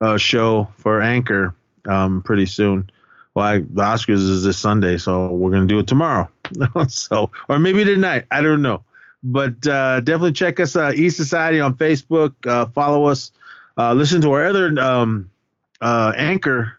uh, 0.00 0.16
show 0.16 0.68
for 0.76 1.02
Anchor 1.02 1.52
um, 1.88 2.22
pretty 2.22 2.46
soon. 2.46 2.88
Well, 3.34 3.44
I, 3.44 3.58
the 3.58 3.82
Oscars 3.82 4.14
is 4.30 4.44
this 4.44 4.56
Sunday, 4.56 4.96
so 4.96 5.32
we're 5.32 5.50
gonna 5.50 5.66
do 5.66 5.80
it 5.80 5.88
tomorrow. 5.88 6.30
so, 6.88 7.32
or 7.48 7.58
maybe 7.58 7.84
tonight. 7.84 8.26
I 8.30 8.40
don't 8.40 8.62
know. 8.62 8.84
but 9.22 9.66
uh, 9.66 10.00
definitely 10.00 10.32
check 10.32 10.60
us 10.60 10.76
uh, 10.76 10.92
East 10.94 11.16
Society 11.16 11.60
on 11.60 11.74
Facebook. 11.74 12.34
Uh, 12.46 12.66
follow 12.66 13.06
us. 13.06 13.32
Uh, 13.76 13.92
listen 13.92 14.20
to 14.22 14.32
our 14.32 14.46
other 14.46 14.78
um, 14.78 15.28
uh, 15.80 16.12
anchor. 16.16 16.78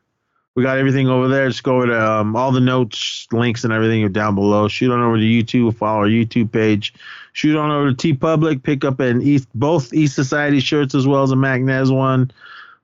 We 0.57 0.63
got 0.63 0.79
everything 0.79 1.07
over 1.07 1.27
there. 1.27 1.47
Just 1.49 1.61
go 1.61 1.75
over 1.75 1.85
to 1.85 2.11
um, 2.11 2.35
all 2.35 2.51
the 2.51 2.59
notes, 2.59 3.27
links, 3.31 3.63
and 3.63 3.71
everything 3.71 4.03
are 4.03 4.09
down 4.09 4.33
below. 4.33 4.67
Shoot 4.67 4.91
on 4.91 4.99
over 4.99 5.15
to 5.15 5.21
YouTube. 5.21 5.75
Follow 5.75 5.99
our 5.99 6.07
YouTube 6.07 6.51
page. 6.51 6.95
Shoot 7.33 7.55
on 7.55 7.69
over 7.69 7.93
to 7.93 7.95
TeePublic. 7.95 8.63
Pick 8.63 8.83
up 8.83 8.99
an 8.99 9.21
East 9.21 9.47
both 9.53 9.93
East 9.93 10.15
Society 10.15 10.59
shirts 10.59 10.95
as 10.95 11.05
well 11.05 11.21
as 11.21 11.31
a 11.31 11.35
Magnez 11.35 11.95
one. 11.95 12.31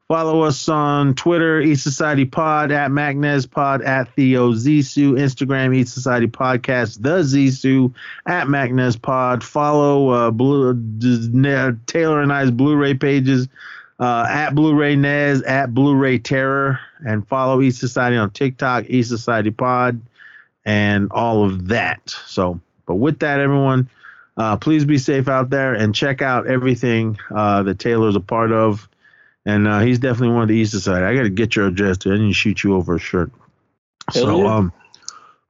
Follow 0.08 0.44
us 0.44 0.70
on 0.70 1.16
Twitter, 1.16 1.62
East 1.62 1.82
Society 1.82 2.26
Pod, 2.26 2.72
at 2.72 2.92
Magnez 2.92 3.50
Pod, 3.50 3.82
at 3.82 4.14
Theo 4.14 4.52
Zissou, 4.54 5.14
Instagram, 5.14 5.76
East 5.76 5.96
Society 5.96 6.28
Podcast, 6.28 7.02
The 7.02 7.22
Zissou, 7.22 7.92
at 8.28 8.46
Magnez 8.46 9.02
Pod. 9.02 9.44
Follow 9.44 10.10
uh, 10.10 10.30
Blue, 10.30 10.76
Taylor 11.88 12.22
and 12.22 12.32
I's 12.32 12.52
Blu 12.52 12.76
ray 12.76 12.94
pages 12.94 13.48
uh, 14.00 14.26
at 14.30 14.56
Blu-ray 14.56 14.96
Nez, 14.96 15.42
at 15.44 15.74
Blu-ray 15.74 16.20
Terror, 16.20 16.80
and 17.06 17.28
follow 17.28 17.62
East 17.62 17.80
Society 17.80 18.18
on 18.18 18.32
TikTok, 18.32 18.86
East 18.90 19.10
Society 19.10 19.52
Pod, 19.52 20.02
and 20.66 21.12
all 21.12 21.46
of 21.46 21.68
that. 21.68 22.10
So, 22.28 22.60
but 22.86 22.96
with 22.96 23.20
that, 23.20 23.40
everyone, 23.40 23.90
uh, 24.38 24.58
please 24.58 24.86
be 24.86 24.98
safe 24.98 25.28
out 25.28 25.50
there 25.50 25.74
and 25.74 25.94
check 25.94 26.22
out 26.22 26.48
everything 26.48 27.18
uh, 27.34 27.64
that 27.64 27.80
Taylor's 27.80 28.16
a 28.16 28.20
part 28.20 28.52
of. 28.52 28.88
And 29.46 29.68
uh, 29.68 29.80
he's 29.80 30.00
definitely 30.00 30.34
one 30.34 30.44
of 30.44 30.48
the 30.48 30.56
East 30.56 30.72
Society. 30.72 31.06
I 31.06 31.16
got 31.16 31.24
to 31.24 31.30
get 31.30 31.56
your 31.56 31.68
address 31.68 31.98
I 32.06 32.12
need 32.12 32.18
to, 32.18 32.24
and 32.24 32.36
shoot 32.36 32.64
you 32.64 32.76
over 32.76 32.96
a 32.96 33.00
shirt. 33.00 33.32
Hell 34.14 34.24
so, 34.24 34.42
yeah. 34.42 34.56
um, 34.56 34.74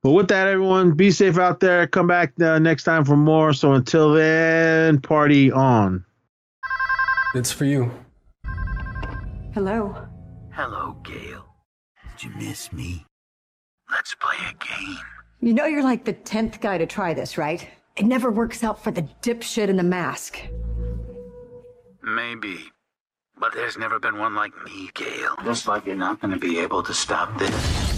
but 0.01 0.11
with 0.11 0.27
that, 0.29 0.47
everyone, 0.47 0.91
be 0.93 1.11
safe 1.11 1.37
out 1.37 1.59
there. 1.59 1.87
Come 1.87 2.07
back 2.07 2.33
uh, 2.41 2.59
next 2.59 2.83
time 2.83 3.05
for 3.05 3.15
more. 3.15 3.53
So 3.53 3.73
until 3.73 4.13
then, 4.13 4.99
party 4.99 5.51
on. 5.51 6.03
It's 7.35 7.51
for 7.51 7.65
you. 7.65 7.91
Hello. 9.53 9.95
Hello, 10.49 10.97
Gale. 11.03 11.45
Did 12.17 12.23
you 12.23 12.31
miss 12.37 12.73
me? 12.73 13.05
Let's 13.91 14.15
play 14.15 14.35
a 14.49 14.53
game. 14.53 14.97
You 15.41 15.53
know 15.53 15.67
you're 15.67 15.83
like 15.83 16.05
the 16.05 16.13
tenth 16.13 16.59
guy 16.59 16.79
to 16.79 16.87
try 16.87 17.13
this, 17.13 17.37
right? 17.37 17.67
It 17.95 18.07
never 18.07 18.31
works 18.31 18.63
out 18.63 18.83
for 18.83 18.89
the 18.89 19.03
dipshit 19.21 19.67
in 19.67 19.77
the 19.77 19.83
mask. 19.83 20.39
Maybe. 22.01 22.57
But 23.39 23.53
there's 23.53 23.77
never 23.77 23.99
been 23.99 24.17
one 24.17 24.33
like 24.33 24.53
me, 24.65 24.89
Gale. 24.95 25.35
Just 25.43 25.67
like 25.67 25.85
you're 25.85 25.95
not 25.95 26.19
gonna 26.19 26.39
be 26.39 26.57
able 26.57 26.81
to 26.81 26.93
stop 26.93 27.37
this. 27.37 27.92